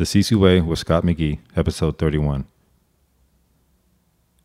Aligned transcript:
The 0.00 0.06
CC 0.06 0.34
Way 0.34 0.62
with 0.62 0.78
Scott 0.78 1.04
McGee, 1.04 1.40
episode 1.54 1.98
31. 1.98 2.46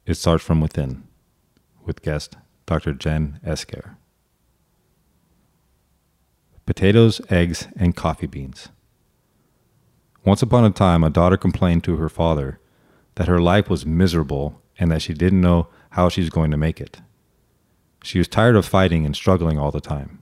It 0.05 0.15
starts 0.15 0.43
from 0.43 0.59
within 0.59 1.07
with 1.85 2.01
guest 2.01 2.35
Dr. 2.65 2.91
Jen 2.91 3.39
Esquer. 3.41 3.95
Potatoes, 6.65 7.21
eggs, 7.29 7.69
and 7.77 7.95
coffee 7.95 8.27
beans. 8.27 8.67
Once 10.25 10.41
upon 10.41 10.65
a 10.65 10.71
time, 10.71 11.05
a 11.05 11.09
daughter 11.09 11.37
complained 11.37 11.85
to 11.85 11.95
her 11.95 12.09
father 12.09 12.59
that 13.15 13.29
her 13.29 13.39
life 13.39 13.69
was 13.69 13.85
miserable 13.85 14.61
and 14.77 14.91
that 14.91 15.03
she 15.03 15.13
didn't 15.13 15.39
know 15.39 15.69
how 15.91 16.09
she 16.09 16.19
was 16.19 16.29
going 16.29 16.51
to 16.51 16.57
make 16.57 16.81
it. 16.81 16.99
She 18.03 18.17
was 18.17 18.27
tired 18.27 18.57
of 18.57 18.65
fighting 18.65 19.05
and 19.05 19.15
struggling 19.15 19.57
all 19.57 19.71
the 19.71 19.79
time. 19.79 20.21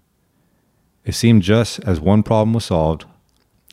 It 1.04 1.15
seemed 1.15 1.41
just 1.41 1.79
as 1.79 2.00
one 2.00 2.21
problem 2.21 2.54
was 2.54 2.65
solved, 2.65 3.05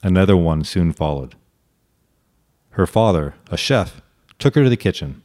another 0.03 0.39
one 0.39 0.65
soon 0.65 0.95
followed. 0.95 1.35
Her 2.71 2.87
father, 2.87 3.35
a 3.51 3.57
chef, 3.57 4.01
took 4.39 4.55
her 4.55 4.65
to 4.65 4.71
the 4.71 4.77
kitchen. 4.77 5.23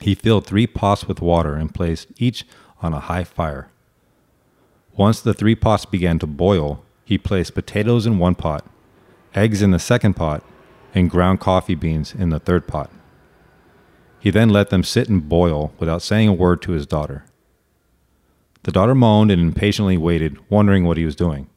He 0.00 0.14
filled 0.14 0.46
three 0.46 0.66
pots 0.66 1.06
with 1.06 1.20
water 1.20 1.54
and 1.54 1.74
placed 1.74 2.08
each 2.18 2.44
on 2.80 2.92
a 2.92 3.00
high 3.00 3.24
fire. 3.24 3.68
Once 4.96 5.20
the 5.20 5.34
three 5.34 5.54
pots 5.54 5.84
began 5.84 6.18
to 6.18 6.26
boil, 6.26 6.84
he 7.04 7.18
placed 7.18 7.54
potatoes 7.54 8.06
in 8.06 8.18
one 8.18 8.34
pot, 8.34 8.66
eggs 9.34 9.62
in 9.62 9.70
the 9.70 9.78
second 9.78 10.14
pot, 10.14 10.44
and 10.94 11.10
ground 11.10 11.40
coffee 11.40 11.74
beans 11.74 12.14
in 12.14 12.30
the 12.30 12.38
third 12.38 12.66
pot. 12.66 12.90
He 14.18 14.30
then 14.30 14.50
let 14.50 14.70
them 14.70 14.84
sit 14.84 15.08
and 15.08 15.28
boil 15.28 15.72
without 15.78 16.02
saying 16.02 16.28
a 16.28 16.32
word 16.32 16.62
to 16.62 16.72
his 16.72 16.86
daughter. 16.86 17.24
The 18.64 18.72
daughter 18.72 18.94
moaned 18.94 19.30
and 19.32 19.42
impatiently 19.42 19.96
waited, 19.96 20.38
wondering 20.48 20.84
what 20.84 20.96
he 20.96 21.04
was 21.04 21.16
doing. 21.16 21.48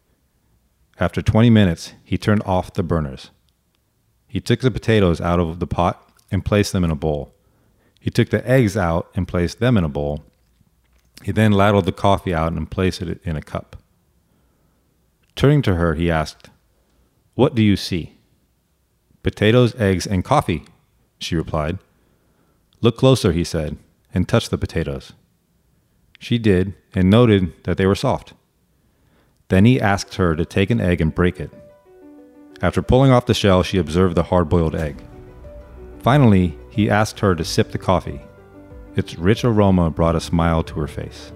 After 1.00 1.22
20 1.22 1.50
minutes, 1.50 1.94
he 2.04 2.18
turned 2.18 2.42
off 2.44 2.74
the 2.74 2.82
burners. 2.82 3.30
He 4.28 4.42
took 4.42 4.62
the 4.62 4.72
potatoes 4.72 5.22
out 5.22 5.40
of 5.40 5.60
the 5.60 5.68
pot 5.68 6.10
and 6.32 6.44
placed 6.44 6.74
them 6.74 6.84
in 6.84 6.92
a 6.92 6.96
bowl. 6.96 7.34
He 8.00 8.10
took 8.10 8.30
the 8.30 8.48
eggs 8.50 8.76
out 8.78 9.10
and 9.16 9.28
placed 9.28 9.60
them 9.60 9.78
in 9.78 9.84
a 9.84 9.90
bowl. 9.90 10.24
He 11.24 11.32
then 11.32 11.52
ladled 11.52 11.86
the 11.86 11.92
coffee 11.92 12.34
out 12.34 12.54
and 12.54 12.70
placed 12.70 13.02
it 13.02 13.22
in 13.24 13.36
a 13.36 13.42
cup. 13.42 13.78
Turning 15.36 15.62
to 15.64 15.76
her, 15.76 15.96
he 15.96 16.12
asked, 16.12 16.50
What 17.34 17.56
do 17.56 17.64
you 17.64 17.76
see? 17.76 18.18
Potatoes, 19.24 19.74
eggs, 19.76 20.06
and 20.06 20.24
coffee, 20.24 20.66
she 21.18 21.36
replied. 21.36 21.80
Look 22.82 22.98
closer, 22.98 23.32
he 23.32 23.44
said, 23.44 23.78
and 24.14 24.28
touch 24.28 24.50
the 24.50 24.58
potatoes. 24.58 25.14
She 26.20 26.38
did 26.38 26.76
and 26.94 27.10
noted 27.10 27.64
that 27.64 27.78
they 27.78 27.86
were 27.86 27.96
soft. 27.96 28.34
Then 29.48 29.66
he 29.66 29.82
asked 29.82 30.16
her 30.16 30.36
to 30.36 30.46
take 30.46 30.70
an 30.70 30.82
egg 30.82 31.02
and 31.02 31.14
break 31.14 31.40
it. 31.40 31.52
After 32.62 32.82
pulling 32.82 33.12
off 33.12 33.26
the 33.26 33.34
shell, 33.34 33.64
she 33.64 33.78
observed 33.78 34.16
the 34.16 34.24
hard 34.24 34.50
boiled 34.50 34.76
egg. 34.76 35.02
Finally, 36.00 36.58
he 36.70 36.90
asked 36.90 37.20
her 37.20 37.36
to 37.36 37.44
sip 37.44 37.72
the 37.72 37.78
coffee. 37.78 38.22
Its 38.96 39.18
rich 39.18 39.44
aroma 39.44 39.90
brought 39.90 40.16
a 40.16 40.22
smile 40.22 40.64
to 40.64 40.80
her 40.80 40.88
face. 40.88 41.32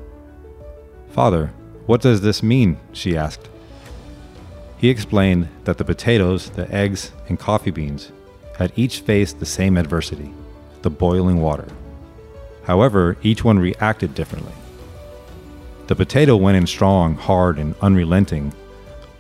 Father, 1.10 1.54
what 1.86 2.02
does 2.02 2.22
this 2.22 2.44
mean? 2.44 2.78
she 2.94 3.18
asked. 3.18 3.50
He 4.78 4.90
explained 4.90 5.50
that 5.66 5.78
the 5.78 5.84
potatoes, 5.84 6.50
the 6.52 6.74
eggs, 6.74 7.12
and 7.28 7.38
coffee 7.38 7.72
beans 7.72 8.12
had 8.58 8.72
each 8.76 9.02
faced 9.02 9.40
the 9.40 9.46
same 9.46 9.78
adversity 9.78 10.34
the 10.82 10.90
boiling 10.90 11.42
water. 11.42 11.68
However, 12.64 13.18
each 13.22 13.44
one 13.44 13.60
reacted 13.60 14.16
differently. 14.16 14.54
The 15.88 15.96
potato 15.96 16.38
went 16.38 16.56
in 16.56 16.68
strong, 16.68 17.16
hard, 17.16 17.60
and 17.60 17.76
unrelenting, 17.82 18.54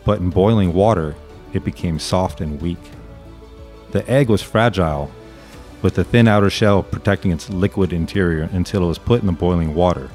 but 0.05 0.19
in 0.19 0.29
boiling 0.29 0.73
water, 0.73 1.15
it 1.53 1.63
became 1.63 1.99
soft 1.99 2.41
and 2.41 2.61
weak. 2.61 2.79
The 3.91 4.09
egg 4.09 4.29
was 4.29 4.41
fragile, 4.41 5.11
with 5.81 5.95
the 5.95 6.03
thin 6.03 6.27
outer 6.27 6.49
shell 6.49 6.83
protecting 6.83 7.31
its 7.31 7.49
liquid 7.49 7.93
interior 7.93 8.49
until 8.51 8.83
it 8.83 8.87
was 8.87 8.97
put 8.97 9.21
in 9.21 9.27
the 9.27 9.31
boiling 9.31 9.73
water. 9.73 10.09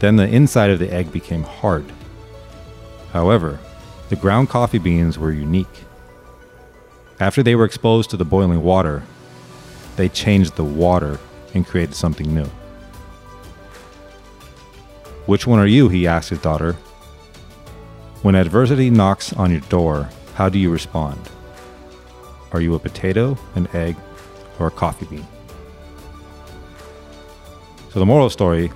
Then 0.00 0.16
the 0.16 0.28
inside 0.28 0.70
of 0.70 0.78
the 0.78 0.92
egg 0.92 1.12
became 1.12 1.42
hard. 1.42 1.84
However, 3.12 3.58
the 4.08 4.16
ground 4.16 4.50
coffee 4.50 4.78
beans 4.78 5.18
were 5.18 5.32
unique. 5.32 5.84
After 7.20 7.42
they 7.42 7.54
were 7.54 7.64
exposed 7.64 8.10
to 8.10 8.16
the 8.16 8.24
boiling 8.24 8.62
water, 8.62 9.02
they 9.96 10.08
changed 10.08 10.56
the 10.56 10.64
water 10.64 11.18
and 11.54 11.66
created 11.66 11.94
something 11.94 12.34
new. 12.34 12.48
Which 15.26 15.46
one 15.46 15.58
are 15.58 15.66
you? 15.66 15.88
he 15.88 16.06
asked 16.06 16.28
his 16.28 16.40
daughter, 16.40 16.76
when 18.24 18.34
adversity 18.34 18.88
knocks 18.88 19.34
on 19.34 19.50
your 19.50 19.60
door, 19.68 20.08
how 20.32 20.48
do 20.48 20.58
you 20.58 20.70
respond? 20.70 21.20
Are 22.52 22.60
you 22.62 22.74
a 22.74 22.78
potato, 22.78 23.36
an 23.54 23.68
egg, 23.74 23.96
or 24.58 24.66
a 24.66 24.70
coffee 24.70 25.04
bean? 25.04 25.26
So, 27.90 27.98
the 27.98 28.06
moral 28.06 28.30
story 28.30 28.72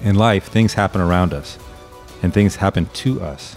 in 0.00 0.14
life, 0.14 0.46
things 0.46 0.72
happen 0.72 1.02
around 1.02 1.34
us 1.34 1.58
and 2.22 2.32
things 2.32 2.56
happen 2.56 2.86
to 2.86 3.20
us. 3.20 3.54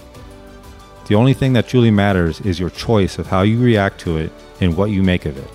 The 1.07 1.15
only 1.15 1.33
thing 1.33 1.53
that 1.53 1.69
truly 1.69 1.89
matters 1.89 2.41
is 2.41 2.59
your 2.59 2.69
choice 2.69 3.17
of 3.17 3.27
how 3.27 3.43
you 3.43 3.61
react 3.61 4.01
to 4.01 4.17
it 4.17 4.29
and 4.59 4.75
what 4.75 4.89
you 4.89 5.03
make 5.03 5.25
of 5.25 5.37
it. 5.37 5.49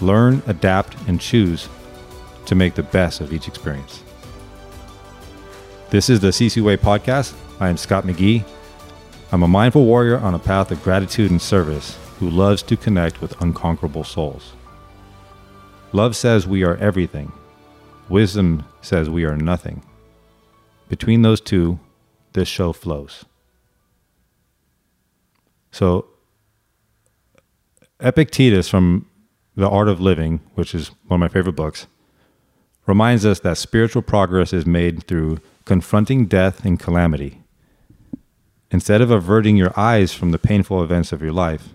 Learn, 0.00 0.42
adapt, 0.46 0.96
and 1.06 1.20
choose 1.20 1.68
to 2.46 2.54
make 2.54 2.74
the 2.74 2.84
best 2.84 3.20
of 3.20 3.34
each 3.34 3.48
experience. 3.48 4.02
This 5.90 6.08
is 6.08 6.20
the 6.20 6.28
CC 6.28 6.62
Way 6.62 6.78
podcast. 6.78 7.34
I 7.60 7.68
am 7.68 7.76
Scott 7.76 8.04
McGee. 8.04 8.46
I'm 9.32 9.42
a 9.42 9.48
mindful 9.48 9.86
warrior 9.86 10.18
on 10.18 10.34
a 10.34 10.38
path 10.38 10.70
of 10.70 10.82
gratitude 10.82 11.30
and 11.30 11.40
service 11.40 11.96
who 12.18 12.28
loves 12.28 12.62
to 12.64 12.76
connect 12.76 13.22
with 13.22 13.40
unconquerable 13.40 14.04
souls. 14.04 14.52
Love 15.92 16.14
says 16.14 16.46
we 16.46 16.62
are 16.64 16.76
everything. 16.76 17.32
Wisdom 18.10 18.66
says 18.82 19.08
we 19.08 19.24
are 19.24 19.34
nothing. 19.34 19.82
Between 20.90 21.22
those 21.22 21.40
two, 21.40 21.80
this 22.34 22.46
show 22.46 22.74
flows. 22.74 23.24
So, 25.70 26.08
Epictetus 28.00 28.68
from 28.68 29.06
The 29.56 29.66
Art 29.66 29.88
of 29.88 29.98
Living, 29.98 30.40
which 30.56 30.74
is 30.74 30.88
one 31.06 31.16
of 31.16 31.20
my 31.20 31.32
favorite 31.32 31.56
books, 31.56 31.86
reminds 32.86 33.24
us 33.24 33.40
that 33.40 33.56
spiritual 33.56 34.02
progress 34.02 34.52
is 34.52 34.66
made 34.66 35.06
through 35.06 35.38
confronting 35.64 36.26
death 36.26 36.66
and 36.66 36.78
calamity 36.78 37.41
Instead 38.72 39.02
of 39.02 39.10
averting 39.10 39.58
your 39.58 39.78
eyes 39.78 40.14
from 40.14 40.30
the 40.30 40.38
painful 40.38 40.82
events 40.82 41.12
of 41.12 41.20
your 41.20 41.32
life, 41.32 41.68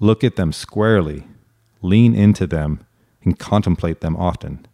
look 0.00 0.24
at 0.24 0.34
them 0.34 0.52
squarely, 0.52 1.28
lean 1.80 2.12
into 2.12 2.44
them, 2.44 2.84
and 3.22 3.38
contemplate 3.38 4.00
them 4.00 4.16
often. 4.16 4.66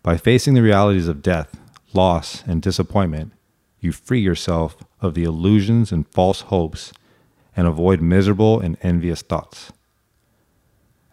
By 0.00 0.16
facing 0.16 0.54
the 0.54 0.62
realities 0.62 1.08
of 1.08 1.22
death, 1.22 1.58
loss, 1.92 2.44
and 2.46 2.62
disappointment, 2.62 3.32
you 3.80 3.90
free 3.90 4.20
yourself 4.20 4.76
of 5.00 5.14
the 5.14 5.24
illusions 5.24 5.90
and 5.90 6.06
false 6.06 6.42
hopes 6.42 6.92
and 7.56 7.66
avoid 7.66 8.00
miserable 8.00 8.60
and 8.60 8.78
envious 8.80 9.22
thoughts. 9.22 9.72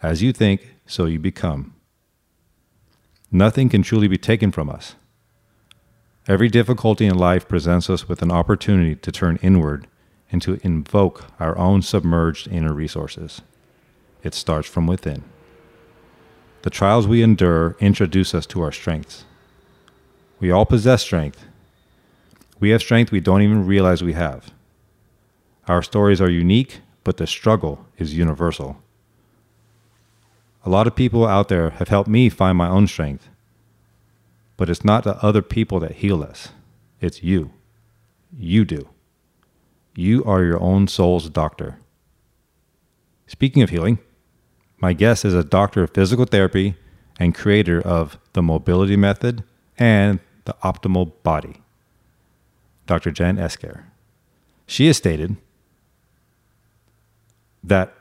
As 0.03 0.21
you 0.21 0.31
think, 0.31 0.75
so 0.85 1.05
you 1.05 1.17
become. 1.17 1.73
Nothing 3.31 3.69
can 3.69 3.81
truly 3.81 4.07
be 4.07 4.17
taken 4.19 4.51
from 4.51 4.69
us. 4.69 4.95
Every 6.29 6.47
difficulty 6.47 7.07
in 7.07 7.17
life 7.17 7.47
presents 7.47 7.89
us 7.89 8.07
with 8.07 8.21
an 8.21 8.31
opportunity 8.31 8.95
to 8.95 9.11
turn 9.11 9.39
inward 9.41 9.87
and 10.31 10.39
to 10.43 10.59
invoke 10.61 11.25
our 11.39 11.57
own 11.57 11.81
submerged 11.81 12.47
inner 12.49 12.71
resources. 12.71 13.41
It 14.21 14.35
starts 14.35 14.69
from 14.69 14.85
within. 14.85 15.23
The 16.61 16.69
trials 16.69 17.07
we 17.07 17.23
endure 17.23 17.75
introduce 17.79 18.35
us 18.35 18.45
to 18.45 18.61
our 18.61 18.71
strengths. 18.71 19.25
We 20.39 20.51
all 20.51 20.67
possess 20.67 21.01
strength. 21.01 21.47
We 22.59 22.69
have 22.69 22.81
strength 22.81 23.11
we 23.11 23.21
don't 23.21 23.41
even 23.41 23.65
realize 23.65 24.03
we 24.03 24.13
have. 24.13 24.51
Our 25.67 25.81
stories 25.81 26.21
are 26.21 26.29
unique, 26.29 26.81
but 27.03 27.17
the 27.17 27.25
struggle 27.25 27.87
is 27.97 28.13
universal. 28.13 28.77
A 30.63 30.69
lot 30.69 30.85
of 30.85 30.95
people 30.95 31.25
out 31.25 31.49
there 31.49 31.71
have 31.71 31.87
helped 31.87 32.07
me 32.07 32.29
find 32.29 32.55
my 32.55 32.69
own 32.69 32.85
strength 32.85 33.29
but 34.59 34.69
it's 34.69 34.83
not 34.83 35.05
the 35.05 35.15
other 35.23 35.41
people 35.41 35.79
that 35.79 35.93
heal 35.93 36.21
us, 36.21 36.49
it's 36.99 37.23
you. 37.23 37.51
You 38.37 38.65
do. 38.65 38.89
You 39.95 40.21
are 40.25 40.43
your 40.43 40.61
own 40.61 40.89
soul's 40.89 41.29
doctor. 41.29 41.77
Speaking 43.25 43.63
of 43.63 43.69
healing, 43.69 43.99
my 44.77 44.91
guest 44.91 45.23
is 45.23 45.33
a 45.33 45.45
doctor 45.45 45.83
of 45.83 45.91
physical 45.91 46.25
therapy 46.25 46.75
and 47.17 47.33
creator 47.33 47.79
of 47.79 48.17
the 48.33 48.41
mobility 48.41 48.97
method 48.97 49.45
and 49.77 50.19
the 50.43 50.57
optimal 50.61 51.13
body, 51.23 51.61
Dr. 52.85 53.11
Jen 53.11 53.39
Esquer. 53.39 53.85
She 54.67 54.87
has 54.87 54.97
stated 54.97 55.37
that 57.63 57.93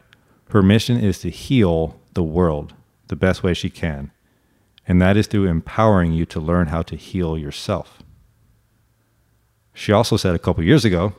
her 0.51 0.63
mission 0.63 0.99
is 0.99 1.21
to 1.21 1.31
heal 1.31 2.01
the 2.15 2.25
world 2.25 2.75
the 3.07 3.17
best 3.17 3.45
way 3.45 3.55
she 3.55 3.71
can 3.71 4.11
and 4.89 5.01
that 5.03 5.17
is 5.17 5.29
through 5.29 5.47
empowering 5.47 6.13
you 6.13 6.27
to 6.27 6.41
learn 6.41 6.69
how 6.69 6.83
to 6.83 6.97
heal 6.97 7.39
yourself. 7.39 8.03
She 9.75 9.93
also 9.93 10.17
said 10.17 10.35
a 10.35 10.39
couple 10.41 10.65
years 10.65 10.85
ago 10.85 11.15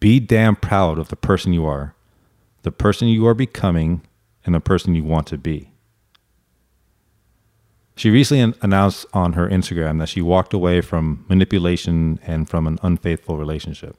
be 0.00 0.20
damn 0.20 0.56
proud 0.56 0.98
of 0.98 1.08
the 1.08 1.16
person 1.16 1.52
you 1.52 1.66
are. 1.66 1.94
the 2.62 2.72
person 2.72 3.08
you 3.08 3.26
are 3.26 3.34
becoming 3.34 4.02
and 4.44 4.54
the 4.54 4.60
person 4.60 4.94
you 4.94 5.04
want 5.04 5.26
to 5.28 5.38
be. 5.38 5.70
She 7.96 8.10
recently 8.10 8.54
announced 8.62 9.06
on 9.12 9.32
her 9.34 9.48
Instagram 9.48 9.98
that 9.98 10.08
she 10.08 10.20
walked 10.22 10.52
away 10.54 10.80
from 10.80 11.24
manipulation 11.28 12.20
and 12.26 12.48
from 12.48 12.66
an 12.66 12.78
unfaithful 12.82 13.36
relationship. 13.38 13.96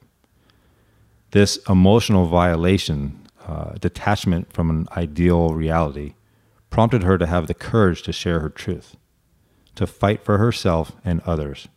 This 1.32 1.58
emotional 1.68 2.26
violation, 2.26 3.26
uh, 3.46 3.72
detachment 3.80 4.52
from 4.52 4.70
an 4.70 4.88
ideal 4.96 5.50
reality, 5.50 6.14
prompted 6.70 7.02
her 7.02 7.18
to 7.18 7.26
have 7.26 7.46
the 7.46 7.54
courage 7.54 8.02
to 8.02 8.12
share 8.12 8.40
her 8.40 8.48
truth, 8.48 8.96
to 9.74 9.86
fight 9.86 10.24
for 10.24 10.38
herself 10.38 10.92
and 11.04 11.20
others, 11.22 11.68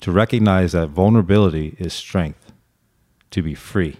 to 0.00 0.12
recognize 0.12 0.72
that 0.72 0.88
vulnerability 0.88 1.74
is 1.78 1.92
strength, 1.92 2.52
to 3.30 3.42
be 3.42 3.54
free. 3.54 3.96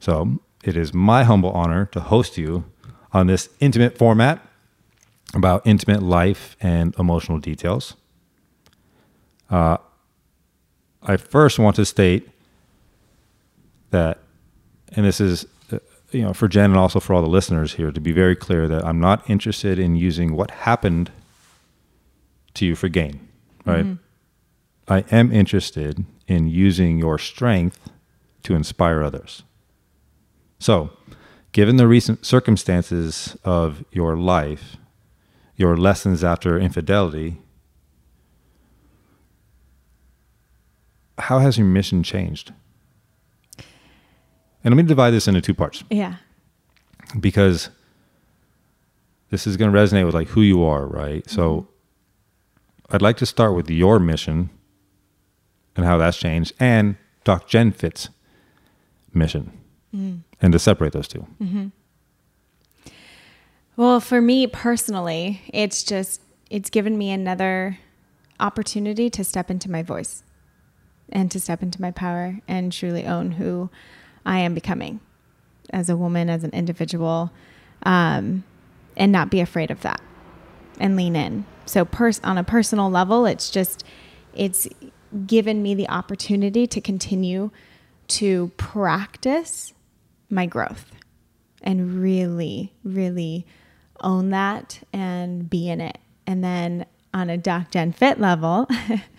So, 0.00 0.40
it 0.62 0.76
is 0.76 0.94
my 0.94 1.24
humble 1.24 1.50
honor 1.50 1.86
to 1.86 2.00
host 2.00 2.38
you 2.38 2.64
on 3.12 3.26
this 3.26 3.48
intimate 3.60 3.96
format 3.96 4.44
about 5.34 5.66
intimate 5.66 6.02
life 6.02 6.56
and 6.60 6.94
emotional 6.98 7.38
details. 7.38 7.94
Uh, 9.50 9.78
I 11.02 11.16
first 11.16 11.58
want 11.58 11.76
to 11.76 11.84
state 11.84 12.28
that, 13.90 14.18
and 14.92 15.06
this 15.06 15.20
is, 15.20 15.46
you 16.10 16.22
know, 16.22 16.32
for 16.32 16.48
Jen 16.48 16.70
and 16.70 16.78
also 16.78 17.00
for 17.00 17.14
all 17.14 17.22
the 17.22 17.28
listeners 17.28 17.74
here, 17.74 17.90
to 17.90 18.00
be 18.00 18.12
very 18.12 18.34
clear 18.34 18.66
that 18.68 18.84
I'm 18.84 19.00
not 19.00 19.28
interested 19.28 19.78
in 19.78 19.96
using 19.96 20.34
what 20.34 20.50
happened 20.50 21.10
to 22.54 22.66
you 22.66 22.74
for 22.74 22.88
gain, 22.88 23.28
right? 23.64 23.84
Mm-hmm. 23.84 24.92
I 24.92 25.04
am 25.14 25.30
interested 25.32 26.04
in 26.26 26.48
using 26.48 26.98
your 26.98 27.18
strength 27.18 27.90
to 28.44 28.54
inspire 28.54 29.02
others. 29.02 29.42
So, 30.58 30.90
given 31.52 31.76
the 31.76 31.86
recent 31.86 32.24
circumstances 32.24 33.36
of 33.44 33.84
your 33.92 34.16
life, 34.16 34.76
your 35.56 35.76
lessons 35.76 36.24
after 36.24 36.58
infidelity, 36.58 37.38
how 41.18 41.40
has 41.40 41.58
your 41.58 41.66
mission 41.66 42.02
changed? 42.02 42.52
And 44.64 44.74
let 44.74 44.82
me 44.82 44.88
divide 44.88 45.10
this 45.10 45.28
into 45.28 45.40
two 45.40 45.54
parts. 45.54 45.84
Yeah. 45.90 46.16
Because 47.18 47.70
this 49.30 49.46
is 49.46 49.56
going 49.56 49.72
to 49.72 49.78
resonate 49.78 50.04
with 50.04 50.14
like 50.14 50.28
who 50.28 50.42
you 50.42 50.62
are, 50.64 50.86
right? 50.86 51.24
Mm-hmm. 51.24 51.34
So 51.34 51.68
I'd 52.90 53.02
like 53.02 53.16
to 53.18 53.26
start 53.26 53.54
with 53.54 53.70
your 53.70 53.98
mission 53.98 54.50
and 55.76 55.84
how 55.84 55.98
that's 55.98 56.16
changed 56.16 56.52
and 56.58 56.96
Doc 57.24 57.46
Jen 57.46 57.70
Fit's 57.70 58.08
mission 59.12 59.52
mm. 59.94 60.20
and 60.40 60.52
to 60.52 60.58
separate 60.58 60.92
those 60.92 61.08
2 61.08 61.26
mm-hmm. 61.40 61.66
Well, 63.76 64.00
for 64.00 64.20
me 64.20 64.48
personally, 64.48 65.42
it's 65.52 65.84
just, 65.84 66.20
it's 66.50 66.68
given 66.68 66.98
me 66.98 67.12
another 67.12 67.78
opportunity 68.40 69.08
to 69.10 69.22
step 69.22 69.52
into 69.52 69.70
my 69.70 69.84
voice 69.84 70.24
and 71.10 71.30
to 71.30 71.38
step 71.38 71.62
into 71.62 71.80
my 71.80 71.92
power 71.92 72.40
and 72.48 72.72
truly 72.72 73.06
own 73.06 73.32
who 73.32 73.70
I 74.24 74.38
am 74.40 74.54
becoming 74.54 75.00
as 75.70 75.90
a 75.90 75.96
woman, 75.96 76.30
as 76.30 76.44
an 76.44 76.50
individual, 76.50 77.30
um, 77.82 78.44
and 78.96 79.12
not 79.12 79.30
be 79.30 79.40
afraid 79.40 79.70
of 79.70 79.82
that 79.82 80.00
and 80.80 80.96
lean 80.96 81.16
in. 81.16 81.44
So, 81.66 81.84
pers- 81.84 82.20
on 82.24 82.38
a 82.38 82.44
personal 82.44 82.90
level, 82.90 83.26
it's 83.26 83.50
just, 83.50 83.84
it's 84.34 84.68
given 85.26 85.62
me 85.62 85.74
the 85.74 85.88
opportunity 85.88 86.66
to 86.66 86.80
continue 86.80 87.50
to 88.08 88.50
practice 88.56 89.74
my 90.30 90.46
growth 90.46 90.92
and 91.62 92.00
really, 92.00 92.72
really 92.84 93.46
own 94.00 94.30
that 94.30 94.80
and 94.92 95.48
be 95.48 95.68
in 95.68 95.80
it. 95.80 95.98
And 96.26 96.42
then 96.42 96.86
on 97.12 97.30
a 97.30 97.36
Doc 97.36 97.70
Jen 97.70 97.92
Fit 97.92 98.20
level, 98.20 98.68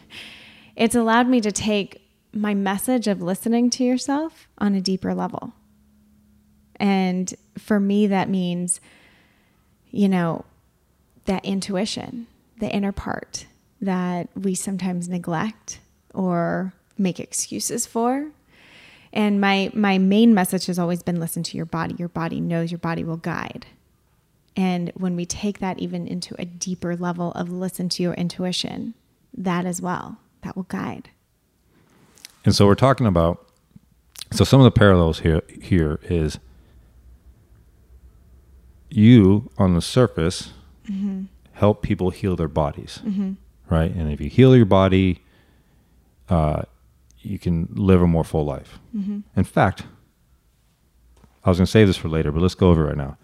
it's 0.75 0.95
allowed 0.95 1.27
me 1.27 1.41
to 1.41 1.51
take 1.51 1.98
my 2.33 2.53
message 2.53 3.07
of 3.07 3.21
listening 3.21 3.69
to 3.71 3.83
yourself 3.83 4.47
on 4.57 4.75
a 4.75 4.81
deeper 4.81 5.13
level. 5.13 5.53
And 6.75 7.33
for 7.57 7.79
me, 7.79 8.07
that 8.07 8.29
means, 8.29 8.79
you 9.91 10.07
know, 10.07 10.45
that 11.25 11.43
intuition, 11.45 12.27
the 12.59 12.69
inner 12.69 12.91
part 12.91 13.45
that 13.81 14.29
we 14.35 14.55
sometimes 14.55 15.07
neglect 15.07 15.79
or 16.13 16.73
make 16.97 17.19
excuses 17.19 17.85
for. 17.85 18.31
And 19.11 19.41
my 19.41 19.71
my 19.73 19.97
main 19.97 20.33
message 20.33 20.67
has 20.67 20.77
always 20.77 21.01
been 21.01 21.19
listen 21.19 21.43
to 21.43 21.57
your 21.57 21.65
body. 21.65 21.95
Your 21.97 22.09
body 22.09 22.39
knows 22.39 22.71
your 22.71 22.77
body 22.77 23.03
will 23.03 23.17
guide. 23.17 23.65
And 24.55 24.91
when 24.95 25.15
we 25.15 25.25
take 25.25 25.59
that 25.59 25.79
even 25.79 26.07
into 26.07 26.35
a 26.39 26.45
deeper 26.45 26.95
level 26.95 27.31
of 27.31 27.49
listen 27.49 27.89
to 27.89 28.03
your 28.03 28.13
intuition, 28.13 28.93
that 29.35 29.65
as 29.65 29.81
well, 29.81 30.17
that 30.41 30.55
will 30.55 30.63
guide. 30.63 31.09
And 32.49 32.55
so 32.55 32.65
we're 32.65 32.73
talking 32.73 33.05
about 33.05 33.47
so 34.31 34.43
some 34.43 34.59
of 34.59 34.63
the 34.63 34.71
parallels 34.71 35.19
here 35.19 35.43
here 35.61 35.99
is 36.01 36.39
you 38.89 39.51
on 39.59 39.75
the 39.75 39.83
surface 39.83 40.51
mm-hmm. 40.89 41.25
help 41.51 41.83
people 41.83 42.09
heal 42.09 42.35
their 42.35 42.47
bodies, 42.47 43.01
mm-hmm. 43.05 43.33
right? 43.69 43.91
And 43.91 44.11
if 44.11 44.19
you 44.19 44.31
heal 44.31 44.55
your 44.55 44.65
body, 44.65 45.21
uh, 46.27 46.63
you 47.19 47.37
can 47.37 47.67
live 47.71 48.01
a 48.01 48.07
more 48.07 48.23
full 48.23 48.45
life. 48.45 48.79
Mm-hmm. 48.97 49.19
In 49.35 49.43
fact, 49.43 49.83
I 51.45 51.51
was 51.51 51.59
going 51.59 51.67
to 51.67 51.71
save 51.71 51.85
this 51.85 51.97
for 51.97 52.09
later, 52.09 52.31
but 52.31 52.41
let's 52.41 52.55
go 52.55 52.71
over 52.71 52.85
it 52.85 52.87
right 52.87 52.97
now. 52.97 53.15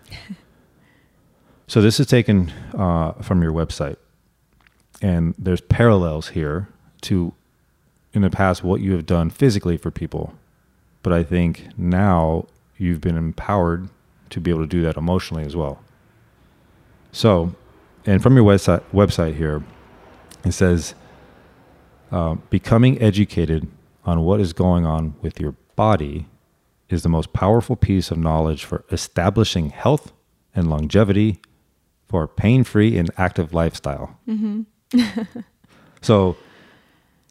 so 1.68 1.81
this 1.81 2.00
is 2.00 2.06
taken 2.06 2.54
uh, 2.77 3.13
from 3.24 3.42
your 3.42 3.54
website, 3.54 3.98
and 5.01 5.33
there's 5.39 5.62
parallels 5.62 6.27
here 6.27 6.69
to 7.01 7.33
in 8.16 8.22
the 8.22 8.30
past 8.30 8.64
what 8.64 8.82
you 8.82 8.94
have 8.94 9.06
done 9.06 9.30
physically 9.30 9.78
for 9.78 9.92
people, 9.92 10.34
but 11.04 11.14
I 11.14 11.22
think 11.22 11.68
now 11.78 12.48
you've 12.78 13.02
been 13.02 13.18
empowered 13.18 13.90
to 14.30 14.40
be 14.40 14.50
able 14.50 14.62
to 14.62 14.68
do 14.68 14.82
that 14.84 14.98
emotionally 14.98 15.44
as 15.44 15.56
well. 15.56 15.80
So, 17.12 17.54
and 18.06 18.24
from 18.24 18.36
your 18.36 18.46
website 18.46 18.84
website 18.94 19.36
here, 19.36 19.64
it 20.44 20.54
says 20.54 20.96
uh, 22.12 22.36
becoming 22.50 23.02
educated 23.02 23.68
on 24.06 24.22
what 24.22 24.40
is 24.40 24.54
going 24.54 24.86
on 24.86 25.16
with 25.22 25.40
your 25.40 25.56
body 25.76 26.28
is 26.90 27.04
the 27.04 27.10
most 27.10 27.34
powerful 27.34 27.76
piece 27.76 28.12
of 28.12 28.18
knowledge 28.18 28.63
for 28.63 28.86
establishing 28.92 29.70
health 29.70 30.13
and 30.56 30.70
longevity 30.70 31.39
for 32.08 32.24
a 32.24 32.28
pain-free 32.28 32.98
and 32.98 33.10
active 33.18 33.54
lifestyle. 33.54 34.18
Mm-hmm. 34.28 34.62
so 36.01 36.38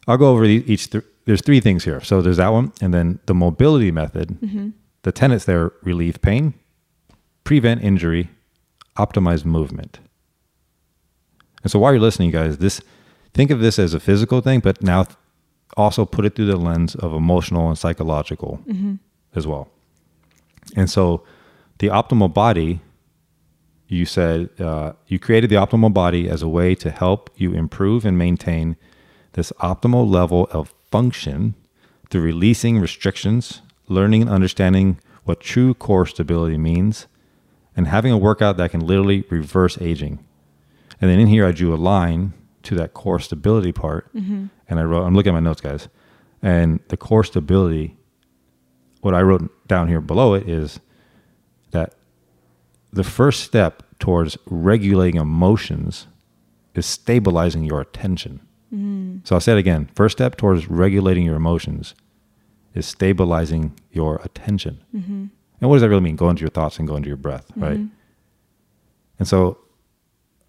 I'll 0.07 0.17
go 0.17 0.31
over 0.31 0.45
each. 0.45 0.89
Th- 0.89 1.03
there's 1.25 1.41
three 1.41 1.59
things 1.59 1.83
here. 1.83 2.01
So 2.01 2.21
there's 2.21 2.37
that 2.37 2.49
one, 2.49 2.71
and 2.81 2.93
then 2.93 3.19
the 3.25 3.33
mobility 3.33 3.91
method. 3.91 4.37
Mm-hmm. 4.41 4.69
The 5.03 5.11
tenets 5.11 5.45
there: 5.45 5.71
relieve 5.81 6.21
pain, 6.21 6.53
prevent 7.43 7.83
injury, 7.83 8.29
optimize 8.97 9.45
movement. 9.45 9.99
And 11.63 11.71
so 11.71 11.79
while 11.79 11.93
you're 11.93 12.01
listening, 12.01 12.31
guys, 12.31 12.59
this 12.59 12.81
think 13.33 13.51
of 13.51 13.59
this 13.59 13.79
as 13.79 13.93
a 13.93 13.99
physical 13.99 14.41
thing, 14.41 14.59
but 14.59 14.81
now 14.83 15.05
also 15.75 16.05
put 16.05 16.25
it 16.25 16.35
through 16.35 16.45
the 16.45 16.57
lens 16.57 16.95
of 16.95 17.13
emotional 17.13 17.67
and 17.67 17.77
psychological 17.77 18.59
mm-hmm. 18.67 18.95
as 19.35 19.47
well. 19.47 19.67
And 20.75 20.89
so 20.89 21.23
the 21.79 21.87
optimal 21.87 22.33
body, 22.33 22.81
you 23.87 24.05
said 24.05 24.49
uh, 24.59 24.93
you 25.07 25.19
created 25.19 25.49
the 25.49 25.57
optimal 25.57 25.93
body 25.93 26.29
as 26.29 26.41
a 26.41 26.47
way 26.47 26.75
to 26.75 26.89
help 26.89 27.29
you 27.35 27.53
improve 27.53 28.05
and 28.05 28.17
maintain 28.17 28.77
this 29.35 29.51
optimal 29.59 30.09
level 30.09 30.47
of 30.51 30.73
function 30.91 31.55
through 32.09 32.21
releasing 32.21 32.79
restrictions, 32.79 33.61
learning 33.87 34.23
and 34.23 34.31
understanding 34.31 34.99
what 35.23 35.39
true 35.39 35.73
core 35.73 36.05
stability 36.05 36.57
means, 36.57 37.07
and 37.75 37.87
having 37.87 38.11
a 38.11 38.17
workout 38.17 38.57
that 38.57 38.71
can 38.71 38.79
literally 38.79 39.25
reverse 39.29 39.77
aging. 39.81 40.23
And 41.01 41.11
then 41.11 41.19
in 41.19 41.27
here, 41.27 41.45
I 41.45 41.51
drew 41.51 41.73
a 41.73 41.75
line 41.75 42.33
to 42.63 42.75
that 42.75 42.93
core 42.93 43.19
stability 43.19 43.71
part, 43.71 44.13
mm-hmm. 44.13 44.45
and 44.69 44.79
I 44.79 44.83
wrote, 44.83 45.03
I'm 45.03 45.13
looking 45.13 45.31
at 45.31 45.33
my 45.33 45.39
notes, 45.41 45.61
guys, 45.61 45.89
and 46.41 46.79
the 46.87 46.97
core 46.97 47.23
stability, 47.23 47.97
what 49.01 49.13
I 49.13 49.21
wrote 49.21 49.67
down 49.67 49.87
here 49.87 50.01
below 50.01 50.33
it 50.33 50.47
is 50.47 50.79
that 51.71 51.93
the 52.93 53.03
first 53.03 53.43
step 53.43 53.83
towards 53.99 54.37
regulating 54.45 55.19
emotions 55.19 56.07
is 56.73 56.85
stabilizing 56.85 57.63
your 57.63 57.81
attention. 57.81 58.39
Mm. 58.73 59.25
So 59.27 59.35
I'll 59.35 59.41
say 59.41 59.53
it 59.53 59.57
again. 59.57 59.89
First 59.95 60.17
step 60.17 60.37
towards 60.37 60.69
regulating 60.69 61.25
your 61.25 61.35
emotions 61.35 61.95
is 62.73 62.85
stabilizing 62.85 63.77
your 63.91 64.17
attention. 64.23 64.83
Mm-hmm. 64.95 65.25
And 65.61 65.69
what 65.69 65.75
does 65.75 65.81
that 65.81 65.89
really 65.89 66.01
mean? 66.01 66.15
Go 66.15 66.29
into 66.29 66.41
your 66.41 66.49
thoughts 66.49 66.77
and 66.77 66.87
go 66.87 66.95
into 66.95 67.07
your 67.07 67.17
breath, 67.17 67.47
mm-hmm. 67.51 67.63
right? 67.63 67.79
And 69.17 69.27
so 69.27 69.57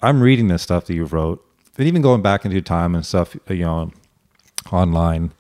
I'm 0.03 0.21
reading 0.21 0.49
this 0.49 0.63
stuff 0.63 0.87
that 0.87 0.95
you 0.95 1.05
wrote, 1.05 1.45
and 1.79 1.87
even 1.87 2.03
going 2.03 2.23
back 2.23 2.45
into 2.45 2.61
time 2.61 2.95
and 2.95 3.07
stuff, 3.07 3.37
you 3.49 3.65
know, 3.65 3.93
online, 4.73 5.33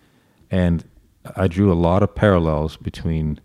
and 0.51 0.85
I 1.35 1.49
drew 1.49 1.73
a 1.73 1.75
lot 1.75 2.03
of 2.03 2.15
parallels 2.15 2.77
between 2.77 3.41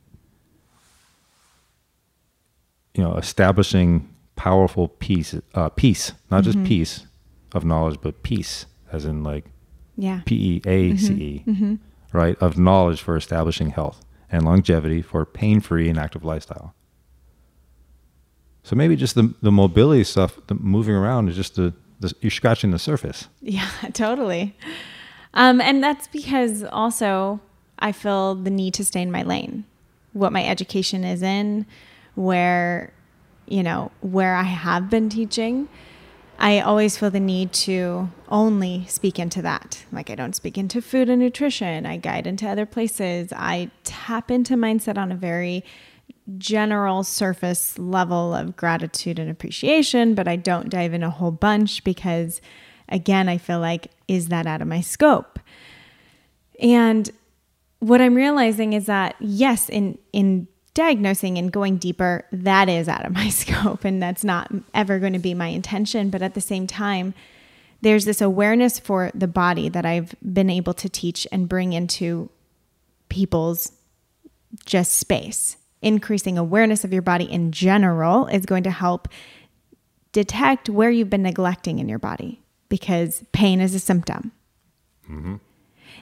you 2.94 3.04
know, 3.04 3.16
establishing 3.16 4.10
powerful 4.36 4.88
peace, 4.88 5.36
uh, 5.54 5.70
peace, 5.70 6.14
not 6.30 6.44
just 6.44 6.64
peace 6.64 7.06
of 7.54 7.64
knowledge, 7.64 8.00
but 8.02 8.24
peace, 8.24 8.66
as 8.92 9.06
in 9.06 9.24
like 9.24 9.46
Yeah. 9.98 10.22
P 10.26 10.36
E 10.36 10.62
A 10.70 10.96
C 10.98 11.44
E, 11.46 11.78
right? 12.14 12.38
Of 12.42 12.58
knowledge 12.58 13.02
for 13.02 13.16
establishing 13.16 13.70
health 13.72 14.04
and 14.32 14.44
longevity 14.46 15.02
for 15.02 15.26
pain 15.26 15.60
free 15.60 15.90
and 15.90 15.98
active 16.00 16.24
lifestyle. 16.24 16.74
So 18.64 18.76
maybe 18.76 18.96
just 18.96 19.16
the, 19.16 19.34
the 19.42 19.52
mobility 19.52 20.04
stuff, 20.04 20.38
the 20.48 20.54
moving 20.56 20.94
around 20.96 21.30
is 21.30 21.36
just 21.36 21.56
the, 21.56 21.74
the 22.00 22.14
you're 22.22 22.30
scratching 22.32 22.72
the 22.72 22.80
surface. 22.80 23.28
Yeah, 23.42 23.68
totally. 23.94 24.56
Um, 25.34 25.60
and 25.62 25.84
that's 25.84 26.08
because 26.08 26.64
also 26.66 27.40
I 27.80 27.92
feel 27.92 28.36
the 28.36 28.52
need 28.52 28.74
to 28.76 28.86
stay 28.86 29.02
in 29.02 29.12
my 29.12 29.24
lane, 29.24 29.66
what 30.14 30.32
my 30.32 30.46
education 30.46 31.04
is 31.04 31.24
in, 31.24 31.66
where, 32.16 32.94
you 33.48 33.64
know, 33.64 33.92
where 34.02 34.36
I 34.36 34.44
have 34.44 34.90
been 34.90 35.10
teaching. 35.10 35.68
I 36.42 36.62
always 36.62 36.98
feel 36.98 37.12
the 37.12 37.20
need 37.20 37.54
to 37.54 38.10
only 38.28 38.86
speak 38.88 39.20
into 39.20 39.44
that. 39.44 39.86
Like 39.92 40.10
I 40.10 40.16
don't 40.16 40.36
speak 40.36 40.58
into 40.58 40.82
food 40.82 41.08
and 41.08 41.22
nutrition. 41.22 41.86
I 41.86 41.98
guide 41.98 42.26
into 42.26 42.50
other 42.50 42.66
places. 42.66 43.32
I 43.32 43.70
tap 43.84 44.32
into 44.32 44.56
mindset 44.56 44.98
on 44.98 45.12
a 45.12 45.16
very 45.16 45.64
general 46.40 47.04
surface 47.04 47.78
level 47.78 48.34
of 48.34 48.56
gratitude 48.56 49.20
and 49.20 49.30
appreciation, 49.30 50.16
but 50.16 50.28
I 50.28 50.36
don't 50.36 50.70
dive 50.70 50.96
in 50.96 51.04
a 51.04 51.12
whole 51.12 51.30
bunch 51.30 51.84
because, 51.84 52.42
again, 52.90 53.30
I 53.30 53.38
feel 53.38 53.60
like, 53.60 53.92
is 54.08 54.30
that 54.30 54.48
out 54.48 54.64
of 54.64 54.68
my 54.68 54.82
scope? 54.82 55.40
And 56.60 57.08
what 57.78 58.02
I'm 58.02 58.16
realizing 58.16 58.74
is 58.74 58.88
that, 58.88 59.16
yes, 59.20 59.70
in, 59.70 60.00
in 60.12 60.48
diagnosing 60.74 61.38
and 61.38 61.52
going 61.52 61.78
deeper, 61.78 62.26
that 62.32 62.70
is 62.70 62.88
out 62.88 63.06
of 63.06 63.14
my 63.14 63.30
scope, 63.30 63.84
and 63.84 64.02
that's 64.02 64.24
not 64.24 64.52
ever 64.74 65.00
going 65.00 65.14
to 65.14 65.20
be 65.20 65.34
my 65.34 65.48
intention. 65.48 66.10
But 66.10 66.22
at 66.22 66.34
the 66.34 66.42
same 66.42 66.68
time, 66.68 67.14
there's 67.82 68.06
this 68.06 68.22
awareness 68.22 68.80
for 68.80 69.12
the 69.14 69.28
body 69.28 69.70
that 69.70 69.86
I've 69.86 70.16
been 70.22 70.50
able 70.50 70.74
to 70.76 70.90
teach 70.90 71.28
and 71.32 71.50
bring 71.50 71.74
into 71.74 72.30
people's 73.10 73.72
just 74.66 74.94
space. 74.94 75.58
Increasing 75.82 76.38
awareness 76.38 76.84
of 76.84 76.94
your 76.94 77.02
body 77.02 77.26
in 77.26 77.52
general 77.52 78.28
is 78.28 78.46
going 78.46 78.64
to 78.64 78.72
help 78.72 79.08
detect 80.12 80.70
where 80.70 80.92
you've 80.92 81.10
been 81.10 81.24
neglecting 81.24 81.80
in 81.80 81.90
your 81.90 82.00
body 82.00 82.42
because 82.70 83.24
pain 83.32 83.60
is 83.60 83.74
a 83.74 83.80
symptom. 83.80 84.32
Mm-hmm. 85.10 85.36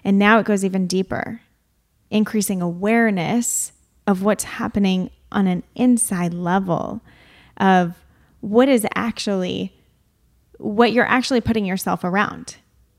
And 0.03 0.19
now 0.19 0.39
it 0.39 0.45
goes 0.45 0.65
even 0.65 0.87
deeper, 0.87 1.41
increasing 2.09 2.61
awareness 2.61 3.71
of 4.09 4.23
what's 4.23 4.43
happening 4.43 5.11
on 5.31 5.45
an 5.45 5.61
inside 5.75 6.33
level 6.33 6.99
of 7.57 7.93
what 8.39 8.67
is 8.67 8.87
actually 8.95 9.71
what 10.57 10.91
you're 10.91 11.05
actually 11.05 11.39
putting 11.39 11.63
yourself 11.63 12.03
around, 12.03 12.55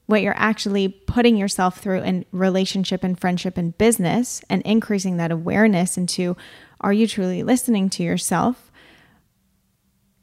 what 0.07 0.23
you're 0.23 0.37
actually 0.37 0.89
putting 0.89 1.37
yourself 1.37 1.79
through 1.79 2.01
in 2.03 2.25
relationship 2.31 3.03
and 3.03 3.19
friendship 3.19 3.59
and 3.59 3.77
business, 3.77 4.41
and 4.49 4.63
increasing 4.63 5.17
that 5.17 5.33
awareness 5.33 5.99
into 5.99 6.37
are 6.81 6.93
you 6.93 7.09
truly 7.09 7.43
listening 7.43 7.91
to 7.91 8.05
yourself? 8.05 8.71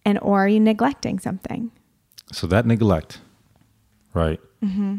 And 0.05 0.17
or 0.21 0.45
are 0.45 0.47
you 0.47 0.61
neglecting 0.61 1.19
something? 1.19 1.69
So 2.31 2.47
that 2.47 2.65
neglect, 2.65 3.19
right? 4.13 4.39
Mm-hmm. 4.63 4.97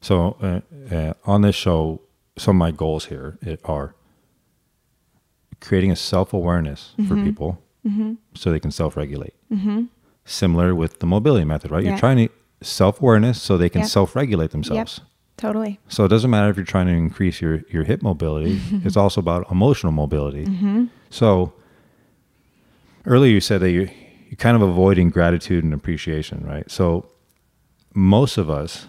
So 0.00 0.36
uh, 0.42 0.92
uh, 0.92 1.12
on 1.24 1.42
this 1.42 1.54
show, 1.54 2.00
some 2.36 2.56
of 2.56 2.58
my 2.58 2.72
goals 2.72 3.04
here 3.04 3.38
are 3.64 3.94
creating 5.62 5.90
a 5.90 5.96
self 5.96 6.32
awareness 6.32 6.92
for 6.96 7.14
mm-hmm. 7.14 7.24
people 7.24 7.62
mm-hmm. 7.86 8.14
so 8.34 8.50
they 8.50 8.60
can 8.60 8.70
self 8.70 8.96
regulate. 8.96 9.34
Mm-hmm. 9.50 9.84
Similar 10.24 10.74
with 10.74 10.98
the 10.98 11.06
mobility 11.06 11.44
method, 11.44 11.70
right? 11.70 11.82
Yeah. 11.82 11.90
You're 11.90 11.98
trying 11.98 12.28
to 12.28 12.28
self 12.64 13.00
awareness 13.00 13.40
so 13.40 13.56
they 13.56 13.68
can 13.68 13.82
Yep. 13.82 13.90
self 13.90 14.16
regulate 14.16 14.50
themselves. 14.50 14.98
Yep. 14.98 15.08
Totally. 15.38 15.80
So 15.88 16.04
it 16.04 16.08
doesn't 16.08 16.30
matter 16.30 16.50
if 16.50 16.56
you're 16.56 16.66
trying 16.66 16.86
to 16.86 16.92
increase 16.92 17.40
your, 17.40 17.62
your 17.70 17.84
hip 17.84 18.02
mobility, 18.02 18.60
it's 18.84 18.96
also 18.96 19.20
about 19.20 19.50
emotional 19.50 19.92
mobility. 19.92 20.46
So 21.10 21.52
earlier 23.06 23.32
you 23.32 23.40
said 23.40 23.60
that 23.62 23.70
you're, 23.70 23.90
you're 24.28 24.36
kind 24.36 24.54
of 24.56 24.62
avoiding 24.62 25.10
gratitude 25.10 25.64
and 25.64 25.74
appreciation, 25.74 26.44
right? 26.46 26.70
So 26.70 27.06
most 27.94 28.38
of 28.38 28.50
us, 28.50 28.86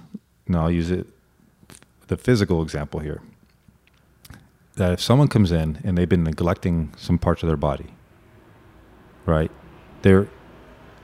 now 0.48 0.63
I'll 0.63 0.72
use 0.72 0.92
it, 0.92 1.08
the 2.08 2.18
physical 2.18 2.62
example 2.62 3.00
here, 3.00 3.22
that 4.75 4.92
if 4.94 5.01
someone 5.01 5.27
comes 5.27 5.51
in 5.51 5.80
and 5.84 5.98
they've 5.98 6.10
been 6.10 6.24
neglecting 6.24 6.94
some 6.98 7.18
parts 7.18 7.44
of 7.44 7.48
their 7.48 7.58
body, 7.58 7.94
right, 9.25 9.51
there 10.01 10.27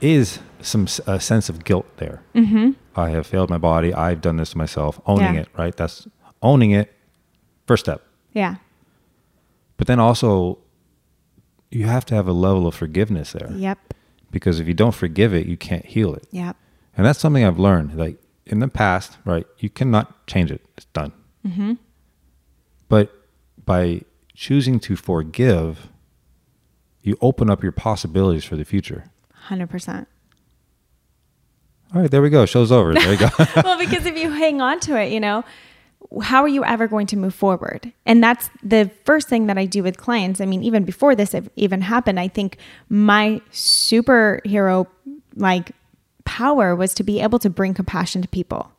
is 0.00 0.40
some 0.60 0.86
a 1.06 1.20
sense 1.20 1.48
of 1.48 1.64
guilt 1.64 1.86
there. 1.96 2.22
Mm-hmm. 2.34 2.70
I 2.96 3.10
have 3.10 3.26
failed 3.26 3.48
my 3.50 3.58
body. 3.58 3.94
I've 3.94 4.20
done 4.20 4.36
this 4.36 4.50
to 4.50 4.58
myself. 4.58 5.00
Owning 5.06 5.34
Yeah. 5.34 5.40
it, 5.42 5.48
right? 5.56 5.76
That's 5.76 6.06
owning 6.42 6.72
it. 6.72 6.92
First 7.66 7.84
step. 7.84 8.02
Yeah. 8.32 8.56
But 9.76 9.86
then 9.86 9.98
also, 10.00 10.58
you 11.70 11.86
have 11.86 12.04
to 12.06 12.14
have 12.14 12.26
a 12.28 12.32
level 12.32 12.66
of 12.66 12.74
forgiveness 12.74 13.32
there 13.32 13.50
Yep. 13.52 13.94
because 14.30 14.60
if 14.60 14.66
you 14.68 14.74
don't 14.74 14.94
forgive 14.94 15.32
it, 15.32 15.46
you 15.46 15.56
can't 15.56 15.84
heal 15.86 16.14
it. 16.14 16.26
Yep. 16.32 16.56
And 16.96 17.06
that's 17.06 17.18
something 17.20 17.44
I've 17.44 17.58
learned. 17.58 17.96
Like 17.96 18.18
in 18.46 18.58
the 18.58 18.68
past, 18.68 19.16
right? 19.24 19.46
You 19.58 19.70
cannot 19.70 20.26
change 20.26 20.50
it. 20.50 20.60
It's 20.76 20.86
done. 20.86 21.12
Mm-hmm. 21.46 21.74
But 22.88 23.12
by 23.70 24.00
choosing 24.34 24.80
to 24.80 24.96
forgive, 24.96 25.90
you 27.02 27.16
open 27.20 27.48
up 27.48 27.62
your 27.62 27.70
possibilities 27.70 28.44
for 28.44 28.56
the 28.56 28.64
future. 28.64 29.04
Hundred 29.32 29.70
percent. 29.70 30.08
All 31.94 32.00
right, 32.00 32.10
there 32.10 32.20
we 32.20 32.30
go. 32.30 32.46
Show's 32.46 32.72
over. 32.72 32.94
There 32.94 33.12
you 33.12 33.16
go. 33.16 33.28
well, 33.62 33.78
because 33.78 34.06
if 34.06 34.16
you 34.16 34.30
hang 34.30 34.60
on 34.60 34.80
to 34.80 35.00
it, 35.00 35.12
you 35.12 35.20
know, 35.20 35.44
how 36.20 36.42
are 36.42 36.48
you 36.48 36.64
ever 36.64 36.88
going 36.88 37.06
to 37.06 37.16
move 37.16 37.32
forward? 37.32 37.92
And 38.06 38.20
that's 38.20 38.50
the 38.60 38.90
first 39.04 39.28
thing 39.28 39.46
that 39.46 39.56
I 39.56 39.66
do 39.66 39.84
with 39.84 39.98
clients. 39.98 40.40
I 40.40 40.46
mean, 40.46 40.64
even 40.64 40.82
before 40.82 41.14
this 41.14 41.32
even 41.54 41.80
happened, 41.80 42.18
I 42.18 42.26
think 42.26 42.56
my 42.88 43.40
superhero 43.52 44.88
like 45.36 45.70
power 46.24 46.74
was 46.74 46.92
to 46.94 47.04
be 47.04 47.20
able 47.20 47.38
to 47.38 47.48
bring 47.48 47.74
compassion 47.74 48.20
to 48.22 48.26
people 48.26 48.72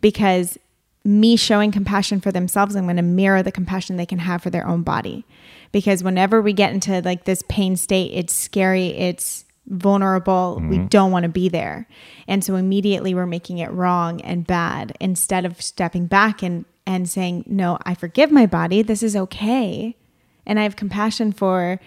because 0.00 0.56
me 1.04 1.36
showing 1.36 1.72
compassion 1.72 2.20
for 2.20 2.30
themselves, 2.30 2.76
I'm 2.76 2.84
going 2.84 2.96
to 2.96 3.02
mirror 3.02 3.42
the 3.42 3.52
compassion 3.52 3.96
they 3.96 4.06
can 4.06 4.20
have 4.20 4.42
for 4.42 4.50
their 4.50 4.66
own 4.66 4.82
body. 4.82 5.24
Because 5.72 6.04
whenever 6.04 6.40
we 6.40 6.52
get 6.52 6.72
into 6.72 7.00
like 7.02 7.24
this 7.24 7.42
pain 7.48 7.76
state, 7.76 8.12
it's 8.12 8.32
scary, 8.32 8.88
it's 8.88 9.44
vulnerable, 9.66 10.60
we 10.60 10.76
mm-hmm. 10.76 10.86
don't 10.86 11.12
want 11.12 11.22
to 11.24 11.28
be 11.28 11.48
there. 11.48 11.88
And 12.28 12.44
so 12.44 12.56
immediately 12.56 13.14
we're 13.14 13.26
making 13.26 13.58
it 13.58 13.70
wrong 13.70 14.20
and 14.20 14.46
bad 14.46 14.96
instead 15.00 15.44
of 15.44 15.60
stepping 15.60 16.06
back 16.06 16.42
and, 16.42 16.64
and 16.86 17.08
saying, 17.08 17.44
No, 17.46 17.78
I 17.84 17.94
forgive 17.94 18.30
my 18.30 18.46
body. 18.46 18.82
This 18.82 19.02
is 19.02 19.16
okay. 19.16 19.96
And 20.44 20.58
I 20.58 20.64
have 20.64 20.76
compassion 20.76 21.32
for 21.32 21.80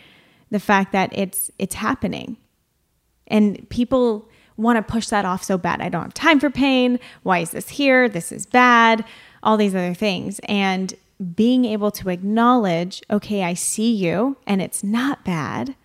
the 0.50 0.60
fact 0.60 0.94
that 0.94 1.12
it's 1.18 1.52
it's 1.60 1.76
happening. 1.76 2.38
And 3.28 3.68
people 3.70 4.30
want 4.58 4.78
to 4.78 4.92
push 4.92 5.08
that 5.08 5.26
off 5.26 5.44
so 5.44 5.58
bad. 5.58 5.82
I 5.82 5.90
don't 5.90 6.04
have 6.04 6.14
time 6.14 6.40
for 6.40 6.50
pain. 6.50 7.00
Why 7.24 7.40
is 7.40 7.52
this 7.52 7.70
here? 7.70 8.08
This 8.08 8.32
is 8.32 8.46
bad. 8.46 9.04
All 9.44 9.58
these 9.58 9.76
other 9.76 9.94
things. 9.94 10.40
And 10.46 10.94
being 11.36 11.66
able 11.66 11.92
to 11.92 12.10
acknowledge, 12.10 13.02
okay, 13.10 13.44
I 13.44 13.54
see 13.54 13.94
you 13.94 14.38
and 14.46 14.62
it's 14.62 14.84
not 14.84 15.24
bad. 15.24 15.76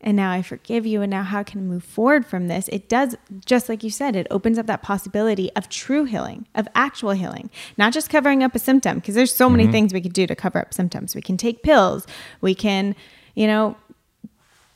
And 0.00 0.16
now 0.16 0.30
I 0.30 0.42
forgive 0.42 0.86
you. 0.86 1.02
And 1.02 1.10
now 1.10 1.22
how 1.22 1.42
can 1.42 1.60
I 1.60 1.62
move 1.62 1.82
forward 1.82 2.26
from 2.26 2.48
this? 2.48 2.68
It 2.68 2.88
does, 2.88 3.16
just 3.44 3.68
like 3.68 3.82
you 3.82 3.90
said, 3.90 4.14
it 4.14 4.26
opens 4.30 4.58
up 4.58 4.66
that 4.66 4.82
possibility 4.82 5.50
of 5.56 5.68
true 5.68 6.04
healing, 6.04 6.46
of 6.54 6.68
actual 6.74 7.10
healing, 7.10 7.50
not 7.76 7.92
just 7.92 8.10
covering 8.10 8.42
up 8.42 8.54
a 8.54 8.58
symptom, 8.58 8.98
because 8.98 9.14
there's 9.14 9.34
so 9.34 9.48
many 9.48 9.64
mm-hmm. 9.64 9.72
things 9.72 9.92
we 9.92 10.00
could 10.00 10.12
do 10.12 10.26
to 10.26 10.36
cover 10.36 10.58
up 10.58 10.74
symptoms. 10.74 11.14
We 11.14 11.22
can 11.22 11.36
take 11.36 11.62
pills. 11.62 12.06
We 12.40 12.54
can, 12.54 12.94
you 13.34 13.46
know, 13.46 13.76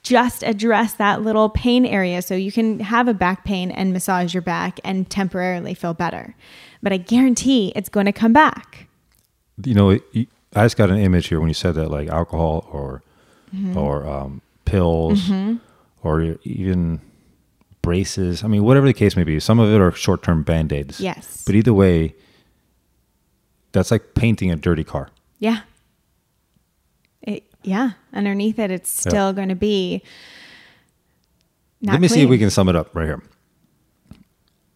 just 0.02 0.42
address 0.42 0.95
that 0.95 1.23
little 1.23 1.49
pain 1.50 1.85
area 1.85 2.23
so 2.23 2.35
you 2.35 2.50
can 2.50 2.80
have 2.80 3.07
a 3.09 3.14
back 3.14 3.45
pain 3.45 3.71
and 3.71 3.92
massage 3.92 4.33
your 4.33 4.40
back 4.42 4.80
and 4.83 5.09
temporarily 5.11 5.75
feel 5.75 5.92
better. 5.95 6.35
But 6.83 6.92
I 6.92 6.97
guarantee 6.97 7.73
it's 7.76 7.88
going 7.90 8.07
to 8.07 8.12
come 8.12 8.33
back. 8.33 8.88
you 9.62 9.75
know, 9.75 9.90
I 9.92 10.64
just 10.64 10.76
got 10.76 10.90
an 10.90 10.97
image 10.99 11.28
here 11.28 11.38
when 11.38 11.49
you 11.49 11.54
said 11.54 11.75
that, 11.75 11.90
like 11.90 12.09
alcohol 12.09 12.66
or 12.73 13.02
or 13.76 14.07
um, 14.09 14.40
pills 14.64 15.28
or 16.02 16.37
even 16.45 17.00
braces. 17.83 18.42
I 18.45 18.47
mean, 18.47 18.62
whatever 18.64 18.87
the 18.87 18.95
case 18.95 19.16
may 19.16 19.25
be. 19.25 19.38
Some 19.40 19.59
of 19.59 19.71
it 19.73 19.80
are 19.80 19.90
short 19.92 20.23
term 20.23 20.42
band 20.42 20.73
aids. 20.73 21.00
Yes. 21.00 21.42
But 21.45 21.54
either 21.57 21.75
way, 21.75 22.14
that's 23.73 23.90
like 23.90 24.14
painting 24.14 24.50
a 24.50 24.57
dirty 24.57 24.85
car. 24.85 25.11
Yeah. 25.38 25.61
Yeah. 27.62 27.93
Underneath 28.12 28.59
it, 28.59 28.71
it's 28.71 29.05
Yeah. 29.05 29.11
still 29.11 29.33
going 29.33 29.49
to 29.49 29.55
be. 29.55 30.02
Not 31.83 31.93
Let 31.93 32.00
me 32.00 32.09
see 32.09 32.23
if 32.23 32.29
we 32.31 32.38
can 32.38 32.50
sum 32.50 32.69
it 32.69 32.76
up 32.76 32.95
right 32.95 33.07
here. 33.07 33.23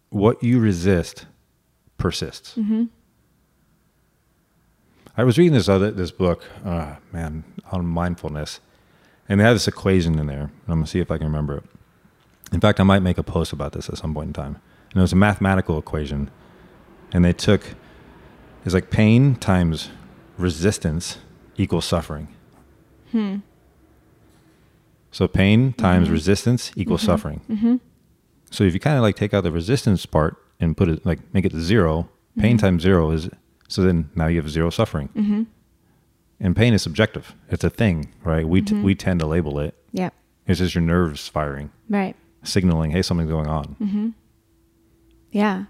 What 0.09 0.41
you 0.43 0.59
resist 0.59 1.25
persists. 1.97 2.55
Mm-hmm. 2.55 2.85
I 5.17 5.23
was 5.23 5.37
reading 5.37 5.53
this 5.53 5.69
other 5.69 5.91
this 5.91 6.11
book, 6.11 6.43
uh, 6.65 6.95
man, 7.13 7.43
on 7.71 7.85
mindfulness, 7.85 8.59
and 9.29 9.39
they 9.39 9.43
have 9.45 9.55
this 9.55 9.67
equation 9.67 10.19
in 10.19 10.27
there. 10.27 10.41
And 10.41 10.51
I'm 10.67 10.75
gonna 10.77 10.87
see 10.87 10.99
if 10.99 11.09
I 11.11 11.17
can 11.17 11.27
remember 11.27 11.57
it. 11.57 11.63
In 12.51 12.59
fact, 12.59 12.79
I 12.79 12.83
might 12.83 12.99
make 13.01 13.17
a 13.17 13.23
post 13.23 13.53
about 13.53 13.71
this 13.73 13.87
at 13.89 13.97
some 13.97 14.13
point 14.13 14.27
in 14.27 14.33
time. 14.33 14.57
And 14.91 14.97
it 14.97 15.01
was 15.01 15.13
a 15.13 15.17
mathematical 15.17 15.77
equation, 15.77 16.29
and 17.13 17.23
they 17.23 17.33
took 17.33 17.75
it's 18.65 18.73
like 18.73 18.89
pain 18.89 19.35
times 19.35 19.89
resistance 20.37 21.19
equals 21.55 21.85
suffering. 21.85 22.27
Hmm. 23.15 23.35
So 25.11 25.27
pain 25.27 25.71
times 25.73 26.09
Mhm. 26.09 26.11
resistance 26.11 26.71
equals 26.75 27.01
Mhm. 27.01 27.05
suffering. 27.05 27.41
Mm-hmm. 27.49 27.75
So 28.51 28.63
if 28.65 28.73
you 28.73 28.79
kind 28.81 28.97
of 28.97 29.01
like 29.01 29.15
take 29.15 29.33
out 29.33 29.43
the 29.43 29.51
resistance 29.51 30.05
part 30.05 30.35
and 30.59 30.75
put 30.75 30.89
it 30.89 31.05
like 31.05 31.19
make 31.33 31.45
it 31.45 31.53
zero, 31.55 32.09
pain 32.37 32.57
Mhm. 32.57 32.61
times 32.61 32.83
zero 32.83 33.11
is 33.11 33.29
so 33.69 33.81
then 33.81 34.09
now 34.15 34.27
you 34.27 34.41
have 34.41 34.49
zero 34.49 34.69
suffering. 34.69 35.09
Mm-hmm. 35.15 35.43
And 36.41 36.55
pain 36.55 36.73
is 36.73 36.81
subjective. 36.81 37.33
It's 37.49 37.63
a 37.63 37.69
thing, 37.69 38.09
right? 38.25 38.45
We 38.47 38.61
t- 38.61 38.75
Mhm. 38.75 38.83
we 38.83 38.93
tend 38.93 39.21
to 39.21 39.25
label 39.25 39.57
it. 39.59 39.73
Yeah. 39.93 40.09
It's 40.47 40.59
just 40.59 40.75
your 40.75 40.83
nerves 40.83 41.27
firing, 41.29 41.69
Right. 41.89 42.15
signaling, 42.43 42.91
"Hey, 42.91 43.01
something's 43.01 43.29
going 43.31 43.47
on." 43.47 43.75
Mm-hmm. 43.81 44.09
Yeah. 45.31 45.65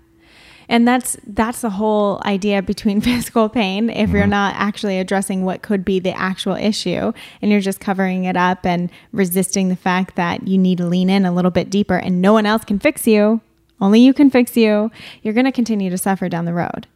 And 0.68 0.88
that's 0.88 1.18
that's 1.28 1.62
the 1.62 1.70
whole 1.72 2.22
idea 2.26 2.62
between 2.62 3.02
physical 3.10 3.50
pain. 3.50 3.90
If 3.90 4.10
you're 4.12 4.24
Mhm. 4.26 4.30
not 4.30 4.56
actually 4.58 5.00
addressing 5.00 5.46
what 5.46 5.62
could 5.62 5.86
be 5.86 6.00
the 6.00 6.18
actual 6.18 6.56
issue, 6.56 7.12
and 7.42 7.52
you're 7.52 7.62
just 7.62 7.80
covering 7.80 8.24
it 8.26 8.36
up 8.38 8.66
and 8.66 8.90
resisting 9.12 9.70
the 9.70 9.76
fact 9.76 10.16
that 10.16 10.48
you 10.48 10.58
need 10.58 10.78
to 10.80 10.86
lean 10.88 11.10
in 11.10 11.26
a 11.26 11.32
little 11.32 11.52
bit 11.52 11.70
deeper, 11.70 11.96
and 11.98 12.22
no 12.22 12.34
one 12.34 12.46
else 12.46 12.64
can 12.66 12.80
fix 12.80 13.06
you, 13.08 13.42
only 13.80 14.00
you 14.00 14.14
can 14.14 14.30
fix 14.30 14.56
you. 14.58 14.90
You're 15.22 15.34
going 15.34 15.46
to 15.46 15.52
continue 15.52 15.90
to 15.90 15.98
suffer 15.98 16.30
down 16.30 16.46
the 16.46 16.54
road. 16.54 16.88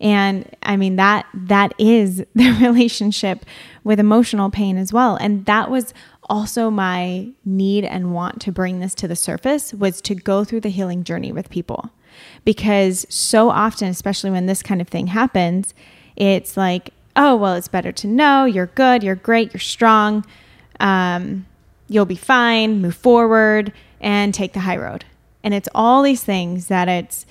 And 0.00 0.44
I 0.62 0.76
mean 0.76 0.96
that 0.96 1.26
that 1.34 1.72
is 1.78 2.24
the 2.34 2.50
relationship 2.60 3.44
with 3.84 3.98
emotional 4.00 4.50
pain 4.50 4.76
as 4.76 4.92
well. 4.92 5.16
And 5.16 5.46
that 5.46 5.70
was 5.70 5.94
also 6.28 6.70
my 6.70 7.28
need 7.44 7.84
and 7.84 8.12
want 8.14 8.40
to 8.42 8.52
bring 8.52 8.80
this 8.80 8.94
to 8.96 9.08
the 9.08 9.16
surface 9.16 9.72
was 9.74 10.00
to 10.02 10.14
go 10.14 10.42
through 10.44 10.60
the 10.60 10.68
healing 10.70 11.04
journey 11.04 11.32
with 11.32 11.50
people. 11.50 11.90
Because 12.44 13.06
so 13.08 13.50
often, 13.50 13.88
especially 13.88 14.30
when 14.30 14.46
this 14.46 14.62
kind 14.62 14.80
of 14.80 14.88
thing 14.88 15.08
happens, 15.08 15.74
it's 16.16 16.56
like, 16.56 16.90
oh, 17.16 17.36
well, 17.36 17.54
it's 17.54 17.68
better 17.68 17.92
to 17.92 18.06
know. 18.06 18.44
You're 18.44 18.66
good, 18.66 19.02
you're 19.02 19.14
great, 19.14 19.52
you're 19.52 19.60
strong, 19.60 20.24
um, 20.80 21.46
you'll 21.88 22.06
be 22.06 22.16
fine, 22.16 22.80
move 22.80 22.96
forward, 22.96 23.72
and 24.00 24.34
take 24.34 24.52
the 24.52 24.60
high 24.60 24.76
road. 24.76 25.04
And 25.42 25.54
it's 25.54 25.68
all 25.74 26.02
these 26.02 26.24
things 26.24 26.68
that 26.68 26.88
it's 26.88 27.26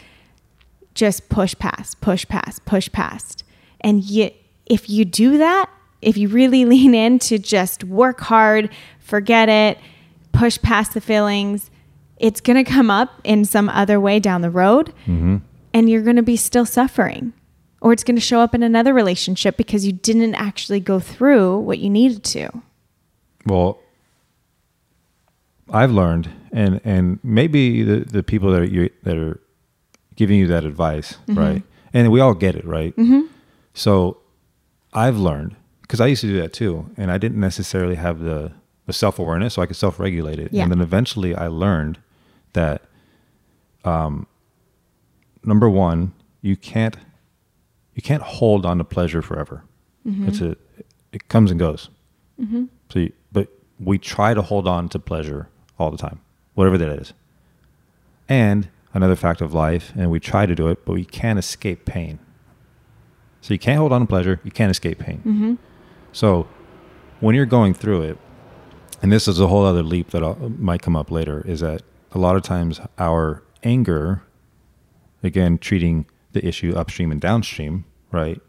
just 0.93 1.29
push 1.29 1.55
past, 1.57 1.99
push 2.01 2.27
past, 2.27 2.63
push 2.65 2.91
past. 2.91 3.43
And 3.81 4.03
yet, 4.03 4.33
if 4.65 4.89
you 4.89 5.05
do 5.05 5.37
that, 5.39 5.69
if 6.01 6.17
you 6.17 6.27
really 6.27 6.65
lean 6.73 6.93
in 6.93 7.19
to 7.19 7.37
just 7.39 7.83
work 7.83 8.21
hard, 8.21 8.69
forget 8.99 9.49
it, 9.49 9.77
push 10.31 10.59
past 10.61 10.93
the 10.93 11.01
feelings, 11.01 11.69
it's 12.17 12.39
going 12.41 12.63
to 12.63 12.69
come 12.69 12.89
up 12.91 13.09
in 13.23 13.43
some 13.45 13.69
other 13.69 13.99
way 13.99 14.19
down 14.19 14.41
the 14.41 14.49
road 14.49 14.93
hmm 15.05 15.37
and 15.75 15.89
you're 15.89 16.03
going 16.03 16.15
to 16.17 16.21
be 16.23 16.37
still 16.37 16.65
suffering. 16.67 17.33
Or 17.81 17.91
it's 17.91 18.03
going 18.03 18.15
to 18.15 18.21
show 18.21 18.39
up 18.41 18.53
in 18.53 18.61
another 18.61 18.93
relationship 18.93 19.57
because 19.57 19.85
you 19.87 19.91
didn't 19.91 20.35
actually 20.35 20.79
go 20.79 20.99
through 20.99 21.57
what 21.59 21.79
you 21.79 21.89
needed 21.89 22.23
to. 22.25 22.61
Well, 23.45 23.79
I've 25.69 25.91
learned, 25.91 26.29
and 26.51 26.79
and 26.83 27.19
maybe 27.23 27.83
the 27.83 27.99
the 28.01 28.23
people 28.23 28.51
that 28.51 28.61
are 28.61 28.65
you, 28.65 28.89
that 29.03 29.17
are 29.17 29.39
giving 30.15 30.37
you 30.37 30.47
that 30.47 30.63
advice, 30.63 31.17
Mhm. 31.27 31.37
right? 31.37 31.63
And 31.93 32.11
we 32.11 32.19
all 32.19 32.33
get 32.33 32.55
it, 32.55 32.65
right? 32.65 32.95
Mm-hmm. 32.95 33.21
So 33.73 34.17
I've 34.93 35.17
learned 35.17 35.55
because 35.81 35.99
I 35.99 36.07
used 36.07 36.21
to 36.21 36.27
do 36.27 36.39
that 36.41 36.53
too, 36.53 36.89
and 36.97 37.11
I 37.11 37.17
didn't 37.17 37.39
necessarily 37.39 37.95
have 37.95 38.19
the 38.19 38.51
the 38.85 38.93
self 38.93 39.17
awareness, 39.19 39.55
so 39.55 39.61
I 39.61 39.65
could 39.65 39.75
self 39.77 39.99
regulate 39.99 40.39
it. 40.39 40.53
Yeah. 40.53 40.63
And 40.63 40.71
then 40.71 40.81
eventually, 40.81 41.33
I 41.35 41.47
learned 41.47 41.97
that, 42.53 42.83
um, 43.83 44.27
number 45.43 45.69
one, 45.69 46.13
you 46.41 46.55
can't 46.55 46.97
you 47.95 48.01
can't 48.01 48.23
hold 48.23 48.65
on 48.65 48.79
to 48.79 48.83
pleasure 48.83 49.21
forever. 49.21 49.63
Mhm. 50.07 50.27
It's 50.27 50.41
a 50.41 50.55
it 51.11 51.27
comes 51.27 51.51
and 51.51 51.59
goes. 51.59 51.89
Mm-hmm. 52.41 52.65
So, 52.89 52.99
you, 52.99 53.13
but 53.31 53.47
we 53.79 53.97
try 53.97 54.33
to 54.33 54.41
hold 54.41 54.67
on 54.67 54.89
to 54.89 54.99
pleasure 54.99 55.47
all 55.77 55.91
the 55.91 55.97
time, 55.97 56.19
whatever 56.55 56.77
that 56.77 56.89
is. 56.89 57.13
And 58.27 58.69
another 58.93 59.15
fact 59.15 59.41
of 59.41 59.53
life, 59.53 59.93
and 59.95 60.09
we 60.09 60.19
try 60.19 60.45
to 60.45 60.55
do 60.55 60.67
it, 60.69 60.85
but 60.85 60.93
we 60.93 61.05
can't 61.05 61.37
escape 61.37 61.85
pain. 61.85 62.19
So 63.41 63.53
you 63.53 63.59
can't 63.59 63.77
hold 63.77 63.91
on 63.91 64.01
to 64.01 64.07
pleasure, 64.07 64.39
you 64.43 64.51
can't 64.51 64.71
escape 64.71 64.99
pain. 64.99 65.17
Mm-hmm. 65.19 65.53
So 66.11 66.47
when 67.19 67.35
you're 67.35 67.45
going 67.45 67.73
through 67.73 68.03
it, 68.03 68.17
and 69.01 69.11
this 69.11 69.27
is 69.27 69.39
a 69.39 69.47
whole 69.47 69.65
other 69.65 69.83
leap 69.83 70.11
that 70.11 70.23
I'll, 70.23 70.35
might 70.57 70.81
come 70.81 70.95
up 70.95 71.11
later, 71.11 71.43
is 71.45 71.59
that 71.59 71.81
a 72.13 72.19
lot 72.19 72.35
of 72.35 72.41
times 72.43 72.79
our 72.97 73.43
anger, 73.63 74.23
again, 75.23 75.57
treating 75.57 76.05
the 76.33 76.45
issue 76.45 76.73
upstream 76.75 77.11
and 77.11 77.19
downstream, 77.21 77.85
right? 78.11 78.41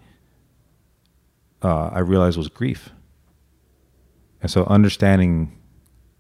Uh, 1.63 1.87
I 1.93 2.01
realized 2.01 2.37
was 2.37 2.49
grief. 2.49 2.91
And 4.43 4.51
so 4.51 4.65
understanding 4.65 5.57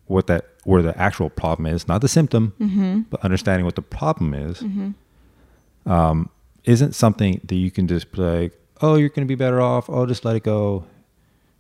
what 0.06 0.26
that, 0.26 0.46
where 0.64 0.82
the 0.82 0.96
actual 0.98 1.28
problem 1.30 1.66
is, 1.66 1.86
not 1.88 2.00
the 2.00 2.08
symptom, 2.08 2.54
Mm-hmm. 2.60 3.00
but 3.10 3.20
understanding 3.22 3.64
what 3.64 3.74
the 3.76 3.82
problem 3.82 4.32
is, 4.34 4.60
Mm-hmm. 4.60 5.90
um, 5.90 6.30
isn't 6.64 6.94
something 6.94 7.40
that 7.44 7.56
you 7.56 7.70
can 7.70 7.86
just 7.86 8.10
be 8.12 8.22
like, 8.22 8.52
oh, 8.80 8.94
you're 8.96 9.10
going 9.10 9.26
to 9.26 9.30
be 9.30 9.34
better 9.34 9.60
off. 9.60 9.88
Oh, 9.90 10.06
just 10.06 10.24
let 10.24 10.34
it 10.36 10.42
go. 10.42 10.86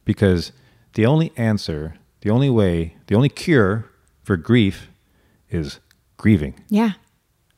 Because 0.06 0.52
the 0.94 1.04
only 1.04 1.32
answer, 1.36 1.96
the 2.22 2.30
only 2.30 2.48
way, 2.48 2.96
the 3.06 3.14
only 3.14 3.28
cure 3.28 3.90
for 4.22 4.36
grief 4.38 4.88
is 5.50 5.80
grieving. 6.16 6.54
Yeah. 6.68 6.92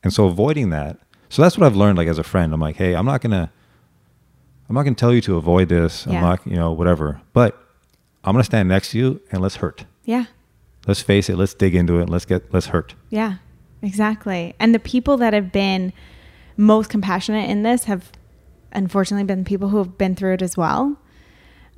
And 0.03 0.13
so 0.13 0.27
avoiding 0.27 0.71
that. 0.71 0.99
So 1.29 1.43
that's 1.43 1.59
what 1.59 1.67
I've 1.67 1.77
learned 1.77 1.99
like 1.99 2.09
as 2.09 2.19
a 2.19 2.25
friend. 2.25 2.53
I'm 2.53 2.61
like, 2.61 2.77
hey, 2.77 2.95
I'm 2.95 3.07
not 3.07 3.21
going 3.21 3.33
to, 3.33 3.51
I'm 4.69 4.75
not 4.75 4.83
going 4.83 4.95
to 4.95 5.01
tell 5.01 5.13
you 5.13 5.21
to 5.23 5.37
avoid 5.37 5.69
this. 5.69 6.07
Yeah. 6.07 6.17
I'm 6.17 6.23
not, 6.23 6.47
you 6.47 6.57
know, 6.57 6.73
whatever. 6.73 7.21
But 7.33 7.61
I'm 8.25 8.33
going 8.33 8.43
to 8.43 8.47
stand 8.47 8.69
next 8.69 8.91
to 8.91 8.99
you 8.99 9.21
and 9.31 9.43
let's 9.43 9.57
hurt. 9.57 9.85
Yeah. 10.05 10.27
Let's 10.87 11.03
face 11.03 11.29
it. 11.29 11.37
Let's 11.37 11.55
dig 11.55 11.75
into 11.75 11.99
it. 11.99 12.09
Let's 12.09 12.25
get, 12.25 12.53
let's 12.55 12.67
hurt. 12.67 12.95
Yeah, 13.11 13.37
exactly. 13.83 14.55
And 14.61 14.73
the 14.73 14.79
people 14.79 15.17
that 15.17 15.33
have 15.33 15.51
been 15.51 15.93
most 16.57 16.91
compassionate 16.91 17.51
in 17.51 17.65
this 17.65 17.85
have 17.85 18.13
unfortunately 18.73 19.25
been 19.25 19.45
people 19.45 19.71
who 19.71 19.79
have 19.79 19.99
been 19.99 20.15
through 20.15 20.35
it 20.35 20.43
as 20.43 20.57
well. 20.57 20.97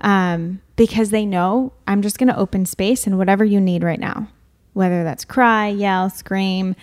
Um, 0.01 0.61
because 0.77 1.11
they 1.11 1.27
know 1.27 1.73
I'm 1.87 2.03
just 2.03 2.19
going 2.19 2.29
to 2.29 2.39
open 2.39 2.67
space 2.67 3.07
and 3.07 3.19
whatever 3.19 3.45
you 3.45 3.61
need 3.61 3.83
right 3.83 3.99
now, 3.99 4.29
whether 4.79 5.03
that's 5.03 5.25
cry, 5.25 5.67
yell, 5.67 6.09
scream, 6.09 6.77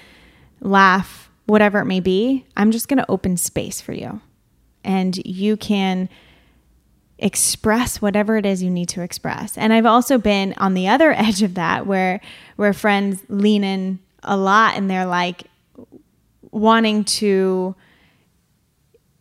laugh, 0.59 1.31
whatever 1.45 1.79
it 1.79 1.85
may 1.85 2.01
be, 2.01 2.45
I'm 2.57 2.71
just 2.71 2.89
going 2.89 2.97
to 2.97 3.09
open 3.09 3.37
space 3.37 3.79
for 3.79 3.93
you. 3.93 4.19
And 4.83 5.15
you 5.25 5.55
can 5.55 6.09
express 7.17 8.01
whatever 8.01 8.35
it 8.35 8.45
is 8.45 8.61
you 8.61 8.69
need 8.69 8.89
to 8.89 9.01
express. 9.01 9.57
And 9.57 9.71
I've 9.71 9.85
also 9.85 10.17
been 10.17 10.53
on 10.57 10.73
the 10.73 10.89
other 10.89 11.13
edge 11.17 11.41
of 11.41 11.53
that 11.53 11.87
where 11.87 12.19
where 12.57 12.73
friends 12.73 13.23
lean 13.29 13.63
in 13.63 13.99
a 14.23 14.35
lot 14.35 14.75
and 14.75 14.89
they're 14.89 15.05
like 15.05 15.45
wanting 16.51 17.05
to 17.05 17.75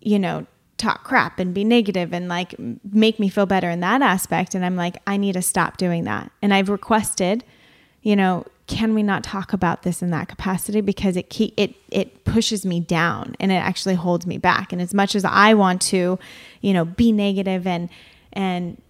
you 0.01 0.19
know 0.19 0.49
talk 0.79 1.05
crap 1.05 1.39
and 1.39 1.55
be 1.55 1.63
negative 1.63 2.13
and 2.13 2.29
like 2.29 2.57
make 2.59 3.21
me 3.21 3.29
feel 3.29 3.47
better 3.47 3.71
in 3.71 3.79
that 3.81 4.03
aspect 4.03 4.57
and 4.57 4.65
I'm 4.65 4.75
like 4.75 4.97
I 5.07 5.17
need 5.17 5.35
to 5.35 5.43
stop 5.43 5.77
doing 5.77 6.03
that. 6.05 6.33
And 6.43 6.53
I've 6.53 6.71
requested, 6.71 7.45
you 8.03 8.17
know, 8.17 8.45
can 8.67 8.95
we 8.95 9.03
not 9.03 9.23
talk 9.23 9.53
about 9.53 9.83
this 9.83 10.01
in 10.01 10.11
that 10.11 10.29
capacity 10.29 10.81
because 10.81 11.17
it 11.17 11.29
keep, 11.29 11.53
it 11.57 11.75
it 11.91 12.25
pushes 12.25 12.65
me 12.65 12.81
down 12.81 13.35
and 13.39 13.53
it 13.53 13.57
actually 13.57 13.95
holds 13.95 14.27
me 14.27 14.39
back. 14.39 14.73
And 14.73 14.81
as 14.81 14.95
much 14.95 15.15
as 15.15 15.25
I 15.25 15.55
want 15.55 15.83
to, 15.83 16.19
you 16.63 16.73
know, 16.73 16.85
be 16.85 17.13
negative 17.13 17.67
and 17.67 17.91
and 18.33 18.81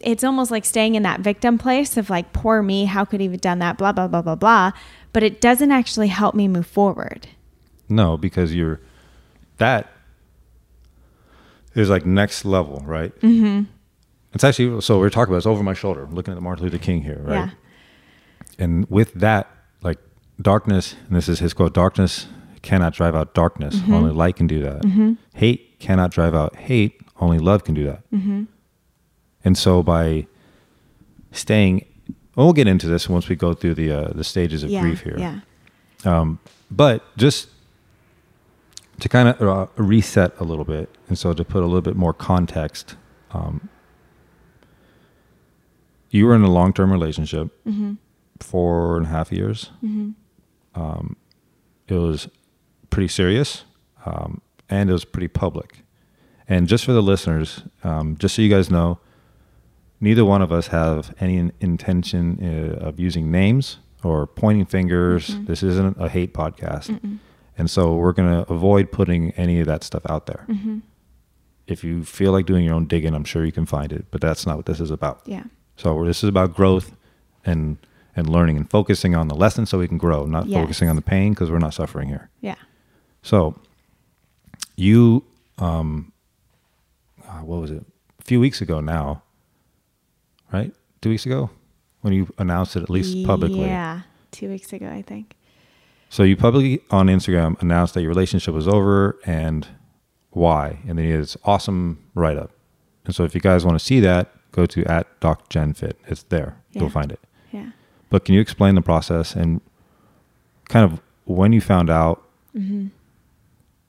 it's 0.00 0.24
almost 0.24 0.50
like 0.50 0.64
staying 0.64 0.94
in 0.94 1.02
that 1.02 1.20
victim 1.20 1.58
place 1.58 1.96
of 1.96 2.08
like 2.08 2.32
poor 2.32 2.62
me, 2.62 2.86
how 2.86 3.04
could 3.04 3.20
he 3.20 3.28
have 3.28 3.40
done 3.40 3.58
that, 3.58 3.76
blah 3.76 3.92
blah 3.92 4.08
blah 4.08 4.22
blah 4.22 4.36
blah. 4.36 4.72
But 5.12 5.22
it 5.22 5.40
doesn't 5.40 5.70
actually 5.70 6.08
help 6.08 6.34
me 6.34 6.48
move 6.48 6.66
forward. 6.66 7.28
No, 7.90 8.16
because 8.16 8.54
you're 8.54 8.80
that 9.58 9.92
is 11.74 11.90
like 11.90 12.06
next 12.06 12.46
level, 12.46 12.82
right? 12.86 13.14
Mm-hmm. 13.20 13.64
It's 14.32 14.44
actually 14.44 14.80
so 14.80 14.98
we're 14.98 15.10
talking 15.10 15.30
about 15.32 15.38
it's 15.38 15.46
over 15.46 15.62
my 15.62 15.74
shoulder, 15.74 16.08
looking 16.10 16.32
at 16.34 16.40
Martin 16.40 16.64
Luther 16.64 16.78
King 16.78 17.02
here, 17.02 17.20
right? 17.22 17.34
Yeah. 17.34 17.50
And 18.58 18.88
with 18.90 19.14
that, 19.14 19.48
like 19.82 19.98
darkness, 20.40 20.94
and 21.06 21.16
this 21.16 21.28
is 21.28 21.38
his 21.40 21.54
quote: 21.54 21.74
"Darkness 21.74 22.26
cannot 22.62 22.92
drive 22.94 23.14
out 23.14 23.34
darkness; 23.34 23.76
Mhm. 23.76 23.92
only 23.92 24.12
light 24.12 24.36
can 24.36 24.46
do 24.46 24.60
that. 24.62 24.82
Mm-hmm. 24.82 25.12
Hate 25.34 25.78
cannot 25.80 26.10
drive 26.10 26.34
out 26.34 26.54
hate; 26.56 27.00
only 27.20 27.38
love 27.38 27.64
can 27.64 27.74
do 27.74 27.84
that." 27.84 28.08
Mm-hmm. 28.12 28.44
And 29.44 29.58
so 29.58 29.82
by 29.82 30.26
staying, 31.32 31.84
well, 32.36 32.46
we'll 32.46 32.52
get 32.52 32.68
into 32.68 32.86
this 32.86 33.08
once 33.08 33.28
we 33.28 33.34
go 33.36 33.54
through 33.54 33.74
the 33.74 33.90
uh, 33.90 34.08
the 34.14 34.24
stages 34.24 34.62
of 34.62 34.70
Yeah. 34.70 34.82
grief 34.82 35.00
here. 35.02 35.16
Yeah. 35.18 35.40
Um, 36.04 36.38
but 36.70 37.02
just 37.16 37.48
to 39.00 39.08
kind 39.08 39.28
of 39.28 39.40
uh, 39.42 39.66
reset 39.76 40.32
a 40.38 40.44
little 40.44 40.64
bit, 40.64 40.88
and 41.08 41.18
so 41.18 41.32
to 41.32 41.44
put 41.44 41.62
a 41.62 41.66
little 41.66 41.80
bit 41.82 41.96
more 41.96 42.12
context, 42.12 42.94
um, 43.32 43.68
you 46.10 46.26
were 46.26 46.34
in 46.34 46.42
a 46.42 46.50
long 46.50 46.72
term 46.72 46.92
relationship, 46.92 47.48
Mm-hmm. 47.66 47.94
Four 48.42 48.96
and 48.96 49.06
a 49.06 49.08
half 49.08 49.32
years. 49.32 49.70
Um, 50.74 51.16
it 51.88 51.94
was 51.94 52.28
pretty 52.90 53.08
serious, 53.08 53.64
um, 54.06 54.40
and 54.68 54.88
it 54.90 54.92
was 54.92 55.04
pretty 55.04 55.28
public. 55.28 55.78
And 56.48 56.68
just 56.68 56.84
for 56.84 56.92
the 56.92 57.02
listeners, 57.02 57.62
um, 57.84 58.16
just 58.18 58.34
so 58.36 58.42
you 58.42 58.48
guys 58.48 58.70
know, 58.70 58.98
neither 60.00 60.24
one 60.24 60.42
of 60.42 60.50
us 60.52 60.68
have 60.68 61.14
any 61.20 61.50
intention 61.60 62.38
uh, 62.42 62.86
of 62.86 62.98
using 62.98 63.30
names 63.30 63.78
or 64.02 64.26
pointing 64.26 64.66
fingers. 64.66 65.28
Mhm. 65.30 65.46
This 65.46 65.62
isn't 65.62 65.96
a 65.98 66.08
hate 66.08 66.34
podcast. 66.34 66.88
Mm-mm. 66.90 67.18
And 67.56 67.70
so 67.70 67.94
we're 67.94 68.12
going 68.12 68.30
to 68.44 68.50
avoid 68.52 68.90
putting 68.90 69.30
any 69.32 69.60
of 69.60 69.66
that 69.66 69.84
stuff 69.84 70.02
out 70.08 70.26
there. 70.26 70.44
Mm-hmm. 70.48 70.78
If 71.66 71.84
you 71.84 72.02
feel 72.04 72.32
like 72.32 72.46
doing 72.46 72.64
your 72.64 72.74
own 72.74 72.86
digging, 72.86 73.14
I'm 73.14 73.24
sure 73.24 73.44
you 73.44 73.52
can 73.52 73.66
find 73.66 73.92
it, 73.92 74.06
but 74.10 74.20
that's 74.20 74.46
not 74.46 74.56
what 74.56 74.66
this 74.66 74.80
is 74.80 74.90
about. 74.90 75.20
Yeah. 75.26 75.44
So 75.76 76.04
this 76.04 76.24
is 76.24 76.28
about 76.28 76.54
growth 76.54 76.96
and 77.44 77.76
and 78.16 78.28
learning 78.28 78.56
and 78.56 78.68
focusing 78.70 79.14
on 79.14 79.28
the 79.28 79.34
lesson 79.34 79.64
so 79.66 79.78
we 79.78 79.88
can 79.88 79.98
grow, 79.98 80.26
not 80.26 80.46
Yes. 80.46 80.60
focusing 80.60 80.88
on 80.88 80.96
the 80.96 81.02
pain 81.02 81.32
because 81.32 81.50
we're 81.50 81.58
not 81.58 81.74
suffering 81.74 82.08
here. 82.08 82.28
Yeah. 82.40 82.56
So 83.22 83.54
you 84.76 85.24
um 85.58 86.12
uh, 87.26 87.40
what 87.40 87.60
was 87.60 87.70
it? 87.70 87.84
A 88.20 88.24
few 88.24 88.40
weeks 88.40 88.60
ago 88.60 88.80
now. 88.80 89.22
Right? 90.52 90.72
2 91.00 91.08
weeks 91.08 91.24
ago 91.24 91.50
when 92.02 92.12
you 92.12 92.28
announced 92.38 92.76
it 92.76 92.82
at 92.82 92.90
least 92.90 93.26
publicly. 93.26 93.60
Yeah. 93.66 94.02
Two 94.32 94.48
weeks 94.50 94.72
ago, 94.72 94.86
I 94.88 95.00
think. 95.02 95.34
So 96.10 96.22
you 96.24 96.36
publicly 96.36 96.82
on 96.90 97.06
Instagram 97.06 97.60
announced 97.62 97.94
that 97.94 98.02
your 98.02 98.10
relationship 98.10 98.52
was 98.52 98.68
over 98.68 99.18
and 99.24 99.66
why, 100.30 100.78
and 100.86 100.98
then 100.98 101.06
you 101.06 101.12
had 101.12 101.22
this 101.22 101.36
awesome 101.44 101.98
write 102.14 102.36
up. 102.36 102.50
And 103.06 103.14
so 103.14 103.24
if 103.24 103.34
you 103.34 103.40
guys 103.40 103.64
want 103.64 103.78
to 103.78 103.84
see 103.84 103.98
that, 104.00 104.30
go 104.52 104.66
to 104.66 104.84
at 104.84 105.20
DocJenFit. 105.20 105.94
It's 106.06 106.22
there. 106.24 106.56
Yeah. 106.72 106.80
You'll 106.82 106.90
find 106.90 107.10
it. 107.12 107.20
Yeah. 107.50 107.70
But 108.12 108.26
can 108.26 108.34
you 108.34 108.42
explain 108.42 108.74
the 108.74 108.82
process 108.82 109.34
and 109.34 109.62
kind 110.68 110.84
of 110.84 111.00
when 111.24 111.52
you 111.54 111.62
found 111.62 111.88
out, 111.88 112.22
Mm-hmm. 112.54 112.88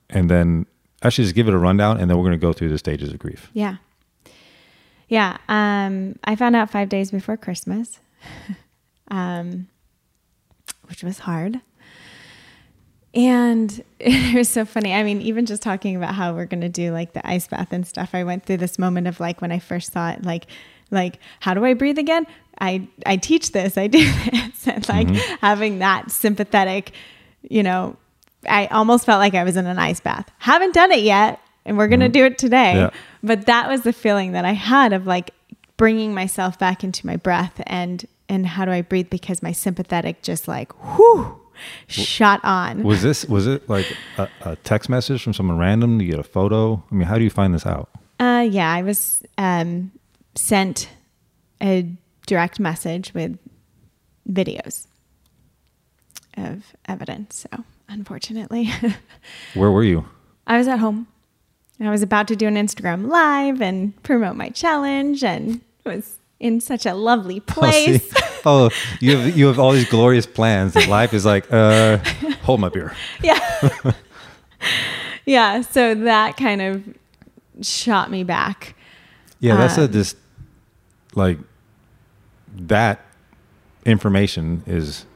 and 0.08 0.30
then 0.30 0.64
actually 1.02 1.24
just 1.24 1.34
give 1.34 1.46
it 1.48 1.52
a 1.52 1.58
rundown, 1.58 2.00
and 2.00 2.08
then 2.08 2.16
we're 2.16 2.24
going 2.24 2.40
to 2.40 2.46
go 2.46 2.54
through 2.54 2.70
the 2.70 2.78
stages 2.78 3.12
of 3.12 3.18
grief. 3.18 3.50
Yeah. 3.52 3.76
Yeah. 5.08 5.36
Um, 5.50 6.18
I 6.24 6.34
found 6.34 6.56
out 6.56 6.70
five 6.70 6.88
days 6.88 7.10
before 7.10 7.36
Christmas, 7.36 8.00
um, 9.08 9.68
which 10.88 11.04
was 11.04 11.18
hard. 11.18 11.60
And 13.12 13.84
it 14.00 14.34
was 14.34 14.48
so 14.48 14.64
funny. 14.64 14.94
I 14.94 15.02
mean, 15.02 15.20
even 15.20 15.44
just 15.44 15.60
talking 15.62 15.94
about 15.94 16.14
how 16.14 16.32
we're 16.34 16.46
going 16.46 16.62
to 16.62 16.70
do 16.70 16.90
like 16.90 17.12
the 17.12 17.26
ice 17.28 17.46
bath 17.46 17.70
and 17.70 17.86
stuff, 17.86 18.14
I 18.14 18.24
went 18.24 18.46
through 18.46 18.56
this 18.56 18.78
moment 18.78 19.06
of 19.06 19.20
like 19.20 19.42
when 19.42 19.52
I 19.52 19.58
first 19.58 19.92
thought, 19.92 20.24
like, 20.24 20.46
like, 20.94 21.18
how 21.40 21.52
do 21.54 21.64
I 21.64 21.74
breathe 21.74 21.98
again? 21.98 22.26
I, 22.60 22.86
I 23.04 23.16
teach 23.16 23.52
this, 23.52 23.76
I 23.76 23.88
do 23.88 23.98
this. 24.30 24.66
And 24.66 24.88
like 24.88 25.08
Mhm. 25.08 25.38
having 25.40 25.80
that 25.80 26.10
sympathetic, 26.10 26.92
you 27.42 27.62
know, 27.62 27.96
I 28.48 28.66
almost 28.66 29.04
felt 29.06 29.18
like 29.18 29.34
I 29.34 29.44
was 29.44 29.56
in 29.56 29.66
an 29.66 29.78
ice 29.78 30.00
bath. 30.00 30.30
Haven't 30.38 30.74
done 30.74 30.92
it 30.92 31.00
yet, 31.02 31.40
and 31.64 31.76
we're 31.76 31.88
going 31.88 32.00
to 32.00 32.08
Mhm. 32.08 32.12
do 32.12 32.24
it 32.26 32.38
today. 32.38 32.74
Yeah. 32.76 32.90
But 33.22 33.46
that 33.46 33.68
was 33.68 33.82
the 33.82 33.92
feeling 33.92 34.32
that 34.32 34.44
I 34.44 34.52
had 34.52 34.92
of 34.92 35.06
like 35.06 35.32
bringing 35.76 36.14
myself 36.14 36.58
back 36.58 36.84
into 36.84 37.06
my 37.06 37.16
breath 37.16 37.60
and 37.66 38.06
and 38.28 38.46
how 38.46 38.64
do 38.64 38.70
I 38.70 38.80
breathe 38.80 39.10
because 39.10 39.42
my 39.42 39.52
sympathetic 39.52 40.22
just 40.22 40.46
like 40.48 40.72
whoo 40.98 41.38
shot 41.88 42.40
on. 42.44 42.82
Was 42.82 43.02
this 43.02 43.24
was 43.26 43.46
it 43.46 43.68
like 43.68 43.86
a, 44.18 44.28
a 44.42 44.56
text 44.56 44.88
message 44.88 45.22
from 45.22 45.34
someone 45.34 45.58
random? 45.58 45.98
Do 45.98 46.04
you 46.04 46.10
get 46.12 46.20
a 46.20 46.22
photo? 46.24 46.82
I 46.90 46.94
mean, 46.94 47.06
how 47.08 47.18
do 47.18 47.24
you 47.24 47.30
find 47.30 47.52
this 47.54 47.66
out? 47.66 47.88
Uh, 48.20 48.46
yeah, 48.48 48.72
I 48.72 48.82
was 48.82 49.22
um, 49.38 49.90
sent 50.34 50.88
a 51.62 51.88
direct 52.26 52.58
message 52.58 53.12
with 53.14 53.38
videos 54.30 54.86
of 56.36 56.64
evidence. 56.86 57.46
So 57.50 57.64
unfortunately, 57.88 58.70
Where 59.54 59.70
were 59.70 59.84
you? 59.84 60.06
I 60.46 60.58
was 60.58 60.68
at 60.68 60.78
home. 60.78 61.06
And 61.78 61.88
I 61.88 61.90
was 61.90 62.02
about 62.02 62.28
to 62.28 62.36
do 62.36 62.46
an 62.46 62.54
Instagram 62.54 63.08
live 63.08 63.60
and 63.60 64.00
promote 64.04 64.36
my 64.36 64.48
challenge, 64.48 65.24
and 65.24 65.60
was 65.84 66.18
in 66.38 66.60
such 66.60 66.86
a 66.86 66.94
lovely 66.94 67.40
place. 67.54 68.12
Oh, 68.14 68.30
oh, 68.66 68.70
you 69.00 69.16
have 69.16 69.36
you 69.36 69.46
have 69.48 69.58
all 69.58 69.72
these 69.72 69.88
glorious 69.88 70.24
plans, 70.24 70.76
and 70.76 70.86
life 70.86 71.12
is 71.12 71.24
like, 71.26 71.52
uh, 71.52 71.98
hold 72.42 72.60
my 72.60 72.68
beer. 72.68 72.94
yeah. 73.22 73.92
yeah. 75.26 75.62
So 75.62 75.96
that 75.96 76.36
kind 76.36 76.62
of 76.62 76.84
shot 77.60 78.08
me 78.08 78.22
back. 78.22 78.76
Yeah, 79.40 79.56
that's 79.56 79.76
a 79.76 79.82
Um, 79.84 79.92
just 79.92 80.16
like 81.14 81.38
that 82.56 83.00
information 83.84 84.62
is. 84.66 85.06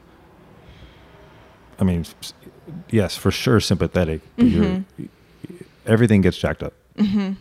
I 1.79 1.83
mean, 1.85 2.05
yes, 2.89 3.15
for 3.15 3.31
sure, 3.31 3.59
sympathetic. 3.61 4.21
You're, 4.37 4.83
everything 5.85 6.21
gets 6.21 6.37
jacked 6.37 6.61
up. 6.61 6.73
Mm-hmm. 6.97 7.33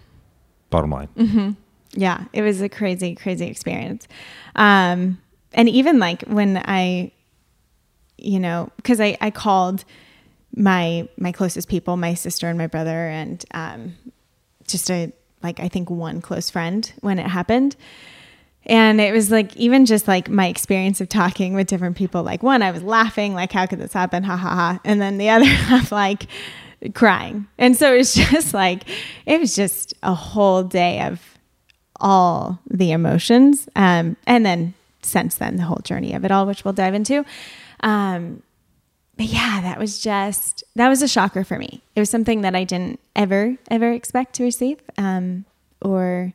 Bottom 0.71 0.91
line. 0.91 1.09
hmm 1.17 1.51
Yeah, 1.93 2.25
it 2.33 2.43
was 2.43 2.61
a 2.61 2.69
crazy, 2.69 3.17
crazy 3.17 3.47
experience. 3.47 4.07
Um, 4.55 5.19
and 5.53 5.69
even 5.69 5.99
like 5.99 6.23
when 6.23 6.59
I, 6.59 7.11
you 8.17 8.39
know, 8.39 8.71
because 8.77 9.01
I, 9.01 9.17
I 9.21 9.31
called 9.31 9.85
my 10.55 11.09
my 11.17 11.33
closest 11.33 11.69
people, 11.69 11.97
my 11.97 12.15
sister 12.15 12.49
and 12.49 12.59
my 12.59 12.67
brother, 12.67 13.09
and 13.09 13.45
um, 13.53 13.97
just 14.67 14.91
a 14.91 15.13
like 15.43 15.59
I 15.61 15.69
think 15.69 15.91
one 15.91 16.21
close 16.21 16.51
friend 16.51 16.93
when 17.01 17.19
it 17.19 17.27
happened. 17.27 17.77
And 18.69 19.01
it 19.01 19.13
was 19.13 19.31
like 19.31 19.57
even 19.57 19.87
just 19.87 20.07
like 20.07 20.29
my 20.29 20.47
experience 20.47 21.01
of 21.01 21.09
talking 21.09 21.55
with 21.55 21.67
different 21.67 21.97
people. 21.97 22.23
Like 22.23 22.43
one, 22.43 22.63
I 22.63 22.71
was 22.71 22.83
laughing, 22.83 23.35
like 23.35 23.53
how 23.53 23.67
could 23.67 23.79
this 23.79 23.93
happen? 23.93 24.23
Ha 24.25 24.37
ha 24.37 24.49
ha. 24.49 24.81
And 24.85 25.01
then 25.01 25.19
the 25.19 25.29
other, 25.31 25.47
I'm 25.47 25.87
like 25.91 26.27
crying. 26.95 27.47
And 27.57 27.77
so 27.77 27.95
it's 27.95 28.15
just 28.31 28.53
like 28.55 28.85
it 29.27 29.41
was 29.41 29.57
just 29.57 29.95
a 30.03 30.15
whole 30.15 30.63
day 30.63 31.01
of 31.01 31.39
all 32.01 32.61
the 32.69 32.93
emotions. 32.93 33.69
Um, 33.75 34.17
and 34.27 34.45
then 34.45 34.75
since 35.03 35.37
then, 35.37 35.57
the 35.57 35.63
whole 35.63 35.81
journey 35.83 36.15
of 36.15 36.25
it 36.25 36.31
all, 36.31 36.47
which 36.47 36.65
we'll 36.65 36.75
dive 36.75 36.95
into. 36.95 37.25
Um, 37.81 38.43
but 39.17 39.27
yeah, 39.27 39.61
that 39.63 39.79
was 39.79 39.99
just 40.01 40.63
that 40.77 40.89
was 40.89 41.03
a 41.03 41.09
shocker 41.09 41.43
for 41.43 41.59
me. 41.59 41.83
It 41.97 42.01
was 42.01 42.11
something 42.11 42.43
that 42.43 42.55
I 42.55 42.65
didn't 42.65 43.01
ever 43.17 43.57
ever 43.71 43.91
expect 43.93 44.35
to 44.37 44.45
receive, 44.45 44.81
um, 44.97 45.45
or 45.83 46.33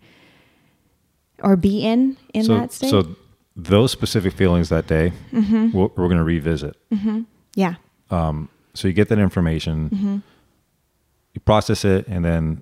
or 1.43 1.55
be 1.55 1.83
in 1.85 2.17
in 2.33 2.43
so, 2.45 2.55
that 2.57 2.71
state. 2.73 2.89
so 2.89 3.15
those 3.55 3.91
specific 3.91 4.33
feelings 4.33 4.69
that 4.69 4.87
day, 4.87 5.13
Mhm. 5.31 5.71
we're, 5.73 5.89
we're 5.95 6.07
going 6.07 6.17
to 6.17 6.23
revisit. 6.23 6.75
hmm 6.91 7.21
Yeah. 7.55 7.75
Um, 8.09 8.49
so 8.73 8.87
you 8.87 8.93
get 8.95 9.09
that 9.09 9.19
information, 9.19 9.89
hmm 9.89 10.17
you 11.35 11.41
process 11.41 11.83
it, 11.83 12.07
and 12.07 12.23
then 12.23 12.61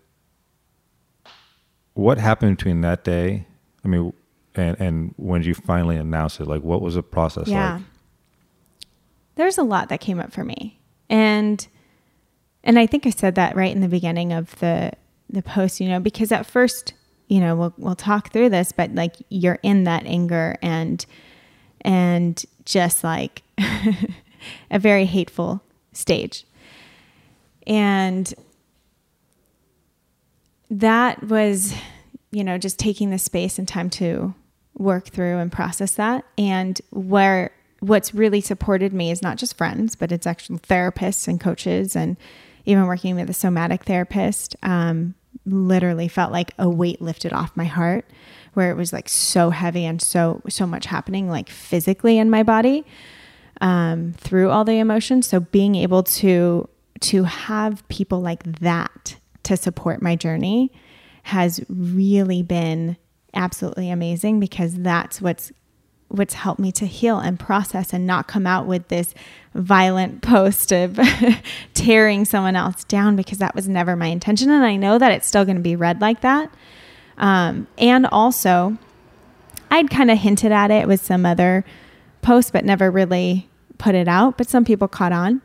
what 1.93 2.17
happened 2.17 2.57
between 2.57 2.81
that 2.81 3.03
day? 3.03 3.45
I 3.83 3.87
mean, 3.87 4.13
and 4.55 4.79
and 4.79 5.13
when 5.17 5.41
did 5.41 5.47
you 5.47 5.53
finally 5.55 5.97
announce 5.97 6.39
it, 6.39 6.47
like 6.47 6.61
what 6.63 6.81
was 6.81 6.95
the 6.95 7.03
process 7.03 7.47
Yeah. 7.47 7.73
like? 7.75 7.83
There's 9.35 9.57
a 9.57 9.63
lot 9.63 9.89
that 9.89 9.99
came 10.01 10.19
up 10.19 10.31
for 10.31 10.43
me. 10.43 10.79
And 11.09 11.65
and 12.63 12.77
I 12.79 12.85
think 12.85 13.05
I 13.05 13.09
said 13.09 13.35
that 13.35 13.55
right 13.55 13.73
in 13.75 13.81
the 13.81 13.87
beginning 13.89 14.31
of 14.33 14.57
the 14.59 14.91
the 15.29 15.41
post, 15.41 15.79
you 15.81 15.87
know, 15.89 15.99
because 15.99 16.31
at 16.31 16.45
first, 16.45 16.93
you 17.31 17.39
know, 17.39 17.55
we'll 17.55 17.73
we'll 17.77 17.95
talk 17.95 18.33
through 18.33 18.49
this, 18.49 18.73
but 18.73 18.93
like 18.93 19.15
you're 19.29 19.57
in 19.63 19.85
that 19.85 20.05
anger 20.05 20.57
and 20.61 21.05
and 21.79 22.43
just 22.65 23.05
like 23.05 23.41
a 24.69 24.77
very 24.77 25.05
hateful 25.05 25.63
stage. 25.93 26.45
And 27.65 28.33
that 30.69 31.23
was, 31.23 31.73
you 32.31 32.43
know, 32.43 32.57
just 32.57 32.77
taking 32.77 33.11
the 33.11 33.17
space 33.17 33.57
and 33.57 33.65
time 33.65 33.89
to 33.91 34.35
work 34.77 35.07
through 35.07 35.37
and 35.37 35.49
process 35.49 35.93
that. 35.93 36.25
And 36.37 36.81
where 36.89 37.51
what's 37.79 38.13
really 38.13 38.41
supported 38.41 38.91
me 38.91 39.09
is 39.09 39.21
not 39.21 39.37
just 39.37 39.57
friends, 39.57 39.95
but 39.95 40.11
it's 40.11 40.27
actual 40.27 40.59
therapists 40.59 41.29
and 41.29 41.39
coaches, 41.39 41.95
and 41.95 42.17
even 42.65 42.87
working 42.87 43.15
with 43.15 43.29
a 43.29 43.33
somatic 43.33 43.85
therapist. 43.85 44.57
Um, 44.63 45.15
literally 45.45 46.07
felt 46.07 46.31
like 46.31 46.53
a 46.57 46.69
weight 46.69 47.01
lifted 47.01 47.33
off 47.33 47.55
my 47.55 47.65
heart, 47.65 48.05
where 48.53 48.71
it 48.71 48.75
was 48.75 48.91
like 48.93 49.09
so 49.09 49.49
heavy 49.49 49.85
and 49.85 50.01
so 50.01 50.41
so 50.49 50.65
much 50.65 50.85
happening, 50.85 51.29
like 51.29 51.49
physically 51.49 52.17
in 52.17 52.29
my 52.29 52.43
body 52.43 52.85
um, 53.61 54.13
through 54.13 54.49
all 54.49 54.65
the 54.65 54.79
emotions. 54.79 55.27
So 55.27 55.39
being 55.39 55.75
able 55.75 56.03
to 56.03 56.67
to 57.01 57.23
have 57.23 57.87
people 57.87 58.21
like 58.21 58.43
that 58.59 59.15
to 59.43 59.57
support 59.57 60.01
my 60.01 60.15
journey 60.15 60.71
has 61.23 61.63
really 61.69 62.43
been 62.43 62.97
absolutely 63.33 63.89
amazing 63.89 64.39
because 64.39 64.75
that's 64.75 65.21
what's 65.21 65.51
what's 66.11 66.33
helped 66.33 66.59
me 66.59 66.71
to 66.73 66.85
heal 66.85 67.19
and 67.19 67.39
process 67.39 67.93
and 67.93 68.05
not 68.05 68.27
come 68.27 68.45
out 68.45 68.65
with 68.65 68.87
this 68.89 69.13
violent 69.53 70.21
post 70.21 70.71
of 70.71 70.99
tearing 71.73 72.25
someone 72.25 72.55
else 72.55 72.83
down 72.83 73.15
because 73.15 73.37
that 73.39 73.55
was 73.55 73.67
never 73.67 73.95
my 73.95 74.07
intention 74.07 74.49
and 74.49 74.63
I 74.65 74.75
know 74.75 74.97
that 74.97 75.11
it's 75.11 75.27
still 75.27 75.45
going 75.45 75.57
to 75.57 75.61
be 75.61 75.75
read 75.75 76.01
like 76.01 76.21
that. 76.21 76.53
Um, 77.17 77.67
and 77.77 78.05
also 78.07 78.77
I'd 79.71 79.89
kind 79.89 80.11
of 80.11 80.17
hinted 80.17 80.51
at 80.51 80.69
it 80.69 80.87
with 80.87 81.01
some 81.01 81.25
other 81.25 81.63
posts, 82.21 82.51
but 82.51 82.65
never 82.65 82.91
really 82.91 83.49
put 83.77 83.95
it 83.95 84.07
out. 84.07 84.37
But 84.37 84.49
some 84.49 84.65
people 84.65 84.89
caught 84.89 85.13
on. 85.13 85.41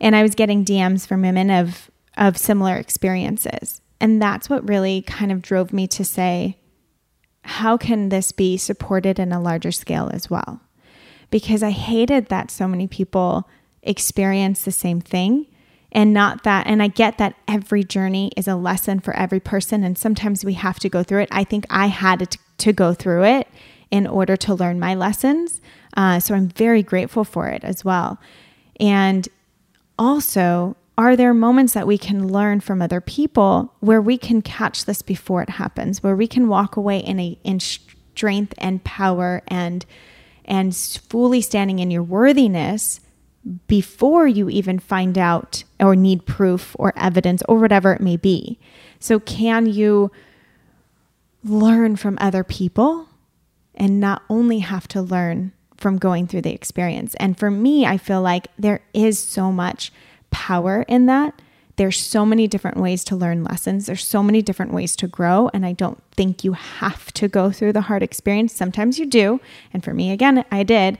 And 0.00 0.16
I 0.16 0.22
was 0.22 0.34
getting 0.34 0.64
DMs 0.64 1.06
from 1.06 1.22
women 1.22 1.50
of, 1.50 1.90
of 2.16 2.36
similar 2.36 2.76
experiences. 2.76 3.82
And 4.00 4.22
that's 4.22 4.48
what 4.48 4.66
really 4.66 5.02
kind 5.02 5.30
of 5.30 5.42
drove 5.42 5.72
me 5.72 5.86
to 5.88 6.04
say, 6.04 6.56
how 7.48 7.76
can 7.76 8.10
this 8.10 8.30
be 8.30 8.56
supported 8.58 9.18
in 9.18 9.32
a 9.32 9.40
larger 9.40 9.72
scale 9.72 10.10
as 10.12 10.28
well? 10.28 10.60
Because 11.30 11.62
I 11.62 11.70
hated 11.70 12.26
that 12.26 12.50
so 12.50 12.68
many 12.68 12.86
people 12.86 13.48
experience 13.82 14.64
the 14.64 14.72
same 14.72 15.00
thing 15.00 15.46
and 15.92 16.12
not 16.12 16.42
that 16.42 16.66
and 16.66 16.82
i 16.82 16.88
get 16.88 17.16
that 17.16 17.34
every 17.46 17.84
journey 17.84 18.30
is 18.36 18.48
a 18.48 18.56
lesson 18.56 18.98
for 18.98 19.14
every 19.14 19.40
person 19.40 19.84
and 19.84 19.96
sometimes 19.96 20.44
we 20.44 20.54
have 20.54 20.78
to 20.78 20.88
go 20.88 21.02
through 21.02 21.20
it 21.20 21.28
i 21.30 21.44
think 21.44 21.64
i 21.70 21.86
had 21.86 22.36
to, 22.58 22.72
go 22.72 22.92
through 22.92 23.24
it 23.24 23.46
in 23.90 24.06
order 24.06 24.36
to 24.36 24.52
learn 24.52 24.80
my 24.80 24.94
lessons 24.94 25.60
uh, 25.96 26.18
so 26.18 26.34
i'm 26.34 26.48
very 26.48 26.82
grateful 26.82 27.24
for 27.24 27.48
it 27.48 27.62
as 27.64 27.84
well 27.84 28.18
and 28.80 29.28
also 29.96 30.76
are 30.98 31.16
there 31.16 31.32
moments 31.32 31.74
that 31.74 31.86
we 31.86 31.96
can 31.96 32.28
learn 32.28 32.60
from 32.60 32.82
other 32.82 33.00
people 33.00 33.72
where 33.78 34.02
we 34.02 34.18
can 34.18 34.42
catch 34.42 34.84
this 34.84 35.00
before 35.00 35.42
it 35.42 35.48
happens 35.48 36.02
where 36.02 36.16
we 36.16 36.26
can 36.26 36.48
walk 36.48 36.76
away 36.76 36.98
in 36.98 37.18
a 37.20 37.38
in 37.44 37.60
strength 37.60 38.52
and 38.58 38.82
power 38.84 39.40
and 39.46 39.86
and 40.44 40.74
fully 40.76 41.40
standing 41.40 41.78
in 41.78 41.90
your 41.90 42.02
worthiness 42.02 43.00
before 43.66 44.26
you 44.26 44.50
even 44.50 44.78
find 44.78 45.16
out 45.16 45.62
or 45.78 45.94
need 45.94 46.26
proof 46.26 46.74
or 46.78 46.92
evidence 46.96 47.42
or 47.48 47.58
whatever 47.58 47.92
it 47.92 48.00
may 48.00 48.16
be. 48.16 48.58
So, 48.98 49.20
can 49.20 49.66
you 49.66 50.10
learn 51.44 51.96
from 51.96 52.18
other 52.20 52.42
people 52.42 53.08
and 53.74 54.00
not 54.00 54.22
only 54.28 54.58
have 54.58 54.88
to 54.88 55.00
learn 55.00 55.52
from 55.76 55.98
going 55.98 56.26
through 56.26 56.42
the 56.42 56.52
experience? 56.52 57.14
And 57.20 57.38
for 57.38 57.50
me, 57.50 57.86
I 57.86 57.96
feel 57.96 58.20
like 58.20 58.48
there 58.58 58.80
is 58.92 59.18
so 59.18 59.52
much 59.52 59.92
power 60.30 60.84
in 60.88 61.06
that. 61.06 61.40
There's 61.76 61.98
so 61.98 62.26
many 62.26 62.48
different 62.48 62.76
ways 62.76 63.04
to 63.04 63.16
learn 63.16 63.44
lessons. 63.44 63.86
There's 63.86 64.04
so 64.04 64.22
many 64.22 64.42
different 64.42 64.72
ways 64.72 64.96
to 64.96 65.06
grow. 65.06 65.48
And 65.54 65.64
I 65.64 65.72
don't 65.72 66.02
think 66.16 66.42
you 66.42 66.54
have 66.54 67.12
to 67.14 67.28
go 67.28 67.52
through 67.52 67.72
the 67.72 67.82
hard 67.82 68.02
experience. 68.02 68.52
Sometimes 68.52 68.98
you 68.98 69.06
do. 69.06 69.40
And 69.72 69.84
for 69.84 69.94
me, 69.94 70.10
again, 70.10 70.44
I 70.50 70.64
did 70.64 70.98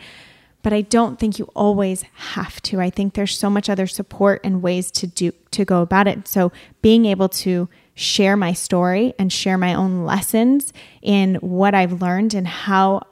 but 0.62 0.72
I 0.72 0.80
don't 0.82 1.18
think 1.18 1.38
you 1.38 1.46
always 1.54 2.02
have 2.14 2.60
to. 2.62 2.80
I 2.80 2.90
think 2.90 3.14
there's 3.14 3.36
so 3.36 3.48
much 3.48 3.70
other 3.70 3.86
support 3.86 4.40
and 4.44 4.62
ways 4.62 4.90
to 4.92 5.06
do 5.06 5.32
to 5.52 5.64
go 5.64 5.82
about 5.82 6.08
it. 6.08 6.26
So 6.28 6.52
being 6.82 7.06
able 7.06 7.28
to 7.30 7.68
share 7.94 8.36
my 8.36 8.52
story 8.52 9.14
and 9.18 9.32
share 9.32 9.58
my 9.58 9.74
own 9.74 10.04
lessons 10.04 10.72
in 11.00 11.36
what 11.36 11.74
I've 11.74 12.00
learned 12.02 12.34
and 12.34 12.46
how 12.46 13.02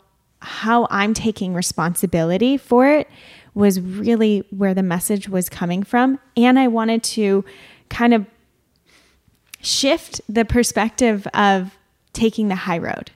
how 0.40 0.86
I'm 0.90 1.14
taking 1.14 1.54
responsibility 1.54 2.56
for 2.56 2.86
it 2.86 3.08
was 3.56 3.80
really 3.80 4.44
where 4.50 4.74
the 4.74 4.82
message 4.82 5.30
was 5.30 5.48
coming 5.48 5.82
from 5.82 6.20
and 6.36 6.58
I 6.58 6.68
wanted 6.68 7.02
to 7.04 7.42
kind 7.88 8.12
of 8.12 8.26
shift 9.62 10.20
the 10.28 10.44
perspective 10.44 11.26
of 11.32 11.76
taking 12.12 12.48
the 12.48 12.54
high 12.54 12.76
road. 12.76 13.10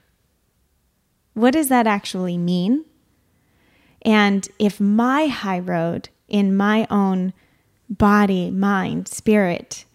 What 1.35 1.53
does 1.53 1.69
that 1.69 1.85
actually 1.85 2.39
mean? 2.39 2.85
And 4.01 4.47
if 4.57 4.79
my 4.79 5.27
high 5.27 5.59
road 5.59 6.09
in 6.27 6.57
my 6.57 6.87
own 6.89 7.33
body, 7.87 8.49
mind, 8.49 9.07
spirit 9.07 9.85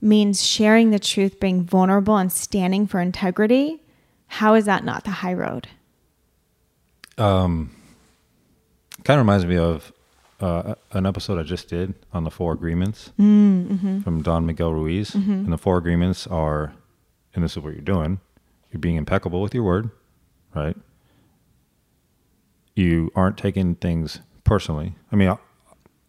means 0.00 0.42
sharing 0.42 0.90
the 0.90 0.98
truth, 0.98 1.38
being 1.40 1.62
vulnerable, 1.62 2.16
and 2.16 2.32
standing 2.32 2.86
for 2.86 3.00
integrity, 3.00 3.82
how 4.28 4.54
is 4.54 4.64
that 4.64 4.82
not 4.82 5.04
the 5.04 5.10
high 5.10 5.34
road? 5.34 5.68
Um, 7.18 7.70
kind 9.04 9.20
of 9.20 9.26
reminds 9.26 9.46
me 9.46 9.56
of 9.56 9.92
uh, 10.40 10.74
an 10.92 11.06
episode 11.06 11.38
I 11.38 11.42
just 11.42 11.68
did 11.68 11.94
on 12.12 12.24
the 12.24 12.30
four 12.30 12.52
agreements 12.52 13.12
mm, 13.18 13.66
mm-hmm. 13.66 14.00
from 14.00 14.22
Don 14.22 14.46
Miguel 14.46 14.72
Ruiz. 14.72 15.12
Mm-hmm. 15.12 15.32
And 15.32 15.52
the 15.52 15.58
four 15.58 15.78
agreements 15.78 16.26
are, 16.26 16.72
and 17.34 17.44
this 17.44 17.52
is 17.52 17.62
what 17.62 17.72
you're 17.72 17.82
doing 17.82 18.20
you're 18.72 18.78
being 18.78 18.94
impeccable 18.94 19.42
with 19.42 19.52
your 19.52 19.64
word, 19.64 19.90
right? 20.54 20.76
you 22.80 23.10
aren't 23.14 23.36
taking 23.36 23.74
things 23.76 24.20
personally. 24.44 24.94
I 25.12 25.16
mean, 25.16 25.28
uh, 25.28 25.36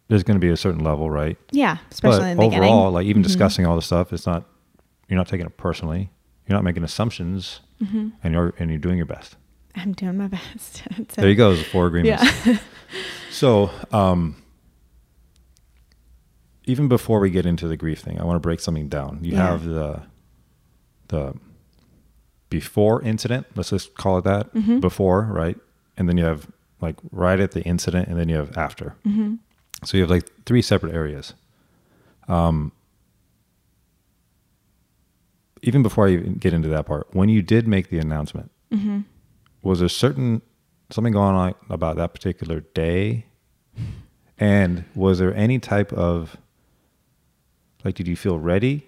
there's 0.08 0.22
going 0.22 0.36
to 0.36 0.44
be 0.44 0.50
a 0.50 0.56
certain 0.56 0.82
level, 0.82 1.10
right? 1.10 1.36
Yeah, 1.50 1.78
especially 1.90 2.20
but 2.20 2.30
in 2.30 2.36
the 2.38 2.42
overall, 2.44 2.60
beginning. 2.60 2.92
like 2.92 3.06
even 3.06 3.22
mm-hmm. 3.22 3.28
discussing 3.28 3.66
all 3.66 3.76
the 3.76 3.82
stuff, 3.82 4.12
it's 4.12 4.26
not 4.26 4.44
you're 5.08 5.16
not 5.16 5.28
taking 5.28 5.46
it 5.46 5.56
personally. 5.56 6.10
You're 6.46 6.56
not 6.56 6.64
making 6.64 6.82
assumptions, 6.82 7.60
mm-hmm. 7.80 8.08
and 8.22 8.34
you're 8.34 8.54
and 8.58 8.70
you're 8.70 8.78
doing 8.78 8.96
your 8.96 9.06
best. 9.06 9.36
I'm 9.74 9.92
doing 9.92 10.18
my 10.18 10.26
best. 10.28 10.82
there 11.14 11.28
you 11.28 11.34
go. 11.34 11.54
The 11.54 11.64
four 11.64 11.86
agreements. 11.86 12.46
Yeah. 12.46 12.58
so, 13.30 13.70
um, 13.92 14.36
even 16.64 16.88
before 16.88 17.20
we 17.20 17.30
get 17.30 17.46
into 17.46 17.66
the 17.68 17.76
grief 17.76 18.00
thing, 18.00 18.20
I 18.20 18.24
want 18.24 18.36
to 18.36 18.40
break 18.40 18.60
something 18.60 18.88
down. 18.88 19.20
You 19.22 19.32
yeah. 19.32 19.50
have 19.50 19.64
the 19.64 20.02
the 21.08 21.34
before 22.48 23.02
incident. 23.02 23.46
Let's 23.54 23.70
just 23.70 23.94
call 23.94 24.18
it 24.18 24.24
that. 24.24 24.52
Mm-hmm. 24.54 24.80
Before, 24.80 25.22
right? 25.22 25.56
And 25.96 26.08
then 26.08 26.16
you 26.18 26.24
have 26.24 26.46
like 26.80 26.96
right 27.10 27.40
at 27.40 27.52
the 27.52 27.62
incident, 27.62 28.08
and 28.08 28.18
then 28.18 28.28
you 28.28 28.36
have 28.36 28.56
after. 28.56 28.94
Mm-hmm. 29.06 29.34
So 29.84 29.96
you 29.96 30.02
have 30.02 30.10
like 30.10 30.28
three 30.46 30.62
separate 30.62 30.94
areas. 30.94 31.34
Um, 32.28 32.72
even 35.62 35.82
before 35.82 36.08
I 36.08 36.12
even 36.12 36.34
get 36.34 36.52
into 36.52 36.68
that 36.68 36.86
part, 36.86 37.08
when 37.12 37.28
you 37.28 37.42
did 37.42 37.66
make 37.66 37.88
the 37.88 37.98
announcement, 37.98 38.50
mm-hmm. 38.72 39.00
was 39.62 39.80
there 39.80 39.88
certain 39.88 40.42
something 40.92 41.12
going 41.12 41.34
on 41.34 41.54
about 41.68 41.96
that 41.96 42.14
particular 42.14 42.60
day? 42.60 43.26
And 44.38 44.84
was 44.94 45.18
there 45.18 45.34
any 45.34 45.58
type 45.58 45.92
of 45.92 46.36
like, 47.84 47.94
did 47.94 48.08
you 48.08 48.16
feel 48.16 48.38
ready? 48.38 48.86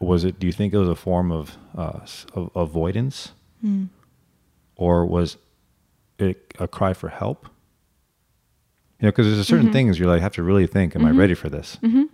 Was 0.00 0.24
it? 0.24 0.38
Do 0.38 0.46
you 0.46 0.52
think 0.52 0.72
it 0.72 0.78
was 0.78 0.88
a 0.88 0.94
form 0.94 1.32
of, 1.32 1.56
uh, 1.76 2.00
of 2.34 2.50
avoidance, 2.54 3.32
mm. 3.64 3.88
or 4.76 5.06
was 5.06 5.36
it 6.18 6.54
a 6.58 6.68
cry 6.68 6.92
for 6.92 7.08
help? 7.08 7.46
You 9.00 9.06
know, 9.06 9.10
because 9.10 9.26
there's 9.26 9.38
a 9.38 9.44
certain 9.44 9.66
mm-hmm. 9.66 9.72
things 9.72 9.98
you're 9.98 10.08
like 10.08 10.20
have 10.20 10.34
to 10.34 10.42
really 10.42 10.66
think, 10.66 10.94
am 10.94 11.02
mm-hmm. 11.02 11.14
I 11.14 11.18
ready 11.18 11.34
for 11.34 11.48
this? 11.48 11.78
Mm-hmm. 11.82 12.04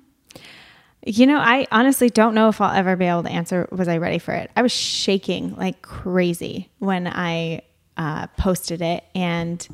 You 1.06 1.26
know, 1.26 1.38
I 1.38 1.66
honestly 1.72 2.10
don't 2.10 2.34
know 2.34 2.48
if 2.48 2.60
I'll 2.60 2.74
ever 2.74 2.94
be 2.96 3.06
able 3.06 3.22
to 3.22 3.30
answer. 3.30 3.68
Was 3.72 3.88
I 3.88 3.96
ready 3.96 4.18
for 4.18 4.32
it? 4.32 4.50
I 4.54 4.62
was 4.62 4.72
shaking 4.72 5.56
like 5.56 5.82
crazy 5.82 6.70
when 6.78 7.06
I 7.06 7.62
uh, 8.00 8.26
posted 8.38 8.80
it, 8.80 9.04
and 9.14 9.68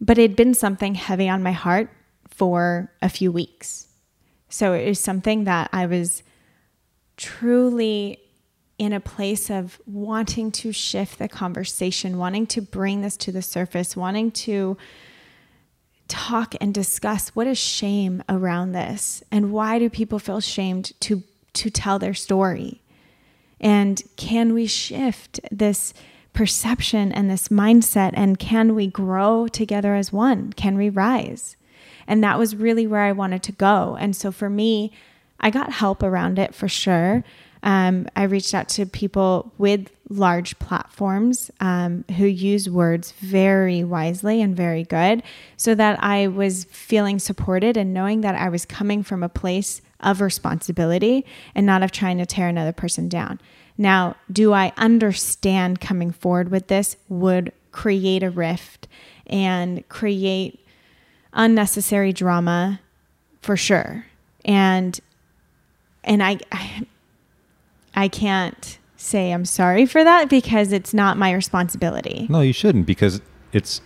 but 0.00 0.16
it 0.16 0.22
had 0.22 0.36
been 0.36 0.54
something 0.54 0.94
heavy 0.94 1.28
on 1.28 1.42
my 1.42 1.50
heart 1.50 1.90
for 2.28 2.92
a 3.02 3.08
few 3.08 3.32
weeks. 3.32 3.88
So 4.48 4.74
it 4.74 4.86
was 4.86 5.00
something 5.00 5.42
that 5.44 5.70
I 5.72 5.86
was 5.86 6.22
truly 7.16 8.20
in 8.78 8.92
a 8.92 9.00
place 9.00 9.50
of 9.50 9.80
wanting 9.86 10.52
to 10.52 10.70
shift 10.70 11.18
the 11.18 11.28
conversation, 11.28 12.16
wanting 12.16 12.46
to 12.46 12.62
bring 12.62 13.00
this 13.00 13.16
to 13.18 13.32
the 13.32 13.42
surface, 13.42 13.96
wanting 13.96 14.30
to 14.30 14.76
talk 16.06 16.54
and 16.60 16.72
discuss 16.72 17.30
what 17.30 17.48
is 17.48 17.58
shame 17.58 18.22
around 18.28 18.70
this 18.70 19.22
and 19.32 19.52
why 19.52 19.80
do 19.80 19.90
people 19.90 20.20
feel 20.20 20.40
shamed 20.40 20.92
to 21.00 21.24
to 21.54 21.70
tell 21.70 21.98
their 21.98 22.14
story? 22.14 22.80
And 23.60 24.00
can 24.16 24.54
we 24.54 24.66
shift 24.66 25.40
this 25.50 25.92
perception 26.32 27.12
and 27.12 27.30
this 27.30 27.48
mindset 27.48 28.12
and 28.14 28.38
can 28.38 28.74
we 28.74 28.86
grow 28.86 29.48
together 29.48 29.94
as 29.94 30.12
one? 30.12 30.52
Can 30.52 30.76
we 30.76 30.88
rise? 30.88 31.56
And 32.06 32.22
that 32.24 32.38
was 32.38 32.56
really 32.56 32.86
where 32.86 33.02
I 33.02 33.12
wanted 33.12 33.42
to 33.44 33.52
go. 33.52 33.96
And 34.00 34.16
so 34.16 34.32
for 34.32 34.50
me, 34.50 34.92
I 35.38 35.50
got 35.50 35.72
help 35.72 36.02
around 36.02 36.38
it 36.38 36.54
for 36.54 36.68
sure. 36.68 37.24
Um, 37.62 38.08
I 38.16 38.24
reached 38.24 38.54
out 38.54 38.68
to 38.70 38.86
people 38.86 39.52
with 39.58 39.90
large 40.08 40.58
platforms 40.58 41.50
um, 41.60 42.04
who 42.16 42.26
use 42.26 42.68
words 42.68 43.12
very 43.12 43.84
wisely 43.84 44.40
and 44.42 44.56
very 44.56 44.82
good 44.82 45.22
so 45.56 45.74
that 45.74 46.02
I 46.02 46.26
was 46.26 46.64
feeling 46.64 47.18
supported 47.18 47.76
and 47.76 47.94
knowing 47.94 48.22
that 48.22 48.34
I 48.34 48.48
was 48.48 48.64
coming 48.64 49.02
from 49.02 49.22
a 49.22 49.28
place 49.28 49.82
of 50.00 50.20
responsibility 50.20 51.24
and 51.54 51.66
not 51.66 51.82
of 51.82 51.92
trying 51.92 52.18
to 52.18 52.26
tear 52.26 52.48
another 52.48 52.72
person 52.72 53.08
down. 53.08 53.40
Now, 53.80 54.16
do 54.30 54.52
I 54.52 54.74
understand 54.76 55.80
coming 55.80 56.12
forward 56.12 56.50
with 56.50 56.66
this 56.66 56.98
would 57.08 57.50
create 57.72 58.22
a 58.22 58.28
rift 58.28 58.86
and 59.26 59.88
create 59.88 60.60
unnecessary 61.32 62.12
drama 62.12 62.78
for 63.40 63.56
sure. 63.56 64.04
And 64.44 65.00
and 66.04 66.22
I, 66.22 66.40
I 66.52 66.86
I 67.94 68.08
can't 68.08 68.78
say 68.98 69.32
I'm 69.32 69.46
sorry 69.46 69.86
for 69.86 70.04
that 70.04 70.28
because 70.28 70.72
it's 70.72 70.92
not 70.92 71.16
my 71.16 71.32
responsibility. 71.32 72.26
No, 72.28 72.42
you 72.42 72.52
shouldn't 72.52 72.84
because 72.84 73.22
it's 73.54 73.80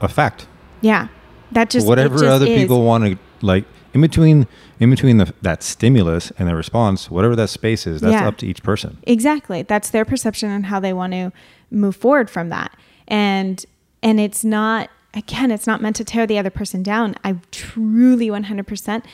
a 0.00 0.08
fact. 0.08 0.46
Yeah. 0.80 1.08
That 1.50 1.68
just 1.68 1.86
whatever 1.86 2.14
just 2.14 2.24
other 2.24 2.46
is. 2.46 2.58
people 2.58 2.82
want 2.82 3.04
to 3.04 3.18
like 3.42 3.66
in 3.92 4.00
between 4.00 4.46
in 4.82 4.90
between 4.90 5.18
the, 5.18 5.32
that 5.42 5.62
stimulus 5.62 6.32
and 6.40 6.48
the 6.48 6.56
response, 6.56 7.08
whatever 7.08 7.36
that 7.36 7.48
space 7.48 7.86
is, 7.86 8.00
that's 8.00 8.14
yeah. 8.14 8.26
up 8.26 8.36
to 8.38 8.46
each 8.46 8.64
person. 8.64 8.98
Exactly. 9.04 9.62
That's 9.62 9.90
their 9.90 10.04
perception 10.04 10.50
and 10.50 10.66
how 10.66 10.80
they 10.80 10.92
want 10.92 11.12
to 11.12 11.30
move 11.70 11.94
forward 11.94 12.28
from 12.28 12.48
that. 12.48 12.76
And 13.06 13.64
and 14.02 14.18
it's 14.18 14.44
not 14.44 14.90
again, 15.14 15.52
it's 15.52 15.68
not 15.68 15.80
meant 15.80 15.94
to 15.96 16.04
tear 16.04 16.26
the 16.26 16.36
other 16.36 16.50
person 16.50 16.82
down. 16.82 17.14
I 17.22 17.36
truly 17.52 18.26
100% 18.26 19.04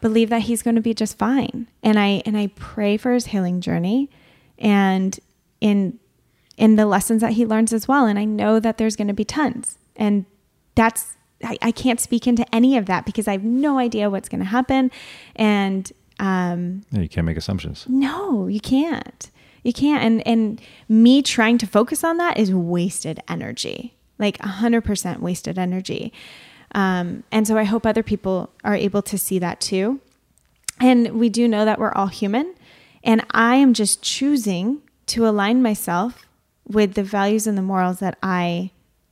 believe 0.00 0.30
that 0.30 0.42
he's 0.42 0.62
going 0.62 0.76
to 0.76 0.80
be 0.80 0.94
just 0.94 1.18
fine. 1.18 1.68
And 1.82 1.98
I 1.98 2.22
and 2.24 2.38
I 2.38 2.46
pray 2.56 2.96
for 2.96 3.12
his 3.12 3.26
healing 3.26 3.60
journey 3.60 4.08
and 4.58 5.20
in 5.60 5.98
in 6.56 6.76
the 6.76 6.86
lessons 6.86 7.20
that 7.20 7.32
he 7.32 7.44
learns 7.44 7.74
as 7.74 7.86
well. 7.86 8.06
And 8.06 8.18
I 8.18 8.24
know 8.24 8.58
that 8.58 8.78
there's 8.78 8.96
going 8.96 9.08
to 9.08 9.14
be 9.14 9.26
tons. 9.26 9.76
And 9.96 10.24
that's 10.74 11.18
I, 11.44 11.56
I 11.62 11.70
can't 11.72 12.00
speak 12.00 12.26
into 12.26 12.44
any 12.54 12.76
of 12.76 12.86
that 12.86 13.06
because 13.06 13.26
I 13.28 13.32
have 13.32 13.44
no 13.44 13.78
idea 13.78 14.10
what's 14.10 14.28
going 14.28 14.40
to 14.40 14.46
happen. 14.46 14.90
And 15.36 15.90
um, 16.18 16.82
Yeah, 16.90 17.00
you 17.00 17.08
can't 17.08 17.24
make 17.26 17.36
assumptions. 17.36 17.86
no, 17.88 18.46
you 18.46 18.60
can't. 18.60 19.30
You 19.62 19.72
can't. 19.72 20.02
And 20.02 20.26
and 20.26 20.60
me 20.88 21.22
trying 21.22 21.58
to 21.58 21.66
focus 21.66 22.02
on 22.04 22.16
that 22.18 22.38
is 22.38 22.52
wasted 22.54 23.20
energy, 23.28 23.94
like 24.18 24.38
hundred 24.40 24.82
percent 24.82 25.20
wasted 25.22 25.58
energy. 25.58 26.12
Um, 26.74 27.24
and 27.32 27.46
so 27.48 27.58
I 27.58 27.64
hope 27.64 27.84
other 27.84 28.02
people 28.02 28.50
are 28.64 28.74
able 28.76 29.02
to 29.02 29.18
see 29.18 29.38
that 29.40 29.60
too. 29.60 30.00
And 30.80 31.18
we 31.18 31.28
do 31.28 31.46
know 31.48 31.64
that 31.66 31.78
we're 31.78 31.92
all 31.92 32.06
human, 32.06 32.54
and 33.04 33.24
I 33.32 33.56
am 33.56 33.74
just 33.74 34.02
choosing 34.02 34.80
to 35.06 35.26
align 35.26 35.60
myself 35.62 36.26
with 36.66 36.94
the 36.94 37.02
values 37.02 37.46
and 37.46 37.58
the 37.58 37.62
morals 37.62 37.98
that 37.98 38.16
I 38.22 38.70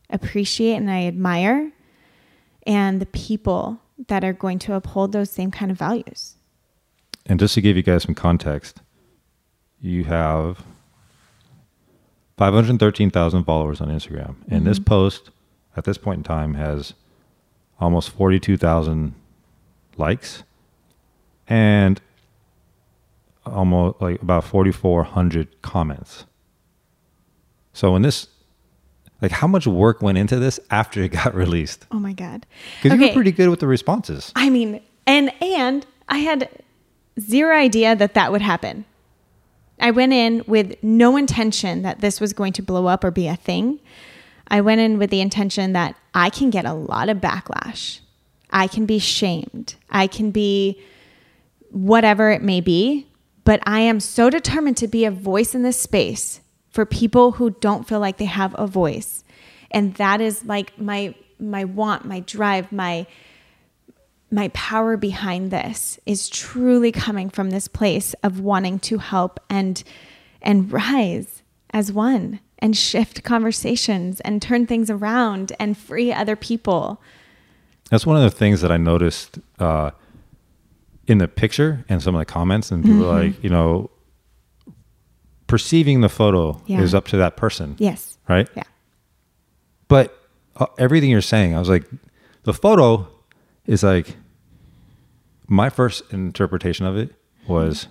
appreciate 0.09 0.77
and 0.77 0.91
I 0.91 1.05
admire, 1.07 1.73
and 2.69 3.01
the 3.01 3.07
people 3.07 3.81
that 4.07 4.23
are 4.23 4.35
going 4.35 4.59
to 4.61 4.75
uphold 4.75 5.11
those 5.11 5.31
same 5.31 5.51
kind 5.51 5.73
of 5.73 5.79
values. 5.79 6.37
And 7.27 7.41
just 7.41 7.55
to 7.55 7.61
give 7.61 7.77
you 7.77 7.83
guys 7.83 8.05
some 8.05 8.15
context, 8.15 8.81
you 9.81 10.05
have 10.05 10.63
513,000 12.37 13.45
followers 13.45 13.81
on 13.81 13.89
Instagram. 13.89 14.37
And 14.49 14.61
mm-hmm. 14.61 14.65
this 14.65 14.79
post 14.79 15.31
at 15.77 15.85
this 15.85 15.99
point 15.99 16.19
in 16.19 16.25
time 16.25 16.55
has 16.55 16.93
almost 17.81 18.11
42,000 18.11 19.15
likes 19.97 20.43
and 21.49 22.01
almost 23.47 24.01
like 24.01 24.21
about 24.21 24.45
4,400 24.45 25.63
comments. 25.63 26.27
So 27.73 27.97
in 27.97 28.03
this, 28.03 28.29
like 29.21 29.31
how 29.31 29.47
much 29.47 29.67
work 29.67 30.03
went 30.03 30.19
into 30.19 30.39
this 30.39 30.61
after 30.71 31.03
it 31.03 31.11
got 31.11 31.35
released? 31.35 31.87
Oh 31.91 31.99
my 31.99 32.13
god! 32.13 32.47
Because 32.83 32.99
you 32.99 33.07
were 33.07 33.13
pretty 33.15 33.33
good 33.33 33.49
with 33.49 33.61
the 33.61 33.67
responses. 33.67 34.33
I 34.37 34.51
mean, 34.51 34.81
and 35.07 35.33
and 35.43 35.87
I 36.09 36.19
had 36.19 36.49
zero 37.19 37.57
idea 37.57 37.97
that 37.97 38.15
that 38.15 38.33
would 38.33 38.43
happen. 38.43 38.85
I 39.81 39.91
went 39.93 40.13
in 40.13 40.43
with 40.47 40.77
no 40.83 41.17
intention 41.17 41.83
that 41.83 42.01
this 42.01 42.21
was 42.21 42.33
going 42.33 42.53
to 42.55 42.63
blow 42.63 42.87
up 42.87 43.05
or 43.05 43.11
be 43.11 43.29
a 43.29 43.37
thing. 43.37 43.79
I 44.49 44.61
went 44.61 44.81
in 44.81 44.99
with 44.99 45.11
the 45.11 45.21
intention 45.21 45.73
that 45.75 45.95
I 46.15 46.31
can 46.31 46.51
get 46.51 46.65
a 46.65 46.73
lot 46.73 47.09
of 47.09 47.19
backlash. 47.19 48.01
I 48.51 48.67
can 48.67 48.87
be 48.87 48.99
shamed. 48.99 49.75
I 49.91 50.07
can 50.07 50.31
be 50.31 50.81
whatever 51.71 52.31
it 52.31 52.43
may 52.43 52.61
be, 52.61 53.07
but 53.45 53.61
I 53.67 53.81
am 53.81 54.01
so 54.01 54.31
determined 54.31 54.79
to 54.79 54.89
be 54.89 55.05
a 55.05 55.11
voice 55.11 55.55
in 55.55 55.63
this 55.63 55.81
space 55.81 56.41
for 56.79 56.87
people 56.87 57.33
who 57.33 57.51
don't 57.51 57.89
feel 57.89 57.99
like 57.99 58.19
they 58.19 58.25
have 58.25 58.55
a 58.57 58.65
voice. 58.65 59.25
And 59.73 59.95
that 59.95 60.21
is 60.21 60.45
like 60.45 60.79
my 60.79 61.13
my 61.41 61.65
want, 61.65 62.05
my 62.05 62.21
drive, 62.21 62.71
my 62.71 63.05
my 64.31 64.47
power 64.55 64.97
behind 64.97 65.51
this 65.51 65.99
is 66.07 66.29
truly 66.29 66.93
coming 66.93 67.31
from 67.31 67.51
this 67.51 67.67
place 67.67 68.15
of 68.23 68.39
wanting 68.39 68.79
to 68.79 68.99
help 68.99 69.41
and 69.51 69.83
and 70.41 70.71
rise 70.73 71.43
as 71.71 71.91
one 71.91 72.39
and 72.61 72.77
shift 72.77 73.25
conversations 73.25 74.21
and 74.21 74.41
turn 74.41 74.65
things 74.65 74.89
around 74.89 75.53
and 75.59 75.77
free 75.77 76.13
other 76.13 76.37
people. 76.37 77.03
That's 77.91 78.07
one 78.07 78.15
of 78.15 78.23
the 78.23 78.31
things 78.31 78.61
that 78.61 78.71
I 78.71 78.77
noticed 78.77 79.41
uh, 79.59 79.91
in 81.09 81.19
the 81.19 81.27
picture 81.27 81.85
and 81.89 82.01
some 82.01 82.15
of 82.15 82.21
the 82.21 82.25
comments, 82.25 82.71
and 82.71 82.85
people 82.85 83.01
were 83.01 83.21
like, 83.25 83.43
you 83.43 83.51
know, 83.51 83.91
perceiving 85.49 86.01
the 86.03 86.09
photo 86.09 86.63
Yeah. 86.67 86.81
is 86.83 86.95
up 86.95 87.07
to 87.09 87.17
that 87.17 87.37
person, 87.37 87.75
Yes. 87.79 88.17
right? 88.29 88.49
Yeah. 88.57 88.63
But 89.89 90.17
uh, 90.57 90.67
everything 90.79 91.11
you're 91.11 91.21
saying, 91.21 91.55
I 91.57 91.59
was 91.59 91.69
like, 91.69 91.85
the 92.45 92.53
photo 92.55 93.09
is 93.67 93.83
like, 93.83 94.17
my 95.49 95.71
first 95.71 96.03
interpretation 96.13 96.85
of 96.87 96.97
it 96.97 97.15
was 97.49 97.89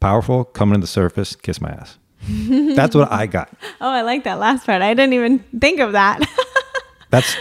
powerful, 0.00 0.44
coming 0.44 0.74
to 0.74 0.80
the 0.80 0.86
surface, 0.86 1.34
kiss 1.36 1.60
my 1.60 1.70
ass. 1.70 1.96
That's 2.74 2.94
what 2.96 3.10
I 3.12 3.26
got. 3.26 3.48
Oh, 3.80 3.88
I 3.88 4.02
like 4.02 4.24
that 4.24 4.38
last 4.40 4.66
part. 4.66 4.82
I 4.82 4.92
didn't 4.94 5.12
even 5.14 5.38
think 5.60 5.78
of 5.80 5.92
that. 5.92 6.20
That's, 7.10 7.36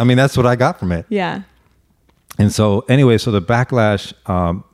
I 0.00 0.04
mean, 0.04 0.16
that's 0.16 0.36
what 0.36 0.46
I 0.46 0.56
got 0.56 0.80
from 0.80 0.90
it. 0.92 1.06
yeah. 1.08 1.42
And 2.40 2.52
so, 2.52 2.80
anyway, 2.88 3.18
so 3.18 3.30
the 3.30 3.40
backlash. 3.42 4.12
Um, 4.28 4.64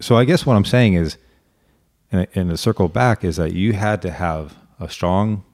so 0.00 0.16
I 0.16 0.24
guess 0.24 0.44
what 0.46 0.54
I'm 0.56 0.64
saying 0.64 0.94
is, 0.94 1.16
and, 2.12 2.26
and 2.34 2.50
to 2.50 2.56
circle 2.56 2.88
back, 2.88 3.24
is 3.24 3.36
that 3.36 3.52
you 3.52 3.72
had 3.72 4.02
to 4.02 4.10
have 4.10 4.56
a 4.78 4.88
strong 4.88 5.44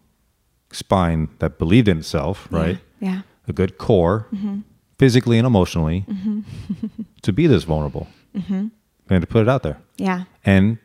spine 0.73 1.29
that 1.38 1.59
believed 1.59 1.88
in 1.88 1.99
itself, 1.99 2.49
right? 2.51 2.79
Yeah. 3.01 3.23
A 3.47 3.53
good 3.53 3.79
core, 3.79 4.27
mm-hmm. 4.35 4.59
physically 4.99 5.38
and 5.38 5.47
emotionally, 5.47 6.05
mm-hmm. 6.07 6.40
to 7.23 7.33
be 7.33 7.47
this 7.47 7.64
vulnerable 7.64 8.09
mm-hmm. 8.37 8.66
and 9.09 9.21
to 9.21 9.27
put 9.27 9.42
it 9.42 9.49
out 9.49 9.62
there, 9.62 9.79
Yeah. 9.97 10.25
and 10.44 10.79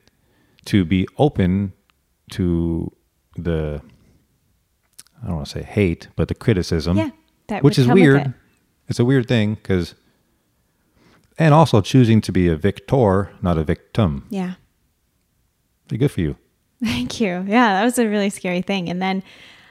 to 0.65 0.85
be 0.85 1.07
open 1.17 1.73
to 2.31 2.91
the. 3.35 3.81
I 5.21 5.27
don't 5.27 5.35
want 5.35 5.47
to 5.47 5.59
say 5.59 5.63
hate, 5.63 6.09
but 6.15 6.27
the 6.27 6.35
criticism 6.35 6.97
Yeah. 6.97 7.09
That 7.47 7.63
which 7.63 7.77
is 7.77 7.87
weird. 7.87 8.21
it. 8.21 8.27
It's 8.87 8.99
a 8.99 9.05
weird 9.05 9.27
thing 9.27 9.55
because, 9.55 9.95
and 11.37 11.53
also 11.53 11.81
choosing 11.81 12.21
to 12.21 12.31
be 12.31 12.47
a 12.47 12.55
victor, 12.55 13.31
not 13.41 13.57
a 13.57 13.63
victim. 13.63 14.25
Yeah. 14.29 14.53
Good 15.97 16.11
for 16.11 16.21
you. 16.21 16.35
Thank 16.83 17.21
you. 17.21 17.45
Yeah, 17.47 17.73
that 17.73 17.83
was 17.83 17.97
a 17.97 18.07
really 18.07 18.29
scary 18.29 18.61
thing. 18.61 18.89
And 18.89 19.01
then 19.01 19.23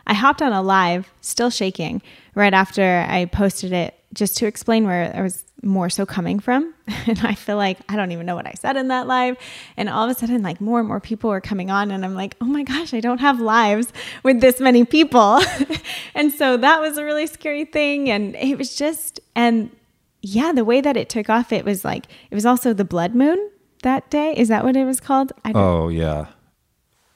I 0.07 0.15
hopped 0.15 0.43
on 0.43 0.53
a 0.53 0.63
live, 0.63 1.13
still 1.21 1.51
shaking, 1.51 2.03
right 2.35 2.55
after 2.55 3.05
I 3.09 3.27
posted 3.27 3.73
it 3.73 3.99
just 4.15 4.37
to 4.39 4.47
explain 4.47 4.87
where 4.87 5.13
I 5.15 5.23
was 5.23 5.45
more 5.63 5.89
so 5.89 6.05
coming 6.05 6.41
from. 6.41 6.75
And 7.05 7.19
I 7.25 7.35
feel 7.35 7.57
like 7.57 7.79
I 7.89 7.97
don't 7.97 8.13
even 8.13 8.27
know 8.27 8.37
what 8.37 8.47
I 8.47 8.53
said 8.53 8.77
in 8.77 8.89
that 8.89 9.09
live. 9.09 9.37
And 9.77 9.89
all 9.89 10.05
of 10.05 10.11
a 10.11 10.19
sudden, 10.19 10.41
like 10.43 10.61
more 10.61 10.79
and 10.79 10.87
more 10.87 11.01
people 11.01 11.31
were 11.31 11.41
coming 11.41 11.69
on. 11.69 11.91
And 11.91 12.05
I'm 12.05 12.15
like, 12.15 12.37
oh 12.41 12.45
my 12.45 12.63
gosh, 12.63 12.95
I 12.95 13.01
don't 13.01 13.19
have 13.19 13.41
lives 13.41 13.93
with 14.23 14.41
this 14.41 14.61
many 14.61 14.85
people. 14.85 15.41
and 16.15 16.33
so 16.33 16.57
that 16.59 16.81
was 16.81 16.99
a 16.99 17.05
really 17.05 17.27
scary 17.27 17.65
thing. 17.65 18.09
And 18.09 18.37
it 18.37 18.57
was 18.57 18.77
just, 18.77 19.19
and 19.35 19.69
yeah, 20.21 20.53
the 20.53 20.65
way 20.65 20.81
that 20.81 20.97
it 20.97 21.09
took 21.09 21.29
off, 21.29 21.53
it 21.53 21.65
was 21.65 21.85
like, 21.85 22.07
it 22.31 22.37
was 22.37 22.47
also 22.47 22.73
the 22.73 22.85
blood 22.85 23.17
moon 23.17 23.51
that 23.83 24.11
day. 24.11 24.35
Is 24.37 24.49
that 24.49 24.64
what 24.64 24.77
it 24.77 24.85
was 24.85 25.01
called? 25.01 25.33
Oh 25.55 25.88
yeah, 25.88 26.27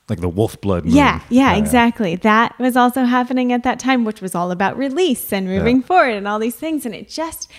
like 0.09 0.20
the 0.20 0.29
wolf 0.29 0.61
blood. 0.61 0.85
Moon. 0.85 0.94
yeah, 0.94 1.20
yeah, 1.31 1.55
exactly. 1.57 2.16
That 2.16 2.59
was 2.59 2.76
also 2.76 3.05
happening 3.05 3.52
at 3.52 3.62
that 3.64 3.79
time, 3.79 4.05
which 4.05 4.20
was 4.20 4.35
all 4.35 4.50
about 4.50 4.76
release 4.76 5.33
and 5.33 5.46
moving 5.46 5.79
Yeah. 5.79 5.83
forward 5.87 6.14
and 6.14 6.29
all 6.29 6.38
these 6.38 6.57
things. 6.57 6.85
And 6.87 6.94
it 6.94 7.09
just, 7.09 7.50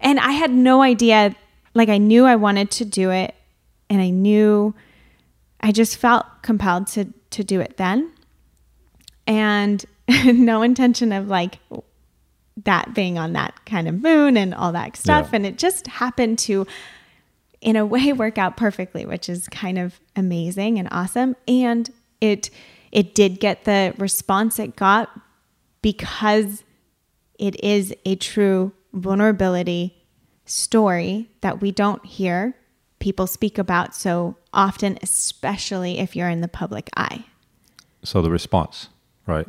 and 0.00 0.18
I 0.20 0.32
had 0.32 0.50
no 0.50 0.82
idea. 0.82 1.34
Like, 1.74 1.88
I 1.88 1.98
knew 1.98 2.24
I 2.24 2.36
wanted 2.36 2.70
to 2.72 2.84
do 2.84 3.10
it, 3.10 3.34
and 3.90 4.00
I 4.00 4.10
knew 4.10 4.74
I 5.60 5.72
just 5.72 5.96
felt 5.96 6.24
compelled 6.42 6.86
to 6.88 7.12
to 7.30 7.44
do 7.44 7.60
it 7.60 7.76
then, 7.76 8.10
and 9.26 9.84
no 10.24 10.62
intention 10.62 11.12
of 11.12 11.28
like 11.28 11.58
that 12.64 12.94
being 12.94 13.18
on 13.18 13.34
that 13.34 13.52
kind 13.66 13.86
of 13.86 14.00
moon 14.02 14.36
and 14.36 14.54
all 14.54 14.72
that 14.72 14.96
stuff. 14.96 15.30
And 15.32 15.44
it 15.44 15.58
just 15.58 15.86
happened 15.86 16.38
to 16.40 16.66
in 17.66 17.76
a 17.76 17.84
way 17.84 18.12
work 18.14 18.38
out 18.38 18.56
perfectly, 18.56 19.04
which 19.04 19.28
is 19.28 19.48
kind 19.48 19.76
of 19.76 20.00
amazing 20.14 20.78
and 20.78 20.88
awesome. 20.90 21.36
And 21.46 21.90
it 22.22 22.48
it 22.92 23.14
did 23.14 23.40
get 23.40 23.64
the 23.64 23.92
response 23.98 24.58
it 24.58 24.76
got 24.76 25.10
because 25.82 26.64
it 27.38 27.62
is 27.62 27.94
a 28.06 28.14
true 28.14 28.72
vulnerability 28.94 29.94
story 30.46 31.28
that 31.42 31.60
we 31.60 31.70
don't 31.70 32.06
hear 32.06 32.56
people 33.00 33.26
speak 33.26 33.58
about 33.58 33.94
so 33.94 34.36
often, 34.54 34.96
especially 35.02 35.98
if 35.98 36.16
you're 36.16 36.30
in 36.30 36.40
the 36.40 36.48
public 36.48 36.88
eye. 36.96 37.26
So 38.02 38.22
the 38.22 38.30
response, 38.30 38.88
right? 39.26 39.48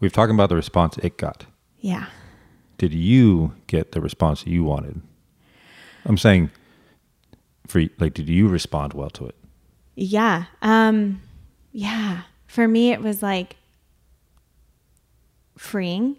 We've 0.00 0.12
talked 0.12 0.32
about 0.32 0.48
the 0.48 0.56
response 0.56 0.98
it 0.98 1.16
got. 1.16 1.46
Yeah. 1.78 2.06
Did 2.78 2.92
you 2.92 3.54
get 3.68 3.92
the 3.92 4.00
response 4.00 4.46
you 4.46 4.64
wanted? 4.64 5.00
I'm 6.04 6.18
saying, 6.18 6.50
for 7.66 7.82
like, 7.98 8.14
did 8.14 8.28
you 8.28 8.48
respond 8.48 8.92
well 8.92 9.10
to 9.10 9.26
it? 9.26 9.34
Yeah. 9.94 10.44
Um 10.62 11.22
yeah. 11.72 12.22
For 12.46 12.68
me 12.68 12.92
it 12.92 13.00
was 13.00 13.22
like 13.22 13.56
freeing, 15.56 16.16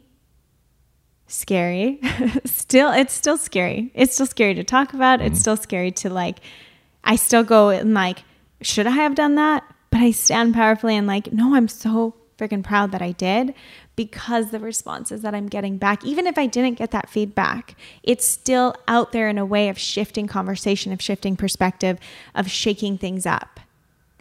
scary. 1.28 2.00
still 2.46 2.92
it's 2.92 3.14
still 3.14 3.38
scary. 3.38 3.92
It's 3.94 4.14
still 4.14 4.26
scary 4.26 4.54
to 4.56 4.64
talk 4.64 4.94
about. 4.94 5.22
It's 5.22 5.40
still 5.40 5.58
scary 5.58 5.92
to 5.92 6.10
like 6.10 6.40
I 7.04 7.16
still 7.16 7.44
go 7.44 7.70
and 7.70 7.94
like 7.94 8.24
should 8.62 8.88
I 8.88 8.92
have 8.92 9.16
done 9.16 9.36
that? 9.36 9.64
but 9.96 10.04
I 10.04 10.12
stand 10.12 10.54
powerfully 10.54 10.98
and 10.98 11.08
like, 11.08 11.32
no, 11.32 11.56
I'm 11.56 11.70
so 11.70 12.16
freaking 12.38 12.62
proud 12.62 12.92
that 12.92 13.02
I 13.02 13.14
did 13.14 13.54
because 13.96 14.52
the 14.52 14.60
responses 14.60 15.22
that 15.22 15.34
I'm 15.34 15.48
getting 15.48 15.78
back, 15.78 16.04
even 16.04 16.28
if 16.28 16.38
I 16.38 16.48
didn't 16.48 16.78
get 16.78 16.92
that 16.92 17.10
feedback, 17.10 17.76
it's 18.04 18.26
still 18.26 18.76
out 18.88 19.12
there 19.12 19.30
in 19.30 19.38
a 19.38 19.46
way 19.46 19.70
of 19.70 19.78
shifting 19.78 20.28
conversation, 20.28 20.92
of 20.92 21.02
shifting 21.02 21.36
perspective, 21.36 21.98
of 22.34 22.50
shaking 22.50 22.98
things 22.98 23.26
up. 23.26 23.60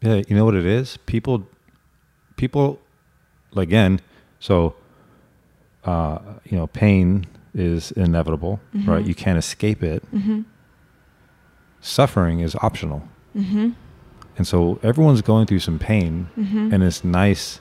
Yeah, 0.03 0.23
you 0.29 0.37
know 0.37 0.45
what 0.45 0.55
it 0.55 0.67
is? 0.67 0.97
People, 1.07 1.47
people, 2.37 2.79
again, 3.57 4.01
so, 4.39 4.75
uh, 5.85 6.19
you 6.45 6.57
know, 6.57 6.67
pain 6.69 7.27
is 7.55 7.91
inevitable, 7.93 8.61
Mm-hmm. 8.75 8.91
right? 8.91 9.05
You 9.05 9.15
can't 9.15 9.39
escape 9.39 9.83
it. 9.83 10.03
Suffering 11.81 12.41
is 12.41 12.55
optional. 12.57 13.07
Mm-hmm. 13.37 13.71
And 14.37 14.47
so 14.47 14.79
everyone's 14.83 15.23
going 15.23 15.47
through 15.47 15.61
some 15.61 15.79
pain, 15.79 16.29
and 16.37 16.83
it's 16.83 17.05
nice 17.05 17.61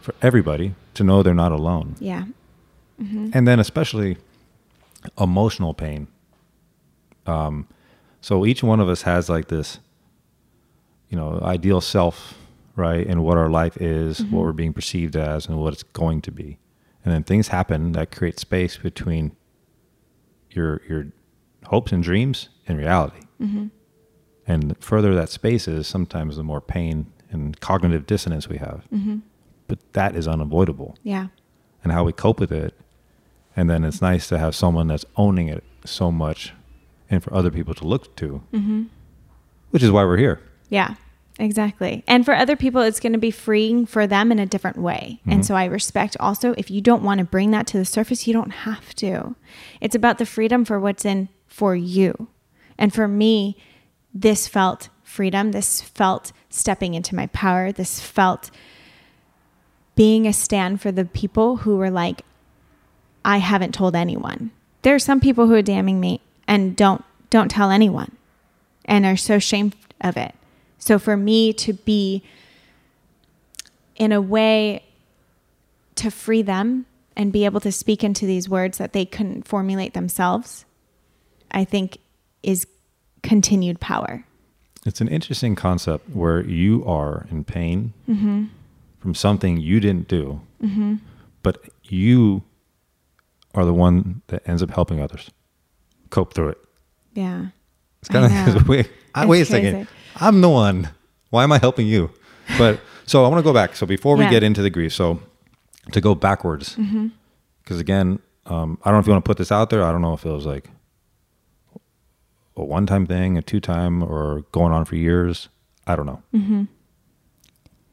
for 0.00 0.14
everybody 0.22 0.74
to 0.96 1.04
know 1.04 1.22
they're 1.22 1.34
not 1.34 1.52
alone. 1.52 1.96
Yeah. 2.00 2.24
Mm-hmm. 3.00 3.30
And 3.32 3.46
then, 3.46 3.60
especially 3.60 4.16
emotional 5.18 5.74
pain. 5.74 6.08
Um, 7.26 7.68
so 8.20 8.44
each 8.44 8.62
one 8.62 8.80
of 8.80 8.88
us 8.88 9.02
has 9.02 9.28
like 9.28 9.48
this, 9.48 9.78
you 11.08 11.16
know, 11.16 11.38
ideal 11.42 11.80
self, 11.80 12.38
right? 12.74 13.06
And 13.06 13.22
what 13.22 13.36
our 13.36 13.50
life 13.50 13.76
is, 13.80 14.20
what 14.20 14.26
mm-hmm. 14.26 14.36
we're 14.36 14.52
being 14.52 14.72
perceived 14.72 15.16
as, 15.16 15.46
and 15.46 15.58
what 15.58 15.72
it's 15.72 15.82
going 15.82 16.22
to 16.22 16.32
be. 16.32 16.58
And 17.04 17.14
then 17.14 17.22
things 17.22 17.48
happen 17.48 17.92
that 17.92 18.10
create 18.10 18.40
space 18.40 18.76
between 18.76 19.36
your 20.50 20.80
your 20.88 21.06
hopes 21.66 21.92
and 21.92 22.02
dreams 22.02 22.48
and 22.66 22.78
reality. 22.78 23.20
Mm-hmm. 23.40 23.66
And 24.46 24.70
the 24.70 24.74
further 24.76 25.14
that 25.14 25.28
space 25.28 25.68
is, 25.68 25.86
sometimes 25.86 26.36
the 26.36 26.44
more 26.44 26.60
pain 26.60 27.12
and 27.30 27.58
cognitive 27.60 28.06
dissonance 28.06 28.48
we 28.48 28.58
have. 28.58 28.84
But 29.68 29.78
that 29.94 30.14
is 30.16 30.28
unavoidable 30.28 30.96
Yeah. 31.02 31.28
and 31.82 31.92
how 31.92 32.04
we 32.04 32.12
cope 32.12 32.40
with 32.40 32.52
it. 32.52 32.74
And 33.56 33.68
then 33.70 33.84
it's 33.84 34.02
nice 34.02 34.28
to 34.28 34.38
have 34.38 34.54
someone 34.54 34.86
that's 34.88 35.04
owning 35.16 35.48
it 35.48 35.64
so 35.84 36.10
much 36.12 36.52
and 37.10 37.22
for 37.22 37.32
other 37.34 37.50
people 37.50 37.74
to 37.74 37.86
look 37.86 38.14
to, 38.16 38.42
Mm-hmm. 38.52 38.82
which 39.70 39.82
is 39.82 39.90
why 39.90 40.04
we're 40.04 40.16
here. 40.18 40.40
Yeah, 40.68 40.94
exactly. 41.38 42.02
And 42.06 42.24
for 42.24 42.34
other 42.34 42.56
people, 42.56 42.82
it's 42.82 43.00
going 43.00 43.12
to 43.12 43.18
be 43.18 43.30
freeing 43.30 43.86
for 43.86 44.06
them 44.06 44.30
in 44.32 44.38
a 44.38 44.46
different 44.46 44.78
way. 44.78 45.20
And 45.26 45.44
so 45.46 45.54
I 45.54 45.64
respect 45.66 46.16
also 46.20 46.52
if 46.58 46.70
you 46.70 46.80
don't 46.80 47.02
want 47.02 47.18
to 47.20 47.24
bring 47.24 47.50
that 47.52 47.66
to 47.68 47.78
the 47.78 47.84
surface, 47.84 48.26
you 48.26 48.32
don't 48.32 48.50
have 48.50 48.94
to. 48.96 49.34
It's 49.80 49.94
about 49.94 50.18
the 50.18 50.26
freedom 50.26 50.64
for 50.64 50.78
what's 50.80 51.04
in 51.04 51.28
for 51.46 51.74
you. 51.76 52.28
And 52.78 52.92
for 52.92 53.06
me, 53.08 53.56
this 54.12 54.48
felt 54.48 54.88
freedom. 55.02 55.52
This 55.52 55.80
felt 55.80 56.32
stepping 56.50 56.94
into 56.94 57.14
my 57.14 57.26
power. 57.28 57.70
This 57.72 58.00
felt 58.00 58.50
being 59.96 60.26
a 60.26 60.32
stand 60.32 60.80
for 60.80 60.92
the 60.92 61.04
people 61.04 61.56
who 61.56 61.76
were 61.76 61.90
like, 61.90 62.22
I 63.24 63.38
haven't 63.38 63.74
told 63.74 63.96
anyone. 63.96 64.52
There 64.82 64.94
are 64.94 65.00
some 65.00 65.18
people 65.18 65.48
who 65.48 65.54
are 65.54 65.62
damning 65.62 65.98
me 65.98 66.20
and 66.46 66.76
don't 66.76 67.04
don't 67.28 67.50
tell 67.50 67.72
anyone 67.72 68.16
and 68.84 69.04
are 69.04 69.16
so 69.16 69.36
ashamed 69.36 69.74
of 70.00 70.16
it. 70.16 70.32
So 70.78 70.98
for 70.98 71.16
me 71.16 71.52
to 71.54 71.72
be 71.72 72.22
in 73.96 74.12
a 74.12 74.20
way 74.20 74.84
to 75.96 76.10
free 76.10 76.42
them 76.42 76.86
and 77.16 77.32
be 77.32 77.44
able 77.44 77.60
to 77.60 77.72
speak 77.72 78.04
into 78.04 78.26
these 78.26 78.48
words 78.48 78.78
that 78.78 78.92
they 78.92 79.04
couldn't 79.04 79.48
formulate 79.48 79.94
themselves, 79.94 80.66
I 81.50 81.64
think 81.64 81.98
is 82.44 82.66
continued 83.22 83.80
power. 83.80 84.24
It's 84.84 85.00
an 85.00 85.08
interesting 85.08 85.56
concept 85.56 86.10
where 86.10 86.42
you 86.44 86.84
are 86.84 87.26
in 87.30 87.42
pain 87.42 87.92
Mm-hmm. 88.08 88.44
From 89.06 89.14
something 89.14 89.56
you 89.56 89.78
didn't 89.78 90.08
do, 90.08 90.40
but 91.44 91.62
you 91.84 92.42
are 93.54 93.64
the 93.64 93.72
one 93.72 94.22
that 94.26 94.42
ends 94.48 94.64
up 94.64 94.70
helping 94.70 95.00
others 95.00 95.30
cope 96.10 96.34
through 96.34 96.48
it. 96.48 96.58
Yeah. 97.14 97.46
It's 98.00 98.08
kind 98.08 98.24
of 98.56 98.66
wait, 98.68 98.90
I, 99.14 99.22
It's 99.22 99.28
wait 99.28 99.42
a 99.42 99.46
crazy. 99.46 99.50
second. 99.70 99.88
I'm 100.16 100.40
the 100.40 100.48
one. 100.48 100.88
Why 101.30 101.44
am 101.44 101.52
I 101.52 101.58
helping 101.58 101.86
you? 101.86 102.10
But 102.58 102.80
so 103.06 103.24
I 103.24 103.28
want 103.28 103.38
to 103.38 103.44
go 103.44 103.54
back. 103.54 103.76
So 103.76 103.86
before 103.86 104.16
we 104.16 104.24
Yeah. 104.24 104.30
get 104.30 104.42
into 104.42 104.60
the 104.60 104.70
grief, 104.70 104.92
so 104.92 105.20
to 105.92 106.00
go 106.00 106.16
backwards, 106.16 106.70
because 106.74 106.90
Mm-hmm. 106.90 107.78
again, 107.80 108.18
um, 108.46 108.76
I 108.82 108.90
don't 108.90 108.94
know 108.96 109.00
if 109.02 109.06
you 109.06 109.12
want 109.12 109.24
to 109.24 109.28
put 109.28 109.38
this 109.38 109.52
out 109.52 109.70
there. 109.70 109.84
I 109.84 109.92
don't 109.92 110.02
know 110.02 110.14
if 110.14 110.26
it 110.26 110.30
was 110.32 110.46
like 110.46 110.68
a 112.56 112.64
one-time 112.64 113.06
thing, 113.06 113.38
a 113.38 113.42
two-time, 113.42 114.02
or 114.02 114.40
going 114.50 114.72
on 114.72 114.84
for 114.84 114.96
years. 114.96 115.48
I 115.86 115.94
don't 115.94 116.06
know. 116.06 116.22
Mm-hmm. 116.34 116.64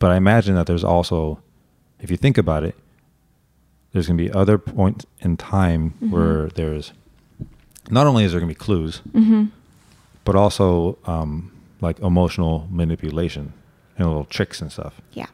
But 0.04 0.12
I 0.12 0.18
imagine 0.18 0.56
that 0.56 0.68
there's 0.68 0.84
also, 0.84 1.40
if 2.02 2.12
you 2.12 2.18
think 2.18 2.38
about 2.38 2.66
it, 2.66 2.76
there's 3.94 4.06
going 4.08 4.18
to 4.18 4.24
be 4.26 4.30
other 4.34 4.58
points 4.58 5.06
in 5.22 5.38
time 5.38 5.92
Mm-hmm. 5.92 6.12
where 6.12 6.50
there's 6.50 6.92
not 7.90 8.06
only 8.06 8.26
is 8.26 8.32
there 8.34 8.42
going 8.42 8.52
to 8.54 8.60
be 8.60 8.66
clues, 8.66 9.02
Mm-hmm. 9.14 9.46
but 10.26 10.36
also 10.36 10.98
um, 11.06 11.54
like 11.80 12.00
emotional 12.02 12.68
manipulation 12.70 13.54
and 13.98 14.08
little 14.10 14.26
tricks 14.26 14.62
and 14.62 14.70
stuff. 14.74 15.00
Yeah. 15.14 15.28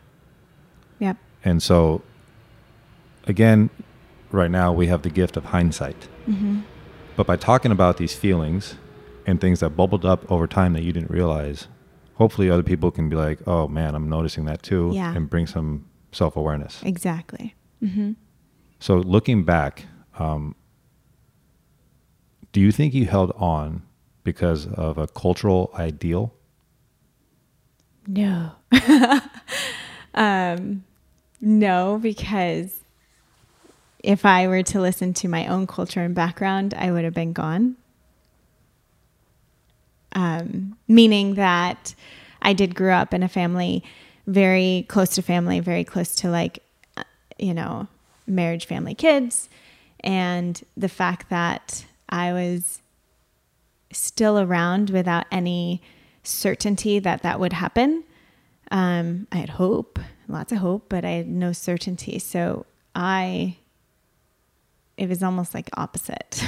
Yep. 0.99 1.17
And 1.43 1.63
so, 1.63 2.03
again, 3.25 3.71
right 4.31 4.51
now 4.51 4.71
we 4.71 4.85
have 4.85 5.01
the 5.01 5.09
gift 5.09 5.35
of 5.35 5.45
hindsight. 5.45 6.07
Mm-hmm. 6.27 6.59
But 7.15 7.25
by 7.25 7.37
talking 7.37 7.71
about 7.71 7.97
these 7.97 8.13
feelings 8.13 8.75
and 9.25 9.41
things 9.41 9.61
that 9.61 9.71
bubbled 9.71 10.05
up 10.05 10.31
over 10.31 10.45
time 10.45 10.73
that 10.73 10.83
you 10.83 10.93
didn't 10.93 11.09
realize, 11.09 11.67
hopefully 12.19 12.49
other 12.49 12.63
people 12.63 12.91
can 12.91 13.09
be 13.09 13.15
like, 13.15 13.39
oh 13.47 13.67
man, 13.67 13.95
I'm 13.95 14.09
noticing 14.09 14.45
that 14.45 14.61
too, 14.61 14.91
Yeah. 14.93 15.15
and 15.15 15.27
bring 15.29 15.47
some 15.47 15.85
self 16.11 16.35
awareness. 16.35 16.83
Exactly. 16.83 17.55
Mm-hmm. 17.81 18.11
So, 18.79 18.97
looking 18.97 19.43
back, 19.43 19.85
um, 20.19 20.53
do 22.51 22.59
you 22.61 22.71
think 22.71 22.93
you 22.93 23.05
held 23.05 23.31
on 23.37 23.83
because 24.23 24.67
of 24.67 24.97
a 24.97 25.07
cultural 25.07 25.71
ideal? 25.75 26.33
No. 28.05 28.51
um, 30.13 30.83
no, 31.41 31.99
because 32.01 32.81
if 34.03 34.25
I 34.25 34.47
were 34.47 34.63
to 34.63 34.81
listen 34.81 35.13
to 35.15 35.27
my 35.27 35.47
own 35.47 35.67
culture 35.67 36.01
and 36.01 36.13
background, 36.15 36.73
I 36.73 36.91
would 36.91 37.03
have 37.05 37.13
been 37.13 37.33
gone. 37.33 37.75
Um, 40.13 40.77
meaning 40.87 41.35
that 41.35 41.93
I 42.41 42.53
did 42.53 42.73
grow 42.75 42.95
up 42.95 43.13
in 43.13 43.21
a 43.21 43.29
family 43.29 43.83
very 44.25 44.85
close 44.87 45.09
to 45.15 45.21
family, 45.21 45.59
very 45.59 45.83
close 45.83 46.15
to 46.15 46.29
like, 46.29 46.59
uh, 46.97 47.03
you 47.37 47.53
know, 47.53 47.87
marriage, 48.27 48.65
family, 48.65 48.93
kids. 48.93 49.49
And 50.01 50.61
the 50.77 50.89
fact 50.89 51.29
that 51.29 51.85
I 52.07 52.31
was 52.33 52.81
still 53.91 54.39
around 54.39 54.89
without 54.89 55.25
any 55.31 55.81
certainty 56.23 56.99
that 56.99 57.23
that 57.23 57.39
would 57.39 57.53
happen. 57.53 58.03
Um, 58.71 59.27
I 59.31 59.37
had 59.37 59.49
hope, 59.49 59.99
lots 60.27 60.51
of 60.51 60.59
hope, 60.59 60.85
but 60.89 61.03
I 61.03 61.11
had 61.11 61.27
no 61.27 61.51
certainty. 61.51 62.19
So 62.19 62.65
I, 62.95 63.57
it 64.97 65.09
was 65.09 65.23
almost 65.23 65.53
like 65.53 65.69
opposite 65.75 66.43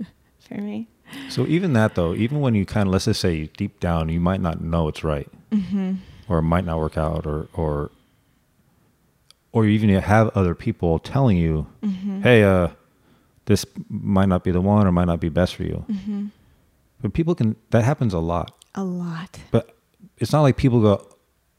for 0.40 0.54
me. 0.54 0.88
So 1.28 1.46
even 1.46 1.72
that 1.74 1.94
though, 1.94 2.14
even 2.14 2.40
when 2.40 2.54
you 2.54 2.64
kind 2.66 2.86
of 2.88 2.92
let's 2.92 3.04
just 3.06 3.20
say 3.20 3.46
deep 3.56 3.80
down 3.80 4.08
you 4.08 4.20
might 4.20 4.40
not 4.40 4.60
know 4.60 4.88
it's 4.88 5.02
right, 5.04 5.28
or 6.28 6.38
it 6.38 6.42
might 6.42 6.64
not 6.64 6.78
work 6.78 6.96
out, 6.98 7.26
or 7.26 7.48
or 7.54 7.90
or 9.52 9.64
even 9.66 9.88
you 9.88 10.00
have 10.00 10.28
other 10.34 10.54
people 10.54 10.98
telling 10.98 11.36
you, 11.36 11.66
"Hey, 12.22 12.42
uh, 12.42 12.68
this 13.46 13.64
might 13.88 14.28
not 14.28 14.44
be 14.44 14.50
the 14.50 14.60
one, 14.60 14.86
or 14.86 14.92
might 14.92 15.06
not 15.06 15.20
be 15.20 15.28
best 15.28 15.54
for 15.56 15.62
you." 15.62 15.84
But 17.02 17.12
people 17.12 17.34
can 17.34 17.56
that 17.70 17.84
happens 17.84 18.12
a 18.14 18.18
lot. 18.18 18.52
A 18.74 18.84
lot. 18.84 19.38
But 19.50 19.74
it's 20.18 20.32
not 20.32 20.42
like 20.42 20.56
people 20.56 20.80
go, 20.80 21.06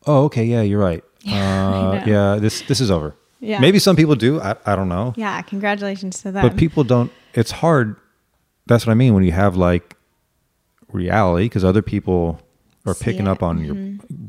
"Oh, 0.06 0.26
okay, 0.26 0.44
yeah, 0.46 0.62
you're 0.62 0.80
right. 0.80 1.04
Yeah, 1.22 1.70
uh, 2.04 2.04
yeah, 2.06 2.36
this 2.36 2.62
this 2.62 2.80
is 2.82 2.92
over." 2.92 3.16
Yeah. 3.40 3.60
Maybe 3.60 3.78
some 3.80 3.96
people 3.96 4.16
do. 4.16 4.42
I, 4.42 4.56
I 4.66 4.76
don't 4.76 4.90
know. 4.90 5.14
Yeah. 5.16 5.40
Congratulations 5.44 6.22
to 6.24 6.32
them. 6.32 6.42
But 6.42 6.58
people 6.58 6.84
don't. 6.84 7.12
It's 7.34 7.52
hard. 7.52 7.96
That's 8.68 8.86
what 8.86 8.92
I 8.92 8.96
mean 8.96 9.14
when 9.14 9.24
you 9.24 9.32
have 9.32 9.56
like 9.56 9.96
reality, 10.92 11.46
because 11.46 11.64
other 11.64 11.82
people 11.82 12.40
are 12.86 12.94
See 12.94 13.06
picking 13.06 13.28
it. 13.28 13.30
up 13.30 13.44
on 13.44 13.64
your, 13.64 13.76
mm-hmm. 13.76 14.28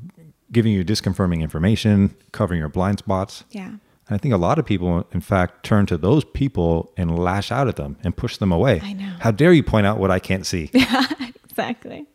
giving 0.53 0.73
you 0.73 0.85
disconfirming 0.85 1.41
information, 1.43 2.15
covering 2.33 2.59
your 2.61 2.69
blind 2.69 2.99
spots. 2.99 3.45
yeah. 3.51 3.73
And 4.11 4.15
I 4.15 4.19
think 4.19 4.33
a 4.33 4.39
lot 4.39 4.59
of 4.59 4.65
people, 4.65 5.07
in 5.13 5.21
fact, 5.21 5.65
turn 5.67 5.85
to 5.85 5.99
those 5.99 6.25
people 6.25 6.95
and 6.97 7.19
lash 7.19 7.53
out 7.53 7.69
at 7.69 7.77
them 7.77 7.99
and 8.03 8.17
push 8.17 8.39
them 8.39 8.51
away. 8.51 8.81
I 8.83 8.95
know. 8.95 9.13
How 9.21 9.31
dare 9.31 9.53
you 9.53 9.63
point 9.63 9.87
out 9.87 9.99
what 9.99 10.11
I 10.11 10.19
can't 10.19 10.47
see? 10.47 10.71
Yeah, 10.73 11.05
exactly. 11.45 12.07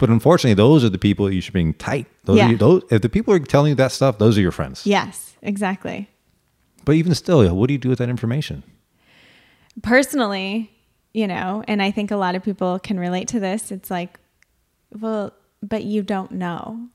but 0.00 0.10
unfortunately, 0.10 0.54
those 0.54 0.82
are 0.82 0.88
the 0.88 0.98
people 0.98 1.32
you 1.32 1.40
should 1.40 1.52
bring 1.52 1.74
tight. 1.74 2.06
Those, 2.24 2.38
Yeah. 2.38 2.50
are, 2.50 2.56
those 2.56 2.82
if 2.90 3.00
the 3.00 3.08
people 3.08 3.32
are 3.32 3.38
telling 3.38 3.68
you 3.68 3.74
that 3.76 3.92
stuff, 3.92 4.18
those 4.18 4.36
are 4.36 4.40
your 4.40 4.50
friends. 4.50 4.84
Yes, 4.84 5.36
exactly. 5.40 6.08
But 6.84 6.96
even 6.96 7.14
still, 7.14 7.54
what 7.54 7.68
do 7.68 7.74
you 7.74 7.78
do 7.78 7.88
with 7.88 7.98
that 8.00 8.08
information? 8.08 8.64
personally, 9.82 10.70
you 11.14 11.26
know, 11.26 11.62
and 11.68 11.82
I 11.82 11.90
think 11.90 12.10
a 12.10 12.16
lot 12.16 12.34
of 12.34 12.42
people 12.42 12.78
can 12.78 12.98
relate 12.98 13.28
to 13.28 13.40
this. 13.40 13.70
It's 13.70 13.90
like, 13.90 14.18
well, 14.98 15.32
but 15.62 15.84
you 15.84 16.02
don't 16.02 16.32
know. 16.32 16.88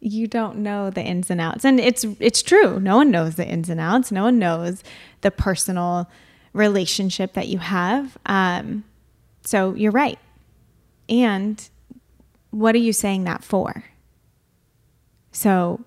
you 0.00 0.26
don't 0.26 0.56
know 0.58 0.90
the 0.90 1.02
ins 1.02 1.30
and 1.30 1.40
outs. 1.40 1.64
And 1.64 1.78
it's 1.78 2.04
it's 2.18 2.42
true. 2.42 2.80
No 2.80 2.96
one 2.96 3.10
knows 3.10 3.36
the 3.36 3.46
ins 3.46 3.68
and 3.70 3.80
outs. 3.80 4.10
No 4.10 4.24
one 4.24 4.38
knows 4.38 4.82
the 5.20 5.30
personal 5.30 6.10
relationship 6.52 7.34
that 7.34 7.48
you 7.48 7.58
have. 7.58 8.18
Um, 8.26 8.84
so 9.44 9.74
you're 9.74 9.92
right. 9.92 10.18
And 11.08 11.68
what 12.50 12.74
are 12.74 12.78
you 12.78 12.92
saying 12.92 13.24
that 13.24 13.44
for? 13.44 13.84
So, 15.30 15.84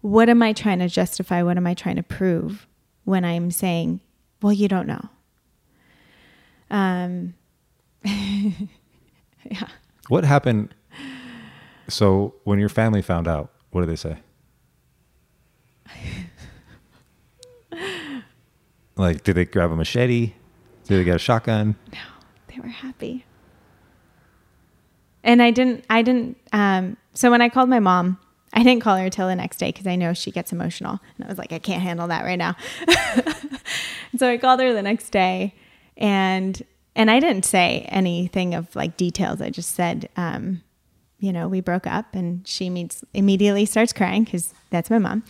what 0.00 0.28
am 0.28 0.42
I 0.42 0.52
trying 0.52 0.78
to 0.80 0.88
justify? 0.88 1.42
What 1.42 1.56
am 1.56 1.66
I 1.66 1.74
trying 1.74 1.96
to 1.96 2.02
prove 2.02 2.66
when 3.04 3.24
I'm 3.24 3.50
saying, 3.50 4.00
well, 4.42 4.52
you 4.52 4.68
don't 4.68 4.86
know? 4.86 5.08
Um, 6.70 7.34
yeah. 8.04 8.58
What 10.08 10.24
happened? 10.24 10.74
So, 11.88 12.34
when 12.44 12.58
your 12.58 12.68
family 12.68 13.02
found 13.02 13.26
out, 13.26 13.50
what 13.70 13.80
did 13.80 13.90
they 13.90 13.96
say? 13.96 14.18
like, 18.96 19.24
did 19.24 19.34
they 19.34 19.44
grab 19.46 19.70
a 19.70 19.76
machete? 19.76 20.34
Did 20.84 20.98
they 20.98 21.04
get 21.04 21.16
a 21.16 21.18
shotgun? 21.18 21.76
No, 21.92 21.98
they 22.48 22.60
were 22.60 22.68
happy. 22.68 23.24
And 25.24 25.42
I 25.42 25.50
didn't, 25.50 25.84
I 25.90 26.02
didn't, 26.02 26.38
um, 26.52 26.96
so 27.14 27.30
when 27.30 27.42
I 27.42 27.48
called 27.48 27.68
my 27.68 27.80
mom, 27.80 28.18
I 28.52 28.62
didn't 28.62 28.82
call 28.82 28.96
her 28.96 29.04
until 29.04 29.28
the 29.28 29.34
next 29.34 29.58
day 29.58 29.68
because 29.68 29.86
I 29.86 29.96
know 29.96 30.14
she 30.14 30.30
gets 30.30 30.52
emotional. 30.52 31.00
And 31.16 31.24
I 31.24 31.28
was 31.28 31.38
like, 31.38 31.52
I 31.52 31.58
can't 31.58 31.82
handle 31.82 32.06
that 32.08 32.24
right 32.24 32.38
now. 32.38 32.56
so 34.16 34.30
I 34.30 34.38
called 34.38 34.60
her 34.60 34.72
the 34.72 34.82
next 34.82 35.10
day 35.10 35.54
and, 35.98 36.62
and 36.96 37.10
I 37.10 37.20
didn't 37.20 37.44
say 37.44 37.86
anything 37.88 38.54
of 38.54 38.74
like 38.74 38.96
details. 38.96 39.42
I 39.42 39.50
just 39.50 39.74
said, 39.74 40.08
um, 40.16 40.62
you 41.20 41.32
know, 41.32 41.48
we 41.48 41.60
broke 41.60 41.86
up 41.86 42.14
and 42.14 42.46
she 42.46 42.70
meets, 42.70 43.04
immediately 43.12 43.66
starts 43.66 43.92
crying 43.92 44.24
because 44.24 44.54
that's 44.70 44.88
my 44.88 44.98
mom. 44.98 45.24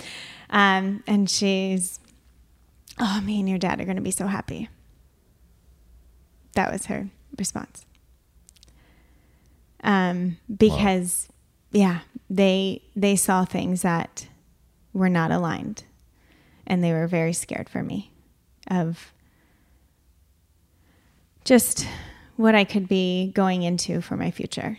Um, 0.51 1.03
and 1.07 1.29
she's, 1.29 1.99
oh, 2.99 3.21
me 3.23 3.41
and 3.41 3.49
your 3.49 3.59
dad 3.59 3.81
are 3.81 3.85
going 3.85 3.97
to 3.97 4.03
be 4.03 4.11
so 4.11 4.27
happy. 4.27 4.69
That 6.55 6.73
was 6.73 6.87
her 6.87 7.09
response. 7.39 7.87
Um, 9.85 10.39
because, 10.55 11.29
wow. 11.73 11.81
yeah, 11.81 11.99
they 12.29 12.83
they 12.97 13.15
saw 13.15 13.45
things 13.45 13.83
that 13.83 14.27
were 14.93 15.09
not 15.09 15.31
aligned, 15.31 15.85
and 16.67 16.83
they 16.83 16.93
were 16.93 17.07
very 17.07 17.33
scared 17.33 17.69
for 17.69 17.83
me 17.83 18.11
of 18.69 19.13
just 21.49 21.87
what 22.37 22.55
I 22.55 22.65
could 22.65 22.89
be 22.89 23.33
going 23.35 23.63
into 23.63 24.03
for 24.03 24.17
my 24.17 24.31
future. 24.31 24.79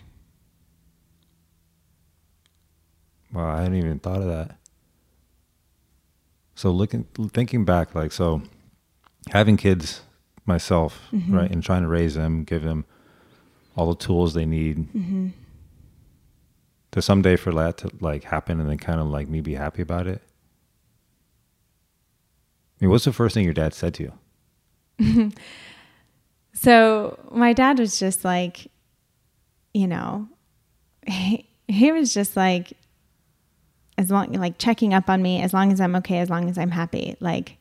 Wow, 3.33 3.49
I 3.49 3.61
hadn't 3.63 3.77
even 3.77 3.99
thought 3.99 4.21
of 4.21 4.27
that. 4.27 4.55
So 6.53 6.69
looking, 6.69 7.05
thinking 7.33 7.65
back, 7.65 7.95
like 7.95 8.11
so, 8.11 8.43
having 9.31 9.57
kids 9.57 10.01
myself, 10.45 11.01
mm-hmm. 11.11 11.35
right, 11.35 11.49
and 11.49 11.63
trying 11.63 11.81
to 11.81 11.87
raise 11.87 12.13
them, 12.13 12.43
give 12.43 12.61
them 12.61 12.85
all 13.75 13.91
the 13.91 13.95
tools 13.95 14.35
they 14.35 14.45
need. 14.45 14.77
Mm-hmm. 14.93 15.29
To 16.91 17.01
someday 17.01 17.35
for 17.35 17.51
that 17.53 17.77
to 17.77 17.91
like 17.99 18.23
happen, 18.25 18.59
and 18.59 18.69
then 18.69 18.77
kind 18.77 18.99
of 18.99 19.07
like 19.07 19.27
me 19.27 19.41
be 19.41 19.55
happy 19.55 19.81
about 19.81 20.05
it. 20.05 20.21
I 22.79 22.85
mean, 22.85 22.91
what's 22.91 23.05
the 23.05 23.13
first 23.13 23.33
thing 23.33 23.45
your 23.45 23.53
dad 23.53 23.73
said 23.73 23.93
to 23.95 24.11
you? 24.99 25.31
so 26.53 27.17
my 27.31 27.53
dad 27.53 27.79
was 27.79 27.99
just 27.99 28.25
like, 28.25 28.71
you 29.73 29.87
know, 29.87 30.27
he, 31.05 31.47
he 31.67 31.91
was 31.91 32.13
just 32.13 32.35
like, 32.35 32.73
as 33.97 34.09
long 34.09 34.31
like 34.31 34.57
checking 34.57 34.93
up 34.93 35.09
on 35.09 35.21
me 35.21 35.41
as 35.41 35.53
long 35.53 35.73
as 35.73 35.81
i'm 35.81 35.93
okay 35.93 36.19
as 36.19 36.29
long 36.29 36.49
as 36.49 36.57
i'm 36.57 36.71
happy 36.71 37.17
like 37.19 37.57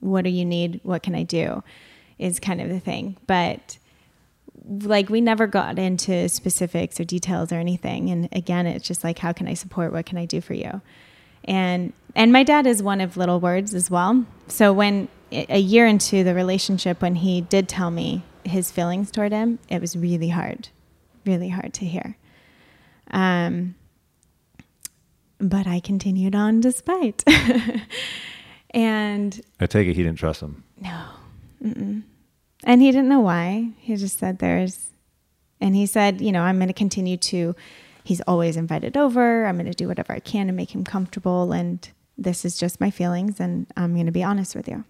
what 0.00 0.22
do 0.24 0.30
you 0.30 0.44
need? 0.44 0.80
What 0.82 1.02
can 1.02 1.14
i 1.14 1.22
do? 1.22 1.62
Is 2.18 2.40
kind 2.40 2.60
of 2.60 2.68
the 2.68 2.80
thing. 2.80 3.16
But 3.26 3.78
like 4.80 5.08
we 5.08 5.20
never 5.20 5.46
got 5.46 5.78
into 5.78 6.28
specifics 6.28 7.00
or 7.00 7.04
details 7.04 7.52
or 7.52 7.56
anything. 7.56 8.10
And 8.10 8.28
again 8.32 8.66
it's 8.66 8.86
just 8.86 9.04
like 9.04 9.18
how 9.18 9.32
can 9.32 9.48
i 9.48 9.54
support? 9.54 9.92
What 9.92 10.06
can 10.06 10.18
i 10.18 10.24
do 10.24 10.40
for 10.40 10.54
you? 10.54 10.80
And 11.44 11.92
and 12.14 12.32
my 12.32 12.42
dad 12.42 12.66
is 12.66 12.82
one 12.82 13.00
of 13.00 13.16
little 13.16 13.40
words 13.40 13.74
as 13.74 13.90
well. 13.90 14.24
So 14.48 14.72
when 14.72 15.08
a 15.30 15.58
year 15.58 15.86
into 15.86 16.24
the 16.24 16.34
relationship 16.34 17.02
when 17.02 17.16
he 17.16 17.40
did 17.40 17.68
tell 17.68 17.90
me 17.90 18.22
his 18.44 18.70
feelings 18.70 19.10
toward 19.10 19.32
him 19.32 19.58
it 19.68 19.80
was 19.80 19.96
really 19.96 20.30
hard 20.30 20.68
really 21.26 21.50
hard 21.50 21.74
to 21.74 21.84
hear 21.84 22.16
um 23.10 23.74
but 25.38 25.66
I 25.66 25.80
continued 25.80 26.34
on 26.34 26.60
despite. 26.60 27.24
and 28.70 29.40
I 29.60 29.66
take 29.66 29.88
it 29.88 29.96
he 29.96 30.02
didn't 30.02 30.18
trust 30.18 30.42
him. 30.42 30.64
No. 30.80 31.04
Mm-mm. 31.62 32.02
And 32.64 32.82
he 32.82 32.90
didn't 32.90 33.08
know 33.08 33.20
why. 33.20 33.70
He 33.78 33.96
just 33.96 34.18
said 34.18 34.38
there's, 34.38 34.90
and 35.60 35.76
he 35.76 35.86
said, 35.86 36.20
you 36.20 36.32
know, 36.32 36.42
I'm 36.42 36.56
going 36.58 36.68
to 36.68 36.74
continue 36.74 37.16
to, 37.16 37.54
he's 38.04 38.20
always 38.22 38.56
invited 38.56 38.96
over. 38.96 39.46
I'm 39.46 39.56
going 39.56 39.66
to 39.66 39.72
do 39.72 39.88
whatever 39.88 40.12
I 40.12 40.20
can 40.20 40.48
to 40.48 40.52
make 40.52 40.74
him 40.74 40.84
comfortable. 40.84 41.52
And 41.52 41.88
this 42.16 42.44
is 42.44 42.58
just 42.58 42.80
my 42.80 42.90
feelings. 42.90 43.38
And 43.38 43.66
I'm 43.76 43.94
going 43.94 44.06
to 44.06 44.12
be 44.12 44.24
honest 44.24 44.56
with 44.56 44.68
you. 44.68 44.84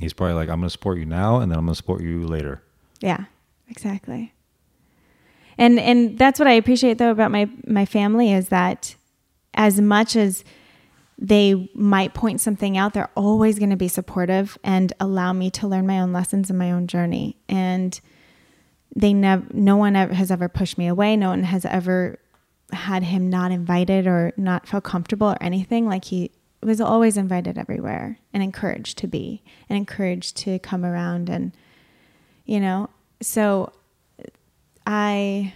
He's 0.00 0.12
probably 0.12 0.34
like, 0.34 0.48
I'm 0.48 0.60
going 0.60 0.66
to 0.66 0.70
support 0.70 0.98
you 0.98 1.06
now 1.06 1.38
and 1.40 1.50
then 1.50 1.58
I'm 1.58 1.64
going 1.64 1.74
to 1.74 1.76
support 1.76 2.02
you 2.02 2.26
later. 2.26 2.62
Yeah, 3.00 3.24
exactly 3.68 4.34
and 5.58 5.78
and 5.78 6.18
that's 6.18 6.38
what 6.38 6.48
I 6.48 6.52
appreciate 6.52 6.98
though 6.98 7.10
about 7.10 7.30
my 7.30 7.48
my 7.66 7.84
family 7.84 8.32
is 8.32 8.48
that 8.48 8.96
as 9.54 9.80
much 9.80 10.16
as 10.16 10.44
they 11.16 11.70
might 11.74 12.12
point 12.12 12.40
something 12.40 12.76
out, 12.76 12.92
they're 12.92 13.10
always 13.14 13.58
going 13.60 13.70
to 13.70 13.76
be 13.76 13.86
supportive 13.86 14.58
and 14.64 14.92
allow 14.98 15.32
me 15.32 15.48
to 15.48 15.68
learn 15.68 15.86
my 15.86 16.00
own 16.00 16.12
lessons 16.12 16.50
in 16.50 16.58
my 16.58 16.72
own 16.72 16.88
journey. 16.88 17.36
And 17.48 17.98
they 18.96 19.12
never, 19.14 19.44
no 19.52 19.76
one 19.76 19.94
ever 19.94 20.12
has 20.12 20.32
ever 20.32 20.48
pushed 20.48 20.76
me 20.76 20.88
away. 20.88 21.16
No 21.16 21.28
one 21.28 21.44
has 21.44 21.64
ever 21.64 22.18
had 22.72 23.04
him 23.04 23.30
not 23.30 23.52
invited 23.52 24.08
or 24.08 24.32
not 24.36 24.66
feel 24.66 24.80
comfortable 24.80 25.28
or 25.28 25.40
anything. 25.40 25.86
Like 25.86 26.06
he 26.06 26.32
was 26.64 26.80
always 26.80 27.16
invited 27.16 27.58
everywhere 27.58 28.18
and 28.32 28.42
encouraged 28.42 28.98
to 28.98 29.06
be 29.06 29.42
and 29.68 29.76
encouraged 29.76 30.36
to 30.38 30.58
come 30.58 30.84
around 30.84 31.28
and, 31.28 31.52
you 32.44 32.60
know, 32.60 32.90
so 33.20 33.72
I 34.86 35.52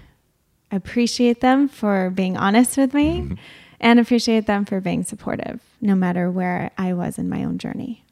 appreciate 0.70 1.40
them 1.40 1.68
for 1.68 2.10
being 2.10 2.36
honest 2.36 2.76
with 2.76 2.94
me 2.94 3.20
mm-hmm. 3.20 3.34
and 3.80 3.98
appreciate 3.98 4.46
them 4.46 4.64
for 4.64 4.80
being 4.80 5.04
supportive, 5.04 5.60
no 5.80 5.94
matter 5.94 6.30
where 6.30 6.70
I 6.78 6.92
was 6.92 7.18
in 7.18 7.28
my 7.28 7.44
own 7.44 7.58
journey. 7.58 8.04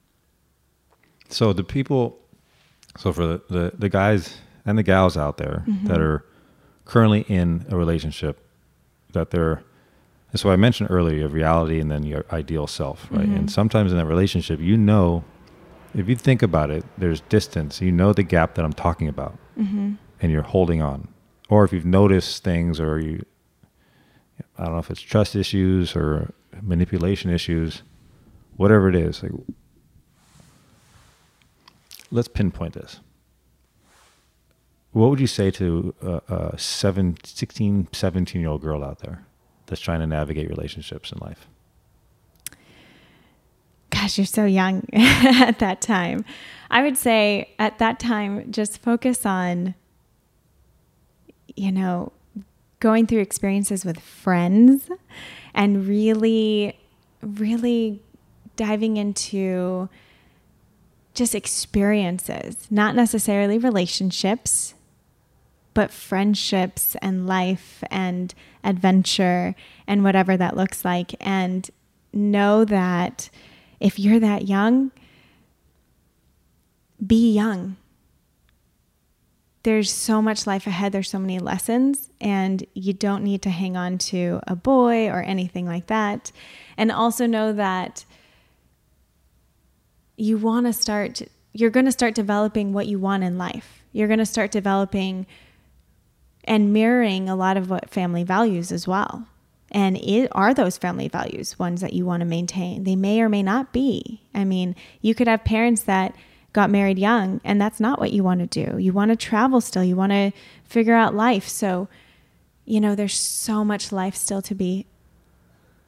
So 1.28 1.52
the 1.52 1.64
people, 1.64 2.18
so 2.96 3.12
for 3.12 3.26
the, 3.26 3.42
the, 3.48 3.72
the 3.76 3.88
guys 3.88 4.38
and 4.64 4.78
the 4.78 4.82
gals 4.82 5.16
out 5.16 5.36
there 5.36 5.64
mm-hmm. 5.66 5.86
that 5.86 6.00
are 6.00 6.24
currently 6.84 7.22
in 7.28 7.66
a 7.68 7.76
relationship, 7.76 8.42
that 9.12 9.30
they're, 9.30 9.62
so 10.38 10.50
I 10.50 10.56
mentioned 10.56 10.90
earlier, 10.90 11.18
your 11.18 11.28
reality 11.28 11.80
and 11.80 11.90
then 11.90 12.04
your 12.04 12.24
ideal 12.32 12.66
self, 12.66 13.06
right? 13.10 13.22
Mm-hmm. 13.22 13.36
And 13.36 13.50
sometimes 13.50 13.92
in 13.92 13.98
that 13.98 14.06
relationship, 14.06 14.60
you 14.60 14.76
know, 14.76 15.24
if 15.94 16.08
you 16.08 16.16
think 16.16 16.42
about 16.42 16.70
it, 16.70 16.84
there's 16.98 17.20
distance. 17.22 17.80
You 17.80 17.92
know 17.92 18.12
the 18.12 18.22
gap 18.22 18.54
that 18.54 18.64
I'm 18.64 18.72
talking 18.72 19.08
about. 19.08 19.38
Mm-hmm 19.58 19.94
and 20.20 20.32
you're 20.32 20.42
holding 20.42 20.82
on, 20.82 21.08
or 21.48 21.64
if 21.64 21.72
you've 21.72 21.84
noticed 21.84 22.42
things, 22.42 22.80
or 22.80 22.98
you, 22.98 23.24
I 24.58 24.64
don't 24.64 24.74
know 24.74 24.78
if 24.78 24.90
it's 24.90 25.00
trust 25.00 25.36
issues 25.36 25.94
or 25.94 26.32
manipulation 26.62 27.30
issues, 27.30 27.82
whatever 28.56 28.88
it 28.88 28.96
is. 28.96 29.22
Like, 29.22 29.32
let's 32.10 32.28
pinpoint 32.28 32.74
this. 32.74 33.00
What 34.92 35.10
would 35.10 35.20
you 35.20 35.26
say 35.26 35.50
to 35.52 35.94
a, 36.00 36.34
a 36.34 36.58
seven, 36.58 37.18
16, 37.22 37.88
17 37.92 38.40
year 38.40 38.50
old 38.50 38.62
girl 38.62 38.82
out 38.82 39.00
there 39.00 39.25
that's 39.66 39.80
trying 39.80 40.00
to 40.00 40.06
navigate 40.06 40.48
relationships 40.48 41.12
in 41.12 41.18
life? 41.18 41.46
Gosh, 43.90 44.18
you're 44.18 44.26
so 44.26 44.44
young 44.44 44.86
at 44.92 45.58
that 45.58 45.80
time. 45.80 46.24
I 46.70 46.82
would 46.82 46.96
say 46.96 47.54
at 47.58 47.78
that 47.78 47.98
time, 47.98 48.50
just 48.50 48.82
focus 48.82 49.24
on 49.24 49.74
you 51.56 51.72
know, 51.72 52.12
going 52.80 53.06
through 53.06 53.20
experiences 53.20 53.84
with 53.84 53.98
friends 53.98 54.88
and 55.54 55.88
really, 55.88 56.78
really 57.22 58.00
diving 58.56 58.98
into 58.98 59.88
just 61.14 61.34
experiences, 61.34 62.68
not 62.70 62.94
necessarily 62.94 63.56
relationships, 63.56 64.74
but 65.72 65.90
friendships 65.90 66.94
and 67.00 67.26
life 67.26 67.82
and 67.90 68.34
adventure 68.66 69.54
and 69.86 70.04
whatever 70.04 70.36
that 70.36 70.56
looks 70.56 70.84
like. 70.84 71.14
And 71.20 71.70
know 72.12 72.64
that 72.64 73.30
if 73.80 73.98
you're 73.98 74.20
that 74.20 74.46
young, 74.46 74.90
be 77.06 77.32
young 77.32 77.76
there's 79.66 79.90
so 79.90 80.22
much 80.22 80.46
life 80.46 80.68
ahead. 80.68 80.92
There's 80.92 81.10
so 81.10 81.18
many 81.18 81.40
lessons, 81.40 82.08
and 82.20 82.64
you 82.74 82.92
don't 82.92 83.24
need 83.24 83.42
to 83.42 83.50
hang 83.50 83.76
on 83.76 83.98
to 83.98 84.38
a 84.46 84.54
boy 84.54 85.08
or 85.08 85.24
anything 85.24 85.66
like 85.66 85.88
that. 85.88 86.30
And 86.76 86.92
also 86.92 87.26
know 87.26 87.52
that 87.52 88.04
you 90.16 90.38
want 90.38 90.66
to 90.66 90.72
start, 90.72 91.20
you're 91.52 91.70
going 91.70 91.84
to 91.84 91.90
start 91.90 92.14
developing 92.14 92.72
what 92.72 92.86
you 92.86 93.00
want 93.00 93.24
in 93.24 93.38
life. 93.38 93.82
You're 93.90 94.06
going 94.06 94.20
to 94.20 94.24
start 94.24 94.52
developing 94.52 95.26
and 96.46 96.72
mirroring 96.72 97.28
a 97.28 97.36
lot 97.36 97.56
of 97.56 97.70
what 97.70 97.90
family 97.90 98.24
values 98.24 98.70
as 98.70 98.86
well. 98.86 99.26
And 99.72 99.96
it, 99.96 100.28
are 100.32 100.54
those 100.54 100.78
family 100.78 101.08
values 101.08 101.58
ones 101.58 101.80
that 101.80 101.92
you 101.92 102.06
want 102.06 102.20
to 102.20 102.26
maintain? 102.26 102.84
They 102.84 102.96
may 102.96 103.20
or 103.20 103.28
may 103.28 103.42
not 103.42 103.72
be. 103.72 104.22
I 104.34 104.44
mean, 104.44 104.76
you 105.00 105.14
could 105.14 105.26
have 105.26 105.44
parents 105.44 105.82
that 105.82 106.14
got 106.52 106.70
married 106.70 106.98
young 106.98 107.40
and 107.44 107.60
that's 107.60 107.80
not 107.80 107.98
what 107.98 108.12
you 108.12 108.22
want 108.22 108.40
to 108.40 108.64
do. 108.64 108.78
You 108.78 108.92
want 108.92 109.10
to 109.10 109.16
travel 109.16 109.60
still, 109.60 109.84
you 109.84 109.96
want 109.96 110.12
to 110.12 110.32
figure 110.64 110.94
out 110.94 111.14
life. 111.14 111.48
So, 111.48 111.88
you 112.64 112.80
know, 112.80 112.94
there's 112.94 113.14
so 113.14 113.64
much 113.64 113.92
life 113.92 114.14
still 114.14 114.40
to 114.42 114.54
be 114.54 114.86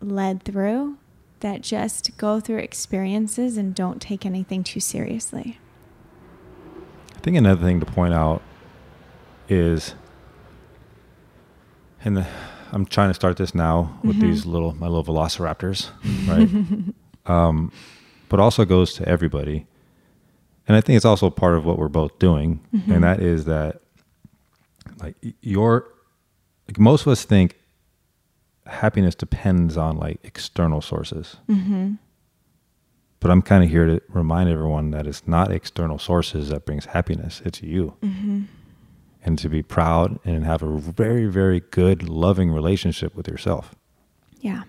led 0.01 0.43
through 0.43 0.99
that 1.41 1.63
just 1.63 2.17
go 2.19 2.41
through 2.41 2.59
experiences 2.59 3.57
and 3.57 3.75
don't 3.75 4.03
take 4.03 4.27
anything 4.27 4.65
too 4.65 4.81
seriously. 4.81 5.59
I 7.17 7.21
think 7.21 7.37
another 7.37 7.65
thing 7.65 7.81
to 7.81 7.87
point 7.87 8.13
out 8.13 8.43
is, 9.49 9.95
and 12.05 12.17
the, 12.17 12.27
I'm 12.73 12.85
trying 12.87 13.11
to 13.11 13.15
start 13.15 13.37
this 13.37 13.55
now 13.55 13.99
with 14.03 14.17
Mm-hmm. 14.17 14.27
these 14.31 14.47
little 14.47 14.75
my 14.75 14.87
little 14.87 15.05
velociraptors, 15.05 15.91
right? 16.29 16.49
um, 17.33 17.73
but 18.29 18.41
also 18.41 18.65
goes 18.65 18.93
to 18.95 19.09
everybody, 19.09 19.67
and 20.67 20.77
I 20.77 20.81
think 20.81 20.97
it's 20.97 21.05
also 21.07 21.31
part 21.31 21.57
of 21.57 21.65
what 21.65 21.79
we're 21.79 21.89
both 21.89 22.19
doing, 22.19 22.61
Mm-hmm. 22.75 22.93
and 22.93 23.05
that 23.05 23.21
is 23.21 23.45
that 23.47 23.81
like 25.01 25.17
your 25.43 25.87
like 26.67 26.79
most 26.79 27.03
of 27.03 27.09
us 27.09 27.25
think 27.25 27.57
happiness 28.67 29.15
depends 29.15 29.77
on 29.77 29.97
like 29.97 30.19
external 30.25 30.81
sources. 30.83 31.37
Mm-hmm. 31.49 31.95
But 33.21 33.31
I'm 33.33 33.43
kind 33.43 33.65
of 33.65 33.71
here 33.71 33.87
to 33.87 34.01
remind 34.11 34.49
everyone 34.49 34.91
that 34.93 35.07
it's 35.07 35.27
not 35.27 35.51
external 35.51 35.99
sources 35.99 36.51
that 36.51 36.65
brings 36.67 36.85
happiness. 36.85 37.43
It's 37.45 37.63
you. 37.63 37.95
And 39.29 39.39
to 39.41 39.51
be 39.51 39.63
proud 39.63 40.19
and 40.25 40.47
have 40.47 40.63
a 40.63 40.79
very, 40.79 41.27
very 41.27 41.61
good, 41.61 42.09
loving 42.09 42.51
relationship 42.51 43.15
with 43.15 43.29
yourself. 43.29 43.75
Yeah. 44.41 44.63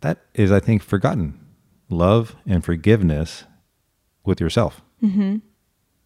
That 0.00 0.18
is, 0.34 0.50
I 0.50 0.58
think, 0.58 0.82
forgotten. 0.82 1.38
Love 1.88 2.34
and 2.44 2.64
forgiveness 2.64 3.44
with 4.24 4.40
yourself 4.40 4.82
Mm-hmm. 5.00 5.36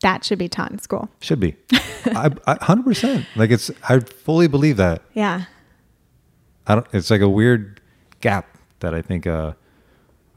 That 0.02 0.22
should 0.22 0.38
be 0.38 0.50
taught 0.50 0.70
in 0.70 0.80
school. 0.80 1.08
should 1.20 1.40
be. 1.40 1.56
I, 2.04 2.30
I, 2.46 2.56
100%. 2.56 3.24
Like 3.36 3.50
it's, 3.50 3.70
I 3.88 4.00
fully 4.00 4.46
believe 4.46 4.76
that. 4.76 5.00
Yeah. 5.14 5.44
I 6.66 6.74
don't, 6.74 6.86
it's 6.92 7.10
like 7.10 7.22
a 7.22 7.28
weird 7.28 7.80
gap 8.20 8.58
that 8.80 8.92
I 8.92 9.00
think 9.00 9.26
uh, 9.26 9.54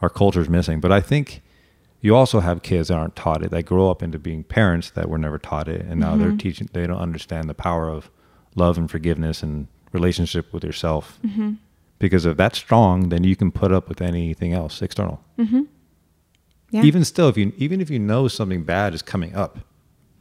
our 0.01 0.09
culture 0.09 0.39
is 0.39 0.47
missing. 0.47 0.79
But 0.79 0.93
I 0.93 1.01
think 1.01 1.41
you 2.05 2.15
also 2.15 2.39
have 2.39 2.61
kids 2.61 2.89
that 2.89 2.93
aren't 2.93 3.15
taught 3.15 3.43
it, 3.43 3.49
that 3.49 3.63
grow 3.63 3.89
up 3.89 4.03
into 4.03 4.19
being 4.19 4.43
parents 4.43 4.91
that 4.91 5.09
were 5.09 5.17
never 5.17 5.39
taught 5.39 5.67
it. 5.67 5.81
And 5.81 5.99
now 5.99 6.15
they're 6.15 6.37
teaching, 6.37 6.69
they 6.71 6.85
don't 6.85 6.99
understand 6.99 7.49
the 7.49 7.55
power 7.55 7.89
of 7.89 8.11
love 8.53 8.77
and 8.77 8.89
forgiveness 8.89 9.41
and 9.41 9.67
relationship 9.91 10.53
with 10.53 10.63
yourself. 10.63 11.17
Mm-hmm. 11.25 11.53
Because 11.97 12.27
if 12.27 12.37
that's 12.37 12.59
strong, 12.59 13.09
then 13.09 13.23
you 13.23 13.35
can 13.35 13.51
put 13.51 13.71
up 13.71 13.89
with 13.89 14.01
anything 14.01 14.53
else 14.53 14.83
external. 14.83 15.19
Mm-hmm. 15.39 15.63
Yeah. 16.69 16.83
Even 16.83 17.03
still, 17.05 17.27
if 17.27 17.37
you, 17.37 17.53
even 17.57 17.81
if 17.81 17.89
you 17.89 17.97
know 17.97 18.27
something 18.27 18.63
bad 18.63 18.93
is 18.93 19.01
coming 19.01 19.33
up, 19.33 19.57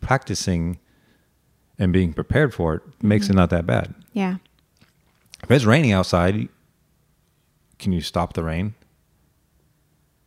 practicing 0.01 0.78
and 1.78 1.93
being 1.93 2.14
prepared 2.14 2.55
for 2.55 2.76
it 2.76 2.82
makes 3.03 3.28
it 3.28 3.35
not 3.35 3.51
that 3.51 3.66
bad. 3.66 3.95
yeah. 4.14 4.37
If 5.43 5.51
it's 5.51 5.66
raining 5.66 5.93
outside, 5.93 6.49
can 7.78 7.93
you 7.93 8.01
stop 8.01 8.32
the 8.32 8.43
rain? 8.43 8.74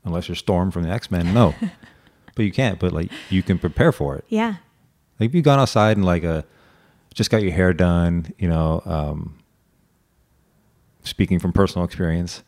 Unless 0.08 0.28
you're 0.28 0.36
Storm 0.36 0.72
from 0.72 0.84
the 0.84 0.90
X 0.90 1.12
Men, 1.12 1.34
no. 1.34 1.54
but 2.36 2.46
you 2.46 2.52
can't. 2.52 2.80
But 2.80 2.94
like 2.94 3.12
you 3.30 3.44
can 3.44 3.60
prepare 3.60 3.92
for 3.92 4.16
it. 4.16 4.26
Yeah. 4.30 4.56
Like 5.20 5.30
if 5.30 5.36
you've 5.36 5.46
gone 5.46 5.60
outside 5.60 5.98
and 5.98 6.06
like 6.06 6.24
a 6.24 6.46
just 7.14 7.30
got 7.30 7.42
your 7.44 7.52
hair 7.52 7.74
done, 7.74 8.34
you 8.38 8.48
know. 8.48 8.82
Um, 8.86 9.38
speaking 11.04 11.40
from 11.40 11.54
personal 11.54 11.86
experience, 11.86 12.44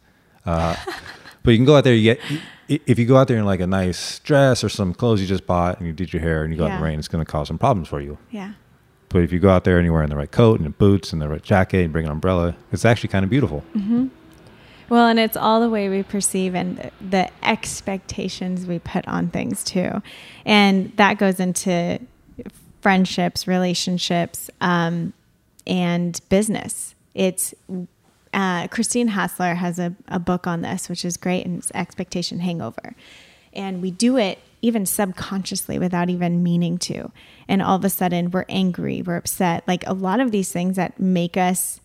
uh, 0.46 0.76
but 1.44 1.52
you 1.52 1.58
can 1.58 1.66
go 1.66 1.76
out 1.76 1.84
there. 1.84 1.94
You 1.94 2.16
get 2.16 2.20
if 2.68 3.00
you 3.00 3.06
go 3.06 3.18
out 3.18 3.28
there 3.28 3.38
in 3.38 3.46
like 3.46 3.60
a 3.60 3.68
nice 3.68 4.20
dress 4.20 4.64
or 4.64 4.70
some 4.70 4.94
clothes 4.94 5.20
you 5.20 5.28
just 5.28 5.48
bought 5.48 5.80
and 5.80 5.88
you 5.88 5.94
did 5.94 6.14
your 6.14 6.22
hair 6.22 6.44
and 6.44 6.54
you 6.54 6.58
go 6.58 6.66
out 6.66 6.72
in 6.72 6.78
the 6.78 6.84
rain, 6.84 7.00
it's 7.00 7.08
going 7.08 7.24
to 7.24 7.30
cause 7.30 7.48
some 7.48 7.58
problems 7.58 7.88
for 7.88 8.00
you. 8.00 8.18
Yeah. 8.30 8.54
But 9.10 9.24
if 9.24 9.32
you 9.32 9.40
go 9.40 9.50
out 9.50 9.64
there 9.64 9.78
and 9.78 9.86
you're 9.86 9.94
wearing 9.94 10.12
the 10.12 10.16
right 10.16 10.30
coat 10.30 10.60
and 10.60 10.68
the 10.68 10.72
boots 10.72 11.12
and 11.12 11.20
the 11.20 11.28
right 11.28 11.42
jacket 11.42 11.84
and 11.84 11.92
bring 11.92 12.06
an 12.06 12.12
umbrella, 12.12 12.56
it's 12.72 12.86
actually 12.86 13.10
kind 13.10 13.24
of 13.24 13.32
beautiful. 13.32 13.64
Well, 14.90 15.08
and 15.08 15.20
it's 15.20 15.38
all 15.38 15.60
the 15.60 15.70
way 15.70 15.88
we 15.88 16.04
perceive 16.04 16.56
and 16.56 16.92
the- 17.00 17.30
expectations 17.44 18.66
we 18.66 18.80
put 18.80 19.08
on 19.08 19.30
things 19.30 19.64
too. 19.64 20.02
And 20.46 20.92
that 20.98 21.18
goes 21.18 21.40
into 21.40 22.00
friendships, 22.82 23.48
relationships, 23.48 24.50
um, 24.62 25.14
and 25.68 26.20
business. 26.30 26.96
It's 27.14 27.54
uh, 28.34 28.68
Christine 28.68 29.10
Hassler 29.10 29.56
has 29.56 29.80
a, 29.80 29.96
a 30.08 30.20
book 30.20 30.48
on 30.48 30.62
this, 30.62 30.90
which 30.90 31.04
is 31.04 31.18
great, 31.18 31.46
and 31.46 31.60
it's 31.60 31.72
Expectation 31.74 32.40
Hangover. 32.40 32.96
And 33.54 33.82
we 33.82 33.92
do 33.92 34.18
it 34.18 34.40
even 34.62 34.86
subconsciously 34.86 35.80
without 35.80 36.10
even 36.10 36.44
meaning 36.44 36.78
to. 36.78 37.12
And 37.48 37.62
all 37.62 37.76
of 37.76 37.86
a 37.86 37.90
sudden, 37.90 38.32
we're 38.32 38.46
angry, 38.50 39.02
we're 39.02 39.16
upset. 39.16 39.68
Like 39.68 39.86
a 39.88 39.94
lot 39.94 40.20
of 40.20 40.32
these 40.32 40.52
things 40.52 40.76
that 40.76 41.00
make 41.00 41.38
us 41.38 41.79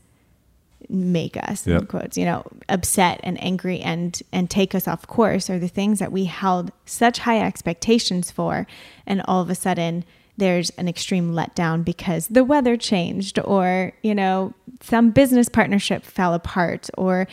make 0.89 1.37
us 1.37 1.67
in 1.67 1.73
Yep. 1.73 1.89
quotes 1.89 2.17
you 2.17 2.25
know 2.25 2.45
upset 2.69 3.21
and 3.23 3.43
angry 3.43 3.81
and 3.81 4.23
and 4.33 4.51
take 4.51 4.75
us 4.75 4.87
off 4.87 5.07
course 5.07 5.49
are 5.51 5.59
the 5.59 5.69
things 5.69 5.99
that 5.99 6.13
we 6.13 6.25
held 6.25 6.73
such 6.87 7.19
high 7.21 7.41
expectations 7.41 8.31
for. 8.31 8.67
And 9.07 9.23
all 9.27 9.41
of 9.41 9.51
a 9.51 9.55
sudden 9.55 10.05
there's 10.37 10.71
an 10.71 10.89
extreme 10.89 11.33
letdown 11.33 11.85
because 11.85 12.27
the 12.29 12.45
weather 12.45 12.77
changed 12.77 13.39
or 13.45 13.93
you 14.03 14.15
know 14.15 14.55
some 14.81 15.11
business 15.11 15.49
partnership 15.49 16.05
fell 16.05 16.35
apart 16.35 16.91
or 16.99 17.27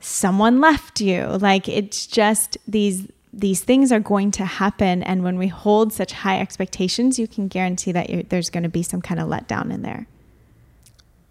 someone 0.00 0.60
left 0.60 1.00
you. 1.00 1.24
Like 1.40 1.68
it's 1.68 2.06
just 2.06 2.56
these 2.66 3.08
these 3.32 3.60
things 3.62 3.92
are 3.92 4.00
going 4.00 4.30
to 4.30 4.46
happen. 4.46 5.02
And 5.02 5.22
when 5.22 5.36
we 5.36 5.48
hold 5.48 5.92
such 5.92 6.12
high 6.12 6.40
expectations 6.40 7.18
you 7.18 7.28
can 7.28 7.48
guarantee 7.48 7.92
that 7.92 8.10
you're, 8.10 8.22
there's 8.22 8.50
going 8.50 8.62
to 8.62 8.68
be 8.68 8.82
some 8.82 9.02
kind 9.02 9.20
of 9.20 9.28
letdown 9.28 9.72
in 9.72 9.82
there. 9.82 10.06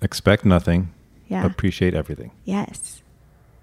Expect 0.01 0.45
nothing, 0.45 0.93
yeah 1.27 1.45
appreciate 1.45 1.93
everything. 1.93 2.31
Yes. 2.43 3.01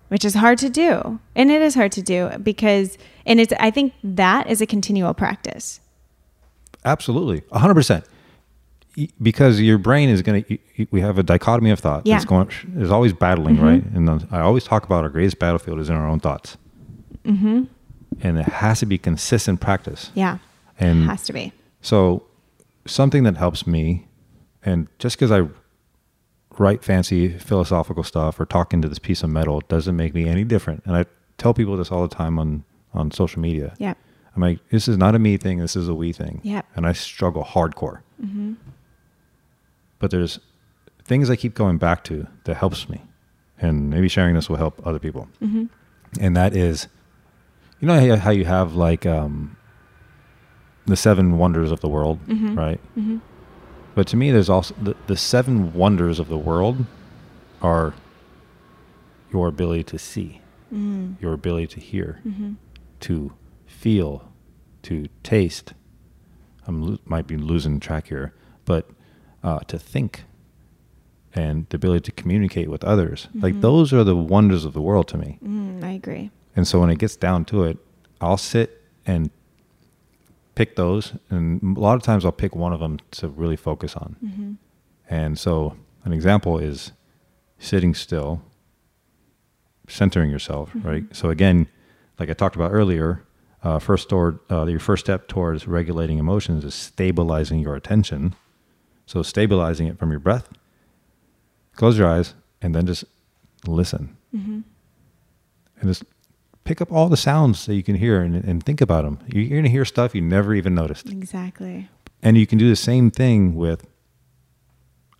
Which 0.08 0.24
is 0.24 0.34
hard 0.34 0.58
to 0.58 0.68
do. 0.68 1.18
And 1.34 1.50
it 1.50 1.62
is 1.62 1.74
hard 1.74 1.92
to 1.92 2.02
do 2.02 2.30
because 2.42 2.98
and 3.24 3.40
it's 3.40 3.52
I 3.58 3.70
think 3.70 3.94
that 4.04 4.46
is 4.48 4.60
a 4.60 4.66
continual 4.66 5.14
practice. 5.14 5.80
Absolutely, 6.84 7.42
hundred 7.52 7.74
percent. 7.74 8.04
Because 9.22 9.58
your 9.58 9.78
brain 9.78 10.10
is 10.10 10.20
going 10.20 10.44
to, 10.44 10.58
we 10.90 11.00
have 11.00 11.16
a 11.16 11.22
dichotomy 11.22 11.70
of 11.70 11.80
thought. 11.80 12.06
Yeah. 12.06 12.16
It's 12.16 12.26
going, 12.26 12.50
is 12.76 12.90
always 12.90 13.14
battling, 13.14 13.56
Mhm. 13.56 13.62
right? 13.62 13.82
And 13.94 14.26
I 14.30 14.40
always 14.40 14.64
talk 14.64 14.84
about 14.84 15.02
our 15.02 15.08
greatest 15.08 15.38
battlefield 15.38 15.78
is 15.80 15.88
in 15.88 15.94
our 15.96 16.06
own 16.06 16.20
thoughts, 16.20 16.58
Mm-hmm. 17.24 17.62
and 18.20 18.38
it 18.38 18.44
has 18.48 18.80
to 18.80 18.86
be 18.86 18.98
consistent 18.98 19.60
practice. 19.62 20.10
Yeah. 20.14 20.38
And 20.78 21.04
it 21.04 21.06
Has 21.06 21.22
to 21.24 21.32
be. 21.32 21.54
So, 21.80 22.24
something 22.84 23.22
that 23.22 23.38
helps 23.38 23.66
me, 23.66 24.08
and 24.62 24.88
just 24.98 25.16
because 25.16 25.30
I 25.30 25.48
write 26.58 26.84
fancy 26.84 27.28
philosophical 27.38 28.02
stuff 28.04 28.38
or 28.40 28.44
talk 28.46 28.72
into 28.74 28.88
this 28.88 28.98
piece 28.98 29.22
of 29.22 29.30
metal 29.30 29.60
doesn't 29.68 29.96
make 29.96 30.14
me 30.14 30.28
any 30.28 30.44
different. 30.44 30.82
And 30.86 30.96
I 30.96 31.04
tell 31.38 31.54
people 31.54 31.76
this 31.76 31.90
all 31.90 32.06
the 32.06 32.14
time 32.14 32.38
on 32.38 32.64
on 32.94 33.10
social 33.10 33.40
media. 33.40 33.74
Yeah. 33.78 33.94
I'm 34.36 34.42
like, 34.42 34.58
this 34.70 34.86
is 34.88 34.96
not 34.98 35.14
a 35.14 35.18
me 35.18 35.36
thing. 35.38 35.58
This 35.58 35.76
is 35.76 35.88
a 35.88 35.94
we 35.94 36.12
thing. 36.12 36.40
Yep. 36.42 36.66
And 36.76 36.86
I 36.86 36.92
struggle 36.92 37.42
hardcore. 37.44 38.00
Mhm. 38.22 38.56
But 39.98 40.10
there's 40.10 40.38
things 41.04 41.30
I 41.30 41.36
keep 41.36 41.54
going 41.54 41.78
back 41.78 42.04
to 42.04 42.26
that 42.44 42.56
helps 42.56 42.88
me, 42.88 43.02
and 43.58 43.88
maybe 43.90 44.08
sharing 44.08 44.34
this 44.34 44.48
will 44.48 44.56
help 44.56 44.80
other 44.86 44.98
people. 44.98 45.28
Mhm. 45.42 45.68
And 46.20 46.36
that 46.36 46.54
is, 46.56 46.88
you 47.80 47.88
know 47.88 48.16
how- 48.16 48.30
you 48.30 48.44
have 48.44 48.74
like 48.74 49.06
um, 49.06 49.56
the 50.86 50.96
seven 50.96 51.38
wonders 51.38 51.70
of 51.70 51.80
the 51.80 51.88
world, 51.88 52.18
Mhm. 52.26 52.56
right? 52.56 52.80
But 53.94 54.06
to 54.08 54.16
me, 54.16 54.30
there's 54.30 54.48
also 54.48 54.74
the, 54.80 54.96
the 55.06 55.16
seven 55.16 55.74
wonders 55.74 56.18
of 56.18 56.28
the 56.28 56.38
world 56.38 56.86
are 57.60 57.94
your 59.32 59.48
ability 59.48 59.84
to 59.84 59.98
see, 59.98 60.40
Mm. 60.72 61.20
your 61.20 61.34
ability 61.34 61.66
to 61.68 61.80
hear, 61.80 62.20
Mhm. 62.26 62.56
to 63.00 63.32
feel, 63.66 64.28
to 64.84 65.06
taste. 65.22 65.74
I'm 66.66 66.80
lo- 66.82 66.98
might 67.04 67.26
be 67.26 67.36
losing 67.36 67.78
track 67.80 68.08
here, 68.08 68.32
but 68.64 68.88
uh, 69.42 69.58
to 69.66 69.78
think 69.78 70.24
and 71.34 71.66
the 71.70 71.76
ability 71.76 72.00
to 72.04 72.12
communicate 72.12 72.68
with 72.70 72.84
others. 72.84 73.28
Like 73.34 73.54
Mhm. 73.54 73.60
those 73.62 73.92
are 73.92 74.04
the 74.04 74.16
wonders 74.16 74.64
of 74.64 74.72
the 74.72 74.80
world 74.82 75.08
to 75.08 75.18
me. 75.18 75.38
Mm, 75.44 75.82
I 75.82 75.90
agree. 75.92 76.30
And 76.54 76.66
so 76.68 76.80
when 76.80 76.90
it 76.90 76.98
gets 76.98 77.16
down 77.16 77.44
to 77.46 77.64
it, 77.64 77.78
I'll 78.20 78.36
sit 78.36 78.82
and 79.06 79.30
pick 80.54 80.76
those, 80.76 81.14
and 81.30 81.76
a 81.76 81.80
lot 81.80 81.94
of 81.96 82.02
times 82.02 82.24
I'll 82.24 82.32
pick 82.32 82.54
one 82.54 82.72
of 82.72 82.80
them 82.80 82.98
to 83.12 83.28
really 83.28 83.56
focus 83.56 83.94
on. 83.96 84.16
Mm-hmm. 84.24 84.52
And 85.08 85.38
so, 85.38 85.76
an 86.04 86.12
example 86.12 86.58
is 86.58 86.92
sitting 87.58 87.94
still, 87.94 88.42
centering 89.88 90.30
yourself, 90.30 90.70
Mm-hmm. 90.70 90.88
right? 90.88 91.04
So 91.12 91.30
again, 91.30 91.66
like 92.18 92.30
I 92.30 92.34
talked 92.34 92.56
about 92.56 92.72
earlier, 92.72 93.22
uh, 93.62 93.78
first 93.78 94.08
toward 94.08 94.38
uh, 94.50 94.66
your 94.66 94.80
first 94.80 95.04
step 95.04 95.28
towards 95.28 95.66
regulating 95.68 96.18
emotions 96.18 96.64
is 96.64 96.74
stabilizing 96.74 97.60
your 97.60 97.74
attention. 97.76 98.34
So 99.06 99.22
stabilizing 99.22 99.86
it 99.86 99.98
from 99.98 100.10
your 100.10 100.20
breath. 100.20 100.48
Close 101.76 101.98
your 101.98 102.08
eyes 102.08 102.34
and 102.60 102.74
then 102.74 102.86
just 102.86 103.04
listen, 103.66 104.16
Mm-hmm. 104.34 104.60
and 105.80 105.90
just 105.90 106.04
pick 106.64 106.80
up 106.80 106.92
all 106.92 107.08
the 107.08 107.16
sounds 107.16 107.66
that 107.66 107.74
you 107.74 107.82
can 107.82 107.96
hear 107.96 108.20
and, 108.22 108.36
and 108.36 108.62
think 108.64 108.80
about 108.80 109.04
them. 109.04 109.18
You're 109.28 109.48
going 109.48 109.64
to 109.64 109.68
hear 109.70 109.84
stuff 109.84 110.14
you 110.14 110.20
never 110.20 110.54
even 110.54 110.74
noticed. 110.74 111.08
Exactly. 111.08 111.88
And 112.22 112.36
you 112.38 112.46
can 112.46 112.58
do 112.58 112.68
the 112.68 112.76
same 112.76 113.10
thing 113.10 113.54
with 113.56 113.84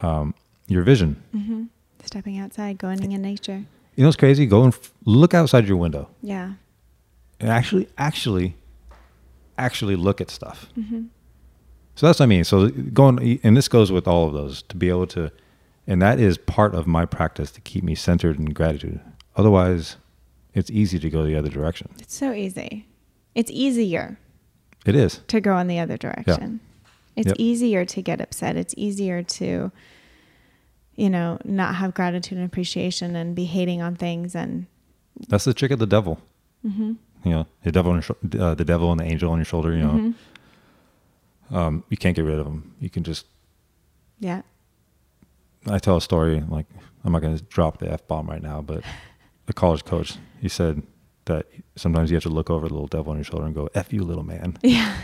um, 0.01 0.35
your 0.69 0.83
vision. 0.83 1.23
Mm-hmm. 1.35 1.65
Stepping 2.05 2.39
outside, 2.39 2.79
going 2.79 3.03
in 3.13 3.23
nature. 3.23 3.65
You 3.97 4.03
know 4.05 4.09
what's 4.09 4.17
crazy? 4.17 4.47
Go 4.47 4.65
and 4.65 4.73
f- 4.73 4.93
look 5.05 5.35
outside 5.35 5.67
your 5.69 5.77
window 5.77 6.09
Yeah. 6.23 6.55
and 7.41 7.51
actually, 7.51 7.89
actually, 7.99 8.57
actually 9.59 9.97
look 9.97 10.21
at 10.21 10.31
stuff. 10.31 10.69
Mm-hmm. 10.79 11.05
So 11.95 12.07
that's 12.07 12.19
what 12.21 12.25
I 12.25 12.27
mean. 12.27 12.45
So 12.45 12.69
going, 12.71 13.41
and 13.43 13.57
this 13.57 13.69
goes 13.69 13.93
with 13.93 14.09
all 14.09 14.27
of 14.27 14.33
those 14.33 14.63
to 14.65 14.77
be 14.77 14.89
able 14.89 15.07
to, 15.09 15.31
and 15.87 16.01
that 16.01 16.19
is 16.19 16.39
part 16.39 16.75
of 16.75 16.87
my 16.87 17.05
practice 17.05 17.51
to 17.53 17.61
keep 17.61 17.85
me 17.85 17.95
centered 17.95 18.39
in 18.39 18.47
gratitude. 18.47 19.01
Otherwise, 19.37 19.97
it's 20.55 20.71
easy 20.71 20.99
to 20.99 21.11
go 21.11 21.25
the 21.25 21.37
other 21.37 21.49
direction. 21.49 21.89
It's 22.01 22.15
so 22.15 22.33
easy. 22.33 22.87
It's 23.35 23.51
easier 23.51 24.19
It 24.85 24.95
is. 24.95 25.21
to 25.29 25.41
go 25.41 25.57
in 25.59 25.67
the 25.69 25.79
other 25.79 25.97
direction. 25.97 26.61
Yeah. 26.63 26.69
It's 27.21 27.27
Yep. 27.29 27.37
easier 27.39 27.85
to 27.85 28.03
get 28.03 28.21
upset. 28.21 28.57
It's 28.57 28.75
easier 28.77 29.23
to, 29.23 29.71
you 30.97 31.11
know, 31.11 31.39
not 31.45 31.75
have 31.77 31.95
gratitude 31.95 32.39
and 32.39 32.47
appreciation 32.47 33.17
and 33.17 33.35
be 33.35 33.45
hating 33.45 33.83
on 33.83 33.97
things. 33.97 34.35
And 34.35 34.67
That's 35.29 35.45
the 35.45 35.55
trick 35.55 35.71
of 35.73 35.79
the 35.79 35.87
devil. 35.87 36.21
mm-hmm. 36.67 36.93
You 37.25 37.31
know, 37.31 37.47
the 37.63 37.71
devil, 37.73 38.01
shou- 38.01 38.17
uh, 38.39 38.55
the 38.55 38.65
devil 38.65 38.91
and 38.91 38.99
the 39.01 39.05
angel 39.05 39.31
on 39.31 39.39
your 39.39 39.45
shoulder. 39.45 39.73
You 39.73 39.83
know, 39.85 39.91
Mm-hmm. 41.51 41.57
um, 41.57 41.85
you 41.89 41.97
can't 41.97 42.17
get 42.17 42.25
rid 42.25 42.39
of 42.39 42.45
them. 42.45 42.75
You 42.81 42.91
can 42.91 43.05
just. 43.05 43.27
yeah, 44.19 44.43
I 45.69 45.79
tell 45.79 45.97
a 45.97 46.01
story 46.01 46.43
like 46.49 46.67
I'm 47.05 47.13
not 47.13 47.23
going 47.23 47.37
to 47.37 47.43
drop 47.45 47.79
the 47.79 47.91
f 47.93 48.07
bomb 48.09 48.27
right 48.29 48.43
now, 48.43 48.61
but 48.63 48.83
a 49.53 49.55
college 49.55 49.85
coach 49.85 50.17
he 50.41 50.49
said 50.49 50.83
that 51.27 51.47
sometimes 51.77 52.11
you 52.11 52.17
have 52.17 52.25
to 52.25 52.29
look 52.29 52.51
over 52.51 52.67
the 52.67 52.75
little 52.75 52.89
devil 52.89 53.13
on 53.13 53.17
your 53.19 53.25
shoulder 53.25 53.47
and 53.47 53.55
go 53.55 53.69
"f 53.75 53.93
you, 53.93 54.03
little 54.03 54.25
man." 54.25 54.57
yeah, 54.63 54.97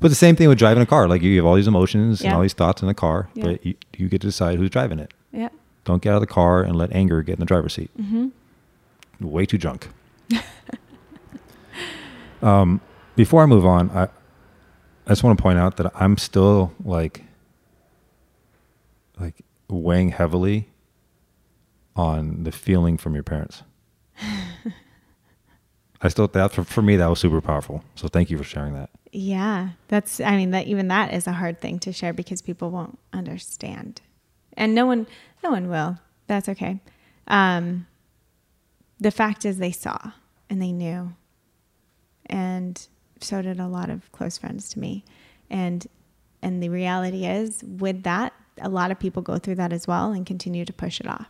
But 0.00 0.08
the 0.08 0.16
same 0.16 0.34
thing 0.34 0.48
with 0.48 0.58
driving 0.58 0.82
a 0.82 0.86
car. 0.86 1.06
Like 1.08 1.22
you 1.22 1.36
have 1.36 1.46
all 1.46 1.54
these 1.54 1.68
emotions 1.68 2.20
and 2.22 2.32
all 2.34 2.42
these 2.42 2.54
thoughts 2.54 2.82
in 2.82 2.88
the 2.88 2.94
car, 2.94 3.28
Yeah. 3.34 3.44
but 3.44 3.64
you, 3.64 3.74
you 3.96 4.08
get 4.08 4.20
to 4.22 4.26
decide 4.26 4.58
who's 4.58 4.70
driving 4.70 4.98
it. 4.98 5.14
yeah. 5.32 5.48
Don't 5.84 6.02
get 6.02 6.10
out 6.10 6.16
of 6.16 6.20
the 6.22 6.26
car 6.28 6.62
and 6.62 6.74
let 6.76 6.92
anger 6.92 7.22
get 7.22 7.34
in 7.34 7.40
the 7.40 7.46
driver's 7.46 7.74
seat. 7.74 7.90
Mm-hmm. 8.00 8.28
Way 9.28 9.46
too 9.46 9.58
drunk. 9.58 9.88
um, 12.42 12.80
before 13.16 13.42
I 13.42 13.46
move 13.46 13.64
on, 13.66 13.90
I 13.90 14.04
I 15.06 15.10
just 15.10 15.22
want 15.22 15.38
to 15.38 15.42
point 15.42 15.58
out 15.58 15.76
that 15.78 15.90
I'm 15.94 16.16
still 16.16 16.72
like 16.84 17.24
like 19.20 19.42
weighing 19.68 20.10
heavily 20.10 20.68
on 21.96 22.44
the 22.44 22.52
feeling 22.52 22.96
from 22.96 23.14
your 23.14 23.22
parents. 23.22 23.62
I 26.00 26.08
still 26.08 26.26
that 26.28 26.52
for, 26.52 26.64
for 26.64 26.82
me 26.82 26.96
that 26.96 27.06
was 27.06 27.20
super 27.20 27.40
powerful. 27.40 27.84
So 27.94 28.08
thank 28.08 28.30
you 28.30 28.36
for 28.36 28.44
sharing 28.44 28.74
that. 28.74 28.90
Yeah, 29.12 29.70
that's. 29.88 30.20
I 30.20 30.36
mean, 30.36 30.50
that 30.52 30.66
even 30.66 30.88
that 30.88 31.12
is 31.12 31.26
a 31.26 31.32
hard 31.32 31.60
thing 31.60 31.78
to 31.80 31.92
share 31.92 32.12
because 32.12 32.40
people 32.40 32.70
won't 32.70 32.98
understand, 33.12 34.00
and 34.56 34.74
no 34.74 34.86
one, 34.86 35.06
no 35.44 35.50
one 35.50 35.68
will. 35.68 35.98
That's 36.28 36.48
okay. 36.48 36.80
Um, 37.28 37.86
the 38.98 39.10
fact 39.10 39.44
is, 39.44 39.58
they 39.58 39.70
saw 39.70 39.98
and 40.48 40.62
they 40.62 40.72
knew, 40.72 41.12
and 42.26 42.88
so 43.20 43.42
did 43.42 43.60
a 43.60 43.68
lot 43.68 43.90
of 43.90 44.10
close 44.12 44.38
friends 44.38 44.70
to 44.70 44.78
me, 44.78 45.04
and 45.50 45.86
and 46.40 46.62
the 46.62 46.70
reality 46.70 47.26
is, 47.26 47.62
with 47.62 48.04
that, 48.04 48.32
a 48.62 48.70
lot 48.70 48.90
of 48.90 48.98
people 48.98 49.20
go 49.20 49.36
through 49.36 49.56
that 49.56 49.74
as 49.74 49.86
well 49.86 50.12
and 50.12 50.24
continue 50.24 50.64
to 50.64 50.72
push 50.72 51.00
it 51.00 51.06
off, 51.06 51.28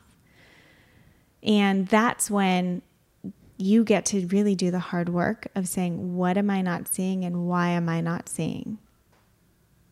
and 1.42 1.88
that's 1.88 2.30
when 2.30 2.82
you 3.56 3.84
get 3.84 4.04
to 4.06 4.26
really 4.28 4.54
do 4.54 4.70
the 4.70 4.78
hard 4.78 5.08
work 5.08 5.46
of 5.54 5.68
saying, 5.68 6.16
what 6.16 6.36
am 6.36 6.50
I 6.50 6.62
not 6.62 6.88
seeing 6.88 7.24
and 7.24 7.46
why 7.46 7.68
am 7.68 7.88
I 7.88 8.00
not 8.00 8.28
seeing? 8.28 8.78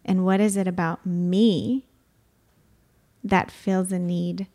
And 0.04 0.24
what 0.24 0.40
is 0.40 0.56
it 0.56 0.66
about 0.66 1.04
me 1.06 1.86
that 3.22 3.50
feels 3.50 3.88
the 3.88 3.98
need, 3.98 4.46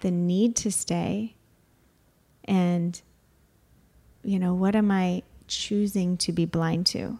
the 0.00 0.10
need 0.10 0.56
to 0.56 0.72
stay? 0.72 1.36
And, 2.44 3.00
you 4.22 4.38
know, 4.38 4.52
what 4.52 4.76
am 4.76 4.90
I 4.90 5.22
choosing 5.46 6.16
to 6.18 6.32
be 6.32 6.44
blind 6.44 6.86
to? 6.86 7.18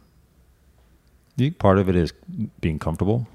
Do 1.37 1.45
you 1.45 1.51
think 1.51 1.59
part 1.59 1.79
of 1.79 1.89
it 1.89 1.97
is 1.97 2.13
being 2.61 2.79
comfortable? 2.79 3.27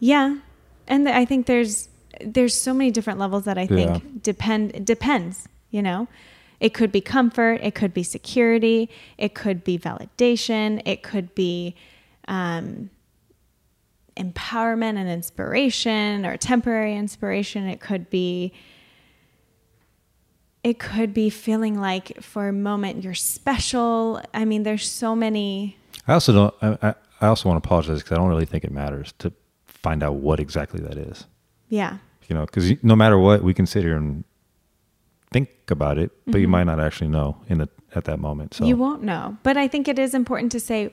Yeah. 0.00 0.38
And 0.86 1.08
I 1.08 1.24
think 1.24 1.46
there's, 1.46 1.88
there's 2.20 2.54
so 2.54 2.74
many 2.74 2.90
different 2.90 3.18
levels 3.18 3.44
that 3.44 3.58
I 3.58 3.66
think 3.66 3.90
Yeah. 4.04 4.10
depend, 4.22 4.84
depends, 4.86 5.48
you 5.70 5.82
know? 5.82 6.08
It 6.60 6.72
could 6.74 6.92
be 6.92 7.00
comfort, 7.00 7.60
it 7.62 7.74
could 7.74 7.92
be 7.92 8.02
security, 8.02 8.88
it 9.18 9.34
could 9.34 9.64
be 9.64 9.78
validation, 9.78 10.80
it 10.86 11.02
could 11.02 11.34
be 11.34 11.74
um, 12.28 12.90
empowerment 14.16 14.96
and 14.96 15.08
inspiration 15.08 16.24
or 16.24 16.36
temporary 16.36 16.96
inspiration. 16.96 17.66
It 17.68 17.80
could 17.80 18.08
be 18.10 18.52
it 20.62 20.78
could 20.78 21.12
be 21.12 21.28
feeling 21.28 21.78
like 21.78 22.22
for 22.22 22.48
a 22.48 22.52
moment 22.52 23.04
you're 23.04 23.12
special. 23.14 24.22
I 24.32 24.46
mean, 24.46 24.62
there's 24.62 24.88
so 24.90 25.14
many. 25.14 25.76
I 26.08 26.14
also 26.14 26.32
don't. 26.32 26.54
I, 26.82 26.88
I- 26.90 26.94
I 27.20 27.28
also 27.28 27.48
want 27.48 27.62
to 27.62 27.66
apologize 27.66 27.98
because 28.02 28.12
I 28.12 28.16
don't 28.16 28.28
really 28.28 28.44
think 28.44 28.64
it 28.64 28.72
matters 28.72 29.14
to 29.20 29.32
find 29.66 30.02
out 30.02 30.16
what 30.16 30.40
exactly 30.40 30.80
that 30.80 30.98
is. 30.98 31.26
Yeah, 31.68 31.98
You 32.28 32.34
know, 32.36 32.44
because 32.46 32.72
no 32.82 32.94
matter 32.96 33.18
what, 33.18 33.42
we 33.42 33.52
can 33.54 33.66
sit 33.66 33.82
here 33.82 33.96
and 33.96 34.24
think 35.32 35.48
about 35.68 35.98
it, 35.98 36.10
but 36.26 36.40
you 36.40 36.48
might 36.48 36.64
not 36.64 36.78
actually 36.78 37.08
know 37.08 37.36
in 37.48 37.58
the 37.58 37.68
at 37.94 38.04
that 38.04 38.18
moment. 38.18 38.54
So 38.54 38.60
Mm-hmm. 38.62 38.68
you 38.68 38.76
won't 38.76 39.02
know. 39.02 39.36
But 39.42 39.56
I 39.56 39.68
think 39.68 39.88
it 39.88 39.98
is 39.98 40.14
important 40.14 40.52
to 40.52 40.60
say, 40.60 40.92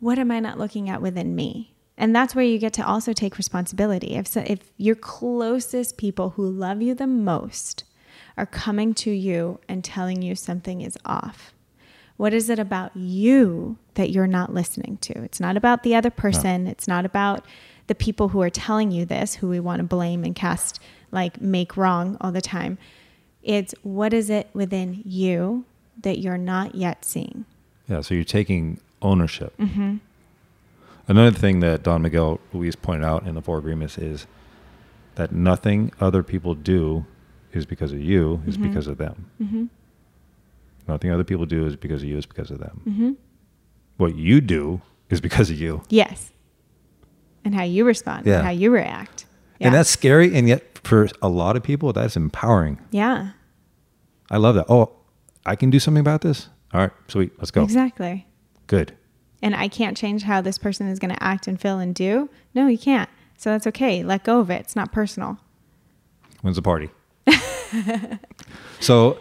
what 0.00 0.18
am 0.18 0.30
I 0.30 0.40
not 0.40 0.58
looking 0.58 0.88
at 0.88 1.00
within 1.02 1.34
me? 1.34 1.74
And 1.96 2.16
that's 2.16 2.34
where 2.34 2.44
you 2.44 2.58
get 2.58 2.72
to 2.74 2.86
also 2.86 3.12
take 3.12 3.36
responsibility. 3.36 4.14
If 4.16 4.26
so, 4.26 4.42
if 4.46 4.72
your 4.78 4.94
closest 4.94 5.96
people 5.98 6.30
who 6.30 6.48
love 6.48 6.80
you 6.80 6.94
the 6.94 7.06
most 7.06 7.84
are 8.38 8.46
coming 8.46 8.94
to 8.94 9.10
you 9.10 9.60
and 9.68 9.84
telling 9.84 10.22
you 10.22 10.34
something 10.34 10.80
is 10.80 10.96
off, 11.04 11.52
what 12.16 12.32
is 12.32 12.48
it 12.48 12.58
about 12.58 12.96
you 12.96 13.76
that 13.94 14.10
you're 14.10 14.26
not 14.26 14.54
listening 14.54 14.96
to? 15.02 15.22
It's 15.22 15.40
not 15.40 15.56
about 15.58 15.82
the 15.82 15.94
other 15.94 16.10
person. 16.10 16.66
It's 16.66 16.88
not 16.88 17.04
about 17.04 17.44
the 17.90 17.94
people 17.96 18.28
who 18.28 18.40
are 18.40 18.50
telling 18.50 18.92
you 18.92 19.04
this, 19.04 19.34
who 19.34 19.48
we 19.48 19.58
want 19.58 19.80
to 19.80 19.84
blame 19.84 20.22
and 20.22 20.36
cast, 20.36 20.78
like 21.10 21.40
make 21.40 21.76
wrong 21.76 22.16
all 22.20 22.30
the 22.30 22.40
time. 22.40 22.78
It's 23.42 23.74
what 23.82 24.12
is 24.12 24.30
it 24.30 24.48
within 24.54 25.02
you 25.04 25.64
that 26.00 26.20
you're 26.20 26.38
not 26.38 26.76
yet 26.76 27.04
seeing? 27.04 27.46
yeah, 27.88 28.00
so 28.00 28.14
you're 28.14 28.22
taking 28.22 28.78
ownership. 29.02 29.52
Another 31.08 31.36
thing 31.36 31.58
that 31.58 31.82
Don 31.82 32.02
Miguel 32.02 32.38
Ruiz 32.52 32.76
pointed 32.76 33.04
out 33.04 33.26
in 33.26 33.34
the 33.34 33.42
Four 33.42 33.58
Agreements 33.58 33.98
is 33.98 34.28
that 35.16 35.32
nothing 35.32 35.90
other 36.00 36.22
people 36.22 36.54
do 36.54 37.04
is 37.52 37.66
because 37.66 37.90
of 37.90 38.00
you, 38.00 38.40
is 38.46 38.56
because 38.56 38.86
of 38.86 38.98
them. 38.98 39.28
Mm-hmm. 39.42 39.64
Nothing 40.86 41.10
other 41.10 41.24
people 41.24 41.44
do 41.44 41.66
is 41.66 41.74
because 41.74 42.04
of 42.04 42.08
you, 42.08 42.18
is 42.18 42.26
because 42.26 42.52
of 42.52 42.60
them. 42.60 42.82
Mm-hmm. 42.88 43.10
What 43.96 44.14
you 44.14 44.40
do 44.40 44.80
is 45.08 45.20
because 45.20 45.50
of 45.50 45.58
you. 45.60 45.82
Yes. 45.88 46.30
And 47.44 47.54
how 47.54 47.62
you 47.62 47.84
respond, 47.84 48.26
Yeah. 48.26 48.36
and 48.38 48.44
how 48.44 48.50
you 48.52 48.70
react. 48.70 49.24
Yeah. 49.58 49.68
And 49.68 49.74
that's 49.74 49.88
scary. 49.90 50.34
And 50.36 50.46
yet, 50.48 50.78
for 50.84 51.08
a 51.22 51.28
lot 51.28 51.56
of 51.56 51.62
people, 51.62 51.92
that's 51.92 52.16
empowering. 52.16 52.78
yeah, 52.90 53.30
I 54.30 54.36
love 54.36 54.54
that. 54.54 54.66
Oh, 54.68 54.92
I 55.46 55.56
can 55.56 55.70
do 55.70 55.78
something 55.80 56.00
about 56.00 56.20
this. 56.20 56.48
All 56.72 56.80
right, 56.80 56.90
sweet. 57.08 57.32
Let's 57.38 57.50
go. 57.50 57.62
exactly. 57.64 58.26
Good. 58.66 58.92
And 59.42 59.54
I 59.56 59.68
can't 59.68 59.96
change 59.96 60.22
how 60.22 60.40
this 60.42 60.58
person 60.58 60.86
is 60.88 60.98
going 60.98 61.12
to 61.14 61.22
act 61.22 61.48
and 61.48 61.58
feel 61.60 61.78
and 61.78 61.94
do. 61.94 62.28
No, 62.54 62.66
you 62.66 62.78
can't. 62.78 63.08
So 63.38 63.50
that's 63.50 63.66
okay. 63.68 64.02
Let 64.04 64.22
go 64.22 64.38
of 64.40 64.50
it. 64.50 64.60
It's 64.60 64.76
not 64.76 64.92
personal. 64.92 65.38
When's 66.42 66.56
the 66.56 66.62
party? 66.62 66.90
so, 68.80 69.18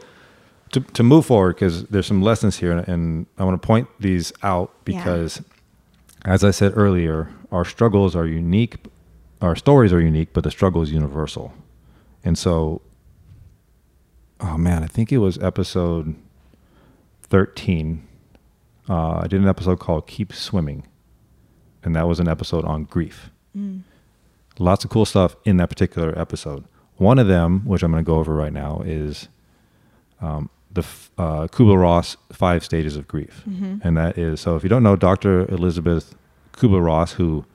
to, 0.71 0.79
to 0.81 1.03
move 1.03 1.25
forward, 1.25 1.55
because 1.55 1.85
there's 1.85 2.05
some 2.05 2.21
lessons 2.21 2.57
here, 2.57 2.71
and 2.77 3.25
I 3.37 3.43
want 3.43 3.59
to 3.61 3.65
point 3.65 3.87
these 3.99 4.31
out 4.43 4.71
Yeah. 4.85 5.03
As 6.29 6.43
I 6.43 6.51
said 6.51 6.73
earlier, 6.75 7.27
our 7.51 7.65
struggles 7.65 8.15
are 8.15 8.27
unique, 8.27 8.75
our 9.41 9.55
stories 9.55 9.91
are 9.91 9.99
unique, 9.99 10.29
but 10.31 10.43
the 10.43 10.51
struggle 10.51 10.83
is 10.83 10.91
universal. 10.91 11.51
And 12.23 12.37
so, 12.37 12.83
oh 14.39 14.55
man, 14.55 14.83
I 14.83 14.85
think 14.85 15.11
it 15.11 15.17
was 15.17 15.39
episode 15.39 16.13
13. 17.23 18.07
uh, 18.87 19.21
I 19.23 19.27
did 19.27 19.41
an 19.41 19.47
episode 19.47 19.79
called 19.79 20.05
"Keep 20.05 20.31
Swimming," 20.33 20.85
and 21.83 21.95
that 21.95 22.07
was 22.07 22.19
an 22.19 22.27
episode 22.27 22.63
on 22.63 22.83
grief. 22.83 23.31
Mm. 23.57 23.81
Lots 24.59 24.83
of 24.83 24.91
cool 24.91 25.05
stuff 25.05 25.35
in 25.45 25.57
that 25.57 25.69
particular 25.69 26.17
episode. 26.17 26.63
One 26.97 27.17
of 27.17 27.27
them, 27.27 27.65
which 27.65 27.81
I'm 27.81 27.91
going 27.91 28.03
to 28.03 28.07
go 28.07 28.17
over 28.17 28.35
right 28.35 28.53
now, 28.53 28.83
is 28.85 29.29
um, 30.21 30.51
the 30.71 30.81
uh, 31.17 31.47
Kubler 31.47 31.79
Ross 31.81 32.15
five 32.31 32.63
stages 32.63 32.95
of 32.95 33.07
grief, 33.07 33.43
Mm-hmm. 33.49 33.77
and 33.83 33.97
that 33.97 34.17
is 34.17 34.41
so. 34.41 34.55
If 34.55 34.63
you 34.63 34.69
don't 34.69 34.83
know, 34.83 34.95
Dr. 34.95 35.49
Elisabeth 35.51 36.15
Kubler 36.53 36.83
Ross, 36.85 37.13
who 37.13 37.45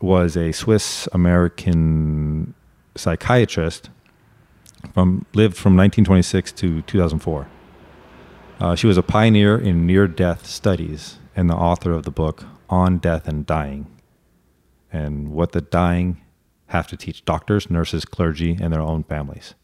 was 0.00 0.36
a 0.36 0.52
Swiss 0.52 1.08
American 1.12 2.54
psychiatrist 2.94 3.90
from 4.94 5.26
lived 5.34 5.56
from 5.56 5.76
1926 5.76 6.52
to 6.52 6.82
2004. 6.82 7.46
Uh, 8.60 8.74
she 8.74 8.86
was 8.86 8.96
a 8.96 9.02
pioneer 9.02 9.56
in 9.58 9.86
near-death 9.86 10.46
studies 10.46 11.18
and 11.36 11.48
the 11.48 11.54
author 11.54 11.92
of 11.92 12.02
the 12.04 12.10
book 12.10 12.44
On 12.68 12.98
Death 12.98 13.28
and 13.28 13.46
Dying, 13.46 13.86
and 14.92 15.30
what 15.30 15.52
the 15.52 15.60
dying 15.60 16.20
have 16.66 16.86
to 16.88 16.96
teach 16.96 17.24
doctors, 17.24 17.70
nurses, 17.70 18.04
clergy, 18.04 18.56
and 18.60 18.72
their 18.72 18.80
own 18.80 19.04
families. 19.04 19.54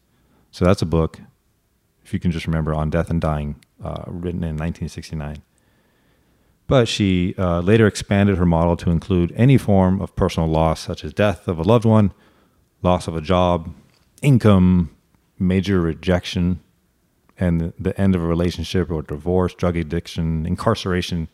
So 0.51 0.63
that's 0.65 0.81
a 0.81 0.85
book, 0.85 1.19
if 2.05 2.13
you 2.13 2.19
can 2.19 2.31
just 2.31 2.45
remember, 2.45 2.73
On 2.73 2.89
Death 2.91 3.09
and 3.09 3.19
Dying, 3.19 3.55
uh, 3.83 4.03
written 4.05 4.43
in 4.43 4.55
1969. 4.55 5.41
But 6.67 6.87
she 6.87 7.33
uh, 7.37 7.61
later 7.61 7.87
expanded 7.87 8.37
her 8.37 8.45
model 8.45 8.77
to 8.77 8.91
include 8.91 9.33
any 9.35 9.57
form 9.57 9.99
of 9.99 10.15
personal 10.15 10.47
loss, 10.47 10.81
such 10.81 11.03
as 11.03 11.13
death 11.13 11.47
of 11.47 11.57
a 11.57 11.63
loved 11.63 11.83
one, 11.83 12.13
loss 12.83 13.07
of 13.07 13.15
a 13.15 13.21
job, 13.21 13.73
income, 14.21 14.95
major 15.39 15.81
rejection, 15.81 16.59
and 17.39 17.59
the, 17.59 17.73
the 17.79 17.99
end 17.99 18.15
of 18.15 18.23
a 18.23 18.27
relationship 18.27 18.91
or 18.91 19.01
divorce, 19.01 19.55
drug 19.55 19.75
addiction, 19.75 20.45
incarceration, 20.45 21.27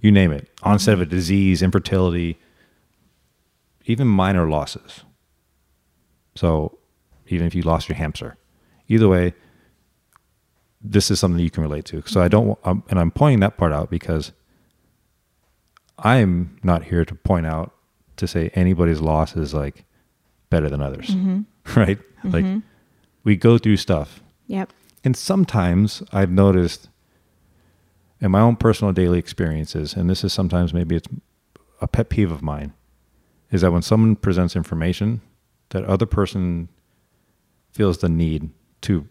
you 0.00 0.12
name 0.12 0.30
it, 0.30 0.48
onset 0.62 0.94
of 0.94 1.00
a 1.00 1.06
disease, 1.06 1.62
infertility, 1.62 2.38
even 3.86 4.06
minor 4.06 4.48
losses. 4.48 5.02
So, 6.36 6.78
even 7.28 7.46
if 7.46 7.54
you 7.54 7.62
lost 7.62 7.88
your 7.88 7.96
hamster, 7.96 8.36
either 8.88 9.08
way, 9.08 9.34
this 10.90 11.10
is 11.10 11.18
something 11.20 11.42
you 11.42 11.50
can 11.50 11.62
relate 11.62 11.84
to. 11.86 12.02
So 12.06 12.20
I 12.22 12.28
don't, 12.28 12.58
um, 12.64 12.82
and 12.90 12.98
I'm 12.98 13.10
pointing 13.10 13.40
that 13.40 13.56
part 13.56 13.72
out 13.72 13.90
because 13.90 14.32
I'm 15.98 16.58
not 16.62 16.84
here 16.84 17.04
to 17.04 17.14
point 17.14 17.46
out 17.46 17.72
to 18.16 18.26
say 18.26 18.50
anybody's 18.54 19.00
loss 19.00 19.36
is 19.36 19.54
like 19.54 19.84
better 20.50 20.68
than 20.68 20.80
others, 20.80 21.14
right? 21.76 21.98
Like 22.24 22.44
we 23.24 23.36
go 23.36 23.58
through 23.58 23.76
stuff, 23.78 24.20
Yep. 24.46 24.72
and 25.04 25.16
sometimes 25.16 26.02
I've 26.12 26.30
noticed 26.30 26.88
in 28.20 28.30
my 28.30 28.40
own 28.40 28.56
personal 28.56 28.92
daily 28.92 29.18
experiences, 29.18 29.94
and 29.94 30.08
this 30.08 30.24
is 30.24 30.32
sometimes 30.32 30.72
maybe 30.72 30.96
it's 30.96 31.08
a 31.80 31.86
pet 31.86 32.08
peeve 32.08 32.30
of 32.32 32.42
mine, 32.42 32.72
is 33.50 33.60
that 33.60 33.72
when 33.72 33.82
someone 33.82 34.16
presents 34.16 34.56
information, 34.56 35.20
that 35.70 35.84
other 35.84 36.06
person 36.06 36.68
feels 37.72 37.98
the 37.98 38.08
need 38.08 38.50
to 38.82 39.06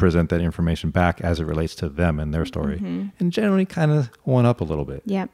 present 0.00 0.30
that 0.30 0.40
information 0.40 0.90
back 0.90 1.20
as 1.20 1.38
it 1.40 1.44
relates 1.44 1.74
to 1.76 1.88
them 1.88 2.18
and 2.18 2.34
their 2.34 2.44
story, 2.46 2.78
and 3.18 3.32
generally 3.32 3.64
kind 3.66 3.90
of 3.92 4.10
one 4.24 4.46
up 4.46 4.60
a 4.60 4.64
little 4.64 4.84
bit. 4.84 5.02
Yep. 5.06 5.30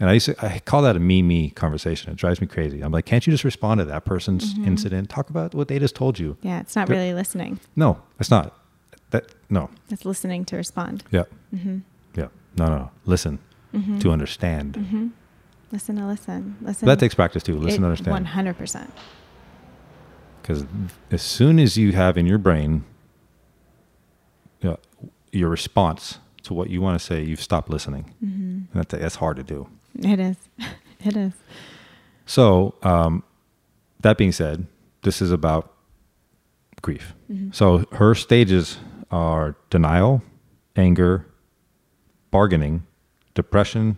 And 0.00 0.08
I 0.08 0.12
used 0.12 0.26
to, 0.26 0.44
I 0.44 0.60
call 0.60 0.82
that 0.82 0.94
a 0.94 1.00
me 1.00 1.22
me 1.22 1.50
conversation. 1.50 2.12
It 2.12 2.16
drives 2.16 2.40
me 2.40 2.46
crazy. 2.46 2.82
I'm 2.82 2.92
like, 2.92 3.04
can't 3.04 3.26
you 3.26 3.32
just 3.32 3.42
respond 3.42 3.78
to 3.80 3.84
that 3.86 4.04
person's 4.04 4.56
incident? 4.58 5.08
Talk 5.10 5.28
about 5.30 5.54
what 5.56 5.66
they 5.68 5.78
just 5.80 5.96
told 5.96 6.18
you. 6.20 6.36
Yeah. 6.42 6.60
It's 6.60 6.76
not 6.76 6.86
But- 6.86 6.94
really 6.94 7.14
listening. 7.14 7.58
No, 7.74 8.00
it's 8.20 8.30
not. 8.30 8.54
That 9.10 9.34
no. 9.50 9.70
It's 9.90 10.04
listening 10.04 10.44
to 10.46 10.56
respond. 10.56 11.02
Yeah. 11.10 11.24
Mm-hmm. 11.54 11.78
Yeah. 12.14 12.28
No, 12.58 12.66
no, 12.66 12.76
no. 12.76 12.90
Listen 13.06 13.38
to 14.00 14.10
understand. 14.10 14.74
Mm-hmm. 14.74 15.06
Listen 15.72 15.96
to 15.96 16.06
listen. 16.06 16.56
Listen. 16.62 16.86
That 16.86 16.98
takes 17.00 17.14
practice 17.14 17.42
too. 17.42 17.56
Listen 17.58 17.80
to 17.82 17.86
understand. 17.88 18.26
hundred 18.28 18.56
percent. 18.56 18.92
Because 20.42 20.64
as 21.10 21.22
soon 21.22 21.58
as 21.58 21.76
you 21.76 21.92
have 21.92 22.16
in 22.16 22.24
your 22.26 22.38
brain 22.38 22.84
your 25.32 25.48
response 25.48 26.18
to 26.44 26.54
what 26.54 26.70
you 26.70 26.80
want 26.80 26.98
to 26.98 27.04
say, 27.04 27.22
you've 27.22 27.42
stopped 27.42 27.70
listening. 27.70 28.14
Mm-hmm. 28.24 28.76
And 28.78 28.84
that, 28.84 28.88
that's 28.88 29.16
hard 29.16 29.36
to 29.36 29.42
do. 29.42 29.68
It 29.98 30.20
is. 30.20 30.36
it 31.04 31.16
is. 31.16 31.32
So, 32.26 32.74
um, 32.82 33.22
that 34.00 34.18
being 34.18 34.32
said, 34.32 34.66
this 35.02 35.20
is 35.22 35.30
about 35.30 35.72
grief. 36.82 37.14
Mm-hmm. 37.30 37.50
So, 37.52 37.84
her 37.92 38.14
stages 38.14 38.78
are 39.10 39.56
denial, 39.70 40.22
anger, 40.76 41.26
bargaining, 42.30 42.86
depression, 43.34 43.96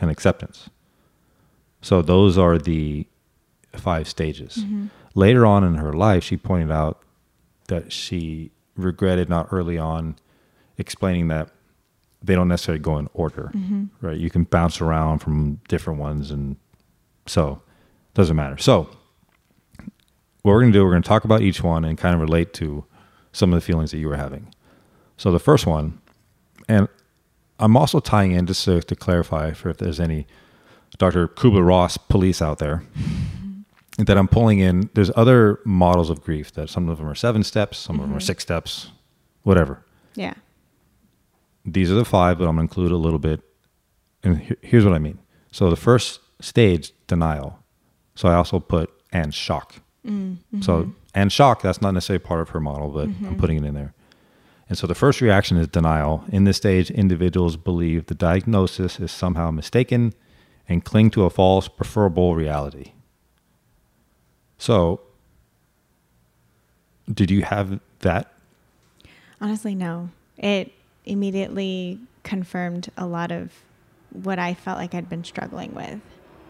and 0.00 0.10
acceptance. 0.10 0.70
So, 1.82 2.02
those 2.02 2.38
are 2.38 2.58
the 2.58 3.06
five 3.74 4.08
stages. 4.08 4.58
Mm-hmm. 4.58 4.86
Later 5.14 5.44
on 5.44 5.64
in 5.64 5.74
her 5.74 5.92
life, 5.92 6.24
she 6.24 6.36
pointed 6.36 6.70
out 6.70 7.02
that 7.68 7.92
she 7.92 8.50
regretted 8.76 9.28
not 9.28 9.48
early 9.50 9.78
on 9.78 10.16
explaining 10.78 11.28
that 11.28 11.50
they 12.22 12.34
don't 12.34 12.48
necessarily 12.48 12.80
go 12.80 12.98
in 12.98 13.08
order, 13.14 13.50
mm-hmm. 13.54 13.84
right? 14.00 14.16
You 14.16 14.30
can 14.30 14.44
bounce 14.44 14.80
around 14.80 15.18
from 15.18 15.60
different 15.68 16.00
ones, 16.00 16.30
and 16.30 16.56
so 17.26 17.62
it 18.10 18.14
doesn't 18.14 18.36
matter. 18.36 18.56
So, 18.58 18.88
what 20.42 20.52
we're 20.52 20.60
going 20.60 20.72
to 20.72 20.78
do, 20.78 20.84
we're 20.84 20.90
going 20.90 21.02
to 21.02 21.08
talk 21.08 21.24
about 21.24 21.42
each 21.42 21.62
one 21.62 21.84
and 21.84 21.96
kind 21.96 22.14
of 22.14 22.20
relate 22.20 22.52
to 22.54 22.84
some 23.32 23.52
of 23.52 23.56
the 23.56 23.64
feelings 23.64 23.90
that 23.90 23.98
you 23.98 24.08
were 24.08 24.16
having. 24.16 24.52
So, 25.16 25.30
the 25.30 25.38
first 25.38 25.66
one, 25.66 26.00
and 26.68 26.88
I'm 27.58 27.76
also 27.76 28.00
tying 28.00 28.32
in 28.32 28.46
just 28.46 28.64
to, 28.64 28.80
to 28.80 28.96
clarify 28.96 29.52
for 29.52 29.68
if 29.68 29.78
there's 29.78 30.00
any 30.00 30.26
Dr. 30.96 31.28
Kubler 31.28 31.66
Ross 31.66 31.96
police 31.96 32.40
out 32.40 32.58
there 32.58 32.82
mm-hmm. 32.98 34.04
that 34.04 34.16
I'm 34.16 34.28
pulling 34.28 34.58
in. 34.58 34.90
There's 34.94 35.10
other 35.16 35.60
models 35.64 36.10
of 36.10 36.22
grief 36.22 36.52
that 36.52 36.70
some 36.70 36.88
of 36.88 36.98
them 36.98 37.06
are 37.06 37.14
seven 37.14 37.42
steps, 37.42 37.78
some 37.78 37.96
of 37.96 38.02
them 38.02 38.12
are 38.12 38.18
mm-hmm. 38.18 38.26
six 38.26 38.42
steps, 38.42 38.90
whatever. 39.42 39.84
Yeah. 40.14 40.34
These 41.72 41.90
are 41.90 41.94
the 41.94 42.04
five, 42.04 42.38
but 42.38 42.44
I'm 42.44 42.56
going 42.56 42.68
to 42.68 42.70
include 42.70 42.92
a 42.92 42.96
little 42.96 43.18
bit. 43.18 43.40
And 44.22 44.56
here's 44.62 44.84
what 44.84 44.94
I 44.94 44.98
mean. 44.98 45.18
So 45.52 45.70
the 45.70 45.76
first 45.76 46.20
stage, 46.40 46.92
denial. 47.06 47.58
So 48.14 48.28
I 48.28 48.34
also 48.34 48.58
put 48.58 48.90
and 49.12 49.34
shock. 49.34 49.76
Mm-hmm. 50.06 50.60
So 50.60 50.92
and 51.14 51.32
shock, 51.32 51.62
that's 51.62 51.80
not 51.80 51.92
necessarily 51.92 52.24
part 52.24 52.40
of 52.40 52.50
her 52.50 52.60
model, 52.60 52.90
but 52.90 53.04
I'm 53.04 53.14
mm-hmm. 53.14 53.36
putting 53.36 53.56
it 53.58 53.64
in 53.64 53.74
there. 53.74 53.94
And 54.68 54.76
so 54.76 54.86
the 54.86 54.94
first 54.94 55.20
reaction 55.20 55.56
is 55.56 55.66
denial. 55.68 56.24
In 56.30 56.44
this 56.44 56.58
stage, 56.58 56.90
individuals 56.90 57.56
believe 57.56 58.06
the 58.06 58.14
diagnosis 58.14 59.00
is 59.00 59.10
somehow 59.10 59.50
mistaken 59.50 60.12
and 60.68 60.84
cling 60.84 61.10
to 61.12 61.24
a 61.24 61.30
false, 61.30 61.68
preferable 61.68 62.34
reality. 62.34 62.92
So, 64.58 65.00
did 67.12 67.30
you 67.30 67.42
have 67.42 67.80
that? 68.00 68.32
Honestly, 69.40 69.74
no. 69.74 70.10
It 70.36 70.72
immediately 71.08 71.98
confirmed 72.22 72.90
a 72.96 73.06
lot 73.06 73.32
of 73.32 73.52
what 74.10 74.38
I 74.38 74.54
felt 74.54 74.78
like 74.78 74.94
I'd 74.94 75.08
been 75.08 75.24
struggling 75.24 75.74
with 75.74 76.00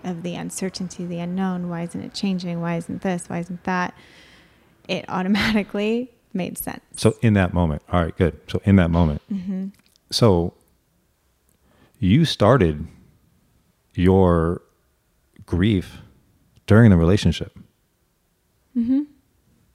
of 0.05 0.23
the 0.23 0.35
uncertainty, 0.35 1.05
the 1.05 1.19
unknown. 1.19 1.69
Why 1.69 1.83
isn't 1.83 2.01
it 2.01 2.15
changing? 2.15 2.61
Why 2.61 2.77
isn't 2.77 3.03
this? 3.03 3.29
Why 3.29 3.39
isn't 3.39 3.65
that? 3.65 3.95
It 4.87 5.05
automatically 5.09 6.11
made 6.33 6.59
sense. 6.59 6.81
So 6.97 7.17
in 7.23 7.35
that 7.35 7.53
moment, 7.53 7.83
all 7.93 8.03
right, 8.03 8.17
good. 8.17 8.39
So 8.49 8.61
in 8.65 8.77
that 8.77 8.91
moment, 8.91 9.23
so 10.11 10.55
you 11.99 12.25
started 12.25 12.87
your 13.95 14.63
grief 15.47 15.99
during 16.67 16.91
the 16.91 16.97
relationship. 16.97 17.59
Mm-hmm. 18.77 19.03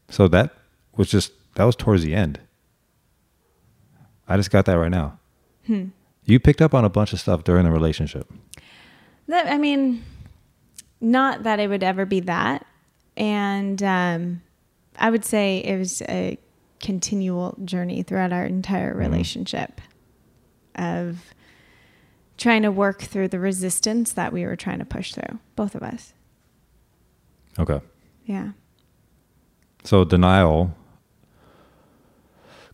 So 0.10 0.28
that 0.30 0.54
was 0.96 1.10
just 1.10 1.34
that 1.56 1.66
was 1.66 1.76
towards 1.76 2.04
the 2.04 2.16
end. 2.16 2.40
I 4.28 4.38
just 4.38 4.52
got 4.52 4.66
that 4.66 4.74
right 4.74 4.92
now. 4.92 5.20
Hmm. 5.68 5.88
You 6.26 6.40
picked 6.40 6.62
up 6.62 6.74
on 6.74 6.86
a 6.86 6.90
bunch 6.90 7.14
of 7.14 7.20
stuff 7.20 7.44
during 7.44 7.66
the 7.66 7.72
relationship. 7.72 8.32
That 9.28 9.48
I 9.48 9.58
mean, 9.58 10.04
not 11.02 11.44
that 11.44 11.60
it 11.60 11.70
would 11.70 11.84
ever 11.84 12.06
be 12.06 12.22
that, 12.22 12.66
and 13.18 13.82
um, 13.84 14.42
I 14.98 15.10
would 15.10 15.26
say 15.26 15.60
it 15.60 15.78
was 15.78 16.02
a 16.04 16.38
continual 16.80 17.58
journey 17.64 18.04
throughout 18.04 18.34
our 18.34 18.46
entire 18.46 18.94
relationship 18.94 19.80
of 20.76 21.34
trying 22.38 22.64
to 22.64 22.72
work 22.72 23.02
through 23.02 23.30
the 23.30 23.40
resistance 23.40 24.12
that 24.14 24.34
we 24.34 24.46
were 24.46 24.56
trying 24.56 24.80
to 24.80 24.86
push 24.86 25.14
through, 25.14 25.40
both 25.56 25.76
of 25.76 25.84
us. 25.84 26.14
Okay. 27.58 27.80
Yeah. 28.26 28.52
So 29.84 30.04
denial 30.04 30.76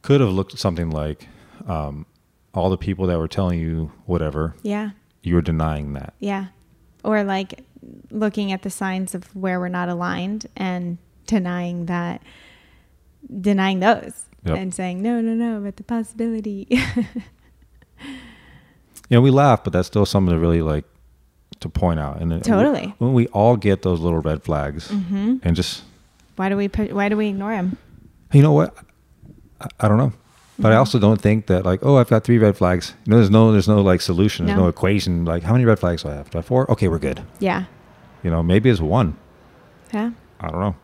could 0.02 0.22
have 0.22 0.30
looked 0.30 0.58
something 0.58 0.89
like 0.89 1.28
um, 1.70 2.05
all 2.53 2.70
the 2.70 2.78
people 2.78 3.07
that 3.07 3.17
were 3.17 3.28
telling 3.28 3.59
you 3.59 3.91
whatever, 4.05 4.55
Yeah. 4.63 4.89
you 5.24 5.36
were 5.36 5.41
denying 5.41 5.93
that. 5.93 6.13
Yeah. 6.20 6.47
Or 7.03 7.24
like 7.24 7.63
looking 8.11 8.51
at 8.51 8.63
the 8.63 8.70
signs 8.70 9.13
of 9.15 9.34
where 9.36 9.59
we're 9.59 9.70
not 9.70 9.88
aligned 9.88 10.47
and 10.57 10.97
denying 11.28 11.86
that, 11.86 12.22
denying 13.41 13.80
those 13.80 14.26
Yep. 14.45 14.57
and 14.57 14.74
saying, 14.74 15.01
no, 15.01 15.22
no, 15.22 15.34
no, 15.34 15.59
but 15.61 15.78
the 15.78 15.84
possibility. 15.84 16.65
you 16.70 16.78
know, 19.11 19.22
we 19.22 19.32
laugh, 19.32 19.63
but 19.63 19.74
that's 19.74 19.88
still 19.88 20.05
something 20.05 20.34
to 20.34 20.39
really 20.39 20.61
like 20.61 20.86
to 21.59 21.70
point 21.70 21.99
out. 21.99 22.22
And 22.22 22.43
Totally. 22.43 22.93
when 22.99 23.13
we 23.13 23.28
all 23.28 23.57
get 23.57 23.82
those 23.82 23.99
little 23.99 24.20
red 24.20 24.43
flags, 24.43 24.88
Mm-hmm. 24.89 25.38
and 25.43 25.55
just 25.55 25.84
Why 26.38 26.47
do 26.49 26.55
we 26.55 26.67
put, 26.70 26.93
why 26.93 27.09
do 27.09 27.17
we 27.17 27.28
ignore 27.28 27.51
them? 27.51 27.78
you 28.32 28.41
know 28.41 28.53
what, 28.53 28.76
I, 29.59 29.67
I 29.82 29.88
don't 29.88 29.97
know, 29.97 30.13
but 30.60 30.72
I 30.72 30.76
also 30.76 30.99
don't 30.99 31.20
think 31.22 31.47
that 31.47 31.66
like, 31.66 31.80
oh, 31.84 31.97
I've 31.97 32.10
got 32.10 32.24
three 32.24 32.38
red 32.38 32.57
flags. 32.57 32.93
You 33.05 33.12
know, 33.12 33.18
there's 33.18 33.30
no, 33.30 33.51
there's 33.51 33.68
no 33.68 33.82
like 33.82 34.01
solution. 34.01 34.45
There's 34.45 34.57
No. 34.57 34.64
no, 34.64 34.70
equation. 34.70 35.26
Like, 35.26 35.43
how 35.43 35.53
many 35.53 35.66
red 35.66 35.80
flags 35.80 36.03
do 36.03 36.10
I 36.10 36.16
have? 36.16 36.30
Do 36.30 36.38
I 36.38 36.39
have 36.39 36.45
four? 36.45 36.70
Okay, 36.72 36.88
we're 36.88 36.99
good. 36.99 37.24
Yeah. 37.39 37.66
You 38.24 38.30
know, 38.32 38.43
maybe 38.43 38.70
it's 38.70 38.82
one. 38.82 39.18
Yeah. 39.93 40.12
I 40.39 40.49
don't 40.49 40.60
know. 40.60 40.76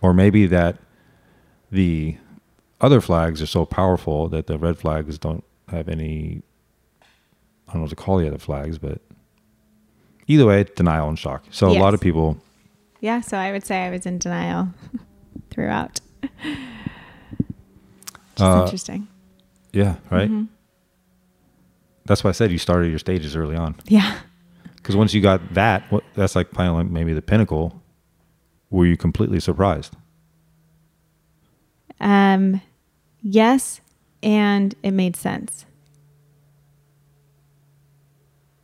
Or 0.00 0.14
maybe 0.14 0.46
that 0.46 0.78
the 1.70 2.16
other 2.80 3.00
flags 3.00 3.42
are 3.42 3.46
so 3.46 3.64
powerful 3.66 4.28
that 4.28 4.46
the 4.46 4.58
red 4.58 4.78
flags 4.78 5.18
don't 5.18 5.44
have 5.68 5.88
any. 5.88 6.42
I 7.68 7.72
don't 7.72 7.76
know 7.76 7.80
what 7.82 7.90
to 7.90 7.96
call 7.96 8.18
the 8.18 8.26
other 8.26 8.38
flags, 8.38 8.78
but 8.78 9.00
either 10.26 10.46
way, 10.46 10.64
denial 10.64 11.08
and 11.08 11.18
shock. 11.18 11.44
So 11.50 11.68
a 11.68 11.78
lot 11.78 11.94
of 11.94 12.00
people, 12.00 12.38
Yeah. 13.00 13.20
So 13.20 13.36
I 13.36 13.52
would 13.52 13.64
say 13.64 13.84
I 13.84 13.90
was 13.90 14.06
in 14.06 14.18
denial 14.18 14.68
throughout. 15.50 16.00
Just 18.40 18.56
Uh, 18.56 18.62
interesting. 18.64 19.08
yeah, 19.72 19.96
right. 20.10 20.30
Mhm. 20.30 20.48
That's 22.06 22.24
why 22.24 22.30
I 22.30 22.32
said 22.32 22.50
you 22.50 22.58
started 22.58 22.88
your 22.88 22.98
stages 22.98 23.36
early 23.36 23.54
on. 23.56 23.76
Yeah. 23.86 24.16
Because 24.76 24.96
once 24.96 25.12
you 25.14 25.20
got 25.20 25.54
that, 25.54 25.82
what, 25.92 26.02
that's 26.14 26.34
like 26.34 26.50
kind 26.52 26.72
like 26.74 26.88
maybe 26.90 27.12
the 27.12 27.22
pinnacle. 27.22 27.80
Were 28.70 28.86
you 28.86 28.96
completely 28.96 29.40
surprised? 29.40 29.94
Um, 32.00 32.62
yes, 33.22 33.80
and 34.22 34.74
it 34.82 34.92
made 34.92 35.16
sense. 35.16 35.66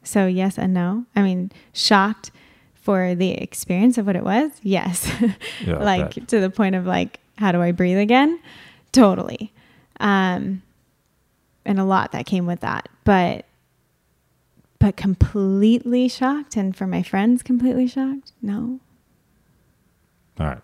So 0.03 0.27
yes 0.27 0.57
and 0.59 0.73
no. 0.73 1.05
I 1.15 1.23
mean, 1.23 1.51
shocked 1.73 2.31
for 2.75 3.15
the 3.15 3.33
experience 3.33 3.99
of 3.99 4.07
what 4.07 4.17
it 4.17 4.25
was. 4.25 4.53
Yes. 4.63 5.11
Yeah, 5.67 5.77
like 5.79 6.27
to 6.29 6.41
the 6.41 6.51
point 6.51 6.75
of 6.77 6.87
like, 6.87 7.19
how 7.37 7.51
do 7.53 7.61
I 7.61 7.73
breathe 7.73 7.99
again? 7.99 8.39
Totally. 8.93 9.53
Um, 10.01 10.63
and 11.65 11.81
a 11.81 11.85
lot 11.85 12.13
that 12.13 12.27
came 12.27 12.47
with 12.47 12.61
that, 12.61 12.89
but 13.05 13.45
but 14.79 14.97
completely 14.97 16.07
shocked, 16.09 16.57
and 16.57 16.77
for 16.77 16.87
my 16.87 17.03
friends, 17.03 17.43
completely 17.43 17.87
shocked. 17.87 18.33
No. 18.43 18.79
All 20.39 20.47
right, 20.47 20.61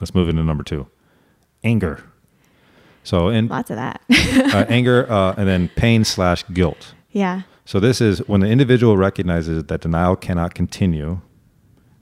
let's 0.00 0.14
move 0.14 0.28
into 0.28 0.42
number 0.42 0.62
two, 0.62 0.86
anger. 1.64 2.04
So 3.02 3.28
and 3.28 3.50
Lots 3.50 3.70
of 3.70 3.76
that. 3.76 4.00
uh, 4.10 4.64
anger 4.68 5.10
uh, 5.10 5.34
and 5.36 5.46
then 5.48 5.68
pain 5.76 6.04
slash 6.04 6.44
guilt. 6.52 6.94
yeah. 7.10 7.42
So 7.66 7.80
this 7.80 8.02
is 8.02 8.18
when 8.28 8.40
the 8.42 8.46
individual 8.48 8.98
recognizes 8.98 9.64
that 9.64 9.80
denial 9.80 10.16
cannot 10.16 10.54
continue. 10.54 11.22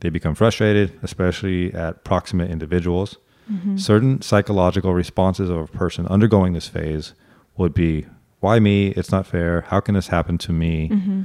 They 0.01 0.09
become 0.09 0.35
frustrated, 0.35 0.99
especially 1.05 1.72
at 1.72 2.03
proximate 2.03 2.51
individuals. 2.51 3.18
Mm-hmm. 3.51 3.76
Certain 3.76 4.22
psychological 4.22 4.95
responses 4.95 5.51
of 5.51 5.59
a 5.59 5.66
person 5.66 6.07
undergoing 6.07 6.53
this 6.53 6.68
phase 6.68 7.14
would 7.57 7.74
be, 7.74 8.07
"Why 8.40 8.59
me? 8.61 8.88
It's 8.88 9.11
not 9.11 9.26
fair. 9.26 9.62
How 9.62 9.80
can 9.80 9.95
this 9.95 10.09
happen 10.09 10.38
to 10.38 10.53
me? 10.53 10.88
Mm-hmm. 10.88 11.22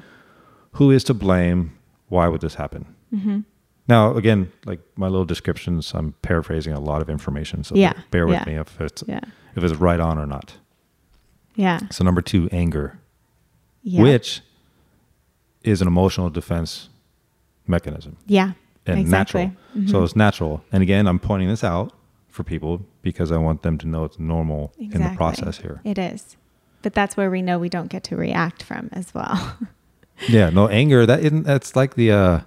Who 0.73 0.91
is 0.91 1.03
to 1.05 1.13
blame? 1.13 1.77
Why 2.09 2.27
would 2.27 2.41
this 2.41 2.55
happen?" 2.55 2.85
Mm-hmm. 3.13 3.39
Now, 3.87 4.15
again, 4.15 4.51
like 4.65 4.81
my 4.97 5.07
little 5.07 5.25
descriptions, 5.25 5.93
I'm 5.93 6.13
paraphrasing 6.21 6.73
a 6.73 6.79
lot 6.79 7.01
of 7.01 7.09
information, 7.09 7.63
so 7.63 7.75
Yeah, 7.75 7.93
bear 8.11 8.25
with 8.27 8.35
yeah. 8.35 8.43
me 8.45 8.55
if 8.55 8.81
it's 8.81 9.03
Yeah. 9.07 9.21
if 9.55 9.63
it's 9.63 9.75
right 9.75 9.99
on 9.99 10.17
or 10.17 10.25
not. 10.25 10.55
Yeah. 11.55 11.79
So 11.91 12.03
number 12.03 12.21
two, 12.21 12.49
anger 12.51 12.99
Yeah. 13.83 14.01
which 14.03 14.41
is 15.63 15.81
an 15.81 15.87
emotional 15.87 16.29
defense 16.29 16.89
mechanism 17.65 18.17
Yeah. 18.27 18.51
and 18.85 18.99
exactly. 18.99 19.51
natural. 19.73 19.87
So 19.87 20.03
it's 20.03 20.15
natural. 20.15 20.63
And 20.71 20.83
again, 20.83 21.07
I'm 21.07 21.19
pointing 21.19 21.47
this 21.49 21.63
out 21.63 21.93
for 22.37 22.43
people 22.43 22.85
because 23.01 23.31
I 23.31 23.37
want 23.37 23.63
them 23.63 23.77
to 23.79 23.87
know 23.87 24.05
it's 24.05 24.19
normal 24.19 24.71
in 24.79 25.01
the 25.01 25.13
process 25.17 25.57
here. 25.57 25.81
It 25.83 25.97
is. 25.97 26.37
But 26.83 26.93
that's 26.93 27.17
where 27.17 27.29
we 27.29 27.41
know 27.41 27.59
we 27.59 27.67
don't 27.67 27.89
get 27.89 28.03
to 28.05 28.15
react 28.15 28.63
from 28.63 28.89
as 28.93 29.13
well. 29.13 29.57
Yeah, 30.27 30.49
no 30.49 30.67
anger. 30.67 31.05
That 31.05 31.19
isn't. 31.19 31.43
That's 31.43 31.75
like 31.75 31.93
the 31.93 32.11
uh, 32.11 32.39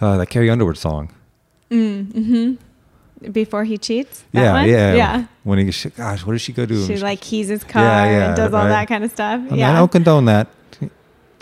uh 0.00 0.16
that 0.16 0.26
Carrie 0.30 0.50
Underwood 0.50 0.76
song. 0.76 1.14
Mm, 1.70 2.58
hmm 3.20 3.30
Before 3.30 3.62
he 3.62 3.78
cheats? 3.78 4.24
That 4.32 4.42
yeah, 4.42 4.52
one? 4.52 4.68
yeah, 4.68 4.94
Yeah. 4.94 5.26
When 5.44 5.58
he, 5.60 5.90
gosh, 5.90 6.26
what 6.26 6.32
does 6.32 6.42
she 6.42 6.52
go 6.52 6.66
do? 6.66 6.84
She 6.86 6.96
like 6.96 7.20
keys 7.20 7.46
his 7.46 7.62
car 7.62 7.84
Yeah, 7.84 8.04
yeah, 8.10 8.26
and 8.26 8.36
does 8.36 8.52
all 8.52 8.62
right. 8.62 8.68
that 8.68 8.88
kind 8.88 9.04
of 9.04 9.12
stuff. 9.12 9.40
I, 9.40 9.44
mean, 9.44 9.54
yeah. 9.60 9.70
I 9.70 9.76
don't 9.76 9.92
condone 9.92 10.24
that. 10.24 10.48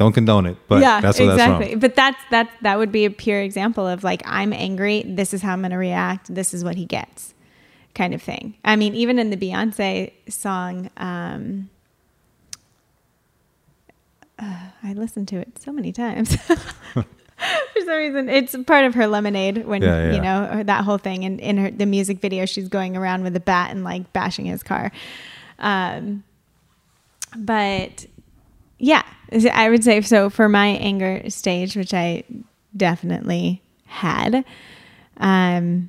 Don't 0.03 0.13
condone 0.13 0.47
it, 0.47 0.57
but 0.67 0.81
yeah, 0.83 1.01
that's 1.01 1.21
what 1.21 1.31
exactly. 1.31 1.69
that's. 1.69 1.81
But 1.81 1.95
that's 1.95 2.19
that 2.31 2.51
that 2.63 2.77
would 2.77 2.91
be 2.91 3.05
a 3.05 3.11
pure 3.11 3.41
example 3.41 3.87
of 3.87 4.03
like 4.03 4.21
I'm 4.27 4.53
angry. 4.53 5.05
This 5.07 5.33
is 5.33 5.43
how 5.43 5.53
I'm 5.53 5.61
going 5.61 5.71
to 5.71 5.77
react. 5.77 6.35
This 6.35 6.53
is 6.53 6.65
what 6.65 6.75
he 6.75 6.87
gets, 6.87 7.35
kind 7.95 8.13
of 8.13 8.21
thing. 8.21 8.57
I 8.65 8.75
mean, 8.75 8.97
even 8.97 9.21
in 9.21 9.31
the 9.31 9.37
Beyonce 9.37 10.13
song, 10.29 10.91
um, 10.97 11.71
uh, 14.41 14.71
I 14.83 14.93
listened 14.95 15.29
to 15.29 15.37
it 15.37 15.61
so 15.61 15.71
many 15.73 15.93
times. 15.93 16.37
For 16.47 17.81
some 17.81 17.97
reason, 17.97 18.29
it's 18.29 18.57
part 18.67 18.85
of 18.85 18.95
her 18.95 19.07
lemonade 19.07 19.67
when 19.67 19.83
Yeah, 19.83 20.07
yeah. 20.07 20.13
you 20.15 20.21
know 20.21 20.63
that 20.65 20.85
whole 20.85 20.99
thing. 20.99 21.25
And 21.25 21.39
in 21.39 21.57
her 21.59 21.71
the 21.71 21.87
music 21.87 22.21
video, 22.21 22.45
she's 22.45 22.69
going 22.69 22.97
around 22.97 23.23
with 23.23 23.37
a 23.37 23.41
bat 23.41 23.71
and 23.71 23.85
like 23.85 24.13
bashing 24.13 24.47
his 24.47 24.65
car. 24.65 24.91
Um, 25.61 26.25
but 27.37 28.07
yeah, 28.83 29.05
I 29.53 29.71
would 29.71 29.85
say 29.85 30.01
so 30.01 30.29
for 30.29 30.49
my 30.49 30.67
anger 30.67 31.31
stage, 31.31 31.77
which 31.77 31.95
I 31.95 32.25
definitely 32.77 33.63
had. 33.87 34.45
Um, 35.19 35.89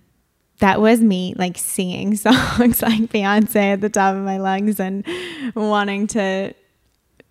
that 0.59 0.79
was 0.79 1.01
me 1.01 1.33
like 1.35 1.57
singing 1.57 2.15
songs 2.15 2.83
like 2.83 3.01
Beyonce 3.09 3.73
at 3.73 3.81
the 3.81 3.89
top 3.89 4.15
of 4.15 4.21
my 4.21 4.37
lungs 4.37 4.79
and 4.79 5.03
wanting 5.55 6.05
to 6.07 6.53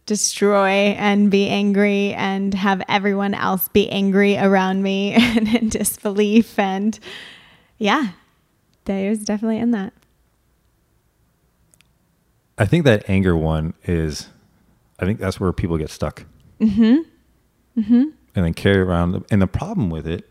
destroy 0.05 0.97
and 0.99 1.31
be 1.31 1.49
angry 1.49 2.13
and 2.15 2.55
have 2.55 2.83
everyone 2.89 3.33
else 3.33 3.69
be 3.69 3.89
angry 3.89 4.37
around 4.37 4.83
me 4.83 5.13
and 5.17 5.47
in 5.55 5.69
disbelief. 5.69 6.59
And 6.59 6.99
yeah, 7.79 8.09
was 8.85 9.25
definitely 9.25 9.59
in 9.59 9.71
that. 9.71 9.93
I 12.59 12.65
think 12.65 12.85
that 12.85 13.09
anger 13.09 13.37
one 13.37 13.75
is, 13.85 14.27
I 15.03 15.05
think 15.05 15.19
that's 15.21 15.39
where 15.41 15.53
people 15.53 15.77
get 15.77 15.91
stuck. 15.91 16.25
Mm-hmm. 16.61 17.81
Mm-hmm. 17.81 18.03
and 18.37 18.45
then 18.45 18.55
carry 18.55 18.79
around. 18.79 19.25
And 19.31 19.43
the 19.43 19.47
problem 19.47 19.91
with 19.91 20.07
it, 20.07 20.29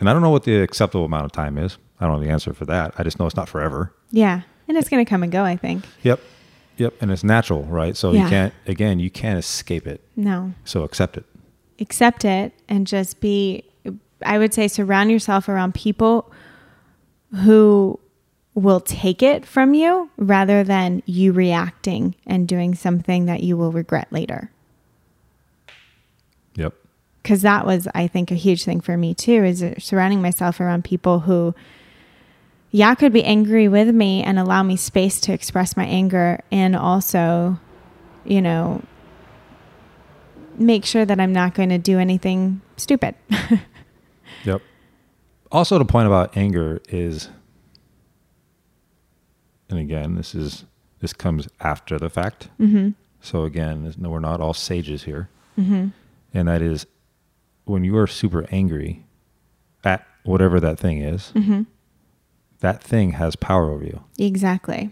and 0.00 0.08
I 0.10 0.12
don't 0.12 0.22
know 0.22 0.30
what 0.30 0.44
the 0.44 0.56
acceptable 0.62 1.04
amount 1.04 1.26
of 1.26 1.32
time 1.32 1.58
is. 1.58 1.78
I 2.00 2.06
don't 2.06 2.18
know 2.18 2.24
the 2.26 2.30
answer 2.32 2.52
for 2.52 2.64
that. 2.66 2.94
I 2.98 3.02
just 3.02 3.18
know 3.18 3.26
it's 3.26 3.36
not 3.36 3.48
forever. 3.48 3.92
Yeah. 4.10 4.42
And 4.66 4.76
it's 4.76 4.88
going 4.88 5.04
to 5.04 5.08
come 5.08 5.22
and 5.22 5.30
go, 5.32 5.44
I 5.44 5.56
think. 5.56 5.84
Yep. 6.02 6.20
Yep. 6.78 6.94
And 7.00 7.10
it's 7.10 7.24
natural, 7.24 7.64
right? 7.64 7.96
So 7.96 8.12
Yeah. 8.12 8.24
you 8.24 8.28
can't, 8.28 8.54
again, 8.66 8.98
you 8.98 9.10
can't 9.10 9.38
escape 9.38 9.86
it. 9.86 10.00
No. 10.16 10.52
So 10.64 10.82
accept 10.84 11.16
it. 11.16 11.24
accept 11.80 12.24
it 12.24 12.52
and 12.68 12.86
just 12.86 13.20
be 13.20 13.62
i 14.24 14.36
would 14.36 14.52
say 14.52 14.66
surround 14.66 15.10
yourself 15.12 15.48
around 15.48 15.74
people 15.74 16.32
who 17.44 17.98
will 18.58 18.80
take 18.80 19.22
it 19.22 19.46
from 19.46 19.74
you 19.74 20.10
rather 20.16 20.64
than 20.64 21.02
you 21.06 21.32
reacting 21.32 22.14
and 22.26 22.48
doing 22.48 22.74
something 22.74 23.26
that 23.26 23.42
you 23.42 23.56
will 23.56 23.72
regret 23.72 24.08
later 24.10 24.50
Yep. 26.54 26.74
because 27.22 27.42
that 27.42 27.64
was 27.66 27.86
i 27.94 28.06
think 28.08 28.30
a 28.30 28.34
huge 28.34 28.64
thing 28.64 28.80
for 28.80 28.96
me 28.96 29.14
too 29.14 29.44
is 29.44 29.64
surrounding 29.78 30.20
myself 30.20 30.58
around 30.60 30.84
people 30.84 31.20
who 31.20 31.54
yeah 32.70 32.94
could 32.94 33.12
be 33.12 33.22
angry 33.24 33.68
with 33.68 33.94
me 33.94 34.22
and 34.22 34.38
allow 34.38 34.62
me 34.62 34.76
space 34.76 35.20
to 35.20 35.32
express 35.32 35.76
my 35.76 35.84
anger 35.86 36.40
and 36.50 36.74
also 36.74 37.58
you 38.24 38.42
know 38.42 38.82
make 40.56 40.84
sure 40.84 41.04
that 41.04 41.20
i'm 41.20 41.32
not 41.32 41.54
going 41.54 41.68
to 41.68 41.78
do 41.78 41.98
anything 41.98 42.60
stupid 42.76 43.14
Yep. 44.44 44.62
Also, 45.50 45.78
the 45.78 45.84
point 45.84 46.06
about 46.06 46.36
anger 46.36 46.80
is, 46.88 47.28
and 49.70 49.78
again, 49.78 50.14
this 50.14 50.34
is 50.34 50.64
this 51.00 51.12
comes 51.12 51.48
after 51.60 51.98
the 51.98 52.08
fact. 52.10 52.48
mm-hmm. 52.60 52.90
So 53.20 53.44
again, 53.44 53.92
no, 53.98 54.10
we're 54.10 54.20
not 54.20 54.40
all 54.40 54.54
sages 54.54 55.02
here, 55.04 55.28
Mm-hmm. 55.58 55.88
and 56.34 56.48
that 56.48 56.62
is 56.62 56.86
when 57.64 57.82
you 57.84 57.96
are 57.98 58.06
super 58.06 58.46
angry 58.50 59.04
at 59.84 60.06
whatever 60.24 60.60
that 60.60 60.78
thing 60.78 61.00
is. 61.00 61.32
Mm-hmm. 61.34 61.62
That 62.60 62.82
thing 62.82 63.12
has 63.12 63.36
power 63.36 63.70
over 63.70 63.84
you. 63.84 64.02
exactly 64.18 64.90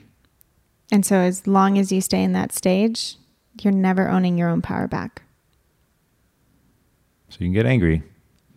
and 0.92 1.04
so 1.04 1.16
as 1.16 1.46
long 1.48 1.78
as 1.78 1.90
you 1.90 2.00
stay 2.00 2.22
in 2.22 2.32
that 2.32 2.52
stage 2.52 3.16
you're 3.60 3.72
never 3.72 4.08
owning 4.08 4.38
your 4.38 4.48
own 4.48 4.62
power 4.62 4.86
back 4.86 5.22
So 7.28 7.38
you 7.40 7.46
can 7.46 7.52
get 7.52 7.66
angry, 7.66 8.02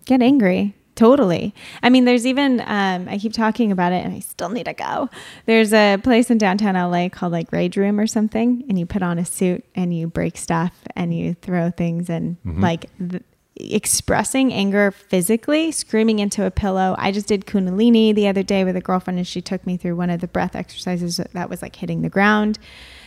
get 0.06 0.22
angry 0.22 0.76
Totally. 1.00 1.56
I 1.82 1.90
mean, 1.90 2.04
there's 2.04 2.26
even, 2.26 2.60
um, 2.60 3.08
I 3.08 3.18
keep 3.20 3.32
talking 3.32 3.72
about 3.72 3.94
it 3.94 4.04
and 4.04 4.14
I 4.14 4.20
still 4.20 4.50
need 4.50 4.66
to 4.66 4.74
go. 4.74 5.10
There's 5.46 5.72
a 5.72 5.96
place 5.96 6.30
in 6.30 6.38
downtown 6.38 6.76
LA 6.76 7.08
called 7.08 7.32
like 7.32 7.54
Rage 7.54 7.78
Room 7.78 8.02
or 8.02 8.06
something. 8.06 8.66
And 8.68 8.78
you 8.78 8.86
put 8.86 9.02
on 9.02 9.18
a 9.18 9.24
suit 9.24 9.64
and 9.76 9.98
you 9.98 10.08
break 10.08 10.36
stuff 10.36 10.74
and 10.98 11.14
you 11.14 11.36
throw 11.36 11.72
things 11.72 12.10
and 12.10 12.36
like 12.62 12.88
th- 12.98 13.24
expressing 13.56 14.52
anger 14.52 14.92
physically, 14.92 15.72
screaming 15.72 16.20
into 16.20 16.46
a 16.46 16.52
pillow. 16.52 16.96
I 16.98 17.14
just 17.14 17.28
did 17.28 17.46
Kundalini 17.46 18.14
the 18.14 18.28
other 18.28 18.44
day 18.44 18.66
with 18.66 18.76
a 18.76 18.82
girlfriend 18.82 19.20
and 19.20 19.28
she 19.28 19.42
took 19.42 19.66
me 19.66 19.78
through 19.78 19.96
one 19.96 20.10
of 20.10 20.20
the 20.20 20.28
breath 20.28 20.54
exercises 20.54 21.22
that 21.32 21.50
was 21.50 21.62
like 21.62 21.78
hitting 21.78 22.02
the 22.02 22.10
ground. 22.10 22.60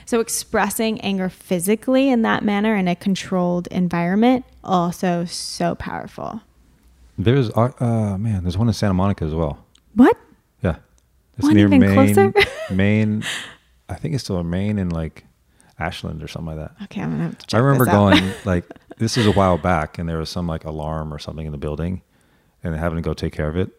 So 0.07 0.21
expressing 0.21 0.99
anger 1.03 1.29
physically 1.29 2.09
in 2.09 2.23
that 2.23 2.43
manner 2.43 2.75
in 2.75 2.89
a 2.89 2.97
controlled 2.97 3.67
environment 3.67 4.47
also 4.65 5.27
so 5.27 5.75
powerful. 5.75 6.41
There's 7.25 7.51
uh, 7.51 7.71
uh 7.81 8.19
man, 8.19 8.43
there's 8.43 8.59
one 8.59 8.69
in 8.69 8.75
Santa 8.75 8.95
Monica 8.95 9.25
as 9.25 9.35
well. 9.35 9.65
What? 9.95 10.17
Yeah, 10.63 10.77
it's 11.37 11.47
One 11.47 11.59
even 11.59 11.81
closer? 11.95 12.33
Main. 12.75 13.25
I 13.89 13.95
think 13.95 14.15
it's 14.15 14.25
still 14.25 14.39
in 14.41 14.49
Main 14.49 14.79
and 14.79 14.93
like 14.93 15.25
Ashland 15.79 16.23
or 16.23 16.29
something 16.29 16.57
like 16.57 16.69
that. 16.69 16.85
Okay, 16.85 17.01
I'm 17.03 17.11
gonna 17.11 17.25
have 17.25 17.39
to 17.39 17.47
check 17.47 17.59
I 17.59 17.63
remember 17.63 17.85
going 17.87 18.33
like 18.45 18.65
this 18.99 19.17
is 19.17 19.27
a 19.27 19.33
while 19.33 19.59
back, 19.59 19.99
and 19.99 20.09
there 20.09 20.19
was 20.19 20.31
some 20.31 20.47
like 20.47 20.65
alarm 20.65 21.13
or 21.13 21.19
something 21.19 21.45
in 21.47 21.53
the 21.53 21.59
building, 21.59 22.03
and 22.63 22.75
having 22.75 22.97
to 22.97 23.03
go 23.03 23.15
take 23.15 23.33
care 23.33 23.49
of 23.49 23.57
it 23.57 23.71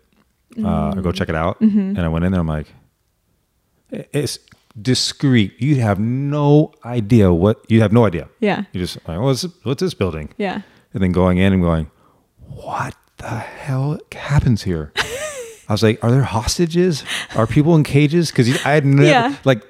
uh, 0.64 0.94
or 0.96 1.02
go 1.02 1.12
check 1.12 1.30
it 1.30 1.36
out. 1.36 1.60
Mm-hmm. 1.62 1.80
And 1.80 2.00
I 2.00 2.08
went 2.08 2.26
in 2.26 2.32
there. 2.32 2.42
I'm 2.42 2.48
like, 2.48 2.68
it's 3.92 4.40
discreet. 4.80 5.54
You 5.60 5.82
have 5.82 6.00
no 6.00 6.74
idea 6.84 7.32
what 7.34 7.64
you 7.70 7.82
have 7.82 7.94
no 7.94 8.06
idea. 8.06 8.28
yeah, 8.40 8.66
You 8.74 8.82
just 8.82 8.98
like, 9.08 9.20
what's 9.20 9.44
what's 9.64 9.82
this 9.82 9.94
building? 9.94 10.34
yeah, 10.38 10.62
And 10.94 11.04
then 11.04 11.12
going 11.12 11.38
in 11.38 11.54
and 11.54 11.62
going, 11.62 11.90
what 12.40 12.96
the 13.30 13.40
hell 13.40 14.00
happens 14.14 14.64
here? 14.64 14.92
I 15.70 15.72
was 15.74 15.82
like, 15.84 16.04
are 16.04 16.12
there 16.12 16.24
hostages? 16.24 17.04
Are 17.36 17.48
people 17.48 17.76
in 17.76 17.84
cages? 17.84 18.30
Because 18.32 18.50
I 18.66 18.72
had 18.72 18.86
never 18.86 19.08
Yeah. 19.08 19.36
like. 19.46 19.64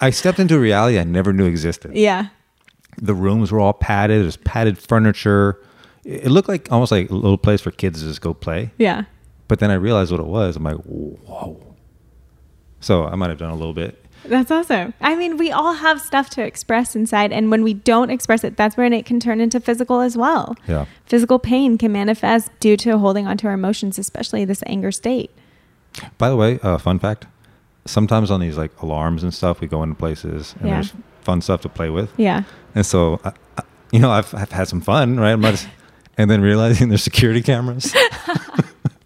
I 0.00 0.10
stepped 0.10 0.38
into 0.38 0.54
a 0.54 0.60
reality 0.60 0.96
I 0.98 1.02
never 1.04 1.32
knew 1.32 1.46
existed 1.46 1.96
yeah, 1.96 2.28
the 3.02 3.14
rooms 3.14 3.50
were 3.50 3.58
all 3.58 3.72
padded. 3.72 4.22
There's 4.22 4.36
padded 4.36 4.78
furniture. 4.78 5.58
It 6.04 6.26
it 6.26 6.30
looked 6.30 6.48
like 6.48 6.70
almost 6.70 6.92
like 6.92 7.10
a 7.10 7.14
little 7.14 7.36
place 7.36 7.60
for 7.60 7.72
kids 7.72 8.00
to 8.00 8.06
just 8.06 8.20
go 8.20 8.32
play. 8.32 8.70
yeah. 8.78 9.04
But 9.48 9.58
then 9.60 9.70
I 9.72 9.74
realized 9.74 10.10
what 10.12 10.20
it 10.20 10.26
was. 10.26 10.54
I'm 10.56 10.62
like, 10.62 10.76
whoa. 10.84 11.60
So 12.80 13.06
I 13.06 13.14
might 13.16 13.30
have 13.30 13.38
done 13.38 13.50
a 13.50 13.54
little 13.56 13.72
bit. 13.74 14.04
That's 14.24 14.50
awesome. 14.50 14.94
I 15.00 15.14
mean, 15.14 15.36
we 15.36 15.50
all 15.52 15.72
have 15.74 16.00
stuff 16.00 16.28
to 16.30 16.42
express 16.44 16.94
inside, 16.96 17.32
and 17.32 17.50
when 17.50 17.62
we 17.62 17.74
don't 17.74 18.10
express 18.10 18.44
it, 18.44 18.56
that's 18.56 18.76
when 18.76 18.92
it 18.92 19.06
can 19.06 19.20
turn 19.20 19.40
into 19.40 19.58
physical 19.60 20.00
as 20.00 20.16
well. 20.16 20.54
Yeah. 20.66 20.86
Physical 21.06 21.38
pain 21.38 21.78
can 21.78 21.92
manifest 21.92 22.50
due 22.60 22.76
to 22.78 22.98
holding 22.98 23.26
onto 23.26 23.46
our 23.46 23.54
emotions, 23.54 23.98
especially 23.98 24.44
this 24.44 24.62
anger 24.66 24.92
state. 24.92 25.30
By 26.18 26.28
the 26.28 26.36
way, 26.36 26.58
uh, 26.62 26.78
fun 26.78 26.98
fact: 26.98 27.26
sometimes 27.86 28.30
on 28.30 28.40
these 28.40 28.58
like 28.58 28.70
alarms 28.82 29.22
and 29.22 29.32
stuff, 29.32 29.60
we 29.60 29.66
go 29.68 29.82
into 29.82 29.94
places 29.94 30.54
and 30.60 30.68
Yeah. 30.68 30.74
there's 30.74 30.92
fun 31.22 31.40
stuff 31.40 31.62
to 31.62 31.68
play 31.68 31.88
with. 31.90 32.10
Yeah. 32.16 32.42
And 32.74 32.84
so, 32.84 33.20
I, 33.24 33.32
I, 33.56 33.62
you 33.92 33.98
know, 34.00 34.10
I've, 34.10 34.34
I've 34.34 34.52
had 34.52 34.68
some 34.68 34.80
fun, 34.80 35.18
right? 35.18 35.38
Just- 35.40 35.68
and 36.18 36.28
then 36.30 36.40
realizing 36.42 36.88
there's 36.88 37.02
security 37.04 37.40
cameras. 37.42 37.94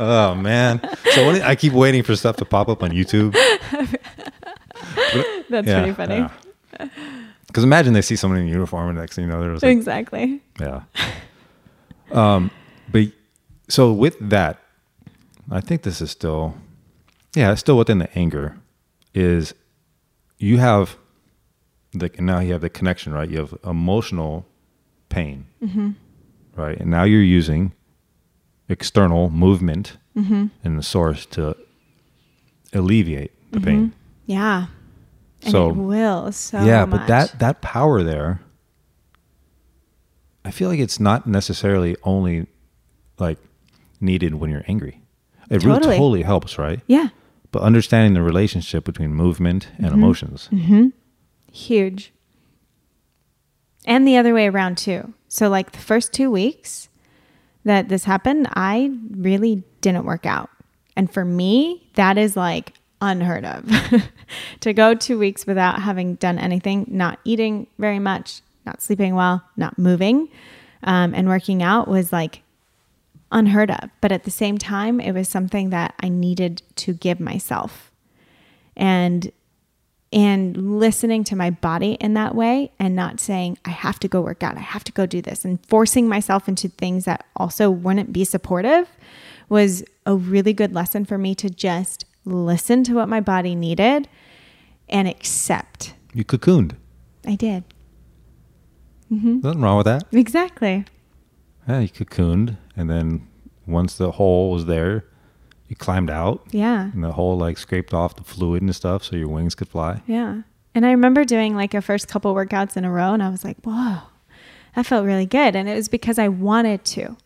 oh 0.00 0.34
man! 0.34 0.80
So 1.14 1.26
when, 1.26 1.42
I 1.42 1.54
keep 1.54 1.72
waiting 1.72 2.02
for 2.02 2.16
stuff 2.16 2.36
to 2.36 2.44
pop 2.44 2.68
up 2.68 2.82
on 2.82 2.90
YouTube. 2.90 3.32
That's 5.48 5.66
pretty 5.66 5.92
funny. 5.92 6.26
Because 7.46 7.64
imagine 7.64 7.92
they 7.94 8.02
see 8.02 8.16
someone 8.16 8.40
in 8.40 8.48
uniform, 8.48 8.88
and 8.90 8.98
next 8.98 9.16
thing 9.16 9.24
you 9.26 9.30
know, 9.30 9.40
there's 9.40 9.62
like, 9.62 9.72
Exactly. 9.72 10.40
yeah. 10.60 10.82
Um, 12.12 12.50
but 12.90 13.06
so 13.68 13.92
with 13.92 14.16
that, 14.20 14.58
I 15.50 15.60
think 15.60 15.82
this 15.82 16.00
is 16.00 16.10
still, 16.10 16.54
yeah, 17.34 17.52
it's 17.52 17.60
still 17.60 17.78
within 17.78 17.98
the 17.98 18.18
anger. 18.18 18.56
Is 19.14 19.54
you 20.38 20.58
have 20.58 20.96
the 21.92 22.10
now 22.18 22.40
you 22.40 22.52
have 22.52 22.60
the 22.60 22.68
connection, 22.68 23.14
right? 23.14 23.30
You 23.30 23.38
have 23.38 23.54
emotional 23.64 24.46
pain, 25.08 25.46
right? 26.54 26.78
And 26.78 26.90
now 26.90 27.04
you're 27.04 27.22
using 27.22 27.72
external 28.68 29.30
movement 29.30 29.96
mm-hmm. 30.16 30.46
in 30.64 30.76
the 30.76 30.82
source 30.82 31.26
to 31.26 31.56
alleviate 32.72 33.32
the 33.52 33.60
pain. 33.60 33.88
Mm-hmm. 33.88 33.96
Yeah. 34.32 34.66
And 35.42 35.50
So- 35.52 35.70
it 35.70 35.76
will 35.76 36.32
so 36.32 36.62
yeah, 36.64 36.84
much. 36.84 37.00
but 37.00 37.06
that 37.06 37.38
that 37.38 37.60
power 37.62 38.02
there, 38.02 38.40
I 40.44 40.50
feel 40.50 40.68
like 40.68 40.80
it's 40.80 41.00
not 41.00 41.26
necessarily 41.26 41.96
only 42.02 42.46
like 43.18 43.38
needed 44.00 44.34
when 44.34 44.50
you're 44.50 44.64
angry. 44.68 45.00
It 45.50 45.64
really 45.64 45.78
Totally. 45.78 45.96
totally 45.96 46.22
helps, 46.22 46.58
right? 46.58 46.80
yeah, 46.88 47.08
But 47.52 47.62
understanding 47.62 48.14
the 48.14 48.22
relationship 48.22 48.84
between 48.84 49.14
movement 49.14 49.68
and 49.78 49.86
Mm-hmm. 49.86 49.94
emotions. 49.94 50.48
Mm-hmm. 50.52 50.86
huge. 51.52 52.12
And 53.86 54.06
the 54.06 54.16
other 54.16 54.34
way 54.34 54.48
around 54.48 54.76
too. 54.78 55.14
So 55.28 55.48
like 55.48 55.70
the 55.72 55.78
first 55.78 56.12
2 56.12 56.30
weeks 56.30 56.88
that 57.66 57.88
this 57.88 58.04
happened, 58.04 58.48
I 58.54 58.92
really 59.10 59.64
didn't 59.80 60.04
work 60.04 60.24
out. 60.24 60.48
And 60.96 61.12
for 61.12 61.24
me, 61.24 61.90
that 61.94 62.16
is 62.16 62.36
like 62.36 62.72
unheard 63.02 63.44
of. 63.44 63.68
to 64.60 64.72
go 64.72 64.94
2 64.94 65.18
weeks 65.18 65.46
without 65.46 65.82
having 65.82 66.14
done 66.14 66.38
anything, 66.38 66.86
not 66.88 67.18
eating 67.24 67.66
very 67.78 67.98
much, 67.98 68.40
not 68.64 68.80
sleeping 68.80 69.16
well, 69.16 69.42
not 69.56 69.78
moving, 69.78 70.28
um, 70.84 71.12
and 71.12 71.26
working 71.28 71.62
out 71.62 71.88
was 71.88 72.12
like 72.12 72.42
unheard 73.32 73.72
of. 73.72 73.90
But 74.00 74.12
at 74.12 74.22
the 74.22 74.30
same 74.30 74.58
time, 74.58 75.00
it 75.00 75.12
was 75.12 75.28
something 75.28 75.70
that 75.70 75.94
I 76.00 76.08
needed 76.08 76.62
to 76.76 76.94
give 76.94 77.18
myself. 77.18 77.90
And 78.76 79.32
and 80.12 80.78
listening 80.78 81.24
to 81.24 81.36
my 81.36 81.50
body 81.50 81.92
in 81.94 82.14
that 82.14 82.34
way 82.34 82.72
and 82.78 82.94
not 82.94 83.20
saying 83.20 83.58
I 83.64 83.70
have 83.70 83.98
to 84.00 84.08
go 84.08 84.20
work 84.20 84.42
out, 84.42 84.56
I 84.56 84.60
have 84.60 84.84
to 84.84 84.92
go 84.92 85.06
do 85.06 85.20
this 85.20 85.44
and 85.44 85.64
forcing 85.66 86.08
myself 86.08 86.48
into 86.48 86.68
things 86.68 87.04
that 87.04 87.26
also 87.36 87.70
wouldn't 87.70 88.12
be 88.12 88.24
supportive 88.24 88.88
was 89.48 89.84
a 90.04 90.14
really 90.14 90.52
good 90.52 90.72
lesson 90.72 91.04
for 91.04 91.18
me 91.18 91.34
to 91.36 91.50
just 91.50 92.04
listen 92.24 92.84
to 92.84 92.94
what 92.94 93.08
my 93.08 93.20
body 93.20 93.54
needed 93.54 94.08
and 94.88 95.08
accept. 95.08 95.94
You 96.14 96.24
cocooned. 96.24 96.72
I 97.26 97.34
did. 97.34 97.64
Mm-hmm. 99.12 99.40
Nothing 99.40 99.60
wrong 99.60 99.76
with 99.76 99.86
that. 99.86 100.04
Exactly. 100.12 100.84
Yeah, 101.68 101.80
you 101.80 101.88
cocooned, 101.88 102.56
and 102.76 102.88
then 102.88 103.26
once 103.66 103.96
the 103.96 104.12
hole 104.12 104.52
was 104.52 104.66
there, 104.66 105.04
you 105.68 105.76
climbed 105.76 106.10
out, 106.10 106.44
Yeah. 106.50 106.90
and 106.92 107.02
the 107.02 107.12
hole 107.12 107.36
like 107.36 107.58
scraped 107.58 107.92
off 107.94 108.16
the 108.16 108.22
fluid 108.24 108.62
and 108.62 108.74
stuff, 108.74 109.02
so 109.04 109.16
your 109.16 109.28
wings 109.28 109.54
could 109.54 109.68
fly. 109.68 110.02
Yeah. 110.06 110.42
And 110.74 110.84
I 110.86 110.90
remember 110.90 111.24
doing 111.24 111.56
like 111.56 111.74
a 111.74 111.80
first 111.82 112.06
couple 112.08 112.34
workouts 112.34 112.76
in 112.76 112.84
a 112.84 112.90
row 112.90 113.14
and 113.14 113.22
I 113.22 113.30
was 113.30 113.44
like, 113.44 113.56
whoa, 113.64 113.98
that 114.74 114.84
felt 114.86 115.06
really 115.06 115.24
good. 115.26 115.56
And 115.56 115.68
it 115.68 115.74
was 115.74 115.88
because 115.88 116.18
I 116.18 116.28
wanted 116.28 116.84
to, 116.84 117.16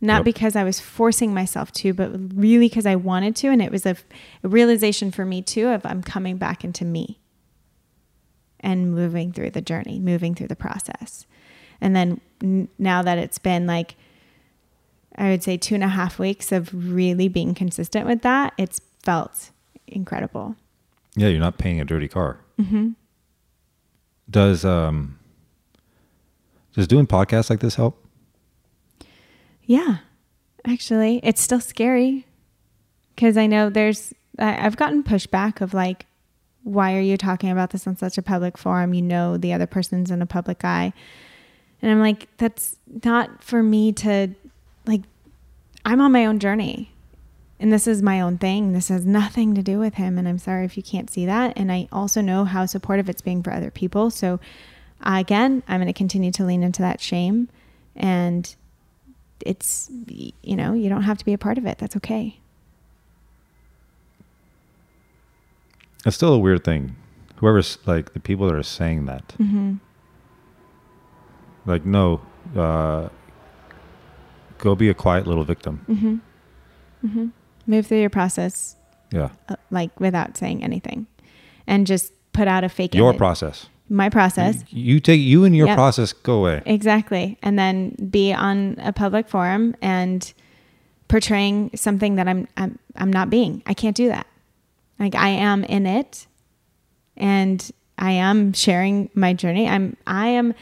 not 0.00 0.18
Yep. 0.18 0.24
because 0.26 0.54
I 0.56 0.62
was 0.62 0.78
forcing 0.78 1.34
myself 1.34 1.72
to, 1.72 1.92
but 1.92 2.12
really 2.34 2.66
because 2.68 2.86
I 2.86 2.94
wanted 2.94 3.34
to. 3.36 3.48
And 3.48 3.60
it 3.60 3.72
was 3.72 3.84
a, 3.84 3.96
a 4.44 4.48
realization 4.48 5.10
for 5.10 5.24
me 5.24 5.42
too 5.42 5.68
of 5.68 5.84
I'm 5.84 6.02
coming 6.04 6.36
back 6.36 6.62
into 6.62 6.84
me 6.84 7.18
and 8.60 8.92
moving 8.94 9.32
through 9.32 9.50
the 9.50 9.60
journey, 9.60 9.98
moving 9.98 10.34
through 10.34 10.48
the 10.48 10.56
process. 10.56 11.26
And 11.80 11.94
then 11.94 12.20
n- 12.42 12.68
now 12.78 13.02
that 13.02 13.18
it's 13.18 13.38
been 13.38 13.66
like, 13.66 13.96
I 15.18 15.30
would 15.30 15.42
say 15.42 15.56
two 15.56 15.74
and 15.74 15.84
a 15.84 15.88
half 15.88 16.18
weeks 16.18 16.52
of 16.52 16.70
really 16.72 17.28
being 17.28 17.54
consistent 17.54 18.06
with 18.06 18.22
that, 18.22 18.54
it's 18.56 18.80
felt 19.02 19.50
incredible. 19.86 20.56
Yeah, 21.16 21.28
you're 21.28 21.40
not 21.40 21.58
paying 21.58 21.80
a 21.80 21.84
dirty 21.84 22.08
car. 22.08 22.38
Mm-hmm. 22.58 22.90
Does 24.30 24.64
um 24.64 25.18
does 26.74 26.86
doing 26.86 27.06
podcasts 27.06 27.50
like 27.50 27.60
this 27.60 27.74
help? 27.74 28.04
Yeah, 29.64 29.98
actually, 30.64 31.20
it's 31.22 31.40
still 31.40 31.60
scary 31.60 32.24
because 33.14 33.36
I 33.36 33.46
know 33.46 33.68
there's, 33.68 34.14
I've 34.38 34.76
gotten 34.76 35.02
pushback 35.02 35.60
of 35.60 35.74
like, 35.74 36.06
why 36.62 36.96
are 36.96 37.00
you 37.00 37.16
talking 37.16 37.50
about 37.50 37.70
this 37.70 37.86
on 37.86 37.96
such 37.96 38.16
a 38.16 38.22
public 38.22 38.56
forum? 38.56 38.94
You 38.94 39.02
know, 39.02 39.36
the 39.36 39.52
other 39.52 39.66
person's 39.66 40.10
in 40.10 40.22
a 40.22 40.26
public 40.26 40.64
eye. 40.64 40.92
And 41.82 41.90
I'm 41.90 42.00
like, 42.00 42.28
that's 42.36 42.76
not 43.04 43.42
for 43.42 43.62
me 43.62 43.92
to, 43.94 44.28
like, 44.88 45.02
I'm 45.84 46.00
on 46.00 46.10
my 46.10 46.26
own 46.26 46.40
journey 46.40 46.92
and 47.60 47.72
this 47.72 47.86
is 47.86 48.02
my 48.02 48.20
own 48.20 48.38
thing. 48.38 48.72
This 48.72 48.88
has 48.88 49.06
nothing 49.06 49.54
to 49.54 49.62
do 49.62 49.78
with 49.78 49.94
him. 49.94 50.18
And 50.18 50.28
I'm 50.28 50.38
sorry 50.38 50.64
if 50.64 50.76
you 50.76 50.82
can't 50.82 51.10
see 51.10 51.26
that. 51.26 51.56
And 51.56 51.70
I 51.70 51.88
also 51.92 52.20
know 52.20 52.44
how 52.44 52.66
supportive 52.66 53.08
it's 53.08 53.22
being 53.22 53.42
for 53.42 53.52
other 53.52 53.70
people. 53.70 54.10
So, 54.10 54.40
uh, 55.02 55.16
again, 55.18 55.62
I'm 55.68 55.78
going 55.78 55.86
to 55.86 55.92
continue 55.92 56.32
to 56.32 56.44
lean 56.44 56.64
into 56.64 56.82
that 56.82 57.00
shame 57.00 57.48
and 57.94 58.54
it's 59.46 59.88
you 60.10 60.56
know 60.56 60.74
you 60.74 60.88
don't 60.88 61.02
have 61.02 61.16
to 61.16 61.24
be 61.24 61.32
a 61.32 61.38
part 61.38 61.58
of 61.58 61.64
it 61.64 61.78
that's 61.78 61.96
okay 61.96 62.40
It's 66.06 66.16
still 66.16 66.32
a 66.32 66.38
weird 66.38 66.64
thing. 66.64 66.96
Whoever's 67.36 67.78
like 67.86 68.12
the 68.12 68.20
people 68.20 68.46
that 68.46 68.54
are 68.54 68.62
saying 68.62 69.06
that, 69.06 69.28
mm-hmm. 69.38 69.74
like, 71.66 71.84
no, 71.84 72.20
uh, 72.56 73.08
go 74.58 74.74
be 74.74 74.88
a 74.88 74.94
quiet 74.94 75.26
little 75.26 75.44
victim. 75.44 75.84
Mm-hmm. 75.88 77.06
Mm-hmm. 77.06 77.26
Move 77.66 77.86
through 77.86 78.00
your 78.00 78.10
process, 78.10 78.76
Yeah. 79.12 79.30
uh, 79.48 79.56
like 79.70 79.98
without 80.00 80.36
saying 80.36 80.62
anything, 80.64 81.06
and 81.66 81.86
just 81.86 82.12
put 82.32 82.48
out 82.48 82.64
a 82.64 82.68
fake. 82.68 82.94
Your 82.94 83.10
image. 83.10 83.18
process. 83.18 83.68
My 83.90 84.10
process. 84.10 84.64
You 84.68 85.00
take 85.00 85.20
you 85.20 85.44
and 85.44 85.56
your 85.56 85.66
Yep. 85.68 85.76
process 85.76 86.12
go 86.12 86.34
away. 86.40 86.62
Exactly. 86.66 87.38
And 87.42 87.58
then 87.58 87.96
be 88.10 88.32
on 88.34 88.76
a 88.80 88.92
public 88.92 89.28
forum 89.28 89.74
and 89.80 90.30
portraying 91.08 91.70
something 91.74 92.16
that 92.16 92.28
I'm 92.28 92.46
I'm 92.58 92.78
I'm 92.96 93.10
not 93.10 93.30
being. 93.30 93.62
I 93.66 93.72
can't 93.72 93.96
do 93.96 94.08
that. 94.08 94.26
Like 94.98 95.14
I 95.14 95.28
am 95.30 95.64
in 95.64 95.86
it 95.86 96.26
and 97.16 97.70
I 97.98 98.12
am 98.12 98.52
sharing 98.52 99.08
my 99.14 99.32
journey. 99.32 99.66
I'm 99.66 99.96
I 100.06 100.28
am 100.28 100.52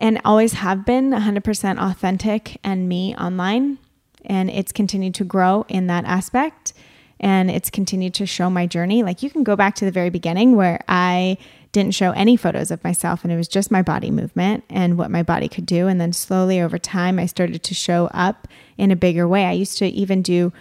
and 0.00 0.20
always 0.24 0.54
have 0.54 0.86
been 0.86 1.10
100% 1.10 1.78
authentic 1.78 2.58
and 2.64 2.88
me 2.88 3.14
online. 3.16 3.78
And 4.24 4.50
it's 4.50 4.72
continued 4.72 5.14
to 5.16 5.24
grow 5.24 5.66
in 5.68 5.86
that 5.88 6.04
aspect. 6.06 6.72
And 7.20 7.50
it's 7.50 7.68
continued 7.68 8.14
to 8.14 8.26
show 8.26 8.48
my 8.48 8.66
journey. 8.66 9.02
Like 9.02 9.22
you 9.22 9.28
can 9.30 9.44
go 9.44 9.54
back 9.54 9.74
to 9.76 9.84
the 9.84 9.90
very 9.90 10.10
beginning 10.10 10.56
where 10.56 10.82
i 10.88 11.36
didn't 11.72 11.94
show 11.94 12.10
any 12.12 12.36
photos 12.36 12.72
of 12.72 12.82
myself 12.82 13.22
and 13.22 13.32
it 13.32 13.36
was 13.36 13.46
just 13.46 13.70
my 13.70 13.80
body 13.80 14.10
movement 14.10 14.64
and 14.68 14.98
what 14.98 15.08
my 15.08 15.22
body 15.22 15.48
could 15.48 15.66
do. 15.66 15.86
And 15.86 16.00
then 16.00 16.12
slowly 16.12 16.60
over 16.60 16.78
time 16.78 17.18
i 17.18 17.26
started 17.26 17.62
to 17.62 17.74
show 17.74 18.06
up 18.12 18.48
in 18.78 18.90
a 18.90 18.96
bigger 18.96 19.28
way. 19.28 19.44
I 19.44 19.52
used 19.52 19.78
to 19.78 19.86
even 19.86 20.22
do 20.22 20.52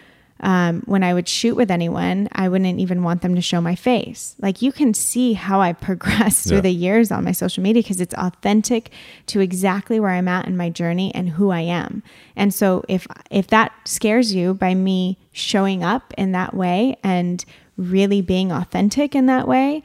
um, 0.42 0.82
when 0.86 1.04
I 1.04 1.14
would 1.14 1.28
shoot 1.28 1.56
with 1.56 1.70
anyone, 1.70 2.30
I 2.32 2.48
wouldn't 2.50 2.80
even 2.80 3.04
want 3.04 3.22
them 3.22 3.36
to 3.36 3.42
show 3.42 3.60
my 3.62 3.76
face. 3.76 4.36
Like 4.40 4.62
you 4.62 4.72
can 4.72 4.94
see 4.94 5.34
how 5.34 5.60
I 5.62 5.74
progressed 5.88 6.48
through 6.48 6.58
Yeah. 6.58 6.62
the 6.62 6.72
years 6.74 7.12
on 7.12 7.24
my 7.24 7.32
social 7.34 7.62
media 7.62 7.84
because 7.84 8.00
it's 8.00 8.14
authentic 8.16 8.92
to 9.28 9.40
exactly 9.42 10.00
where 10.00 10.12
I'm 10.12 10.28
at 10.28 10.48
in 10.48 10.56
my 10.56 10.70
journey 10.70 11.14
and 11.14 11.30
who 11.32 11.50
I 11.52 11.62
am. 11.62 12.04
And 12.36 12.54
so 12.54 12.84
if 12.88 13.06
if 13.32 13.48
that 13.48 13.72
scares 13.86 14.34
you 14.34 14.54
by 14.54 14.76
me 14.76 15.18
showing 15.32 15.84
up 15.84 16.14
in 16.18 16.32
that 16.32 16.54
way 16.54 16.98
and 17.04 17.44
really 17.78 18.22
being 18.22 18.52
authentic 18.52 19.16
in 19.16 19.26
that 19.28 19.48
way, 19.48 19.84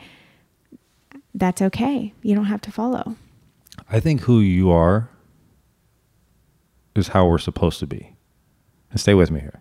that's 1.34 1.60
okay. 1.62 2.12
You 2.22 2.34
don't 2.36 2.44
have 2.46 2.60
to 2.62 2.70
follow. 2.72 3.16
I 3.90 3.98
think 3.98 4.20
who 4.22 4.40
you 4.40 4.70
are 4.70 5.08
is 6.94 7.08
how 7.08 7.26
we're 7.26 7.38
supposed 7.38 7.80
to 7.80 7.86
be. 7.88 8.14
And 8.90 9.00
stay 9.00 9.14
with 9.14 9.32
me 9.32 9.40
here. 9.40 9.60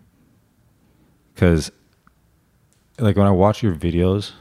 Cuz 1.36 1.70
like 2.98 3.16
when 3.16 3.26
I 3.26 3.30
watch 3.30 3.62
your 3.62 3.74
videos, 3.74 4.32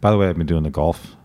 by 0.00 0.10
the 0.10 0.16
way, 0.18 0.28
I've 0.28 0.36
been 0.38 0.46
doing 0.46 0.62
the 0.62 0.70
golf 0.70 1.16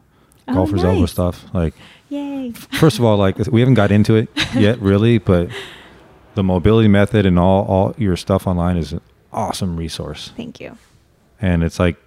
Oh, 0.47 0.53
golfer's 0.55 0.83
elbow 0.83 1.01
nice. 1.01 1.11
stuff. 1.11 1.45
Like 1.53 1.73
Yay. 2.09 2.51
first 2.51 2.97
of 2.99 3.05
all, 3.05 3.17
like 3.17 3.37
we 3.47 3.59
haven't 3.61 3.75
got 3.75 3.91
into 3.91 4.15
it 4.15 4.29
yet 4.55 4.79
really, 4.81 5.17
but 5.17 5.49
the 6.35 6.43
mobility 6.43 6.87
method 6.87 7.25
and 7.25 7.37
all 7.37 7.63
all 7.65 7.95
your 7.97 8.15
stuff 8.17 8.47
online 8.47 8.77
is 8.77 8.93
an 8.93 9.01
awesome 9.31 9.77
resource. 9.77 10.31
Thank 10.35 10.59
you. 10.59 10.77
And 11.41 11.63
it's 11.63 11.79
like 11.79 11.97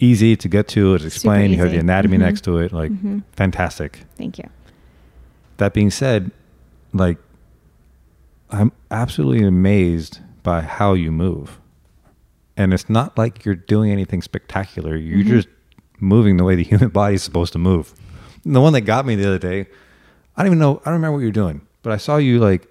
easy 0.00 0.36
to 0.36 0.48
get 0.48 0.66
to, 0.68 0.94
it's 0.94 1.04
explained, 1.04 1.52
you 1.52 1.58
have 1.58 1.70
the 1.70 1.78
anatomy 1.78 2.16
Mhm. 2.16 2.20
next 2.20 2.40
to 2.44 2.58
it, 2.58 2.72
like 2.72 2.90
Mhm. 2.92 3.22
fantastic. 3.32 4.04
Thank 4.16 4.38
you. 4.38 4.48
that 5.58 5.72
being 5.72 5.90
said, 5.90 6.32
like 6.92 7.16
I'm 8.50 8.72
absolutely 8.90 9.46
amazed 9.46 10.18
by 10.42 10.60
how 10.62 10.94
you 10.94 11.12
move. 11.12 11.58
And 12.56 12.72
it's 12.72 12.88
not 12.88 13.16
like 13.18 13.44
you're 13.44 13.54
doing 13.54 13.90
anything 13.90 14.22
spectacular. 14.22 14.96
You're 14.96 15.24
Mhm. 15.24 15.28
just 15.28 15.48
moving 16.00 16.36
the 16.36 16.44
way 16.44 16.54
the 16.54 16.62
human 16.72 16.88
body 16.90 17.14
is 17.16 17.22
supposed 17.22 17.52
to 17.54 17.58
move. 17.58 17.92
And 18.44 18.54
the 18.54 18.60
one 18.60 18.72
that 18.74 18.82
got 18.82 19.06
me 19.06 19.16
the 19.16 19.26
other 19.26 19.38
day, 19.38 19.66
I 20.36 20.42
don't 20.42 20.46
even 20.48 20.58
know, 20.58 20.80
I 20.84 20.90
don't 20.90 20.94
remember 20.94 21.12
what 21.16 21.22
you're 21.22 21.30
doing, 21.32 21.62
but 21.82 21.92
I 21.92 21.96
saw 21.96 22.16
you 22.16 22.38
like 22.38 22.68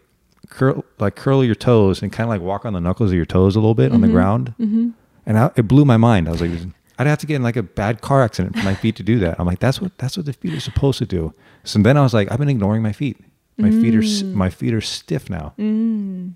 curl 0.50 0.84
like 1.00 1.16
curl 1.16 1.44
your 1.44 1.56
toes 1.56 2.02
and 2.02 2.12
kind 2.12 2.26
of 2.26 2.30
like 2.30 2.42
walk 2.42 2.66
on 2.66 2.74
the 2.74 2.80
knuckles 2.82 3.12
of 3.12 3.16
your 3.16 3.26
toes 3.26 3.56
a 3.56 3.60
little 3.60 3.74
bit 3.76 3.92
on 3.92 4.02
the 4.02 4.08
Mhm. 4.08 4.12
ground. 4.12 4.54
Mm-hmm. 4.60 4.90
And 5.26 5.38
I, 5.40 5.52
it 5.56 5.68
blew 5.68 5.86
my 5.86 5.98
mind. 5.98 6.28
I 6.28 6.32
was 6.32 6.42
like, 6.42 6.52
I'd 7.00 7.08
have 7.08 7.18
to 7.20 7.26
get 7.26 7.36
in 7.36 7.44
like 7.44 7.56
a 7.56 7.64
bad 7.64 8.02
car 8.02 8.22
accident 8.22 8.58
for 8.58 8.64
my 8.64 8.76
feet 8.76 8.96
to 8.98 9.04
do 9.04 9.18
that. 9.20 9.40
I'm 9.40 9.48
like, 9.48 9.60
that's 9.60 9.82
what 9.82 9.98
that's 9.98 10.16
what 10.18 10.26
the 10.26 10.34
feet 10.34 10.54
are 10.54 10.60
supposed 10.60 11.00
to 11.00 11.06
do. 11.06 11.34
So 11.64 11.80
then 11.80 11.98
I 11.98 12.02
was 12.02 12.14
like, 12.14 12.32
I've 12.32 12.40
been 12.40 12.50
ignoring 12.50 12.84
my 12.84 12.92
feet. 12.94 13.18
My 13.58 13.72
feet 13.72 13.96
are 13.96 14.02
Mm. 14.02 14.34
my 14.34 14.50
feet 14.50 14.74
are 14.74 14.82
stiff 14.82 15.30
now. 15.30 15.54
Mm. 15.60 16.34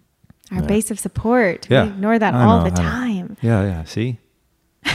Our 0.51 0.61
Yeah. 0.61 0.67
base 0.67 0.91
of 0.91 0.99
support. 0.99 1.67
Yeah. 1.69 1.83
We 1.83 1.89
ignore 1.89 2.19
that 2.19 2.33
I 2.33 2.43
all 2.43 2.59
know, 2.63 2.69
the 2.69 2.75
time. 2.75 3.35
Yeah, 3.41 3.63
yeah. 3.63 3.83
See. 3.83 4.19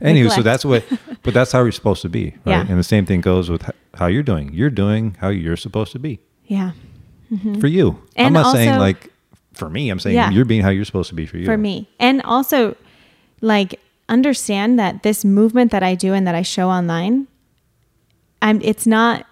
Anyway, 0.00 0.28
so 0.30 0.42
that's 0.42 0.64
what, 0.64 0.84
but 1.22 1.34
that's 1.34 1.52
how 1.52 1.62
you're 1.62 1.70
supposed 1.70 2.02
to 2.02 2.08
be, 2.08 2.30
right? 2.44 2.46
Yeah. 2.46 2.66
And 2.68 2.78
the 2.78 2.82
same 2.84 3.06
thing 3.06 3.20
goes 3.20 3.48
with 3.48 3.62
how 3.94 4.06
you're 4.06 4.24
doing. 4.24 4.52
You're 4.52 4.70
doing 4.70 5.16
how 5.20 5.28
you're 5.28 5.56
supposed 5.56 5.92
to 5.92 6.00
be 6.00 6.18
Yeah. 6.46 6.72
Mhm. 7.32 7.60
for 7.60 7.68
you. 7.68 7.90
I'm 8.16 8.26
And 8.26 8.34
not 8.34 8.52
saying 8.52 8.78
like 8.80 9.10
for 9.52 9.70
me. 9.70 9.90
I'm 9.90 10.00
saying 10.00 10.16
Yeah. 10.16 10.30
you're 10.30 10.44
being 10.44 10.62
how 10.62 10.70
you're 10.70 10.84
supposed 10.84 11.10
to 11.10 11.14
be 11.14 11.26
for 11.26 11.38
you. 11.38 11.44
for 11.46 11.56
me. 11.56 11.88
And 12.00 12.20
also, 12.22 12.76
like, 13.40 13.78
understand 14.08 14.80
that 14.80 15.04
this 15.04 15.24
movement 15.24 15.70
that 15.70 15.84
I 15.84 15.94
do 15.94 16.12
and 16.12 16.26
that 16.26 16.34
I 16.34 16.42
show 16.42 16.68
online, 16.70 17.28
I'm. 18.42 18.60
It's 18.62 18.86
not. 18.88 19.26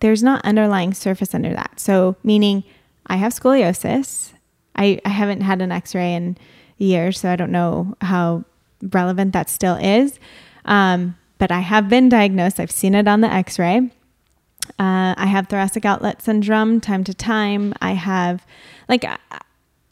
There's 0.00 0.22
not 0.22 0.44
underlying 0.44 0.92
surface 0.92 1.34
under 1.34 1.54
that. 1.54 1.80
So, 1.80 2.16
meaning, 2.22 2.64
I 3.06 3.16
have 3.16 3.32
scoliosis. 3.32 4.32
I 4.76 5.00
I 5.04 5.08
haven't 5.10 5.42
had 5.42 5.62
an 5.62 5.72
X-ray 5.72 6.14
in 6.14 6.36
years, 6.78 7.20
so 7.20 7.30
I 7.30 7.36
don't 7.36 7.52
know 7.52 7.94
how 8.00 8.44
relevant 8.82 9.32
that 9.32 9.50
still 9.50 9.76
is. 9.76 10.18
Um, 10.64 11.16
but 11.38 11.50
I 11.50 11.60
have 11.60 11.88
been 11.88 12.08
diagnosed. 12.08 12.60
I've 12.60 12.70
seen 12.70 12.94
it 12.94 13.08
on 13.08 13.20
the 13.20 13.32
X-ray. 13.32 13.90
Uh, 14.78 15.14
I 15.16 15.26
have 15.26 15.48
thoracic 15.48 15.84
outlet 15.84 16.22
syndrome 16.22 16.80
time 16.80 17.02
to 17.04 17.14
time. 17.14 17.74
I 17.82 17.92
have, 17.92 18.46
like, 18.88 19.04
I, 19.04 19.18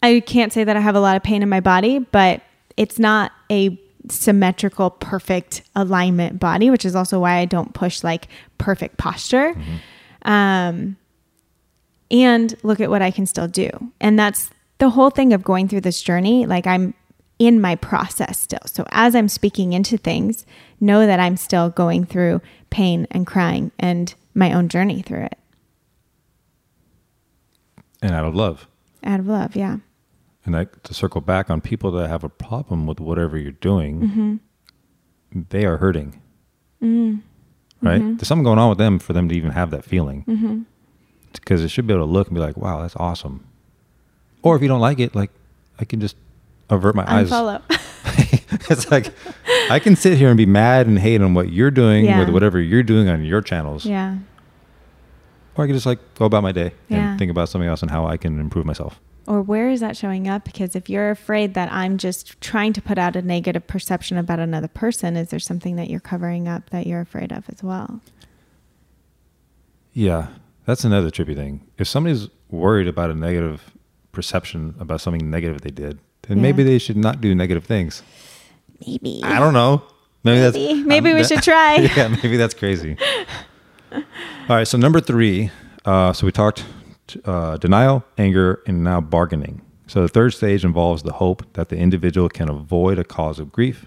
I 0.03 0.21
can't 0.21 0.53
say 0.53 0.63
that 0.63 0.77
I 0.77 0.81
have 0.81 0.95
a 0.95 1.01
lot 1.01 1.17
of 1.17 1.23
pain 1.23 1.43
in 1.43 1.49
my 1.49 1.61
body, 1.61 1.99
but 1.99 2.43
it's 2.77 2.99
not 2.99 3.33
a 3.51 3.79
symmetrical, 4.09 4.91
perfect 4.91 5.63
alignment 5.75 6.39
body, 6.41 6.71
which 6.71 6.85
is 6.85 6.95
also 6.95 7.21
why 7.21 7.39
I 7.39 7.45
don't 7.45 7.75
push 7.75 8.03
like 8.03 8.29
perfect 8.59 8.97
posture. 8.97 9.55
Um, 10.23 10.97
and 12.11 12.55
look 12.63 12.81
at 12.81 12.91
what 12.91 13.03
I 13.03 13.11
can 13.11 13.27
still 13.27 13.49
do. 13.49 13.71
And 14.01 14.19
that's 14.19 14.51
the 14.79 14.91
whole 14.91 15.11
thing 15.11 15.33
of 15.33 15.43
going 15.43 15.69
through 15.69 15.83
this 15.83 16.01
journey. 16.03 16.47
Like, 16.47 16.67
I'm 16.67 16.95
in 17.39 17.61
my 17.61 17.77
process 17.77 18.39
still. 18.39 18.61
So, 18.67 18.85
as 18.91 19.15
I'm 19.15 19.29
speaking 19.29 19.73
into 19.73 19.97
things, 19.97 20.45
know 20.81 21.07
that 21.07 21.21
I'm 21.21 21.37
still 21.37 21.71
going 21.71 22.05
through 22.05 22.41
pain 22.71 23.07
and 23.11 23.27
crying 23.27 23.73
and 23.79 24.15
my 24.35 24.53
own 24.53 24.69
journey 24.69 25.03
through 25.03 25.23
it 25.25 25.39
and 28.03 28.13
out 28.13 28.25
of 28.25 28.35
love. 28.35 28.67
out 29.05 29.21
of 29.21 29.27
love. 29.27 29.57
Yeah. 29.57 29.79
And 30.47 30.55
like 30.55 30.83
to 30.85 30.95
circle 30.95 31.21
back 31.21 31.51
on 31.51 31.61
people 31.61 31.91
that 31.93 32.09
have 32.09 32.25
a 32.25 32.29
problem 32.29 32.87
with 32.87 32.99
whatever 33.01 33.37
you're 33.37 33.53
doing, 33.53 34.01
Mm-hmm. 35.33 35.41
they 35.51 35.65
are 35.67 35.77
hurting, 35.77 36.21
Mm. 36.83 37.21
right? 37.83 38.01
Mhm. 38.01 38.19
There's 38.19 38.29
something 38.29 38.45
going 38.45 38.59
on 38.59 38.69
with 38.71 38.79
them 38.79 38.99
for 38.99 39.13
them 39.13 39.29
to 39.29 39.35
even 39.35 39.51
have 39.53 39.71
that 39.71 39.85
feeling. 39.85 40.67
Because 41.33 41.63
it 41.65 41.69
should 41.69 41.87
be 41.87 41.95
able 41.95 42.07
to 42.07 42.11
look 42.13 42.29
and 42.29 42.35
be 42.35 42.41
like, 42.41 42.57
"Wow, 42.57 42.83
that's 42.83 42.97
awesome." 42.97 43.45
Or 44.43 44.57
if 44.57 44.63
you 44.63 44.69
don't 44.69 44.81
like 44.81 44.99
it, 44.99 45.15
like 45.15 45.31
I 45.79 45.85
can 45.85 46.01
just 46.01 46.17
avert 46.69 46.95
my 46.95 47.11
eyes. 47.11 47.31
Unfollow. 47.31 47.63
it's 48.71 48.91
like 48.91 49.13
I 49.71 49.79
can 49.79 49.97
sit 49.97 50.19
here 50.19 50.29
and 50.29 50.37
be 50.37 50.47
mad 50.47 50.87
and 50.87 50.99
hate 50.99 51.21
on 51.21 51.35
what 51.35 51.53
you're 51.53 51.71
doing 51.71 52.05
Yeah. 52.05 52.19
with 52.21 52.31
whatever 52.31 52.61
you're 52.61 52.83
doing 52.83 53.09
on 53.09 53.25
your 53.25 53.41
channels, 53.43 53.85
yeah. 53.87 54.17
or 55.57 55.65
I 55.65 55.67
can 55.67 55.77
just 55.77 55.87
like 55.87 55.99
go 56.15 56.25
about 56.25 56.43
my 56.43 56.53
day 56.53 56.73
Yeah. 56.89 57.11
and 57.11 57.19
think 57.19 57.31
about 57.31 57.49
something 57.49 57.69
else 57.69 57.83
and 57.83 57.91
how 57.91 58.07
I 58.07 58.17
can 58.17 58.41
improve 58.41 58.67
myself. 58.67 59.01
Or 59.27 59.43
where 59.43 59.69
is 59.69 59.81
that 59.81 59.97
showing 59.97 60.27
up? 60.27 60.45
Because 60.45 60.75
if 60.75 60.91
you're 60.91 61.11
afraid 61.11 61.55
that 61.55 61.71
I'm 61.73 61.99
just 61.99 62.41
trying 62.41 62.73
to 62.73 62.83
put 62.83 62.99
out 62.99 63.15
a 63.15 63.23
negative 63.23 63.67
perception 63.67 64.17
about 64.17 64.41
another 64.41 64.67
person, 64.69 65.17
is 65.17 65.29
there 65.29 65.39
something 65.39 65.77
that 65.77 65.89
you're 65.89 66.01
covering 66.01 66.49
up 66.49 66.71
that 66.71 66.87
you're 66.87 67.01
afraid 67.01 67.31
of 67.33 67.49
as 67.49 67.63
well? 67.63 68.01
Yeah, 69.93 70.29
that's 70.67 70.85
another 70.85 71.11
trippy 71.11 71.35
thing. 71.35 71.67
If 71.79 71.89
somebody's 71.89 72.29
worried 72.51 72.89
about 72.89 73.11
a 73.11 73.15
negative 73.15 73.73
perception 74.13 74.75
about 74.79 75.01
something 75.01 75.31
negative 75.31 75.61
they 75.63 75.71
did, 75.71 75.99
then 76.23 76.39
Yeah. 76.39 76.43
maybe 76.43 76.63
they 76.63 76.79
should 76.79 76.97
not 76.97 77.21
do 77.21 77.35
negative 77.35 77.65
things. 77.65 78.03
Maybe. 78.87 79.21
I 79.23 79.39
don't 79.39 79.53
know. 79.55 79.83
Maybe, 80.25 80.41
Maybe. 80.41 80.41
that's 80.75 80.87
Maybe 80.87 81.15
we 81.15 81.25
should 81.31 81.43
try. 81.43 81.77
yeah, 81.97 82.09
maybe 82.23 82.37
that's 82.37 82.55
crazy. 82.55 82.97
All 83.93 84.03
right, 84.57 84.67
so 84.69 84.77
number 84.79 85.01
three. 85.01 85.51
Uh, 85.85 86.13
so 86.13 86.27
we 86.27 86.33
talked 86.33 86.65
uh, 87.25 87.57
denial, 87.57 88.05
anger, 88.19 88.63
and 88.67 88.85
now 88.85 89.01
bargaining. 89.01 89.63
So 89.87 90.03
the 90.03 90.09
third 90.09 90.35
stage 90.35 90.65
involves 90.65 91.03
the 91.03 91.15
hope 91.15 91.45
that 91.55 91.69
the 91.71 91.77
individual 91.77 92.29
can 92.29 92.49
avoid 92.49 92.99
a 92.99 93.05
cause 93.05 93.39
of 93.41 93.51
grief. 93.51 93.87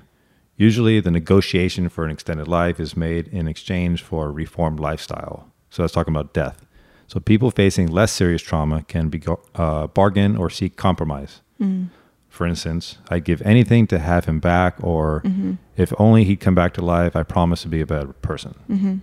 Usually, 0.58 1.00
the 1.00 1.12
negotiation 1.12 1.88
for 1.90 2.04
an 2.04 2.12
extended 2.12 2.48
life 2.48 2.80
is 2.80 2.98
made 2.98 3.28
in 3.28 3.48
exchange 3.48 4.02
for 4.04 4.28
a 4.28 4.32
reformed 4.32 4.80
lifestyle. 4.80 5.48
So 5.74 5.82
that's 5.82 5.92
talking 5.94 6.14
about 6.14 6.34
death. 6.34 6.64
So 7.08 7.20
people 7.20 7.50
facing 7.50 7.88
less 7.88 8.12
serious 8.12 8.44
trauma 8.44 8.84
can 8.84 9.10
be 9.10 9.20
uh, 9.56 9.88
bargain 9.88 10.38
or 10.38 10.52
seek 10.52 10.76
compromise. 10.78 11.42
Mm. 11.60 11.88
For 12.30 12.46
instance, 12.46 13.00
I'd 13.10 13.24
give 13.26 13.42
anything 13.42 13.88
to 13.88 13.98
have 13.98 14.26
him 14.26 14.40
back, 14.40 14.76
or 14.84 15.22
Mhm. 15.26 15.58
if 15.76 15.92
only 15.98 16.26
he'd 16.26 16.40
come 16.40 16.54
back 16.54 16.74
to 16.76 16.86
life, 16.86 17.16
I 17.16 17.24
promise 17.24 17.64
to 17.64 17.70
be 17.70 17.82
a 17.82 17.88
better 17.88 18.14
person. 18.22 18.54
Mm-hmm. 18.70 18.96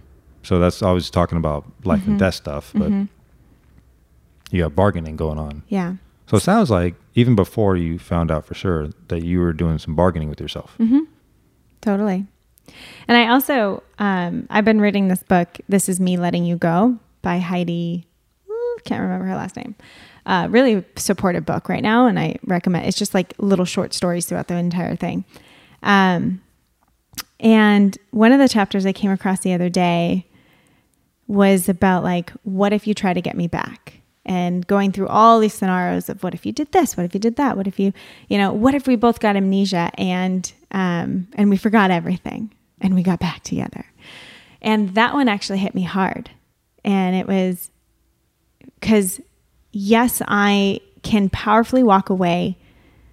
So 0.44 0.60
that's 0.60 0.80
always 0.80 1.10
talking 1.10 1.38
about 1.38 1.64
life 1.84 2.02
Mhm. 2.02 2.06
and 2.08 2.18
death 2.20 2.34
stuff. 2.34 2.70
But 2.74 2.90
Mhm. 2.90 3.08
You 4.52 4.62
got 4.62 4.74
bargaining 4.76 5.16
going 5.16 5.38
on. 5.38 5.62
Yeah. 5.68 5.94
So 6.28 6.36
it 6.36 6.40
sounds 6.42 6.70
like 6.70 6.94
even 7.16 7.34
before 7.34 7.76
you 7.76 7.98
found 7.98 8.30
out 8.30 8.44
for 8.44 8.54
sure 8.54 8.88
that 9.08 9.24
you 9.24 9.40
were 9.40 9.52
doing 9.52 9.78
some 9.78 9.94
bargaining 9.96 10.28
with 10.28 10.40
yourself. 10.40 10.76
Mm-hmm. 10.78 11.00
Totally. 11.80 12.26
And 13.08 13.16
I 13.16 13.28
also, 13.28 13.82
um, 13.98 14.46
I've 14.50 14.64
been 14.64 14.80
reading 14.80 15.08
this 15.08 15.22
book, 15.22 15.58
This 15.68 15.88
Is 15.88 16.00
Me 16.00 16.16
Letting 16.16 16.44
You 16.44 16.56
Go 16.56 16.98
by 17.22 17.38
Heidi, 17.38 18.06
can't 18.84 19.02
remember 19.02 19.26
her 19.26 19.36
last 19.36 19.56
name. 19.56 19.74
Uh, 20.26 20.48
really 20.50 20.84
supportive 20.96 21.46
book 21.46 21.68
right 21.68 21.82
now. 21.82 22.06
And 22.06 22.18
I 22.18 22.36
recommend 22.44 22.86
it's 22.86 22.98
just 22.98 23.14
like 23.14 23.34
little 23.38 23.64
short 23.64 23.94
stories 23.94 24.26
throughout 24.26 24.48
the 24.48 24.54
entire 24.54 24.96
thing. 24.96 25.24
Um, 25.82 26.42
and 27.38 27.96
one 28.10 28.32
of 28.32 28.38
the 28.38 28.48
chapters 28.48 28.84
I 28.84 28.92
came 28.92 29.10
across 29.10 29.40
the 29.40 29.54
other 29.54 29.68
day 29.68 30.26
was 31.26 31.68
about 31.68 32.04
like, 32.04 32.30
what 32.42 32.72
if 32.72 32.86
you 32.86 32.94
try 32.94 33.14
to 33.14 33.20
get 33.20 33.36
me 33.36 33.46
back? 33.46 34.00
And 34.26 34.66
going 34.66 34.92
through 34.92 35.08
all 35.08 35.40
these 35.40 35.54
scenarios 35.54 36.08
of 36.08 36.22
what 36.22 36.34
if 36.34 36.44
you 36.44 36.52
did 36.52 36.70
this? 36.72 36.96
What 36.96 37.04
if 37.04 37.14
you 37.14 37.20
did 37.20 37.36
that? 37.36 37.56
What 37.56 37.66
if 37.66 37.80
you, 37.80 37.92
you 38.28 38.36
know, 38.36 38.52
what 38.52 38.74
if 38.74 38.86
we 38.86 38.94
both 38.94 39.20
got 39.20 39.36
amnesia 39.36 39.90
and 39.94 40.52
um, 40.72 41.26
and 41.34 41.50
we 41.50 41.56
forgot 41.56 41.90
everything 41.90 42.52
and 42.80 42.94
we 42.94 43.02
got 43.02 43.20
back 43.20 43.42
together? 43.42 43.84
And 44.62 44.94
that 44.94 45.14
one 45.14 45.28
actually 45.28 45.58
hit 45.58 45.74
me 45.74 45.82
hard. 45.82 46.30
And 46.84 47.16
it 47.16 47.26
was 47.26 47.70
because, 48.78 49.20
yes, 49.72 50.22
I 50.26 50.80
can 51.02 51.30
powerfully 51.30 51.82
walk 51.82 52.10
away 52.10 52.56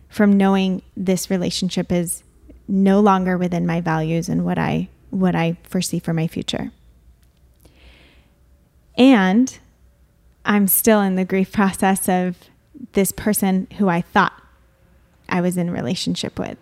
from 0.09 0.37
knowing 0.37 0.81
this 0.95 1.29
relationship 1.29 1.91
is 1.91 2.23
no 2.67 2.99
longer 2.99 3.37
within 3.37 3.65
my 3.65 3.81
values 3.81 4.27
and 4.29 4.43
what 4.43 4.57
I 4.57 4.89
what 5.09 5.35
I 5.35 5.57
foresee 5.63 5.99
for 5.99 6.13
my 6.13 6.27
future. 6.27 6.71
And 8.97 9.57
I'm 10.43 10.67
still 10.67 11.01
in 11.01 11.15
the 11.15 11.23
grief 11.23 11.51
process 11.51 12.09
of 12.09 12.35
this 12.93 13.11
person 13.11 13.67
who 13.77 13.87
I 13.87 14.01
thought 14.01 14.33
I 15.29 15.41
was 15.41 15.55
in 15.55 15.71
relationship 15.71 16.37
with. 16.37 16.57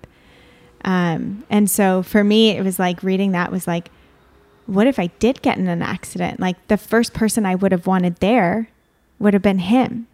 Um, 0.86 1.44
and 1.49 1.70
so 1.70 2.03
for 2.03 2.24
me, 2.24 2.52
it 2.52 2.64
was 2.64 2.80
like 2.80 3.03
reading 3.03 3.32
that 3.32 3.52
was 3.52 3.68
like, 3.68 3.90
what 4.68 4.88
if 4.88 4.99
I 4.99 5.07
did 5.07 5.41
get 5.41 5.57
in 5.57 5.68
an 5.68 5.82
accident? 5.82 6.40
Like 6.40 6.68
the 6.68 6.78
first 6.78 7.14
person 7.14 7.45
I 7.45 7.56
would 7.56 7.72
have 7.72 7.88
wanted 7.88 8.18
there 8.18 8.70
would 9.20 9.34
have 9.34 9.41
been 9.41 9.60
him. 9.60 10.07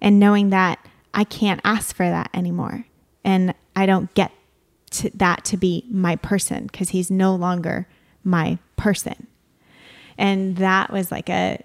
And 0.00 0.18
knowing 0.18 0.50
that 0.50 0.84
I 1.14 1.22
can't 1.24 1.60
ask 1.64 1.94
for 1.94 2.04
that 2.04 2.28
anymore. 2.34 2.86
And 3.24 3.54
I 3.76 3.86
don't 3.86 4.12
get 4.14 4.32
to 4.90 5.10
that 5.14 5.44
to 5.46 5.56
be 5.56 5.86
my 5.88 6.16
person 6.16 6.66
because 6.66 6.90
he's 6.90 7.10
no 7.10 7.34
longer 7.34 7.86
my 8.24 8.58
person. 8.76 9.28
And 10.18 10.56
that 10.56 10.92
was 10.92 11.12
like 11.12 11.30
a 11.30 11.62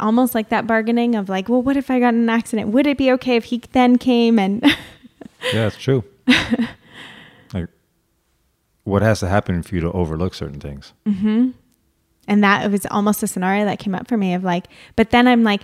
almost 0.00 0.34
like 0.34 0.48
that 0.48 0.66
bargaining 0.66 1.14
of 1.14 1.28
like, 1.28 1.50
well, 1.50 1.62
what 1.62 1.76
if 1.76 1.90
I 1.90 2.00
got 2.00 2.14
in 2.14 2.20
an 2.20 2.30
accident? 2.30 2.70
Would 2.70 2.86
it 2.86 2.96
be 2.96 3.12
okay 3.12 3.36
if 3.36 3.44
he 3.44 3.62
then 3.72 3.98
came 3.98 4.38
and 4.38 4.62
Yeah, 5.52 5.66
it's 5.66 5.76
true. 5.76 6.02
like 7.54 7.68
what 8.84 9.02
has 9.02 9.20
to 9.20 9.28
happen 9.28 9.62
for 9.62 9.74
you 9.74 9.80
to 9.80 9.92
overlook 9.92 10.34
certain 10.34 10.60
things? 10.60 10.92
Mm-hmm. 11.06 11.50
And 12.28 12.44
that 12.44 12.70
was 12.70 12.86
almost 12.86 13.22
a 13.22 13.26
scenario 13.26 13.64
that 13.64 13.78
came 13.78 13.94
up 13.94 14.08
for 14.08 14.16
me 14.16 14.34
of 14.34 14.44
like, 14.44 14.66
but 14.96 15.10
then 15.10 15.28
I'm 15.28 15.44
like, 15.44 15.62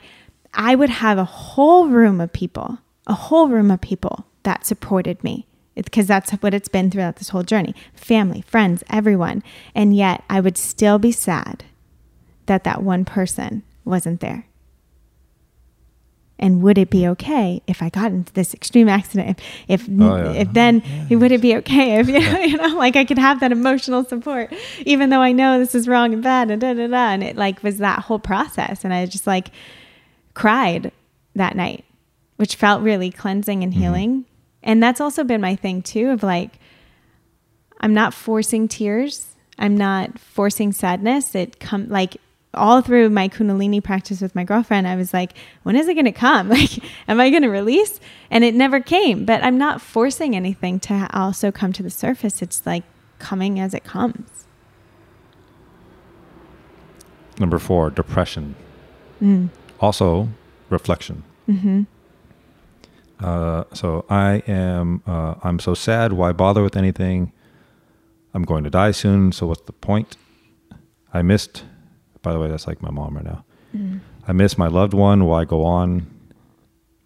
I 0.55 0.75
would 0.75 0.91
have 0.91 1.19
a 1.19 1.25
whole 1.25 1.89
room 1.89 2.21
of 2.21 2.33
people, 2.33 2.79
a 3.07 3.15
whole 3.15 3.49
room 3.49 3.71
of 3.71 3.81
people 3.81 4.27
that 4.43 4.67
supported 4.67 5.23
me 5.25 5.47
because 5.75 6.07
that's 6.07 6.33
what 6.33 6.55
it's 6.55 6.69
been 6.69 6.91
throughout 6.91 7.17
this 7.17 7.31
whole 7.31 7.43
journey 7.43 7.75
family, 7.95 8.43
friends, 8.43 8.85
everyone. 8.91 9.43
And 9.75 9.97
yet 9.97 10.23
I 10.29 10.41
would 10.41 10.59
still 10.59 10.99
be 10.99 11.13
sad 11.13 11.65
that 12.47 12.65
that 12.65 12.83
one 12.83 13.05
person 13.05 13.63
wasn't 13.85 14.21
there. 14.21 14.47
And 16.43 16.61
would 16.63 16.77
it 16.77 16.91
be 16.91 17.07
okay 17.07 17.63
if 17.69 17.83
I 17.83 17.89
got 17.89 18.11
into 18.11 18.33
this 18.33 18.53
extreme 18.53 18.89
accident? 18.89 19.39
If 19.69 19.89
if, 19.89 19.89
Oh, 19.89 20.17
yeah. 20.17 20.33
if 20.33 20.53
then 20.53 20.83
would 21.09 21.31
it 21.31 21.41
be 21.41 21.55
okay 21.59 22.01
if 22.01 22.09
you 22.09 22.19
know, 22.19 22.41
you 22.41 22.57
know 22.57 22.77
like 22.77 22.97
I 22.97 23.05
could 23.05 23.17
have 23.17 23.39
that 23.41 23.53
emotional 23.53 24.05
support, 24.05 24.53
even 24.85 25.11
though 25.11 25.21
I 25.21 25.31
know 25.31 25.61
this 25.61 25.77
is 25.77 25.87
wrong 25.87 26.13
and 26.13 26.21
bad 26.21 26.51
and 26.51 26.61
da 26.61 26.75
da 26.75 26.89
da. 26.89 27.11
And 27.13 27.23
it 27.23 27.37
like 27.37 27.63
was 27.63 27.79
that 27.79 28.01
whole 28.01 28.19
process, 28.19 28.85
and 28.85 28.93
I 28.93 29.07
just 29.07 29.25
like 29.25 29.53
cried 30.35 30.91
that 31.37 31.55
night, 31.55 31.85
which 32.37 32.57
felt 32.57 32.83
really 32.83 33.13
cleansing 33.13 33.63
and 33.63 33.73
mm-hmm. 33.73 33.81
healing. 33.81 34.25
And 34.65 34.83
that's 34.83 35.01
also 35.01 35.23
been 35.23 35.41
my 35.41 35.55
thing 35.55 35.81
too 35.81 36.11
of 36.11 36.25
like, 36.25 36.59
I'm 37.81 37.95
not 37.95 38.15
forcing 38.15 38.67
tears. 38.67 39.37
I'm 39.61 39.77
not 39.77 40.19
forcing 40.19 40.73
sadness. 40.73 41.37
It 41.37 41.61
come 41.61 41.89
like 41.89 42.17
all 42.55 42.83
through 42.83 43.09
my 43.11 43.29
Kundalini 43.29 43.83
practice 43.83 44.21
with 44.21 44.35
my 44.35 44.45
girlfriend, 44.45 44.87
I 44.87 44.97
was 44.97 45.13
like, 45.13 45.33
when 45.63 45.77
is 45.77 45.89
it 45.89 45.95
going 45.95 46.07
to 46.07 46.13
come? 46.13 46.49
Like, 46.53 46.79
am 47.09 47.19
I 47.19 47.31
going 47.31 47.43
to 47.43 47.49
release? 47.49 47.99
And 48.31 48.45
it 48.45 48.55
never 48.55 48.81
came, 48.81 49.25
but 49.25 49.43
I'm 49.43 49.57
not 49.57 49.81
forcing 49.81 50.37
anything 50.37 50.79
to 50.81 51.09
also 51.13 51.51
come 51.51 51.73
to 51.73 51.83
the 51.83 51.91
surface. 51.91 52.43
It's 52.43 52.67
like 52.67 52.85
coming 53.19 53.59
as 53.59 53.73
it 53.73 53.85
comes. 53.85 54.47
Number 57.39 57.59
four, 57.59 57.91
depression. 57.91 58.55
Mm. 59.23 59.49
Also, 59.81 60.29
reflection. 60.69 61.25
Mm-hmm. 61.49 61.83
Uh, 63.23 63.65
so 63.73 64.05
I 64.11 64.43
am. 64.47 65.03
Uh, 65.07 65.35
I'm 65.43 65.59
so 65.59 65.75
sad. 65.75 66.13
Why 66.13 66.33
bother 66.33 66.63
with 66.63 66.77
anything? 66.77 67.33
I'm 68.35 68.43
going 68.43 68.65
to 68.65 68.71
die 68.71 68.91
soon. 68.91 69.33
So 69.33 69.47
what's 69.47 69.63
the 69.63 69.73
point? 69.73 70.17
I 71.13 71.23
missed. 71.23 71.65
By 72.23 72.33
the 72.33 72.39
way, 72.39 72.49
that's 72.49 72.67
like 72.67 72.83
my 72.83 72.91
mom 72.91 73.17
right 73.17 73.25
now. 73.25 73.45
Mm. 73.75 74.01
I 74.27 74.33
miss 74.33 74.57
my 74.57 74.69
loved 74.69 74.95
one. 74.95 75.25
Why 75.25 75.45
go 75.45 75.65
on? 75.65 76.07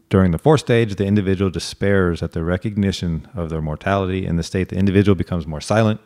During 0.09 0.31
the 0.31 0.39
fourth 0.39 0.61
stage, 0.61 0.95
the 0.95 1.05
individual 1.05 1.51
despairs 1.51 2.23
at 2.23 2.33
the 2.33 2.45
recognition 2.45 3.29
of 3.35 3.51
their 3.51 3.61
mortality. 3.61 4.25
In 4.25 4.37
the 4.37 4.43
state, 4.43 4.69
the 4.69 4.77
individual 4.77 5.17
becomes 5.17 5.47
more 5.47 5.61
silent, 5.61 6.01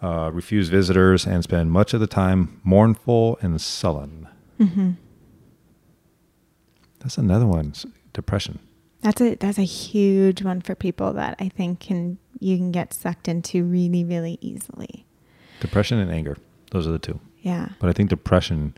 uh, 0.00 0.30
refuse 0.32 0.68
visitors, 0.68 1.26
and 1.26 1.42
spend 1.42 1.72
much 1.72 1.92
of 1.92 2.00
the 2.00 2.06
time 2.06 2.60
mournful 2.62 3.38
and 3.42 3.60
sullen. 3.60 4.28
Mm-hmm. 4.60 4.92
That's 7.00 7.18
another 7.18 7.46
one. 7.46 7.72
Depression. 8.12 8.60
That's 9.00 9.20
a 9.20 9.36
that's 9.36 9.58
a 9.58 9.62
huge 9.62 10.42
one 10.42 10.60
for 10.60 10.74
people 10.74 11.12
that 11.12 11.36
I 11.38 11.48
think 11.48 11.78
can 11.80 12.18
you 12.40 12.56
can 12.56 12.72
get 12.72 12.92
sucked 12.92 13.28
into 13.28 13.62
really 13.64 14.04
really 14.04 14.38
easily. 14.40 15.06
Depression 15.60 15.98
and 15.98 16.10
anger. 16.10 16.36
Those 16.72 16.86
are 16.86 16.90
the 16.90 16.98
two. 16.98 17.20
Yeah, 17.42 17.68
But 17.78 17.88
I 17.88 17.92
think 17.92 18.10
depression 18.10 18.74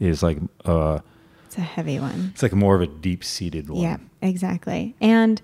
is 0.00 0.22
like 0.22 0.38
uh 0.64 0.98
it's 1.46 1.56
a 1.58 1.60
heavy 1.62 2.00
one. 2.00 2.30
it's 2.32 2.42
like 2.42 2.52
more 2.52 2.74
of 2.74 2.82
a 2.82 2.86
deep 2.86 3.22
seated 3.24 3.68
one. 3.70 3.80
Yeah, 3.82 3.96
exactly. 4.20 4.94
And 5.00 5.40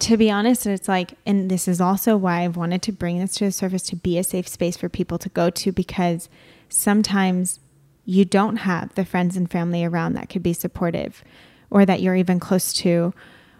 to 0.00 0.16
be 0.16 0.30
honest, 0.30 0.66
it's 0.66 0.88
like, 0.88 1.14
and 1.24 1.48
this 1.50 1.66
is 1.68 1.80
also 1.80 2.16
why 2.16 2.40
I've 2.44 2.56
wanted 2.56 2.82
to 2.82 2.92
bring 2.92 3.18
this 3.18 3.34
to 3.36 3.44
the 3.46 3.52
surface 3.52 3.82
to 3.84 3.96
be 3.96 4.18
a 4.18 4.24
safe 4.24 4.46
space 4.48 4.76
for 4.76 4.88
people 4.88 5.16
to 5.18 5.28
go 5.30 5.48
to 5.50 5.72
because 5.72 6.28
sometimes 6.68 7.60
you 8.04 8.24
don't 8.24 8.56
have 8.56 8.94
the 8.94 9.04
friends 9.04 9.36
and 9.36 9.50
family 9.50 9.84
around 9.84 10.12
that 10.14 10.28
could 10.28 10.42
be 10.42 10.52
supportive 10.52 11.24
or 11.70 11.86
that 11.86 12.00
you're 12.02 12.14
even 12.16 12.38
close 12.38 12.72
to 12.72 13.14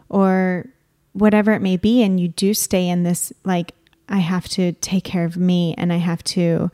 or 0.09 0.67
whatever 1.13 1.53
it 1.53 1.63
may 1.63 1.77
be. 1.77 2.03
And 2.03 2.21
you 2.21 2.29
do 2.29 2.53
stay 2.53 2.89
in 2.89 3.03
this, 3.03 3.33
like, 3.45 3.73
I 4.09 4.19
have 4.19 4.49
to 4.51 4.73
take 4.73 5.05
care 5.05 5.25
of 5.25 5.37
me 5.37 5.75
and 5.79 5.93
I 5.93 5.97
have 5.97 6.23
to, 6.25 6.71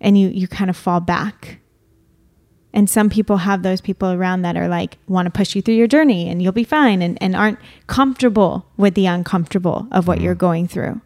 and 0.00 0.18
you, 0.18 0.28
you 0.28 0.48
kind 0.48 0.70
of 0.70 0.76
fall 0.76 1.00
back 1.00 1.60
and 2.72 2.88
some 2.88 3.10
people 3.10 3.38
have 3.38 3.62
those 3.62 3.80
people 3.80 4.10
around 4.12 4.42
that 4.42 4.56
are 4.56 4.68
like, 4.68 4.98
want 5.08 5.26
to 5.26 5.30
push 5.30 5.56
you 5.56 5.62
through 5.62 5.74
your 5.74 5.88
journey 5.88 6.28
and 6.28 6.40
you'll 6.40 6.52
be 6.52 6.64
fine 6.64 7.02
and, 7.02 7.18
and 7.20 7.34
aren't 7.34 7.58
comfortable 7.86 8.66
with 8.76 8.94
the 8.94 9.06
uncomfortable 9.06 9.88
of 9.90 10.06
what 10.06 10.18
mm. 10.18 10.22
you're 10.22 10.34
going 10.34 10.68
through. 10.68 11.00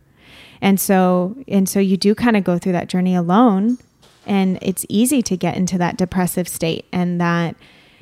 And 0.60 0.78
so, 0.78 1.36
and 1.48 1.68
so 1.68 1.80
you 1.80 1.96
do 1.96 2.14
kind 2.14 2.36
of 2.36 2.44
go 2.44 2.58
through 2.58 2.72
that 2.72 2.88
journey 2.88 3.14
alone 3.14 3.78
and 4.26 4.58
it's 4.62 4.86
easy 4.88 5.22
to 5.22 5.36
get 5.36 5.56
into 5.56 5.78
that 5.78 5.96
depressive 5.96 6.48
state 6.48 6.86
and 6.92 7.20
that, 7.20 7.56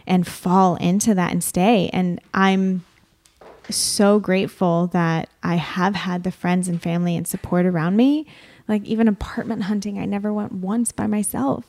and 0.06 0.27
fall 0.27 0.77
into 0.77 1.14
that 1.14 1.32
and 1.32 1.43
stay. 1.43 1.89
And 1.93 2.20
I'm 2.35 2.85
so 3.70 4.19
grateful 4.20 4.89
that 4.89 5.28
I 5.43 5.56
have 5.56 5.94
had 5.94 6.24
the 6.24 6.32
friends 6.32 6.69
and 6.69 6.82
family 6.82 7.16
and 7.16 7.27
support 7.27 7.66
around 7.66 7.97
me. 7.97 8.27
Like 8.68 8.84
even 8.84 9.09
apartment 9.09 9.64
hunting, 9.64 9.98
I 9.98 10.05
never 10.05 10.32
went 10.32 10.52
once 10.52 10.93
by 10.93 11.06
myself. 11.06 11.66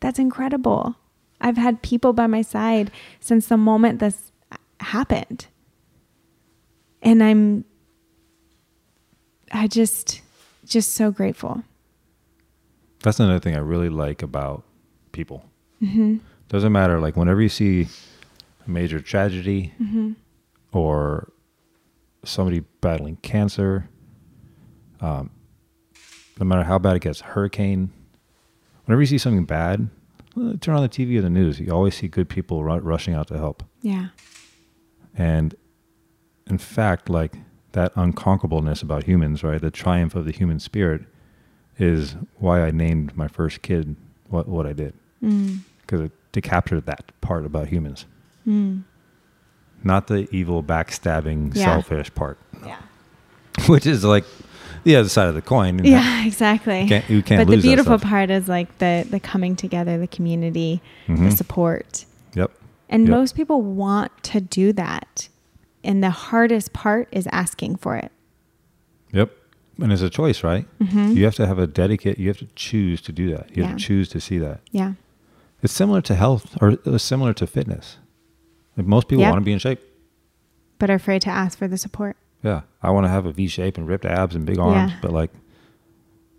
That's 0.00 0.18
incredible. 0.18 0.96
I've 1.40 1.56
had 1.56 1.82
people 1.82 2.12
by 2.12 2.26
my 2.26 2.42
side 2.42 2.90
since 3.20 3.46
the 3.48 3.56
moment 3.56 3.98
this 3.98 4.32
happened. 4.80 5.46
And 7.02 7.22
I'm 7.22 7.64
I 9.52 9.66
just 9.66 10.20
just 10.66 10.94
so 10.94 11.10
grateful. 11.10 11.62
That's 13.02 13.20
another 13.20 13.38
thing 13.38 13.54
I 13.54 13.60
really 13.60 13.88
like 13.88 14.22
about 14.22 14.64
people. 15.12 15.44
Mm-hmm. 15.82 16.16
Doesn't 16.48 16.72
matter. 16.72 16.98
Like 17.00 17.16
whenever 17.16 17.40
you 17.40 17.48
see 17.48 17.86
a 18.66 18.70
major 18.70 19.00
tragedy 19.00 19.72
Mm-hmm. 19.80 20.12
or 20.72 21.30
somebody 22.24 22.60
battling 22.80 23.16
cancer, 23.16 23.88
um, 25.00 25.30
no 26.38 26.46
matter 26.46 26.64
how 26.64 26.78
bad 26.78 26.96
it 26.96 27.02
gets, 27.02 27.20
hurricane. 27.20 27.90
Whenever 28.84 29.00
you 29.02 29.06
see 29.06 29.18
something 29.18 29.44
bad, 29.44 29.88
uh, 30.36 30.54
turn 30.60 30.74
on 30.76 30.82
the 30.82 30.88
TV 30.88 31.18
or 31.18 31.22
the 31.22 31.30
news. 31.30 31.58
You 31.60 31.72
always 31.72 31.94
see 31.96 32.08
good 32.08 32.28
people 32.28 32.62
ru- 32.62 32.78
rushing 32.78 33.14
out 33.14 33.28
to 33.28 33.38
help. 33.38 33.62
Yeah. 33.82 34.08
And 35.16 35.54
in 36.46 36.58
fact, 36.58 37.08
like 37.08 37.32
that 37.72 37.92
unconquerableness 37.94 38.82
about 38.82 39.04
humans, 39.04 39.42
right? 39.42 39.60
The 39.60 39.70
triumph 39.70 40.14
of 40.14 40.24
the 40.24 40.32
human 40.32 40.60
spirit 40.60 41.02
is 41.78 42.16
why 42.36 42.62
I 42.62 42.70
named 42.70 43.16
my 43.16 43.28
first 43.28 43.62
kid 43.62 43.96
what 44.28 44.48
what 44.48 44.66
I 44.66 44.72
did 44.72 44.94
Mm. 45.22 45.60
because 45.82 46.10
to 46.32 46.40
capture 46.40 46.80
that 46.80 47.12
part 47.20 47.44
about 47.46 47.68
humans, 47.68 48.06
Mm. 48.46 48.82
not 49.82 50.06
the 50.08 50.28
evil, 50.34 50.62
backstabbing, 50.62 51.54
Yeah. 51.54 51.64
selfish 51.64 52.14
part, 52.14 52.38
Yeah. 52.64 52.76
which 53.68 53.86
is 53.86 54.04
like 54.04 54.24
the 54.86 54.96
other 54.96 55.08
side 55.08 55.28
of 55.28 55.34
the 55.34 55.42
coin. 55.42 55.84
Yeah, 55.84 56.24
exactly. 56.30 56.82
You 56.82 56.88
can't, 56.88 57.10
you 57.10 57.22
can't 57.22 57.46
but 57.46 57.54
the 57.54 57.60
beautiful 57.60 57.98
part 57.98 58.30
is 58.30 58.48
like 58.48 58.78
the 58.78 59.04
the 59.10 59.20
coming 59.20 59.56
together, 59.56 59.98
the 59.98 60.06
community, 60.06 60.80
the 61.08 61.12
Mhm. 61.14 61.36
support. 61.36 62.04
Yep. 62.34 62.50
And 62.88 63.02
Yep. 63.02 63.10
most 63.10 63.34
people 63.34 63.60
want 63.62 64.12
to 64.32 64.40
do 64.40 64.72
that. 64.74 65.28
And 65.84 66.02
the 66.02 66.10
hardest 66.10 66.72
part 66.72 67.08
is 67.12 67.26
asking 67.32 67.76
for 67.76 67.96
it. 67.96 68.10
Yep. 69.12 69.30
And 69.82 69.92
it's 69.92 70.02
a 70.02 70.08
choice, 70.10 70.42
right? 70.44 70.66
Mhm. 70.80 71.14
You 71.16 71.24
have 71.24 71.34
to 71.34 71.46
have 71.46 71.58
a 71.58 71.66
dedicate. 71.66 72.18
You 72.18 72.28
have 72.28 72.38
to 72.38 72.48
choose 72.54 73.00
to 73.02 73.12
do 73.12 73.30
that. 73.34 73.54
You 73.56 73.64
have 73.64 73.76
to 73.76 73.82
choose 73.84 74.08
to 74.10 74.20
see 74.20 74.38
that. 74.38 74.60
Yeah. 74.70 74.92
It's 75.62 75.72
similar 75.72 76.00
to 76.02 76.14
health, 76.14 76.56
or 76.60 76.78
it's 76.84 77.02
similar 77.04 77.32
to 77.34 77.46
fitness. 77.46 77.98
Like 78.76 78.86
most 78.86 79.08
people 79.08 79.22
Yep. 79.22 79.32
want 79.32 79.42
to 79.42 79.44
be 79.44 79.52
in 79.52 79.58
shape. 79.58 79.80
But 80.78 80.90
are 80.90 80.94
afraid 80.94 81.22
to 81.22 81.30
ask 81.30 81.58
for 81.58 81.66
the 81.68 81.78
support. 81.78 82.16
Yeah, 82.46 82.60
I 82.82 82.90
want 82.90 83.04
to 83.04 83.08
have 83.08 83.26
a 83.26 83.32
V 83.32 83.48
shape 83.48 83.76
and 83.76 83.88
ripped 83.88 84.04
abs 84.04 84.34
and 84.36 84.46
big 84.46 84.58
arms, 84.58 84.92
Yeah. 84.92 84.98
but 85.02 85.12
like, 85.12 85.30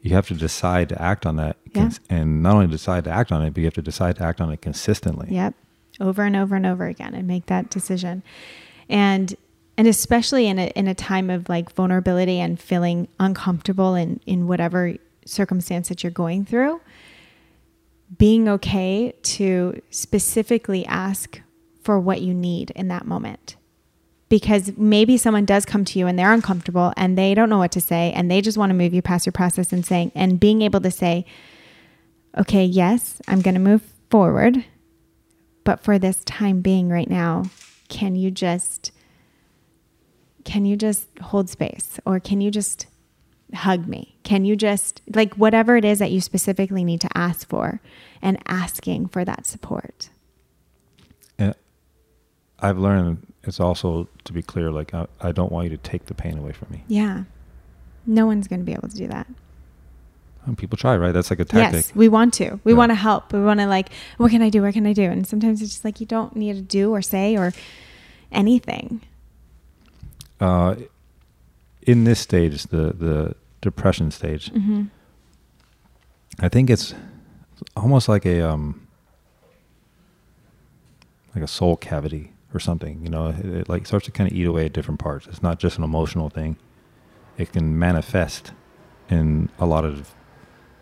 you 0.01 0.11
have 0.15 0.27
to 0.29 0.33
decide 0.35 0.87
to 0.89 1.01
act 1.01 1.25
on 1.25 1.35
that, 1.35 1.57
Yeah. 1.73 1.89
and 2.09 2.41
not 2.41 2.53
only 2.55 2.67
decide 2.67 3.03
to 3.03 3.11
act 3.11 3.31
on 3.31 3.43
it, 3.43 3.53
but 3.53 3.59
you 3.59 3.65
have 3.65 3.73
to 3.73 3.81
decide 3.81 4.15
to 4.17 4.23
act 4.23 4.39
on 4.39 4.49
it 4.51 4.61
consistently. 4.61 5.27
Yep. 5.31 5.53
Over 5.99 6.23
and 6.23 6.35
over 6.35 6.55
and 6.55 6.65
over 6.65 6.85
again 6.85 7.13
and 7.13 7.27
make 7.27 7.47
that 7.47 7.69
decision. 7.69 8.23
And 8.89 9.35
and 9.77 9.87
especially 9.87 10.47
in 10.47 10.57
a 10.57 10.67
in 10.75 10.87
a 10.87 10.95
time 10.95 11.29
of 11.29 11.49
like 11.49 11.71
vulnerability 11.73 12.39
and 12.39 12.59
feeling 12.59 13.07
uncomfortable 13.19 13.93
in 13.95 14.19
in 14.25 14.47
whatever 14.47 14.95
circumstance 15.25 15.89
that 15.89 16.03
you're 16.03 16.11
going 16.11 16.45
through, 16.45 16.79
being 18.17 18.47
okay 18.47 19.13
to 19.23 19.81
specifically 19.89 20.85
ask 20.85 21.41
for 21.83 21.99
what 21.99 22.21
you 22.21 22.33
need 22.33 22.71
in 22.71 22.87
that 22.87 23.05
moment. 23.05 23.56
Because 24.29 24.75
maybe 24.77 25.17
someone 25.17 25.45
does 25.45 25.65
come 25.65 25.85
to 25.85 25.99
you 25.99 26.07
and 26.07 26.19
they're 26.19 26.33
uncomfortable 26.33 26.93
and 26.97 27.17
they 27.17 27.33
don't 27.33 27.49
know 27.49 27.59
what 27.59 27.71
to 27.71 27.81
say 27.81 28.11
and 28.13 28.29
they 28.29 28.41
just 28.41 28.57
want 28.57 28.71
to 28.71 28.73
move 28.73 28.93
you 28.93 29.01
past 29.01 29.25
your 29.25 29.31
process 29.31 29.71
and 29.71 29.85
saying 29.85 30.11
and 30.15 30.39
being 30.39 30.61
able 30.61 30.81
to 30.81 30.91
say, 30.91 31.25
okay, 32.37 32.65
yes, 32.65 33.21
I'm 33.27 33.41
going 33.41 33.53
to 33.53 33.61
move 33.61 33.83
forward, 34.09 34.65
but 35.63 35.79
for 35.79 35.97
this 35.97 36.23
time 36.25 36.61
being 36.61 36.89
right 36.89 37.09
now, 37.09 37.45
can 37.87 38.15
you 38.15 38.31
just 38.31 38.91
can 40.43 40.65
you 40.65 40.77
just 40.77 41.07
hold 41.21 41.49
space 41.49 41.99
or 42.05 42.19
can 42.19 42.39
you 42.39 42.49
just 42.51 42.87
hug 43.53 43.87
me? 43.87 44.17
Can 44.23 44.45
you 44.45 44.55
just 44.55 45.01
like 45.13 45.33
whatever 45.35 45.77
it 45.77 45.85
is 45.85 45.99
that 45.99 46.11
you 46.11 46.19
specifically 46.19 46.83
need 46.83 47.01
to 47.01 47.17
ask 47.17 47.47
for 47.47 47.81
and 48.21 48.37
asking 48.47 49.07
for 49.07 49.23
that 49.25 49.45
support. 49.45 50.09
I've 52.59 52.77
learned 52.77 53.26
it's 53.47 53.59
also 53.59 54.07
to 54.25 54.33
be 54.33 54.41
clear, 54.41 54.71
like 54.71 54.93
I, 54.93 55.07
I 55.21 55.31
don't 55.31 55.51
want 55.51 55.69
you 55.69 55.77
to 55.77 55.89
take 55.89 56.05
the 56.05 56.13
pain 56.13 56.37
away 56.37 56.51
from 56.51 56.69
me. 56.71 56.83
Yeah. 56.87 57.23
No 58.05 58.25
one's 58.25 58.47
going 58.47 58.59
to 58.59 58.65
be 58.65 58.73
able 58.73 58.87
to 58.89 58.95
do 58.95 59.07
that. 59.07 59.27
And 60.45 60.57
people 60.57 60.77
try, 60.77 60.95
right? 60.95 61.11
That's 61.11 61.29
like 61.29 61.39
a 61.41 61.45
tactic. 61.45 61.85
Yes, 61.87 61.95
we 61.95 62.07
want 62.07 62.33
to. 62.35 62.59
We 62.63 62.71
Yeah. 62.71 62.77
want 62.77 62.91
to 62.91 62.95
help. 62.95 63.33
We 63.33 63.41
want 63.41 63.59
to 63.59 63.67
like, 63.67 63.89
what 64.17 64.31
can 64.31 64.41
I 64.41 64.49
do? 64.49 64.61
What 64.61 64.73
can 64.73 64.85
I 64.87 64.93
do? 64.93 65.03
And 65.03 65.27
sometimes 65.27 65.61
it's 65.61 65.71
just 65.71 65.83
like 65.85 65.99
you 65.99 66.05
don't 66.05 66.35
need 66.35 66.53
to 66.55 66.61
do 66.61 66.91
or 66.91 67.01
say 67.01 67.35
or 67.35 67.53
anything. 68.31 69.01
Uh, 70.39 70.75
in 71.81 72.03
this 72.05 72.19
stage, 72.19 72.63
the 72.67 72.93
the 72.93 73.35
depression 73.61 74.11
stage, 74.11 74.49
hmm 74.51 74.83
I 76.39 76.47
think 76.49 76.69
it's 76.69 76.93
almost 77.75 78.07
like 78.07 78.25
a 78.25 78.41
um 78.41 78.87
like 81.33 81.43
a 81.43 81.47
soul 81.47 81.75
cavity 81.75 82.31
or 82.53 82.59
something. 82.59 83.01
You 83.03 83.09
know, 83.09 83.27
it, 83.27 83.45
it 83.45 83.69
like 83.69 83.85
starts 83.87 84.05
to 84.05 84.11
kind 84.11 84.31
of 84.31 84.37
eat 84.37 84.45
away 84.45 84.65
at 84.65 84.73
different 84.73 84.99
parts. 84.99 85.27
It's 85.27 85.43
not 85.43 85.59
just 85.59 85.77
an 85.77 85.83
emotional 85.83 86.29
thing. 86.29 86.57
It 87.37 87.51
can 87.51 87.77
manifest 87.77 88.51
in 89.09 89.49
a 89.59 89.65
lot 89.65 89.85
of 89.85 90.13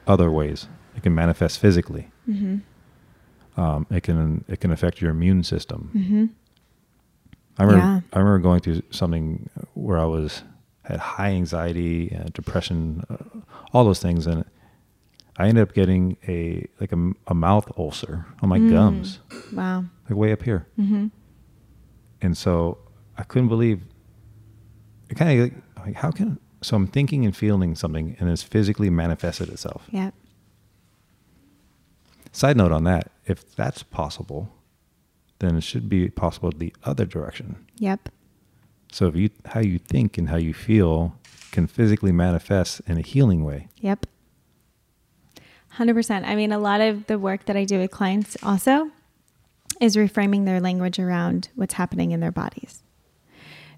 other 0.07 0.31
ways. 0.31 0.67
It 0.95 1.03
can 1.03 1.13
manifest 1.15 1.59
physically. 1.59 2.11
hmm 2.25 2.57
Um, 3.57 3.85
it 3.89 4.03
can 4.03 4.43
it 4.47 4.59
can 4.59 4.71
affect 4.71 5.01
your 5.01 5.11
immune 5.11 5.43
system. 5.43 5.89
hmm 5.93 6.25
I 7.57 7.63
remember 7.63 7.85
Yeah. 7.85 8.01
I 8.13 8.19
remember 8.19 8.39
going 8.39 8.59
through 8.59 8.81
something 8.91 9.49
where 9.73 9.97
I 9.97 10.05
was 10.05 10.43
had 10.83 10.99
high 10.99 11.31
anxiety, 11.31 12.15
uh, 12.15 12.25
depression, 12.33 13.03
uh, 13.09 13.17
all 13.73 13.85
those 13.85 14.01
things, 14.01 14.27
and 14.27 14.43
I 15.37 15.47
ended 15.47 15.61
up 15.67 15.73
getting 15.73 16.17
a 16.27 16.65
like 16.81 16.91
a, 16.91 17.11
a 17.27 17.33
mouth 17.33 17.71
ulcer 17.77 18.25
on 18.41 18.49
my 18.49 18.59
Mm. 18.59 18.69
gums, 18.69 19.19
Wow. 19.51 19.85
like 20.09 20.17
way 20.17 20.31
up 20.33 20.43
here, 20.43 20.67
hmm 20.75 21.07
and 22.21 22.37
so 22.37 22.77
I 23.17 23.23
couldn't 23.23 23.49
believe. 23.49 23.81
It 25.09 25.15
kind 25.15 25.39
of 25.39 25.43
like, 25.45 25.85
like 25.85 25.95
how 25.95 26.11
can 26.11 26.39
so 26.61 26.75
I'm 26.75 26.87
thinking 26.87 27.25
and 27.25 27.35
feeling 27.35 27.75
something, 27.75 28.15
and 28.19 28.29
it's 28.29 28.43
physically 28.43 28.89
manifested 28.89 29.49
itself. 29.49 29.87
Yep. 29.91 30.13
Side 32.31 32.57
note 32.57 32.71
on 32.71 32.83
that: 32.85 33.11
if 33.25 33.55
that's 33.55 33.83
possible, 33.83 34.51
then 35.39 35.55
it 35.57 35.61
should 35.61 35.87
be 35.89 36.09
possible 36.09 36.51
the 36.51 36.73
other 36.83 37.05
direction. 37.05 37.65
Yep. 37.77 38.09
So 38.91 39.07
if 39.07 39.15
you 39.15 39.29
how 39.45 39.59
you 39.59 39.77
think 39.77 40.17
and 40.17 40.29
how 40.29 40.37
you 40.37 40.53
feel 40.53 41.15
can 41.51 41.67
physically 41.67 42.11
manifest 42.11 42.81
in 42.87 42.97
a 42.97 43.01
healing 43.01 43.43
way. 43.43 43.67
Yep. 43.79 44.07
100%. 45.77 46.25
I 46.25 46.35
mean, 46.35 46.51
a 46.51 46.59
lot 46.59 46.81
of 46.81 47.07
the 47.07 47.19
work 47.19 47.45
that 47.45 47.57
I 47.57 47.65
do 47.65 47.79
with 47.79 47.91
clients 47.91 48.37
also 48.41 48.91
is 49.81 49.95
reframing 49.95 50.45
their 50.45 50.59
language 50.59 50.99
around 50.99 51.49
what's 51.55 51.75
happening 51.75 52.11
in 52.11 52.19
their 52.19 52.31
bodies. 52.31 52.81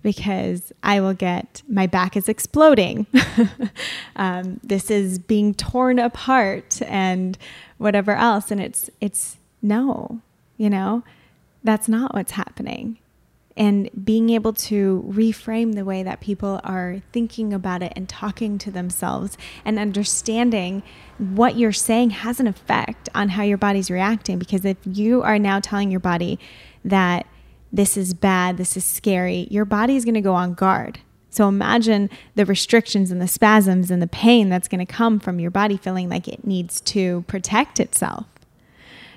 Because 0.04 0.72
I 0.84 1.02
will 1.02 1.14
get, 1.14 1.64
my 1.68 1.88
back 1.88 2.16
is 2.16 2.30
exploding. 2.30 3.08
um, 4.16 4.60
this 4.64 4.92
is 4.92 5.20
being 5.20 5.54
torn 5.54 6.00
apart 6.00 6.82
and 6.84 7.38
whatever 7.78 8.12
else. 8.12 8.52
And 8.52 8.62
it's, 8.62 8.90
it's 9.02 9.38
no, 9.62 10.22
you 10.58 10.70
know, 10.70 11.04
that's 11.64 11.88
not 11.88 12.14
what's 12.14 12.34
happening 12.34 13.00
and 13.58 13.90
being 14.06 14.30
able 14.30 14.54
to 14.54 15.04
reframe 15.10 15.74
the 15.74 15.84
way 15.84 16.04
that 16.04 16.22
people 16.22 16.62
are 16.64 17.02
thinking 17.12 17.52
about 17.52 17.82
it 17.82 17.92
and 17.96 18.08
talking 18.08 18.58
to 18.60 18.72
themselves 18.72 19.38
and 19.66 19.80
understanding 19.80 20.84
what 21.18 21.58
you're 21.58 21.74
saying 21.74 22.12
has 22.12 22.40
an 22.40 22.46
effect 22.46 23.10
on 23.16 23.30
how 23.30 23.42
your 23.42 23.58
body's 23.58 23.90
reacting 23.90 24.38
because 24.38 24.64
if 24.64 24.78
you 24.86 25.24
are 25.24 25.40
now 25.40 25.60
telling 25.60 25.90
your 25.90 26.00
body 26.00 26.40
that 26.86 27.26
this 27.74 27.98
is 27.98 28.14
bad, 28.14 28.58
this 28.58 28.78
is 28.78 28.86
scary, 28.86 29.48
your 29.50 29.66
body 29.66 29.96
is 29.96 30.06
going 30.06 30.16
to 30.16 30.22
go 30.22 30.36
on 30.36 30.54
guard. 30.54 31.00
So 31.30 31.48
imagine 31.48 32.10
the 32.36 32.46
restrictions 32.46 33.12
and 33.12 33.22
the 33.22 33.28
spasms 33.28 33.92
and 33.92 34.02
the 34.02 34.08
pain 34.08 34.50
that's 34.50 34.68
going 34.68 34.86
to 34.86 34.92
come 34.92 35.20
from 35.20 35.40
your 35.40 35.52
body 35.52 35.78
feeling 35.78 36.10
like 36.10 36.28
it 36.28 36.46
needs 36.46 36.80
to 36.82 37.24
protect 37.28 37.80
itself. 37.80 38.26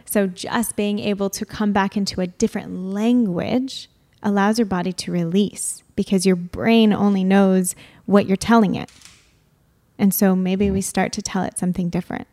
So 0.05 0.27
just 0.27 0.75
being 0.75 0.99
able 0.99 1.31
to 1.31 1.47
come 1.47 1.73
back 1.73 1.97
into 1.97 2.21
a 2.21 2.27
different 2.27 2.93
language 2.93 3.89
allows 4.23 4.59
your 4.59 4.67
body 4.67 4.93
to 4.93 5.13
release 5.13 5.83
because 5.97 6.27
your 6.27 6.37
brain 6.37 6.93
only 6.93 7.25
knows 7.25 7.75
what 8.07 8.27
you're 8.27 8.37
telling 8.37 8.75
it. 8.75 8.91
And 9.99 10.15
so 10.15 10.35
maybe 10.35 10.71
we 10.71 10.81
start 10.81 11.13
to 11.13 11.23
tell 11.23 11.43
it 11.45 11.59
something 11.59 11.89
different. 11.91 12.27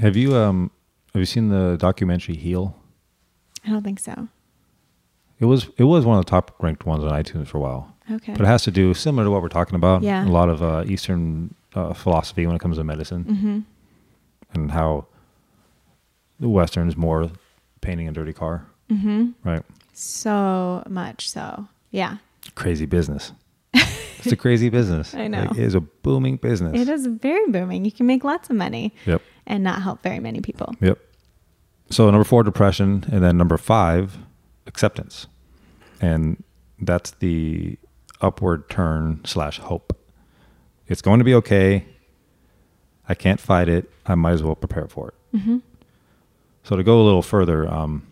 Have 0.00 0.16
you 0.16 0.36
um 0.36 0.70
have 1.12 1.20
you 1.20 1.26
seen 1.26 1.48
the 1.48 1.76
documentary 1.76 2.36
Heal? 2.36 2.76
I 3.66 3.70
don't 3.70 3.82
think 3.82 3.98
so. 4.00 4.28
It 5.40 5.46
was 5.46 5.68
it 5.76 5.84
was 5.84 6.04
one 6.04 6.18
of 6.18 6.24
the 6.24 6.30
top 6.30 6.54
ranked 6.62 6.86
ones 6.86 7.04
on 7.04 7.10
iTunes 7.10 7.48
for 7.48 7.58
a 7.58 7.60
while. 7.60 7.94
Okay. 8.10 8.32
But 8.32 8.42
it 8.42 8.46
has 8.46 8.62
to 8.64 8.70
do 8.70 8.94
similar 8.94 9.24
to 9.24 9.30
what 9.30 9.42
we're 9.42 9.48
talking 9.48 9.74
about. 9.74 10.02
Yeah. 10.02 10.24
A 10.24 10.28
lot 10.28 10.48
of 10.48 10.62
uh, 10.62 10.84
Eastern 10.86 11.54
uh, 11.74 11.92
philosophy 11.92 12.46
when 12.46 12.56
it 12.56 12.60
comes 12.60 12.78
to 12.78 12.84
medicine 12.84 13.24
mm-hmm. 13.24 13.58
and 14.54 14.70
how 14.70 15.06
the 16.40 16.48
Western 16.48 16.88
is 16.88 16.96
more 16.96 17.30
painting 17.80 18.08
a 18.08 18.12
dirty 18.12 18.32
car, 18.32 18.66
Mm-hmm. 18.90 19.30
right? 19.44 19.62
So 20.00 20.84
much 20.88 21.28
so. 21.28 21.66
Yeah. 21.90 22.18
Crazy 22.54 22.86
business. 22.86 23.32
it's 23.74 24.30
a 24.30 24.36
crazy 24.36 24.68
business. 24.78 25.12
I 25.12 25.26
know. 25.26 25.40
Like, 25.42 25.50
it 25.52 25.58
is 25.58 25.74
a 25.74 25.80
booming 25.80 26.36
business. 26.36 26.80
It 26.80 26.88
is 26.88 27.06
very 27.06 27.50
booming. 27.50 27.84
You 27.84 27.90
can 27.90 28.06
make 28.06 28.22
lots 28.22 28.48
of 28.48 28.54
money 28.54 28.94
Yep. 29.06 29.22
and 29.46 29.64
not 29.64 29.82
help 29.82 30.02
very 30.02 30.20
many 30.20 30.40
people. 30.40 30.72
Yep. 30.80 30.98
So 31.90 32.08
number 32.10 32.22
four, 32.24 32.44
depression, 32.44 33.04
and 33.10 33.24
then 33.24 33.36
number 33.36 33.56
five, 33.56 34.18
acceptance, 34.66 35.26
and 36.00 36.44
that's 36.80 37.10
the 37.12 37.76
upward 38.20 38.68
turn 38.70 39.20
slash 39.24 39.58
hope. 39.58 39.96
It's 40.86 41.02
going 41.02 41.18
to 41.18 41.24
be 41.24 41.34
okay. 41.34 41.86
I 43.08 43.14
can't 43.14 43.40
fight 43.40 43.68
it. 43.68 43.90
I 44.06 44.14
might 44.14 44.32
as 44.32 44.42
well 44.44 44.54
prepare 44.54 44.86
for 44.86 45.08
it. 45.08 45.40
hmm 45.40 45.58
So 46.62 46.76
to 46.76 46.82
go 46.84 47.00
a 47.00 47.04
little 47.04 47.22
further, 47.22 47.66
um, 47.72 48.06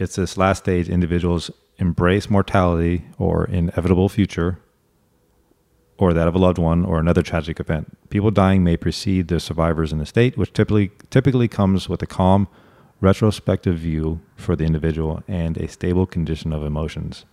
it's 0.00 0.16
this 0.16 0.38
last 0.38 0.60
stage 0.60 0.88
individuals 0.88 1.50
embrace 1.76 2.30
mortality 2.30 3.04
or 3.18 3.44
inevitable 3.44 4.08
future 4.08 4.58
or 5.98 6.14
that 6.14 6.26
of 6.26 6.34
a 6.34 6.38
loved 6.38 6.56
one 6.56 6.84
or 6.84 6.98
another 6.98 7.22
tragic 7.22 7.60
event. 7.60 7.98
People 8.08 8.30
dying 8.30 8.64
may 8.64 8.76
precede 8.78 9.28
the 9.28 9.38
survivors 9.38 9.92
in 9.92 9.98
the 9.98 10.06
state 10.06 10.38
which 10.38 10.52
typically 10.54 10.90
typically 11.10 11.48
comes 11.48 11.88
with 11.88 12.00
a 12.02 12.06
calm 12.06 12.48
retrospective 13.02 13.78
view 13.78 14.20
for 14.36 14.56
the 14.56 14.64
individual 14.64 15.22
and 15.28 15.58
a 15.58 15.68
stable 15.68 16.06
condition 16.06 16.52
of 16.52 16.62
emotions. 16.62 17.26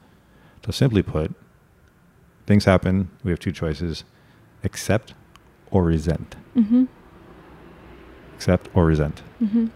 So 0.65 0.71
simply 0.71 1.01
put, 1.01 1.33
things 2.45 2.65
happen, 2.65 3.09
we 3.23 3.31
have 3.31 3.39
two 3.39 3.51
choices, 3.53 4.03
accept 4.63 5.13
or 5.71 5.83
resent. 5.83 6.35
Mm-hmm. 6.55 6.85
Accept 8.35 8.69
or 8.73 8.85
resent. 8.85 9.21
Mm-hmm. 9.41 9.67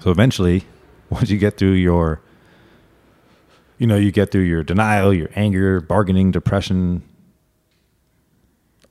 So 0.00 0.10
eventually, 0.10 0.64
once 1.10 1.30
you 1.30 1.38
get 1.38 1.56
through 1.56 1.72
your, 1.72 2.20
you 3.78 3.86
know, 3.86 3.96
you 3.96 4.10
get 4.10 4.30
through 4.30 4.42
your 4.42 4.62
denial, 4.62 5.12
your 5.12 5.30
anger, 5.34 5.80
bargaining, 5.80 6.30
depression, 6.30 7.02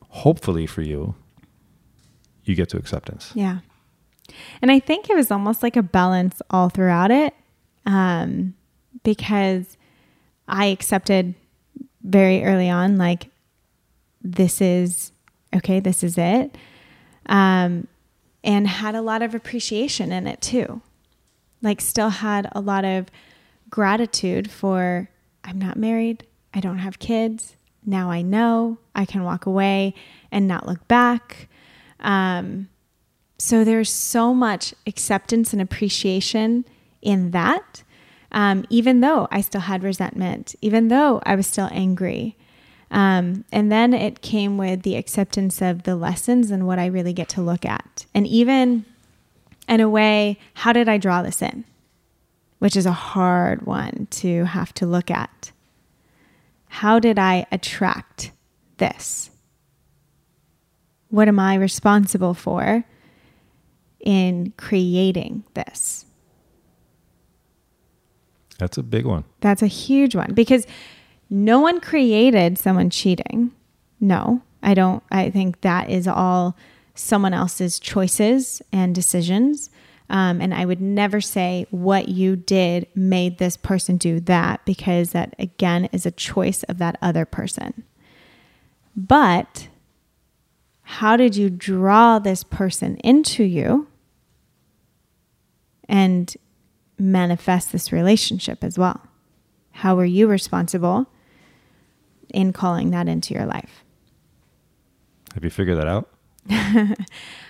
hopefully 0.09 0.65
for 0.65 0.81
you, 0.81 1.15
you 2.43 2.55
get 2.55 2.69
to 2.69 2.77
acceptance. 2.77 3.31
Yeah. 3.33 3.59
And 4.61 4.71
I 4.71 4.79
think 4.79 5.09
it 5.09 5.15
was 5.15 5.31
almost 5.31 5.63
like 5.63 5.75
a 5.75 5.83
balance 5.83 6.41
all 6.49 6.69
throughout 6.69 7.11
it 7.11 7.33
um, 7.85 8.53
because 9.03 9.77
I 10.47 10.67
accepted 10.67 11.35
very 12.03 12.43
early 12.43 12.69
on, 12.69 12.97
like, 12.97 13.29
this 14.21 14.61
is 14.61 15.11
okay, 15.55 15.79
this 15.79 16.03
is 16.03 16.17
it. 16.17 16.57
Um, 17.27 17.87
and 18.43 18.67
had 18.67 18.95
a 18.95 19.01
lot 19.01 19.21
of 19.21 19.33
appreciation 19.33 20.11
in 20.11 20.27
it 20.27 20.41
too. 20.41 20.81
Like, 21.63 21.81
still 21.81 22.09
had 22.09 22.47
a 22.51 22.61
lot 22.61 22.85
of 22.85 23.07
gratitude 23.71 24.51
for 24.51 25.09
I'm 25.43 25.57
not 25.57 25.77
married, 25.77 26.27
I 26.53 26.59
don't 26.59 26.77
have 26.77 26.99
kids. 26.99 27.55
Now 27.85 28.11
I 28.11 28.21
know 28.21 28.77
I 28.95 29.05
can 29.05 29.23
walk 29.23 29.45
away 29.45 29.93
and 30.31 30.47
not 30.47 30.67
look 30.67 30.87
back. 30.87 31.49
Um, 31.99 32.69
so 33.37 33.63
there's 33.63 33.91
so 33.91 34.33
much 34.33 34.73
acceptance 34.87 35.51
and 35.53 35.61
appreciation 35.61 36.65
in 37.01 37.31
that, 37.31 37.83
um, 38.31 38.63
even 38.69 39.01
though 39.01 39.27
I 39.31 39.41
still 39.41 39.61
had 39.61 39.83
resentment, 39.83 40.55
even 40.61 40.87
though 40.87 41.21
I 41.25 41.35
was 41.35 41.47
still 41.47 41.69
angry. 41.71 42.37
Um, 42.89 43.43
and 43.51 43.71
then 43.71 43.93
it 43.93 44.21
came 44.21 44.57
with 44.57 44.83
the 44.83 44.95
acceptance 44.95 45.61
of 45.61 45.83
the 45.83 45.95
lessons 45.95 46.51
and 46.51 46.67
what 46.67 46.79
I 46.79 46.85
really 46.85 47.11
get 47.11 47.27
to 47.29 47.41
look 47.41 47.65
at. 47.65 48.05
And 48.13 48.27
even 48.27 48.85
in 49.73 49.81
a 49.81 49.89
way, 49.89 50.37
how 50.53 50.71
did 50.71 50.87
I 50.87 50.97
draw 50.97 51.23
this 51.23 51.41
in? 51.41 51.65
Which 52.59 52.77
is 52.77 52.85
a 52.85 52.91
hard 52.91 53.65
one 53.65 54.07
to 54.11 54.45
have 54.45 54.73
to 54.75 54.85
look 54.85 55.09
at. 55.09 55.51
How 56.67 56.99
did 56.99 57.17
I 57.17 57.45
attract 57.51 58.31
this? 58.77 59.31
What 61.09 61.27
am 61.27 61.39
I 61.39 61.55
responsible 61.55 62.33
for 62.33 62.85
in 63.99 64.53
creating 64.57 65.43
this? 65.55 66.05
That's 68.59 68.77
a 68.77 68.83
big 68.83 69.05
one. 69.05 69.23
That's 69.41 69.61
a 69.61 69.67
huge 69.67 70.15
one 70.15 70.33
because 70.33 70.67
no 71.29 71.59
one 71.59 71.81
created 71.81 72.59
someone 72.59 72.89
cheating. 72.89 73.51
No, 73.99 74.41
I 74.61 74.73
don't. 74.73 75.03
I 75.11 75.31
think 75.31 75.61
that 75.61 75.89
is 75.89 76.07
all 76.07 76.55
someone 76.95 77.33
else's 77.33 77.79
choices 77.79 78.61
and 78.71 78.93
decisions. 78.93 79.69
Um, 80.09 80.41
and 80.41 80.53
I 80.53 80.65
would 80.65 80.81
never 80.81 81.21
say 81.21 81.65
what 81.71 82.09
you 82.09 82.35
did 82.35 82.87
made 82.93 83.37
this 83.37 83.57
person 83.57 83.97
do 83.97 84.19
that 84.21 84.63
because 84.65 85.11
that, 85.11 85.33
again, 85.39 85.85
is 85.91 86.05
a 86.05 86.11
choice 86.11 86.63
of 86.63 86.77
that 86.77 86.97
other 87.01 87.25
person. 87.25 87.83
But 88.95 89.69
how 90.83 91.17
did 91.17 91.35
you 91.35 91.49
draw 91.49 92.19
this 92.19 92.43
person 92.43 92.97
into 92.97 93.43
you 93.43 93.87
and 95.89 96.35
manifest 96.99 97.71
this 97.71 97.91
relationship 97.91 98.63
as 98.63 98.77
well? 98.77 99.01
How 99.71 99.95
were 99.95 100.05
you 100.05 100.27
responsible 100.27 101.07
in 102.29 102.53
calling 102.53 102.91
that 102.91 103.07
into 103.07 103.33
your 103.33 103.45
life? 103.45 103.83
Have 105.33 105.43
you 105.43 105.49
figured 105.49 105.77
that 105.77 105.87
out? 105.87 106.12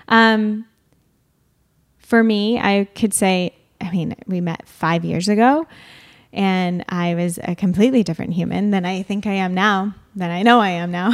um, 0.08 0.66
for 2.00 2.24
me, 2.24 2.60
I 2.60 2.88
could 2.96 3.14
say, 3.14 3.56
I 3.82 3.92
mean, 3.92 4.16
we 4.28 4.42
met 4.42 4.68
five 4.68 5.04
years 5.04 5.28
ago 5.28 5.66
and 6.32 6.84
I 6.90 7.16
was 7.16 7.40
a 7.44 7.56
completely 7.56 8.04
different 8.04 8.34
human 8.34 8.72
than 8.72 8.86
I 8.86 9.04
think 9.04 9.28
I 9.28 9.34
am 9.34 9.54
now, 9.54 9.96
than 10.16 10.32
I 10.32 10.42
know 10.42 10.60
I 10.60 10.70
am 10.70 10.92
now. 10.92 11.12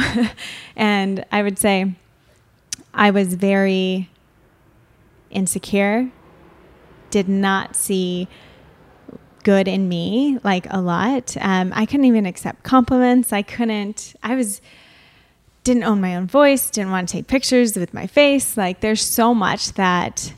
and 0.76 1.24
I 1.30 1.42
would 1.42 1.58
say 1.58 1.94
I 2.94 3.10
was 3.10 3.34
very 3.34 4.08
insecure, 5.30 6.10
did 7.10 7.28
not 7.28 7.76
see 7.76 8.28
good 9.42 9.68
in 9.68 9.88
me 9.88 10.38
like 10.42 10.66
a 10.70 10.80
lot. 10.80 11.36
Um, 11.40 11.72
I 11.74 11.86
couldn't 11.86 12.06
even 12.06 12.26
accept 12.26 12.62
compliments. 12.62 13.32
I 13.32 13.42
couldn't, 13.42 14.14
I 14.22 14.34
was, 14.34 14.60
didn't 15.70 15.84
own 15.84 16.00
my 16.00 16.16
own 16.16 16.26
voice, 16.26 16.68
didn't 16.68 16.90
want 16.90 17.08
to 17.08 17.12
take 17.12 17.28
pictures 17.28 17.76
with 17.76 17.94
my 17.94 18.06
face. 18.08 18.56
Like 18.56 18.80
there's 18.80 19.04
so 19.04 19.32
much 19.34 19.72
that 19.74 20.34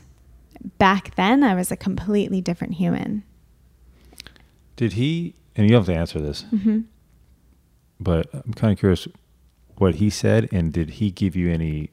back 0.77 1.15
then 1.15 1.43
I 1.43 1.55
was 1.55 1.71
a 1.71 1.75
completely 1.75 2.39
different 2.39 2.75
human. 2.75 3.23
Did 4.75 4.93
he, 4.93 5.33
and 5.55 5.67
you 5.67 5.75
have 5.75 5.87
to 5.87 5.95
answer 5.95 6.19
this, 6.19 6.45
Mm-hmm. 6.53 6.81
but 7.99 8.27
I'm 8.33 8.53
kind 8.53 8.71
of 8.73 8.77
curious 8.79 9.07
what 9.77 9.95
he 9.95 10.11
said, 10.11 10.49
and 10.51 10.71
did 10.71 10.91
he 10.91 11.09
give 11.09 11.35
you 11.35 11.51
any 11.51 11.89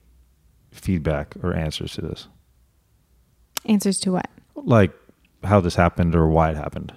feedback 0.70 1.34
or 1.42 1.54
answers 1.54 1.94
to 1.94 2.02
this? 2.02 2.28
Answers 3.64 3.98
to 4.00 4.12
what? 4.12 4.28
Like 4.54 4.92
how 5.44 5.60
this 5.60 5.76
happened 5.76 6.14
or 6.14 6.26
why 6.28 6.50
it 6.50 6.56
happened? 6.58 6.92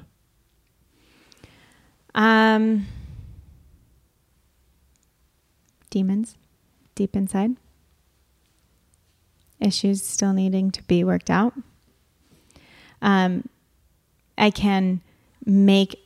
Um, 2.16 2.86
demons 5.94 6.36
deep 6.96 7.16
inside. 7.16 7.52
Issues 9.60 10.04
still 10.04 10.34
needing 10.34 10.72
to 10.72 10.82
be 10.84 11.04
worked 11.04 11.30
out. 11.30 11.54
Um, 13.02 13.48
I 14.38 14.50
can 14.50 15.02
make, 15.46 16.00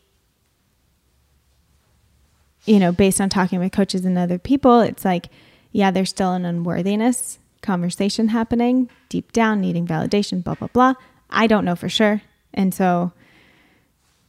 you 2.65 2.79
know, 2.79 2.91
based 2.91 3.21
on 3.21 3.29
talking 3.29 3.59
with 3.59 3.71
coaches 3.71 4.03
and 4.03 4.17
other 4.17 4.37
people, 4.37 4.81
it's 4.81 5.05
like, 5.05 5.27
yeah, 5.71 5.89
there's 5.89 6.09
still 6.09 6.33
an 6.33 6.43
unworthiness 6.43 7.39
conversation 7.61 8.27
happening 8.27 8.89
deep 9.07 9.31
down, 9.31 9.61
needing 9.61 9.87
validation, 9.87 10.43
blah, 10.43 10.55
blah, 10.55 10.67
blah. 10.67 10.93
I 11.29 11.47
don't 11.47 11.63
know 11.63 11.75
for 11.75 11.87
sure. 11.87 12.21
And 12.53 12.73
so 12.73 13.13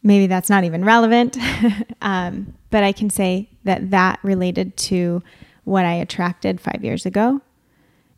maybe 0.05 0.29
that's 0.29 0.49
not 0.49 0.65
even 0.65 0.85
relevant. 0.85 1.37
um, 2.01 2.55
but 2.71 2.85
I 2.85 2.93
can 2.93 3.11
say 3.11 3.49
that 3.65 3.91
that 3.91 4.21
related 4.23 4.77
to 4.77 5.23
what 5.69 5.85
I 5.85 5.95
attracted 5.95 6.61
five 6.61 6.83
years 6.83 7.05
ago. 7.05 7.41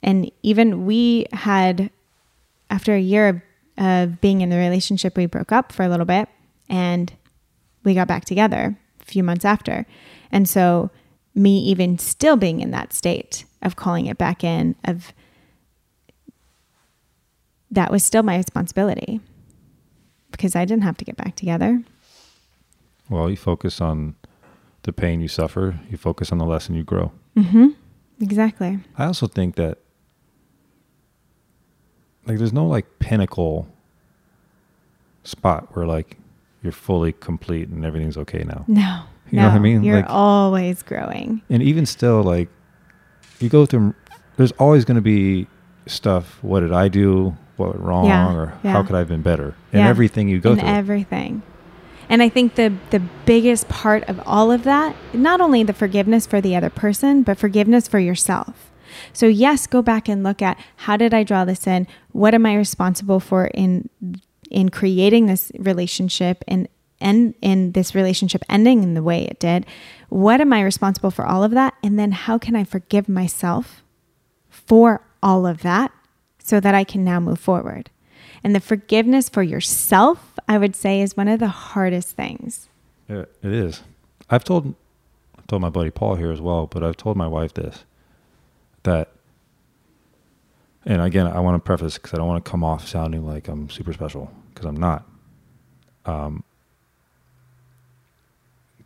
And 0.02 0.30
even 0.42 0.86
we 0.86 1.26
had, 1.32 1.90
after 2.70 2.94
a 2.94 3.00
year 3.00 3.28
of, 3.28 3.42
of 3.76 4.20
being 4.20 4.40
in 4.40 4.50
the 4.50 4.56
relationship, 4.56 5.16
we 5.16 5.26
broke 5.26 5.52
up 5.52 5.72
for 5.72 5.82
a 5.82 5.88
little 5.88 6.06
bit 6.06 6.28
and 6.68 7.12
we 7.82 7.94
got 7.94 8.08
back 8.08 8.24
together 8.24 8.78
a 9.00 9.04
few 9.04 9.22
months 9.22 9.44
after. 9.44 9.84
And 10.30 10.48
so, 10.48 10.90
me 11.34 11.58
even 11.60 11.98
still 11.98 12.36
being 12.36 12.60
in 12.60 12.70
that 12.72 12.92
state 12.92 13.44
of 13.62 13.76
calling 13.76 14.06
it 14.06 14.18
back 14.18 14.42
in, 14.42 14.74
of 14.84 15.12
that 17.70 17.90
was 17.90 18.04
still 18.04 18.22
my 18.22 18.36
responsibility 18.36 19.20
because 20.32 20.56
I 20.56 20.64
didn't 20.64 20.82
have 20.82 20.96
to 20.98 21.04
get 21.04 21.16
back 21.16 21.36
together. 21.36 21.82
Well, 23.08 23.30
you 23.30 23.36
focus 23.36 23.80
on 23.80 24.16
the 24.82 24.92
pain 24.92 25.20
you 25.20 25.28
suffer, 25.28 25.78
you 25.90 25.96
focus 25.96 26.32
on 26.32 26.38
the 26.38 26.44
lesson 26.46 26.74
you 26.74 26.82
grow. 26.84 27.12
Mm-hmm. 27.36 27.68
Exactly. 28.20 28.78
I 28.98 29.06
also 29.06 29.26
think 29.26 29.56
that 29.56 29.78
like 32.26 32.38
there's 32.38 32.52
no 32.52 32.66
like 32.66 32.98
pinnacle 32.98 33.68
spot 35.24 35.74
where 35.74 35.86
like 35.86 36.16
you're 36.62 36.72
fully 36.72 37.12
complete 37.12 37.68
and 37.68 37.84
everything's 37.84 38.16
okay 38.18 38.44
now. 38.44 38.64
No. 38.68 39.02
You 39.30 39.38
know 39.38 39.46
what 39.46 39.54
I 39.54 39.58
mean? 39.60 39.84
You're 39.84 39.96
Like- 39.96 40.10
always 40.10 40.82
growing. 40.82 41.40
And 41.48 41.62
even 41.62 41.86
still 41.86 42.22
like 42.22 42.48
you 43.38 43.48
go 43.48 43.64
through 43.64 43.94
there's 44.36 44.52
always 44.52 44.84
going 44.84 44.96
to 44.96 45.00
be 45.02 45.46
stuff 45.86 46.42
what 46.42 46.60
did 46.60 46.72
I 46.72 46.88
do? 46.88 47.36
What 47.56 47.70
went 47.70 47.80
wrong 47.82 48.06
Yeah, 48.06 48.34
or 48.34 48.54
yeah. 48.64 48.72
how 48.72 48.82
could 48.82 48.94
I 48.96 48.98
have 48.98 49.08
been 49.08 49.22
better? 49.22 49.54
And 49.72 49.80
Yeah. 49.82 49.88
everything 49.88 50.28
you 50.28 50.40
go 50.40 50.52
in 50.52 50.58
through. 50.58 50.68
everything. 50.68 51.42
And 52.10 52.22
I 52.22 52.28
think 52.28 52.56
the 52.56 52.74
the 52.90 53.00
biggest 53.24 53.68
part 53.68 54.02
of 54.08 54.20
all 54.26 54.50
of 54.50 54.64
that, 54.64 54.96
not 55.14 55.40
only 55.40 55.62
the 55.62 55.72
forgiveness 55.72 56.26
for 56.26 56.40
the 56.40 56.56
other 56.56 56.68
person, 56.68 57.22
but 57.22 57.38
forgiveness 57.38 57.86
for 57.88 58.00
yourself. 58.00 58.70
So 59.12 59.26
yes, 59.26 59.68
go 59.68 59.80
back 59.80 60.08
and 60.08 60.24
look 60.24 60.42
at 60.42 60.58
how 60.76 60.96
did 60.96 61.14
I 61.14 61.22
draw 61.22 61.44
this 61.44 61.68
in? 61.68 61.86
What 62.10 62.34
am 62.34 62.44
I 62.44 62.56
responsible 62.56 63.20
for 63.20 63.46
in 63.46 63.88
in 64.50 64.68
creating 64.68 65.26
this 65.26 65.52
relationship 65.58 66.44
and 66.48 66.68
and 67.00 67.34
in 67.40 67.72
this 67.72 67.94
relationship 67.94 68.42
ending 68.48 68.82
in 68.82 68.94
the 68.94 69.02
way 69.02 69.24
it 69.24 69.38
did 69.38 69.64
what 70.08 70.40
am 70.40 70.52
i 70.52 70.60
responsible 70.60 71.10
for 71.10 71.24
all 71.24 71.42
of 71.42 71.52
that 71.52 71.72
and 71.82 71.98
then 71.98 72.12
how 72.12 72.36
can 72.36 72.54
i 72.56 72.64
forgive 72.64 73.08
myself 73.08 73.82
for 74.50 75.00
all 75.22 75.46
of 75.46 75.62
that 75.62 75.92
so 76.38 76.60
that 76.60 76.74
i 76.74 76.84
can 76.84 77.04
now 77.04 77.20
move 77.20 77.38
forward 77.38 77.90
and 78.42 78.54
the 78.54 78.60
forgiveness 78.60 79.28
for 79.28 79.42
yourself 79.42 80.38
i 80.48 80.56
would 80.58 80.74
say 80.74 81.00
is 81.00 81.16
one 81.16 81.28
of 81.28 81.38
the 81.40 81.48
hardest 81.48 82.16
things 82.16 82.68
it 83.10 83.28
is. 83.42 83.82
I've 84.28 84.44
told 84.44 84.74
I've 85.36 85.46
told 85.46 85.62
my 85.62 85.68
buddy 85.70 85.90
Paul 85.90 86.14
here 86.14 86.30
as 86.30 86.40
well, 86.40 86.66
but 86.66 86.84
I've 86.84 86.96
told 86.96 87.16
my 87.16 87.26
wife 87.26 87.54
this 87.54 87.84
that 88.84 89.10
and 90.86 91.02
again, 91.02 91.26
I 91.26 91.40
want 91.40 91.56
to 91.56 91.66
preface 91.66 91.94
because 91.94 92.14
I 92.14 92.18
don't 92.18 92.28
want 92.28 92.44
to 92.44 92.50
come 92.50 92.64
off 92.64 92.86
sounding 92.86 93.26
like 93.26 93.48
I'm 93.48 93.68
super 93.68 93.92
special 93.92 94.32
because 94.54 94.66
I'm 94.66 94.76
not. 94.76 95.06
Um, 96.06 96.42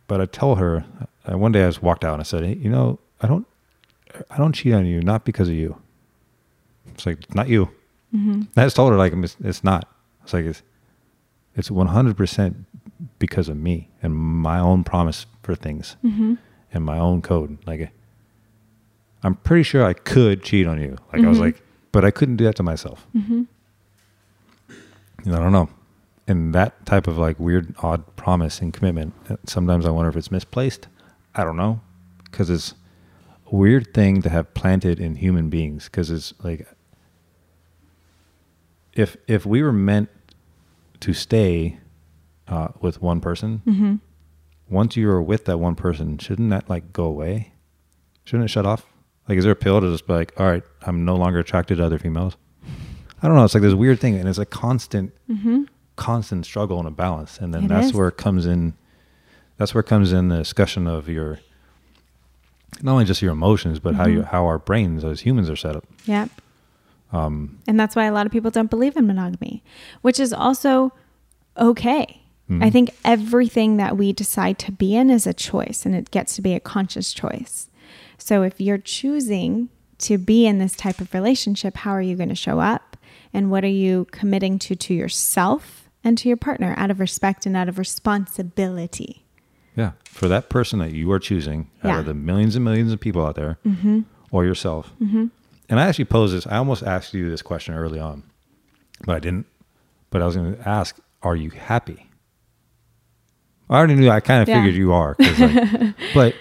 but 0.07 0.19
I 0.19 0.25
tell 0.25 0.55
her, 0.55 0.83
uh, 1.29 1.37
one 1.37 1.51
day 1.53 1.63
I 1.63 1.67
just 1.67 1.81
walked 1.81 2.03
out 2.03 2.13
and 2.13 2.21
I 2.21 2.23
said, 2.23 2.43
hey, 2.43 2.55
you 2.55 2.69
know, 2.69 2.99
I 3.21 3.27
don't, 3.27 3.47
I 4.29 4.37
don't 4.37 4.53
cheat 4.53 4.73
on 4.73 4.85
you, 4.85 5.01
not 5.01 5.23
because 5.23 5.47
of 5.47 5.55
you. 5.55 5.81
It's 6.93 7.05
like, 7.05 7.33
not 7.33 7.47
you. 7.47 7.71
Mm-hmm. 8.13 8.41
I 8.57 8.63
just 8.63 8.75
told 8.75 8.91
her 8.91 8.97
like 8.97 9.13
it's, 9.13 9.37
it's 9.43 9.63
not. 9.63 9.87
It's 10.23 10.33
like 10.33 10.45
it's 10.45 10.61
it's 11.55 11.71
one 11.71 11.87
hundred 11.87 12.17
percent 12.17 12.65
because 13.19 13.47
of 13.49 13.57
me 13.57 13.89
and 14.01 14.15
my 14.15 14.59
own 14.59 14.83
promise 14.83 15.25
for 15.43 15.55
things 15.55 15.95
Mm-hmm. 16.03 16.35
and 16.73 16.83
my 16.83 16.97
own 16.99 17.21
code. 17.21 17.57
Like 17.65 17.91
I'm 19.23 19.35
pretty 19.35 19.63
sure 19.63 19.83
I 19.85 19.93
could 19.93 20.43
cheat 20.43 20.67
on 20.67 20.81
you. 20.81 20.97
Like 21.13 21.23
I 21.23 21.27
was 21.29 21.37
Mhm. 21.37 21.41
like, 21.41 21.61
but 21.91 22.03
I 22.05 22.11
couldn't 22.11 22.35
do 22.37 22.43
that 22.45 22.55
to 22.57 22.63
myself. 22.63 23.07
Mm-hmm. 23.15 23.43
And 25.25 25.35
I 25.35 25.39
don't 25.39 25.51
know. 25.51 25.69
And 26.27 26.53
that 26.53 26.85
type 26.85 27.07
of 27.07 27.17
like 27.17 27.39
weird, 27.39 27.73
odd 27.79 28.15
promise 28.15 28.59
and 28.61 28.73
commitment. 28.73 29.13
uh, 29.29 29.37
Sometimes 29.45 29.85
I 29.85 29.89
wonder 29.91 30.09
if 30.09 30.15
it's 30.15 30.31
misplaced. 30.31 30.87
I 31.35 31.43
don't 31.43 31.57
know, 31.57 31.81
because 32.25 32.49
it's 32.49 32.73
a 33.51 33.55
weird 33.55 33.93
thing 33.93 34.21
to 34.23 34.29
have 34.29 34.53
planted 34.53 34.99
in 34.99 35.15
human 35.15 35.49
beings. 35.49 35.85
Because 35.85 36.09
it's 36.09 36.33
like, 36.43 36.67
if 38.95 39.17
if 39.27 39.45
we 39.45 39.61
were 39.61 39.73
meant 39.73 40.09
to 41.01 41.13
stay 41.13 41.79
uh, 42.47 42.69
with 42.81 43.01
one 43.01 43.19
person, 43.21 43.61
Mm-hmm. 43.67 43.95
once 44.69 44.95
you 44.95 45.09
are 45.09 45.21
with 45.21 45.45
that 45.45 45.57
one 45.59 45.75
person, 45.75 46.17
shouldn't 46.17 46.49
that 46.51 46.69
like 46.69 46.93
go 46.93 47.05
away? 47.05 47.53
Shouldn't 48.23 48.45
it 48.45 48.51
shut 48.51 48.65
off? 48.65 48.85
Like, 49.27 49.37
is 49.37 49.43
there 49.43 49.53
a 49.53 49.55
pill 49.55 49.81
to 49.81 49.91
just 49.91 50.07
be 50.07 50.13
like, 50.13 50.33
all 50.39 50.45
right, 50.47 50.63
I'm 50.83 51.03
no 51.05 51.15
longer 51.15 51.39
attracted 51.39 51.77
to 51.77 51.85
other 51.85 51.97
females? 51.99 52.37
I 53.21 53.27
don't 53.27 53.35
know. 53.35 53.43
It's 53.43 53.53
like 53.55 53.63
this 53.63 53.73
weird 53.73 53.99
thing, 53.99 54.15
and 54.15 54.27
it's 54.29 54.37
a 54.37 54.45
constant, 54.45 55.11
Mm-hmm. 55.29 55.63
constant 55.95 56.45
struggle 56.45 56.77
and 56.79 56.87
a 56.87 56.91
balance. 56.91 57.39
And 57.39 57.53
then 57.53 57.65
It 57.65 57.67
that's 57.69 57.87
is. 57.87 57.93
where 57.93 58.07
it 58.07 58.17
comes 58.17 58.45
in. 58.45 58.73
That's 59.57 59.73
where 59.73 59.79
it 59.81 59.87
comes 59.87 60.11
in 60.13 60.27
the 60.29 60.37
discussion 60.39 60.85
of 60.85 61.07
your, 61.09 61.39
not 62.81 62.91
only 62.93 63.05
just 63.05 63.21
your 63.21 63.31
emotions, 63.31 63.79
but 63.79 63.95
how 63.95 64.05
you 64.05 64.23
how 64.23 64.45
our 64.45 64.59
brains 64.59 65.03
as 65.03 65.21
humans 65.21 65.49
are 65.49 65.55
set 65.55 65.75
up. 65.75 65.85
Yeah. 66.05 66.27
Um, 67.15 67.59
And 67.67 67.79
that's 67.79 67.95
why 67.95 68.05
a 68.05 68.11
lot 68.11 68.25
of 68.25 68.31
people 68.31 68.51
don't 68.51 68.69
believe 68.69 68.97
in 68.97 69.07
monogamy, 69.07 69.63
which 70.01 70.19
is 70.19 70.33
also 70.33 70.91
okay. 71.57 72.21
Mhm. 72.49 72.63
I 72.63 72.69
think 72.69 72.91
everything 73.03 73.77
that 73.77 73.97
we 73.97 74.13
decide 74.13 74.59
to 74.59 74.71
be 74.71 74.95
in 74.95 75.09
is 75.09 75.25
a 75.25 75.33
choice 75.33 75.85
and 75.85 75.95
it 75.95 76.11
gets 76.11 76.35
to 76.35 76.41
be 76.41 76.53
a 76.53 76.59
conscious 76.59 77.13
choice. 77.13 77.69
So 78.17 78.43
if 78.43 78.59
you're 78.61 78.77
choosing 78.77 79.69
to 79.99 80.17
be 80.17 80.45
in 80.45 80.59
this 80.59 80.75
type 80.75 80.99
of 80.99 81.13
relationship, 81.13 81.77
how 81.77 81.91
are 81.91 82.01
you 82.01 82.15
going 82.15 82.29
to 82.29 82.35
show 82.35 82.59
up? 82.59 82.97
And 83.33 83.49
what 83.49 83.63
are 83.63 83.67
you 83.85 84.05
committing 84.11 84.59
to 84.59 84.75
to 84.75 84.93
yourself 84.93 85.89
and 86.03 86.17
to 86.19 86.27
your 86.27 86.37
partner 86.37 86.73
out 86.77 86.91
of 86.91 86.99
respect 86.99 87.45
and 87.45 87.55
out 87.57 87.69
of 87.69 87.77
responsibility? 87.79 89.21
yeah, 89.77 89.91
for 90.05 90.29
that 90.29 90.47
person 90.49 90.79
that 90.79 90.93
you 90.93 91.11
are 91.11 91.19
choosing 91.19 91.67
out 91.83 91.89
Yeah. 91.89 91.99
of 91.99 92.05
the 92.05 92.13
millions 92.13 92.55
and 92.55 92.63
millions 92.63 92.93
of 92.93 92.99
people 93.01 93.25
out 93.25 93.35
there, 93.35 93.57
Mm-hmm. 93.65 94.01
or 94.31 94.45
yourself. 94.45 94.93
Mm-hmm. 95.01 95.25
And 95.69 95.79
I 95.79 95.87
actually 95.87 96.05
posed 96.05 96.35
this. 96.35 96.45
I 96.47 96.57
almost 96.57 96.83
asked 96.83 97.13
you 97.13 97.29
this 97.29 97.41
question 97.41 97.73
early 97.73 97.99
on, 97.99 98.23
but 99.05 99.15
I 99.15 99.19
didn't. 99.19 99.47
But 100.11 100.21
I 100.21 100.25
was 100.25 100.35
going 100.35 100.55
to 100.55 100.67
ask, 100.69 100.97
are 101.23 101.35
you 101.35 101.49
happy? 101.49 102.09
I 103.69 103.77
already 103.77 103.95
knew. 103.95 104.09
I 104.09 104.19
kind 104.19 104.43
of 104.43 104.47
Yeah. 104.47 104.57
figured 104.61 104.75
you 104.75 104.93
are, 104.93 105.15
Like, 105.19 105.95
but 106.13 106.35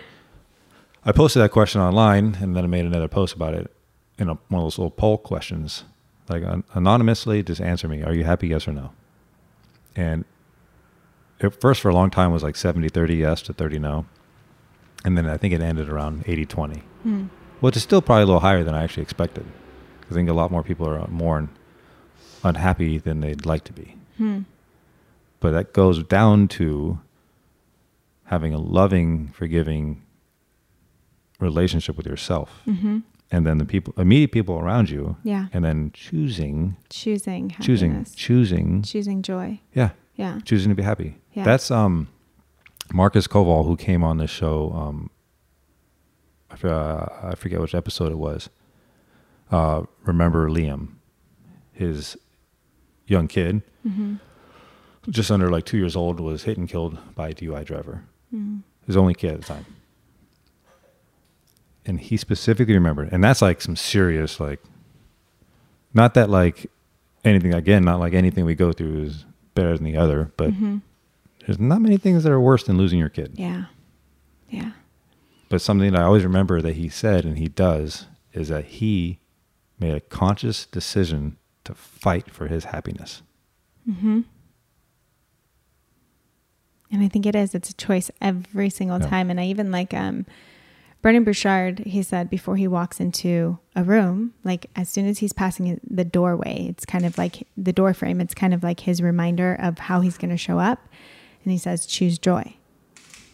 I 1.05 1.13
posted 1.13 1.41
that 1.43 1.51
question 1.53 1.81
online, 1.81 2.37
and 2.41 2.55
then 2.55 2.65
I 2.65 2.67
made 2.67 2.85
another 2.85 3.09
post 3.09 3.35
about 3.35 3.55
it 3.55 3.75
in 4.19 4.29
a, 4.29 4.35
one 4.49 4.61
of 4.61 4.67
those 4.67 4.79
little 4.79 4.91
poll 4.91 5.17
questions, 5.19 5.85
like 6.29 6.43
an- 6.43 6.65
anonymously. 6.75 7.43
Just 7.43 7.61
answer 7.63 7.89
me: 7.89 8.03
Are 8.03 8.13
you 8.13 8.25
happy? 8.25 8.49
Yes 8.49 8.69
or 8.69 8.73
no? 8.73 8.93
And 9.97 10.27
at 11.41 11.59
first, 11.61 11.81
for 11.81 11.89
a 11.89 11.95
long 11.95 12.11
time, 12.11 12.31
was 12.31 12.43
like 12.43 12.55
70-30 12.57 13.19
yes 13.19 13.41
to 13.43 13.53
thirty 13.55 13.79
no, 13.79 14.05
and 15.05 15.17
then 15.17 15.27
I 15.27 15.37
think 15.39 15.55
it 15.55 15.61
ended 15.63 15.89
around 15.89 16.25
80-20 16.27 16.83
Hmm. 17.03 17.25
Which 17.61 17.77
is 17.77 17.83
still 17.83 18.03
probably 18.03 18.23
a 18.23 18.27
little 18.27 18.41
higher 18.41 18.63
than 18.65 18.75
I 18.75 18.83
actually 18.85 19.03
expected. 19.05 19.45
I 20.11 20.15
think 20.15 20.29
a 20.29 20.33
lot 20.35 20.51
more 20.51 20.63
people 20.63 20.87
are 20.89 21.07
more 21.09 21.49
unhappy 22.43 22.99
than 22.99 23.21
they'd 23.21 23.47
like 23.47 23.65
to 23.65 23.73
be. 23.73 23.97
Hmm. 24.19 24.41
But 25.41 25.53
that 25.53 25.73
goes 25.73 26.03
down 26.03 26.49
to 26.49 27.01
having 28.25 28.53
a 28.55 28.59
loving, 28.59 29.29
forgiving 29.29 30.03
relationship 31.41 31.97
with 31.97 32.07
yourself, 32.07 32.63
Mm-hmm. 32.67 32.99
and 33.31 33.47
then 33.47 33.59
the 33.59 33.65
people, 33.65 33.93
immediate 33.97 34.33
people 34.33 34.59
around 34.59 34.89
you, 34.91 35.17
Yeah. 35.25 35.47
and 35.53 35.65
then 35.65 35.91
choosing, 35.93 36.77
Choosing 36.91 37.51
happiness. 37.51 37.67
choosing, 37.67 38.05
choosing, 38.15 38.83
choosing 38.83 39.23
joy. 39.23 39.61
yeah, 39.75 39.91
Yeah. 40.17 40.39
choosing 40.45 40.71
to 40.71 40.75
be 40.75 40.83
happy. 40.83 41.17
Yeah. 41.33 41.45
That's 41.45 41.71
um, 41.71 42.09
Marcus 42.93 43.27
Koval 43.27 43.67
who 43.67 43.77
came 43.77 44.05
on 44.05 44.19
the 44.19 44.27
show. 44.27 44.73
Um, 44.73 45.11
uh, 46.63 47.07
I 47.23 47.35
forget 47.37 47.59
which 47.61 47.75
episode 47.75 48.13
it 48.13 48.19
was. 48.19 48.51
Uh, 49.51 49.85
remember 50.05 50.51
Liam, 50.51 50.89
his 51.73 52.17
young 53.07 53.29
kid, 53.29 53.63
Mm-hmm. 53.87 54.17
just 55.11 55.31
under 55.31 55.51
like 55.51 55.65
two 55.65 55.77
years 55.79 55.95
old, 55.97 56.21
was 56.21 56.43
hit 56.45 56.57
and 56.59 56.69
killed 56.69 56.99
by 57.15 57.29
a 57.31 57.35
DUI 57.35 57.65
driver. 57.65 58.05
Mm. 58.35 58.61
His 58.87 58.97
only 58.97 59.15
kid 59.15 59.33
at 59.35 59.41
the 59.43 59.47
time, 59.47 59.67
and 61.87 62.01
he 62.01 62.17
specifically 62.17 62.75
remembered, 62.75 63.11
and 63.13 63.23
that's 63.23 63.43
like 63.43 63.61
some 63.61 63.77
serious 63.77 64.41
like. 64.41 64.61
Not 65.93 66.15
that 66.15 66.29
like 66.31 66.71
anything 67.25 67.55
again, 67.55 67.85
not 67.85 68.01
like 68.01 68.15
anything 68.15 68.45
we 68.45 68.55
go 68.55 68.73
through 68.73 69.03
is 69.05 69.25
better 69.55 69.77
than 69.77 69.85
the 69.85 69.97
other, 69.97 70.33
but 70.37 70.51
Mhm. 70.51 70.81
there's 71.47 71.59
not 71.61 71.81
many 71.81 71.97
things 71.99 72.25
that 72.25 72.33
are 72.33 72.41
worse 72.41 72.65
than 72.65 72.77
losing 72.77 72.99
your 72.99 73.09
kid. 73.11 73.33
Yeah. 73.37 73.67
Yeah. 74.51 74.73
But 75.49 75.61
something 75.61 75.93
that 75.93 76.01
I 76.01 76.05
always 76.05 76.25
remember 76.25 76.61
that 76.63 76.75
he 76.77 76.89
said 76.89 77.25
and 77.25 77.39
he 77.39 77.49
does 77.49 78.07
is 78.33 78.49
that 78.49 78.65
he 78.65 79.21
made 79.79 79.95
a 79.95 80.01
conscious 80.01 80.67
decision 80.67 81.37
to 81.65 81.75
fight 81.75 82.31
for 82.31 82.49
his 82.49 82.65
happiness. 82.65 83.23
Mm-hmm. 83.89 84.21
And 86.93 87.03
I 87.03 87.09
think 87.09 87.27
it 87.27 87.35
is. 87.35 87.55
It's 87.55 87.71
a 87.71 87.75
choice 87.75 88.11
every 88.21 88.71
single 88.71 89.01
Yeah. 89.01 89.09
time. 89.09 89.31
And 89.31 89.41
I 89.41 89.47
even 89.47 89.71
like 89.73 89.93
um 89.95 90.27
Brendon 91.03 91.25
Burchard, 91.25 91.81
he 91.81 92.03
said 92.03 92.31
before 92.31 92.57
he 92.57 92.67
walks 92.67 92.99
into 92.99 93.59
a 93.77 93.85
room, 93.85 94.33
like 94.43 94.71
as 94.75 94.89
soon 94.89 95.07
as 95.07 95.19
he's 95.19 95.35
passing 95.35 95.79
the 95.89 96.05
doorway, 96.05 96.67
it's 96.71 96.87
kind 96.87 97.05
of 97.05 97.19
like 97.19 97.47
the 97.59 97.75
door 97.75 97.93
frame, 97.93 98.23
it's 98.23 98.33
kind 98.35 98.55
of 98.55 98.63
like 98.63 98.81
his 98.81 99.03
reminder 99.03 99.55
of 99.61 99.79
how 99.81 100.01
he's 100.01 100.17
going 100.17 100.31
to 100.31 100.39
show 100.39 100.59
up. 100.59 100.89
And 101.45 101.53
he 101.53 101.59
says, 101.59 101.85
choose 101.85 102.19
joy. 102.19 102.57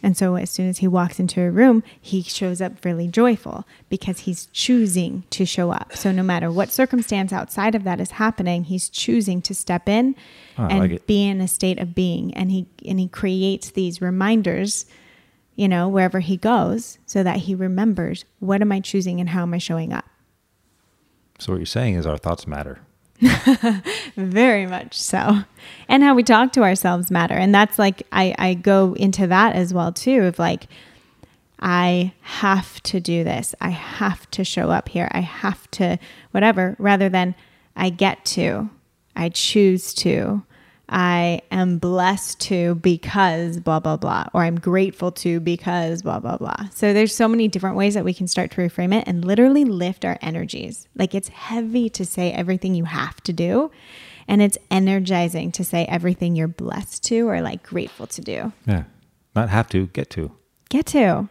And 0.03 0.17
so 0.17 0.35
as 0.35 0.49
soon 0.49 0.67
as 0.67 0.79
he 0.79 0.87
walks 0.87 1.19
into 1.19 1.41
a 1.41 1.51
room, 1.51 1.83
he 1.99 2.23
shows 2.23 2.61
up 2.61 2.83
really 2.83 3.07
joyful 3.07 3.67
because 3.89 4.21
he's 4.21 4.47
choosing 4.47 5.23
to 5.29 5.45
show 5.45 5.71
up. 5.71 5.95
So 5.95 6.11
no 6.11 6.23
matter 6.23 6.51
what 6.51 6.71
circumstance 6.71 7.31
outside 7.31 7.75
of 7.75 7.83
that 7.83 7.99
is 7.99 8.11
happening, 8.11 8.63
he's 8.63 8.89
choosing 8.89 9.41
to 9.43 9.53
step 9.53 9.87
in 9.87 10.15
Oh, 10.57 10.65
and 10.65 10.79
like 10.79 11.07
be 11.07 11.27
in 11.27 11.39
a 11.41 11.47
state 11.47 11.79
of 11.79 11.93
being. 11.95 12.33
And 12.33 12.51
he 12.51 12.67
and 12.85 12.99
he 12.99 13.07
creates 13.07 13.71
these 13.71 14.01
reminders, 14.01 14.85
you 15.55 15.67
know, 15.67 15.87
wherever 15.87 16.19
he 16.19 16.37
goes, 16.37 16.97
so 17.05 17.23
that 17.23 17.37
he 17.37 17.55
remembers 17.55 18.25
what 18.39 18.61
am 18.61 18.71
I 18.71 18.79
choosing 18.79 19.19
and 19.19 19.29
how 19.29 19.43
am 19.43 19.53
I 19.53 19.59
showing 19.59 19.93
up. 19.93 20.05
So 21.39 21.53
what 21.53 21.57
you're 21.57 21.65
saying 21.65 21.95
is 21.95 22.05
our 22.05 22.17
thoughts 22.17 22.45
matter. 22.47 22.79
Very 24.15 24.65
much 24.65 24.99
so. 24.99 25.43
And 25.87 26.03
how 26.03 26.15
we 26.15 26.23
talk 26.23 26.53
to 26.53 26.63
ourselves 26.63 27.11
matter. 27.11 27.35
And 27.35 27.53
that's 27.53 27.77
like 27.77 28.03
I, 28.11 28.33
I 28.37 28.53
go 28.55 28.93
into 28.93 29.27
that 29.27 29.55
as 29.55 29.73
well 29.73 29.91
too 29.91 30.23
of 30.23 30.39
like 30.39 30.67
I 31.59 32.13
have 32.21 32.81
to 32.83 32.99
do 32.99 33.23
this. 33.23 33.53
I 33.61 33.69
have 33.69 34.29
to 34.31 34.43
show 34.43 34.71
up 34.71 34.89
here. 34.89 35.07
I 35.11 35.19
have 35.19 35.69
to 35.71 35.99
whatever 36.31 36.75
rather 36.79 37.09
than 37.09 37.35
I 37.75 37.89
get 37.89 38.25
to. 38.25 38.69
I 39.15 39.29
choose 39.29 39.93
to. 39.95 40.43
I 40.93 41.41
am 41.51 41.77
blessed 41.77 42.39
to 42.41 42.75
because 42.75 43.59
blah 43.61 43.79
blah 43.79 43.95
blah 43.97 44.25
or 44.33 44.43
I'm 44.43 44.59
grateful 44.59 45.11
to 45.13 45.39
because 45.39 46.01
blah 46.01 46.19
blah 46.19 46.37
blah. 46.37 46.67
So 46.73 46.91
there's 46.93 47.15
so 47.15 47.27
many 47.29 47.47
different 47.47 47.77
ways 47.77 47.93
that 47.93 48.03
we 48.03 48.13
can 48.13 48.27
start 48.27 48.51
to 48.51 48.57
reframe 48.61 48.93
it 48.93 49.05
and 49.07 49.23
literally 49.23 49.63
lift 49.63 50.03
our 50.03 50.17
energies. 50.21 50.87
Like 50.95 51.15
it's 51.15 51.29
heavy 51.29 51.89
to 51.91 52.05
say 52.05 52.31
everything 52.33 52.75
you 52.75 52.83
have 52.85 53.21
to 53.23 53.31
do 53.33 53.71
And 54.27 54.41
it's 54.41 54.57
energizing 54.69 55.51
to 55.53 55.63
say 55.63 55.85
everything 55.85 56.35
you're 56.35 56.47
blessed 56.47 57.03
to 57.05 57.27
or 57.29 57.41
like 57.41 57.63
grateful 57.63 58.07
to 58.07 58.21
do. 58.21 58.51
Yeah. 58.67 58.83
Not 59.35 59.49
have 59.49 59.67
to, 59.69 59.87
get 59.87 60.09
to. 60.11 60.31
Get 60.69 60.85
to. 60.87 61.29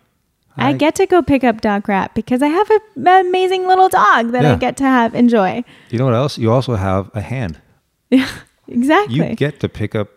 I, 0.56 0.70
I- 0.70 0.72
get 0.72 0.94
to 0.96 1.06
go 1.06 1.22
pick 1.22 1.44
up 1.44 1.60
dog 1.60 1.84
crap 1.84 2.14
because 2.14 2.42
I 2.42 2.48
have 2.48 2.70
a- 2.70 2.80
an 2.96 3.26
amazing 3.26 3.66
little 3.66 3.88
dog 3.88 4.32
that 4.32 4.44
I 4.44 4.56
get 4.56 4.76
to 4.78 4.84
have 4.84 5.14
enjoy. 5.14 5.64
You 5.90 5.98
know 5.98 6.06
what 6.06 6.14
else? 6.14 6.36
You 6.38 6.50
also 6.50 6.74
have 6.76 7.10
a 7.14 7.20
hand. 7.20 7.60
Exactly. 8.70 9.16
You 9.16 9.34
get 9.34 9.60
to 9.60 9.68
pick 9.68 9.94
up 9.94 10.08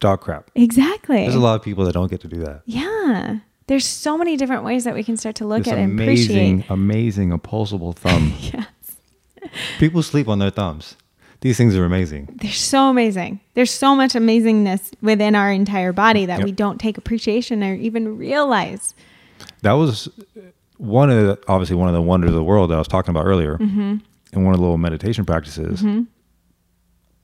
dog 0.00 0.20
crap. 0.22 0.50
exactly. 0.54 1.18
There's 1.22 1.34
a 1.34 1.40
lot 1.40 1.54
of 1.56 1.62
people 1.62 1.84
that 1.84 1.92
don't 1.92 2.10
get 2.10 2.20
to 2.22 2.28
do 2.28 2.38
that. 2.40 2.62
Yeah. 2.66 3.38
There's 3.66 3.84
so 3.86 4.16
many 4.18 4.36
different 4.36 4.64
ways 4.64 4.84
that 4.84 4.94
we 4.94 5.04
can 5.04 5.16
start 5.16 5.36
to 5.36 5.46
look 5.46 5.64
This 5.64 5.72
at 5.72 5.78
and 5.78 5.92
amazing, 5.92 6.36
appreciate. 6.60 6.70
amazing 6.70 7.32
opposable 7.32 7.92
thumb. 7.92 8.32
Yes. 8.40 8.66
people 9.78 10.02
sleep 10.02 10.28
on 10.28 10.38
their 10.38 10.50
thumbs. 10.50 10.96
These 11.40 11.56
things 11.56 11.74
are 11.76 11.84
amazing. 11.86 12.36
They're 12.42 12.50
so 12.52 12.90
amazing. 12.90 13.40
There's 13.54 13.70
so 13.70 13.94
much 13.96 14.12
amazingness 14.12 14.92
within 15.00 15.34
our 15.34 15.50
entire 15.50 15.92
body 15.92 16.26
that 16.26 16.38
Yep. 16.40 16.44
we 16.44 16.52
don't 16.52 16.78
take 16.78 16.98
appreciation 16.98 17.62
or 17.64 17.74
even 17.74 18.18
realize. 18.18 18.94
That 19.62 19.72
was 19.72 20.08
one 20.76 21.10
of 21.10 21.16
the, 21.26 21.38
obviously 21.48 21.76
one 21.76 21.88
of 21.88 21.94
the 21.94 22.02
wonders 22.02 22.30
of 22.30 22.36
the 22.36 22.44
world 22.44 22.70
that 22.70 22.74
I 22.74 22.78
was 22.78 22.88
talking 22.88 23.10
about 23.10 23.24
earlier, 23.24 23.56
Mm-hmm. 23.56 23.96
and 24.32 24.44
one 24.44 24.52
of 24.52 24.58
the 24.58 24.62
little 24.62 24.76
meditation 24.78 25.24
practices. 25.24 25.82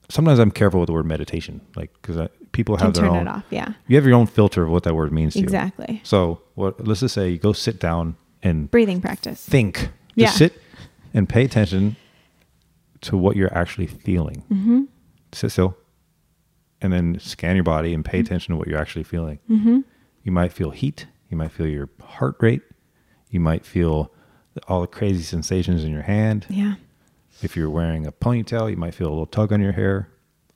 Sometimes 0.09 0.39
I'm 0.39 0.51
careful 0.51 0.79
with 0.79 0.87
the 0.87 0.93
word 0.93 1.05
meditation, 1.05 1.59
like 1.75 1.91
because 2.01 2.29
people 2.53 2.77
have 2.77 2.93
their 2.93 3.03
turn 3.05 3.15
own. 3.15 3.27
it 3.27 3.29
off. 3.29 3.43
Yeah. 3.49 3.73
You 3.87 3.97
have 3.97 4.05
your 4.05 4.15
own 4.15 4.25
filter 4.27 4.63
of 4.63 4.69
what 4.69 4.83
that 4.83 4.95
word 4.95 5.11
means 5.11 5.33
to 5.33 5.39
you. 5.39 5.43
Exactly. 5.43 5.99
So, 6.03 6.41
what? 6.55 6.85
Let's 6.87 7.01
just 7.01 7.13
say 7.13 7.29
you 7.29 7.37
go 7.37 7.51
sit 7.53 7.79
down 7.79 8.15
and 8.41 8.71
Breathing 8.71 9.01
practice. 9.01 9.43
think. 9.45 9.75
Just 9.79 9.91
Yeah. 10.15 10.29
sit 10.31 10.61
and 11.13 11.27
pay 11.27 11.43
attention 11.43 11.97
to 13.01 13.17
what 13.17 13.35
you're 13.35 13.53
actually 13.53 13.87
feeling. 13.87 14.43
Mm-hmm. 14.51 14.83
Sit 15.33 15.51
still, 15.51 15.75
and 16.81 16.93
then 16.93 17.19
scan 17.19 17.55
your 17.55 17.63
body 17.65 17.93
and 17.93 18.03
pay 18.05 18.19
attention 18.19 18.53
to 18.53 18.57
what 18.57 18.67
you're 18.67 18.79
actually 18.79 19.03
feeling. 19.03 19.39
Mm-hmm. 19.49 19.79
You 20.23 20.31
might 20.31 20.53
feel 20.53 20.71
heat. 20.71 21.05
You 21.29 21.35
might 21.37 21.51
feel 21.51 21.67
your 21.67 21.89
heart 22.01 22.37
rate. 22.39 22.61
You 23.29 23.41
might 23.41 23.65
feel 23.65 24.11
all 24.69 24.81
the 24.81 24.87
crazy 24.87 25.21
sensations 25.23 25.83
in 25.83 25.91
your 25.91 26.03
hand. 26.03 26.45
Yeah. 26.49 26.75
If 27.41 27.55
you're 27.55 27.69
wearing 27.69 28.07
a 28.07 28.11
ponytail, 28.11 28.69
you 28.69 28.77
might 28.77 28.93
feel 28.95 29.07
a 29.07 29.09
little 29.09 29.25
tug 29.27 29.53
on 29.53 29.61
your 29.61 29.71
hair. 29.73 30.09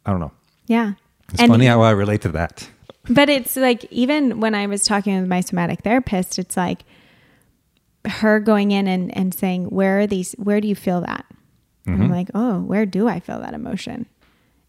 I 0.05 0.11
don't 0.11 0.19
know. 0.19 0.31
Yeah. 0.67 0.93
It's 1.31 1.41
And- 1.41 1.51
funny 1.51 1.65
how 1.65 1.81
I 1.81 1.91
relate 1.91 2.21
to 2.21 2.29
that. 2.29 2.67
But 3.09 3.29
it's 3.29 3.55
like 3.55 3.85
even 3.91 4.39
when 4.39 4.53
I 4.53 4.67
was 4.67 4.83
talking 4.83 5.19
with 5.19 5.27
my 5.29 5.41
somatic 5.41 5.81
therapist, 5.81 6.37
it's 6.37 6.55
like 6.55 6.83
her 8.05 8.39
going 8.39 8.71
in 8.71 8.87
and, 8.87 9.15
and 9.17 9.33
saying, 9.33 9.65
Where 9.65 9.99
are 10.01 10.07
these 10.07 10.33
where 10.33 10.61
do 10.61 10.67
you 10.67 10.75
feel 10.75 11.01
that? 11.01 11.25
And 11.87 12.03
I'm 12.03 12.11
like, 12.11 12.29
Oh, 12.35 12.59
where 12.61 12.85
do 12.85 13.07
I 13.07 13.19
feel 13.19 13.39
that 13.41 13.53
emotion? 13.55 14.05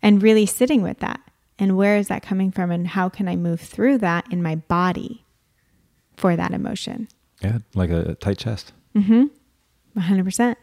And 0.01 0.23
really 0.23 0.47
sitting 0.47 0.83
with 0.83 0.99
that. 1.01 1.21
And 1.59 1.77
where 1.77 1.97
is 1.99 2.09
that 2.09 2.23
coming 2.23 2.51
from? 2.51 2.71
And 2.71 2.89
how 2.89 3.09
can 3.11 3.29
I 3.29 3.37
move 3.37 3.61
through 3.61 3.99
that 3.99 4.27
in 4.33 4.43
my 4.43 4.57
body 4.57 5.25
for 6.17 6.35
that 6.37 6.53
emotion? 6.53 7.09
Yeah, 7.43 7.59
like 7.75 7.91
a 7.91 8.15
tight 8.15 8.39
chest. 8.39 8.73
Mm 8.97 9.05
hmm. 9.95 10.01
100%. 10.01 10.57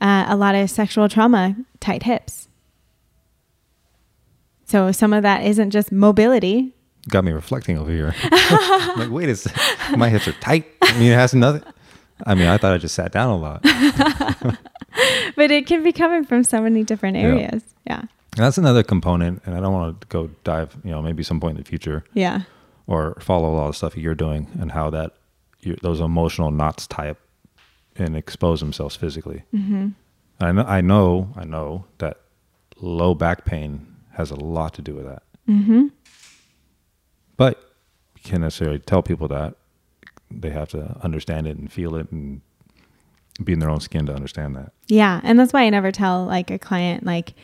Uh, 0.00 0.26
a 0.28 0.36
lot 0.36 0.54
of 0.54 0.68
sexual 0.70 1.08
trauma, 1.08 1.56
tight 1.80 2.02
hips. 2.02 2.48
So 4.64 4.92
some 4.92 5.12
of 5.12 5.22
that 5.22 5.44
isn't 5.44 5.70
just 5.70 5.92
mobility. 5.92 6.74
Got 7.08 7.24
me 7.24 7.32
reflecting 7.32 7.78
over 7.78 7.90
here. 7.90 8.14
like, 8.96 9.10
wait, 9.10 9.28
it's 9.28 9.46
my 9.96 10.08
hips 10.08 10.26
are 10.26 10.32
tight. 10.32 10.66
I 10.82 10.92
mean, 10.98 11.12
it 11.12 11.14
has 11.14 11.34
nothing. 11.34 11.62
I 12.26 12.34
mean, 12.34 12.48
I 12.48 12.56
thought 12.58 12.72
I 12.72 12.78
just 12.78 12.94
sat 12.94 13.12
down 13.12 13.30
a 13.30 13.36
lot. 13.36 13.62
but 15.36 15.50
it 15.50 15.66
can 15.66 15.82
be 15.82 15.92
coming 15.92 16.24
from 16.24 16.42
so 16.42 16.60
many 16.60 16.82
different 16.82 17.16
areas. 17.16 17.62
Yeah. 17.86 18.00
And 18.00 18.44
that's 18.44 18.58
another 18.58 18.82
component, 18.82 19.42
and 19.46 19.54
I 19.54 19.60
don't 19.60 19.72
want 19.72 20.00
to 20.00 20.06
go 20.08 20.30
dive, 20.44 20.76
you 20.84 20.90
know, 20.90 21.00
maybe 21.00 21.22
some 21.22 21.40
point 21.40 21.56
in 21.56 21.62
the 21.62 21.68
future 21.68 22.04
Yeah. 22.12 22.42
or 22.86 23.16
follow 23.20 23.50
a 23.50 23.56
lot 23.56 23.68
of 23.68 23.76
stuff 23.76 23.96
you're 23.96 24.14
doing 24.14 24.48
and 24.60 24.72
how 24.72 24.90
that 24.90 25.12
you, 25.60 25.76
those 25.82 26.00
emotional 26.00 26.50
knots 26.50 26.86
tie 26.86 27.08
up 27.10 27.18
and 27.98 28.16
expose 28.16 28.60
themselves 28.60 28.96
physically. 28.96 29.42
Mm-hmm. 29.54 29.88
I 30.40 30.52
know, 30.52 30.64
I 30.66 30.80
know, 30.80 31.32
I 31.36 31.44
know 31.44 31.84
that 31.98 32.18
low 32.80 33.14
back 33.14 33.44
pain 33.44 33.86
has 34.12 34.30
a 34.30 34.36
lot 34.36 34.74
to 34.74 34.82
do 34.82 34.94
with 34.94 35.06
that. 35.06 35.22
Mm-hmm. 35.48 35.86
But 37.36 37.58
you 38.16 38.22
can't 38.22 38.42
necessarily 38.42 38.78
tell 38.78 39.02
people 39.02 39.28
that. 39.28 39.54
They 40.30 40.50
have 40.50 40.68
to 40.70 40.96
understand 41.02 41.46
it 41.46 41.56
and 41.56 41.72
feel 41.72 41.94
it 41.94 42.10
and 42.10 42.40
be 43.44 43.52
in 43.52 43.60
their 43.60 43.70
own 43.70 43.80
skin 43.80 44.06
to 44.06 44.14
understand 44.14 44.56
that. 44.56 44.72
Yeah. 44.88 45.20
And 45.22 45.38
that's 45.38 45.52
why 45.52 45.62
I 45.62 45.70
never 45.70 45.92
tell 45.92 46.24
like 46.24 46.50
a 46.50 46.58
client 46.58 47.04
like 47.04 47.34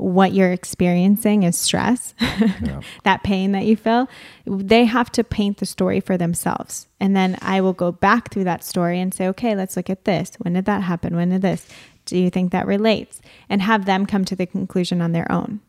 what 0.00 0.32
you're 0.32 0.52
experiencing 0.52 1.42
is 1.42 1.56
stress. 1.56 2.14
Yeah. 2.62 2.80
that 3.04 3.22
pain 3.22 3.52
that 3.52 3.64
you 3.64 3.76
feel, 3.76 4.08
they 4.46 4.84
have 4.84 5.10
to 5.12 5.22
paint 5.22 5.58
the 5.58 5.66
story 5.66 6.00
for 6.00 6.16
themselves. 6.16 6.86
And 6.98 7.14
then 7.14 7.38
I 7.42 7.60
will 7.60 7.74
go 7.74 7.92
back 7.92 8.30
through 8.30 8.44
that 8.44 8.64
story 8.64 8.98
and 8.98 9.12
say, 9.12 9.28
okay, 9.28 9.54
let's 9.54 9.76
look 9.76 9.90
at 9.90 10.04
this. 10.04 10.32
When 10.38 10.54
did 10.54 10.64
that 10.64 10.82
happen? 10.82 11.16
When 11.16 11.28
did 11.28 11.42
this? 11.42 11.66
Do 12.06 12.18
you 12.18 12.30
think 12.30 12.52
that 12.52 12.66
relates? 12.66 13.20
And 13.48 13.60
have 13.60 13.84
them 13.84 14.06
come 14.06 14.24
to 14.26 14.36
the 14.36 14.46
conclusion 14.46 15.02
on 15.02 15.12
their 15.12 15.30
own. 15.30 15.60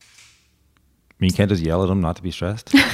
I 0.00 1.14
mean, 1.18 1.30
you 1.30 1.36
can't 1.36 1.50
just 1.50 1.62
yell 1.62 1.82
at 1.82 1.88
them 1.88 2.00
not 2.00 2.16
to 2.16 2.22
be 2.22 2.30
stressed. 2.30 2.72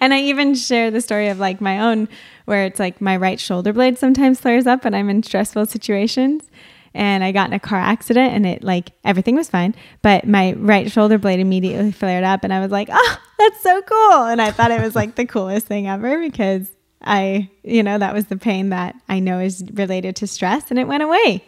And 0.00 0.14
I 0.14 0.20
even 0.20 0.54
share 0.54 0.90
the 0.90 1.00
story 1.00 1.28
of 1.28 1.38
like 1.38 1.60
my 1.60 1.80
own, 1.80 2.08
where 2.44 2.64
it's 2.64 2.78
like 2.78 3.00
my 3.00 3.16
right 3.16 3.40
shoulder 3.40 3.72
blade 3.72 3.98
sometimes 3.98 4.40
flares 4.40 4.66
up 4.66 4.84
when 4.84 4.94
I'm 4.94 5.10
in 5.10 5.22
stressful 5.22 5.66
situations. 5.66 6.48
And 6.94 7.24
I 7.24 7.32
got 7.32 7.48
in 7.48 7.52
a 7.54 7.58
car 7.60 7.78
accident 7.78 8.32
and 8.34 8.46
it 8.46 8.62
like 8.62 8.92
everything 9.04 9.34
was 9.34 9.48
fine, 9.50 9.74
but 10.02 10.26
my 10.26 10.52
right 10.54 10.90
shoulder 10.90 11.18
blade 11.18 11.40
immediately 11.40 11.90
flared 11.90 12.22
up. 12.24 12.44
And 12.44 12.52
I 12.52 12.60
was 12.60 12.70
like, 12.70 12.88
oh, 12.92 13.18
that's 13.38 13.60
so 13.62 13.82
cool. 13.82 14.24
And 14.26 14.40
I 14.40 14.50
thought 14.52 14.70
it 14.70 14.80
was 14.80 14.94
like 14.94 15.16
the 15.16 15.26
coolest 15.26 15.66
thing 15.66 15.88
ever 15.88 16.20
because 16.20 16.70
I, 17.02 17.50
you 17.64 17.82
know, 17.82 17.98
that 17.98 18.14
was 18.14 18.26
the 18.26 18.36
pain 18.36 18.68
that 18.70 18.94
I 19.08 19.18
know 19.18 19.40
is 19.40 19.64
related 19.74 20.14
to 20.16 20.26
stress 20.28 20.70
and 20.70 20.78
it 20.78 20.86
went 20.86 21.02
away. 21.02 21.44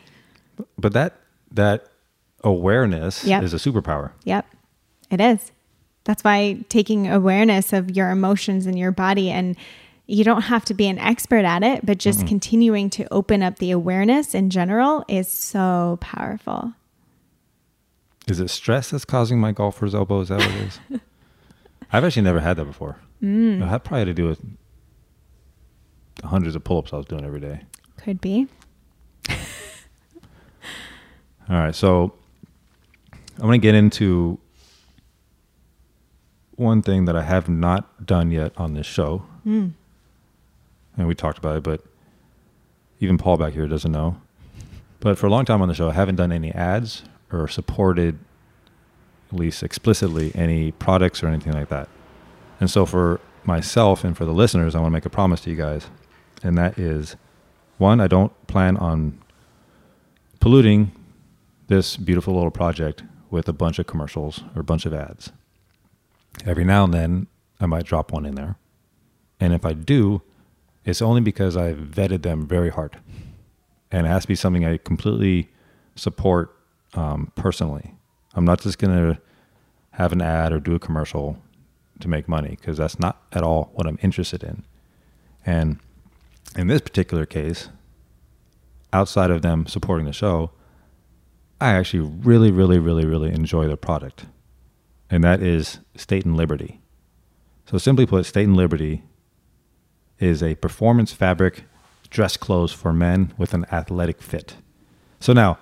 but 0.78 0.92
that 0.94 1.20
that 1.52 1.86
awareness 2.44 3.24
Yep. 3.24 3.42
is 3.42 3.54
a 3.54 3.56
superpower. 3.56 4.12
Yep, 4.24 4.46
it 5.10 5.20
is. 5.20 5.52
That's 6.04 6.22
why 6.22 6.64
taking 6.68 7.08
awareness 7.08 7.72
of 7.72 7.90
your 7.96 8.10
emotions 8.10 8.66
in 8.66 8.76
your 8.76 8.92
body, 8.92 9.30
and 9.30 9.56
you 10.06 10.22
don't 10.22 10.42
have 10.42 10.64
to 10.66 10.74
be 10.74 10.86
an 10.86 10.98
expert 10.98 11.44
at 11.44 11.62
it, 11.62 11.84
but 11.84 11.98
just 11.98 12.26
continuing 12.26 12.90
to 12.90 13.12
open 13.12 13.42
up 13.42 13.58
the 13.58 13.72
awareness 13.72 14.34
in 14.34 14.50
general 14.50 15.04
is 15.08 15.26
so 15.28 15.98
powerful. 16.00 16.74
Is 18.28 18.38
it 18.38 18.48
stress 18.48 18.90
that's 18.90 19.04
causing 19.04 19.40
my 19.40 19.52
golfer's 19.52 19.94
elbow? 19.94 20.20
Is 20.20 20.28
that 20.28 20.38
what 20.38 20.50
it 20.50 20.54
is? 20.56 20.80
I've 21.92 22.04
actually 22.04 22.22
never 22.22 22.40
had 22.40 22.56
that 22.56 22.64
before. 22.64 22.98
Mm. 23.22 23.60
That 23.60 23.84
probably 23.84 24.00
had 24.00 24.06
to 24.06 24.14
do 24.14 24.28
with 24.28 24.40
the 26.16 26.28
hundreds 26.28 26.54
of 26.54 26.62
pull-ups 26.62 26.92
I 26.92 26.96
was 26.96 27.06
doing 27.06 27.24
every 27.24 27.40
day. 27.40 27.62
Could 27.96 28.20
be. 28.20 28.46
All 29.28 29.36
right, 31.48 31.74
so 31.74 32.14
I'm 33.38 33.46
going 33.46 33.60
to 33.60 33.66
get 33.66 33.74
into 33.74 34.38
one 36.56 36.82
thing 36.82 37.04
that 37.04 37.16
I 37.16 37.22
have 37.22 37.48
not 37.48 38.06
done 38.06 38.30
yet 38.30 38.52
on 38.56 38.74
this 38.74 38.86
show. 38.86 39.24
Mm. 39.46 39.72
And 40.96 41.06
we 41.06 41.14
talked 41.14 41.38
about 41.38 41.56
it, 41.56 41.62
but 41.62 41.82
even 43.00 43.18
Paul 43.18 43.36
back 43.36 43.52
here 43.52 43.66
doesn't 43.66 43.92
know. 43.92 44.16
But 45.00 45.18
for 45.18 45.26
a 45.26 45.30
long 45.30 45.44
time 45.44 45.60
on 45.62 45.68
the 45.68 45.74
show, 45.74 45.90
I 45.90 45.92
haven't 45.92 46.16
done 46.16 46.32
any 46.32 46.52
ads 46.52 47.02
or 47.30 47.48
supported, 47.48 48.18
at 49.30 49.38
least 49.38 49.62
explicitly, 49.62 50.32
any 50.34 50.72
products 50.72 51.22
or 51.22 51.28
anything 51.28 51.52
like 51.52 51.68
that. 51.68 51.88
And 52.60 52.70
so 52.70 52.86
for 52.86 53.20
myself 53.44 54.04
and 54.04 54.16
for 54.16 54.24
the 54.24 54.32
listeners, 54.32 54.74
I 54.74 54.80
want 54.80 54.90
to 54.90 54.94
make 54.94 55.06
a 55.06 55.10
promise 55.10 55.42
to 55.42 55.50
you 55.50 55.56
guys. 55.56 55.88
And 56.42 56.56
that 56.56 56.78
is 56.78 57.16
one, 57.78 58.00
I 58.00 58.06
don't 58.06 58.32
plan 58.46 58.76
on 58.78 59.18
polluting 60.40 60.92
this 61.68 61.96
beautiful 61.96 62.34
little 62.34 62.50
project 62.50 63.02
with 63.30 63.48
a 63.48 63.52
bunch 63.52 63.78
of 63.78 63.86
commercials 63.86 64.42
or 64.54 64.60
a 64.60 64.64
bunch 64.64 64.86
of 64.86 64.94
ads. 64.94 65.32
Every 66.44 66.64
now 66.64 66.84
and 66.84 66.94
then, 66.94 67.26
I 67.60 67.66
might 67.66 67.84
drop 67.84 68.12
one 68.12 68.26
in 68.26 68.34
there. 68.34 68.56
And 69.40 69.52
if 69.52 69.64
I 69.64 69.72
do, 69.72 70.22
it's 70.86 71.02
only 71.02 71.20
because 71.20 71.56
I've 71.56 71.78
vetted 71.78 72.22
them 72.22 72.46
very 72.46 72.70
hard. 72.70 72.96
And 73.90 74.06
it 74.06 74.10
has 74.10 74.22
to 74.22 74.28
be 74.28 74.36
something 74.36 74.64
I 74.64 74.78
completely 74.78 75.50
support 75.96 76.56
um, 76.94 77.32
personally. 77.34 77.94
I'm 78.34 78.44
not 78.44 78.60
just 78.60 78.78
going 78.78 78.96
to 78.96 79.20
have 79.90 80.12
an 80.12 80.22
ad 80.22 80.52
or 80.52 80.60
do 80.60 80.74
a 80.74 80.78
commercial 80.78 81.38
to 82.00 82.08
make 82.08 82.28
money 82.28 82.50
because 82.50 82.76
that's 82.76 82.98
not 82.98 83.22
at 83.32 83.42
all 83.42 83.70
what 83.74 83.86
I'm 83.86 83.98
interested 84.00 84.44
in. 84.44 84.64
And 85.44 85.80
in 86.56 86.68
this 86.68 86.80
particular 86.80 87.26
case, 87.26 87.68
outside 88.92 89.30
of 89.30 89.42
them 89.42 89.66
supporting 89.66 90.06
the 90.06 90.12
show, 90.12 90.52
I 91.60 91.72
actually 91.72 92.00
really, 92.00 92.50
really, 92.50 92.78
really, 92.78 93.06
really 93.06 93.30
enjoy 93.30 93.66
their 93.66 93.76
product. 93.76 94.26
And 95.10 95.24
that 95.24 95.42
is 95.42 95.80
State 95.96 96.24
and 96.24 96.36
Liberty. 96.36 96.80
So, 97.70 97.78
simply 97.78 98.06
put, 98.06 98.26
State 98.26 98.46
and 98.46 98.56
Liberty 98.56 99.02
is 100.18 100.42
a 100.42 100.54
performance 100.56 101.12
fabric 101.12 101.64
dress 102.10 102.36
clothes 102.36 102.72
for 102.72 102.92
men 102.92 103.32
with 103.36 103.54
an 103.54 103.66
athletic 103.70 104.22
fit. 104.22 104.56
So, 105.20 105.32
now, 105.32 105.58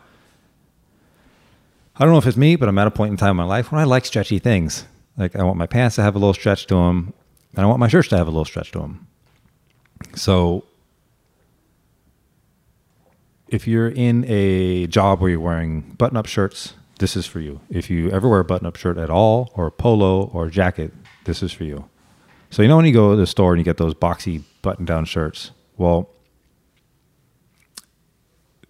I 1.96 2.04
don't 2.04 2.12
know 2.12 2.18
if 2.18 2.26
it's 2.26 2.36
me, 2.36 2.56
but 2.56 2.68
I'm 2.68 2.78
at 2.78 2.86
a 2.86 2.90
point 2.90 3.12
in 3.12 3.16
time 3.16 3.30
in 3.30 3.36
my 3.36 3.44
life 3.44 3.70
when 3.70 3.80
I 3.80 3.84
like 3.84 4.04
stretchy 4.04 4.38
things. 4.38 4.84
Like 5.16 5.36
I 5.36 5.44
want 5.44 5.58
my 5.58 5.66
pants 5.66 5.94
to 5.96 6.02
have 6.02 6.16
a 6.16 6.18
little 6.18 6.34
stretch 6.34 6.66
to 6.66 6.74
them, 6.74 7.12
and 7.54 7.64
I 7.64 7.68
want 7.68 7.78
my 7.78 7.86
shirts 7.86 8.08
to 8.08 8.16
have 8.16 8.26
a 8.26 8.30
little 8.30 8.44
stretch 8.44 8.72
to 8.72 8.80
them. 8.80 9.06
So 10.16 10.64
if 13.46 13.68
you're 13.68 13.88
in 13.88 14.24
a 14.26 14.88
job 14.88 15.20
where 15.20 15.30
you're 15.30 15.38
wearing 15.38 15.82
button-up 15.96 16.26
shirts, 16.26 16.74
this 16.98 17.16
is 17.16 17.26
for 17.26 17.38
you. 17.38 17.60
If 17.70 17.90
you 17.90 18.10
ever 18.10 18.28
wear 18.28 18.40
a 18.40 18.44
button-up 18.44 18.74
shirt 18.74 18.98
at 18.98 19.10
all, 19.10 19.52
or 19.54 19.68
a 19.68 19.70
polo 19.70 20.24
or 20.32 20.46
a 20.46 20.50
jacket, 20.50 20.92
this 21.24 21.44
is 21.44 21.52
for 21.52 21.62
you. 21.62 21.88
So 22.54 22.62
you 22.62 22.68
know 22.68 22.76
when 22.76 22.86
you 22.86 22.92
go 22.92 23.10
to 23.10 23.16
the 23.16 23.26
store 23.26 23.52
and 23.52 23.58
you 23.58 23.64
get 23.64 23.78
those 23.78 23.94
boxy 23.94 24.44
button-down 24.62 25.06
shirts, 25.06 25.50
well, 25.76 26.08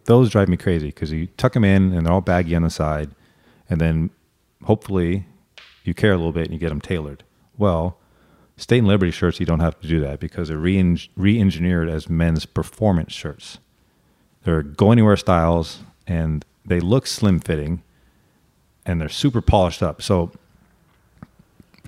those 0.06 0.30
drive 0.30 0.48
me 0.48 0.56
crazy 0.56 0.86
because 0.86 1.12
you 1.12 1.26
tuck 1.36 1.52
them 1.52 1.64
in 1.64 1.92
and 1.92 2.06
they're 2.06 2.12
all 2.14 2.22
baggy 2.22 2.56
on 2.56 2.62
the 2.62 2.70
side, 2.70 3.10
and 3.68 3.78
then 3.78 4.08
hopefully 4.62 5.26
you 5.82 5.92
care 5.92 6.14
a 6.14 6.16
little 6.16 6.32
bit 6.32 6.44
and 6.44 6.54
you 6.54 6.58
get 6.58 6.70
them 6.70 6.80
tailored. 6.80 7.24
Well, 7.58 7.98
State 8.56 8.78
and 8.78 8.88
Liberty 8.88 9.10
shirts, 9.10 9.38
you 9.38 9.44
don't 9.44 9.60
have 9.60 9.78
to 9.82 9.86
do 9.86 10.00
that 10.00 10.18
because 10.18 10.48
they're 10.48 10.56
re 10.56 10.78
engineered 11.38 11.90
as 11.90 12.08
men's 12.08 12.46
performance 12.46 13.12
shirts. 13.12 13.58
They're 14.44 14.62
go 14.62 14.92
anywhere 14.92 15.18
styles 15.18 15.80
and 16.06 16.42
they 16.64 16.80
look 16.80 17.06
slim 17.06 17.38
fitting 17.38 17.82
and 18.86 18.98
they're 18.98 19.10
super 19.10 19.42
polished 19.42 19.82
up. 19.82 20.00
So 20.00 20.32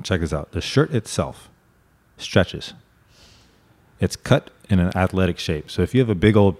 check 0.02 0.20
this 0.20 0.34
out. 0.34 0.52
The 0.52 0.60
shirt 0.60 0.92
itself 0.92 1.48
stretches. 2.16 2.74
It's 4.00 4.16
cut 4.16 4.50
in 4.68 4.78
an 4.78 4.96
athletic 4.96 5.38
shape. 5.38 5.70
So 5.70 5.82
if 5.82 5.94
you 5.94 6.00
have 6.00 6.10
a 6.10 6.14
big 6.14 6.36
old 6.36 6.56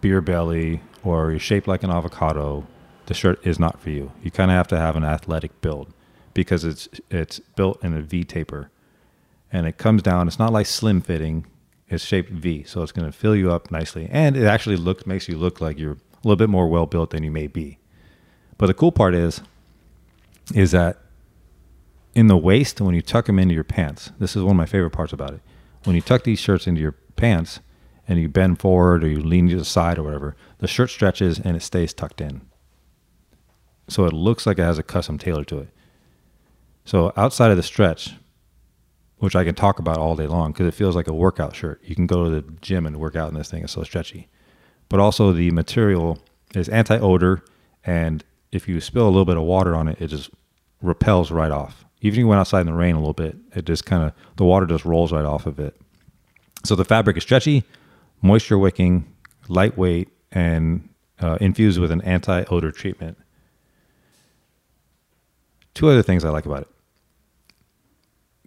beer 0.00 0.20
belly 0.20 0.82
or 1.02 1.30
you're 1.30 1.40
shaped 1.40 1.66
like 1.66 1.82
an 1.82 1.90
avocado, 1.90 2.66
the 3.06 3.14
shirt 3.14 3.44
is 3.46 3.58
not 3.58 3.80
for 3.80 3.90
you. 3.90 4.12
You 4.22 4.30
kind 4.30 4.50
of 4.50 4.56
have 4.56 4.68
to 4.68 4.78
have 4.78 4.96
an 4.96 5.04
athletic 5.04 5.60
build 5.60 5.92
because 6.34 6.64
it's 6.64 6.88
it's 7.10 7.38
built 7.38 7.82
in 7.82 7.94
a 7.94 8.02
V 8.02 8.24
taper 8.24 8.70
and 9.52 9.66
it 9.66 9.78
comes 9.78 10.02
down. 10.02 10.28
It's 10.28 10.38
not 10.38 10.52
like 10.52 10.66
slim 10.66 11.00
fitting. 11.00 11.46
It's 11.88 12.04
shaped 12.04 12.30
V, 12.30 12.64
so 12.64 12.82
it's 12.82 12.92
going 12.92 13.06
to 13.06 13.16
fill 13.16 13.36
you 13.36 13.52
up 13.52 13.70
nicely, 13.70 14.08
and 14.10 14.36
it 14.36 14.44
actually 14.44 14.76
looks 14.76 15.06
makes 15.06 15.28
you 15.28 15.38
look 15.38 15.60
like 15.60 15.78
you're 15.78 15.92
a 15.92 15.98
little 16.24 16.36
bit 16.36 16.50
more 16.50 16.66
well 16.66 16.86
built 16.86 17.10
than 17.10 17.22
you 17.22 17.30
may 17.30 17.46
be. 17.46 17.78
But 18.58 18.66
the 18.66 18.74
cool 18.74 18.90
part 18.90 19.14
is, 19.14 19.40
is 20.52 20.72
that 20.72 20.98
in 22.16 22.28
the 22.28 22.36
waist 22.36 22.80
when 22.80 22.94
you 22.94 23.02
tuck 23.02 23.26
them 23.26 23.38
into 23.38 23.54
your 23.54 23.62
pants. 23.62 24.10
This 24.18 24.34
is 24.34 24.42
one 24.42 24.52
of 24.52 24.56
my 24.56 24.64
favorite 24.64 24.92
parts 24.92 25.12
about 25.12 25.34
it. 25.34 25.40
When 25.84 25.94
you 25.94 26.00
tuck 26.00 26.24
these 26.24 26.40
shirts 26.40 26.66
into 26.66 26.80
your 26.80 26.92
pants 27.14 27.60
and 28.08 28.18
you 28.18 28.26
bend 28.26 28.58
forward 28.58 29.04
or 29.04 29.08
you 29.08 29.20
lean 29.20 29.50
to 29.50 29.56
the 29.56 29.66
side 29.66 29.98
or 29.98 30.02
whatever, 30.02 30.34
the 30.56 30.66
shirt 30.66 30.88
stretches 30.88 31.38
and 31.38 31.54
it 31.58 31.62
stays 31.62 31.92
tucked 31.92 32.22
in. 32.22 32.40
So 33.88 34.06
it 34.06 34.14
looks 34.14 34.46
like 34.46 34.58
it 34.58 34.62
has 34.62 34.78
a 34.78 34.82
custom 34.82 35.18
tailor 35.18 35.44
to 35.44 35.58
it. 35.58 35.68
So 36.86 37.12
outside 37.18 37.50
of 37.50 37.58
the 37.58 37.62
stretch, 37.62 38.14
which 39.18 39.36
I 39.36 39.44
can 39.44 39.54
talk 39.54 39.78
about 39.78 39.98
all 39.98 40.16
day 40.16 40.26
long 40.26 40.52
because 40.52 40.66
it 40.66 40.74
feels 40.74 40.96
like 40.96 41.08
a 41.08 41.14
workout 41.14 41.54
shirt. 41.54 41.82
You 41.84 41.94
can 41.94 42.06
go 42.06 42.24
to 42.24 42.30
the 42.30 42.50
gym 42.62 42.86
and 42.86 42.98
work 42.98 43.14
out 43.14 43.28
in 43.28 43.34
this 43.34 43.50
thing. 43.50 43.62
It's 43.62 43.74
so 43.74 43.82
stretchy. 43.82 44.28
But 44.88 45.00
also 45.00 45.32
the 45.32 45.50
material 45.50 46.18
is 46.54 46.70
anti-odor, 46.70 47.44
and 47.84 48.24
if 48.52 48.68
you 48.68 48.80
spill 48.80 49.04
a 49.04 49.10
little 49.10 49.26
bit 49.26 49.36
of 49.36 49.42
water 49.42 49.76
on 49.76 49.86
it, 49.86 50.00
it 50.00 50.06
just 50.06 50.30
repels 50.80 51.30
right 51.30 51.50
off. 51.50 51.85
Even 52.06 52.14
if 52.14 52.18
you 52.20 52.28
went 52.28 52.38
outside 52.38 52.60
in 52.60 52.66
the 52.66 52.72
rain 52.72 52.94
a 52.94 52.98
little 52.98 53.12
bit, 53.12 53.36
it 53.54 53.64
just 53.64 53.84
kind 53.84 54.04
of 54.04 54.12
the 54.36 54.44
water 54.44 54.64
just 54.64 54.84
rolls 54.84 55.12
right 55.12 55.24
off 55.24 55.46
of 55.46 55.58
it. 55.58 55.74
So 56.64 56.76
the 56.76 56.84
fabric 56.84 57.16
is 57.16 57.24
stretchy, 57.24 57.64
moisture 58.22 58.58
wicking, 58.58 59.12
lightweight, 59.48 60.08
and 60.30 60.88
uh, 61.20 61.36
infused 61.40 61.80
with 61.80 61.90
an 61.90 62.00
anti-odor 62.02 62.70
treatment. 62.70 63.18
Two 65.74 65.88
other 65.88 66.02
things 66.02 66.24
I 66.24 66.30
like 66.30 66.46
about 66.46 66.62
it. 66.62 66.68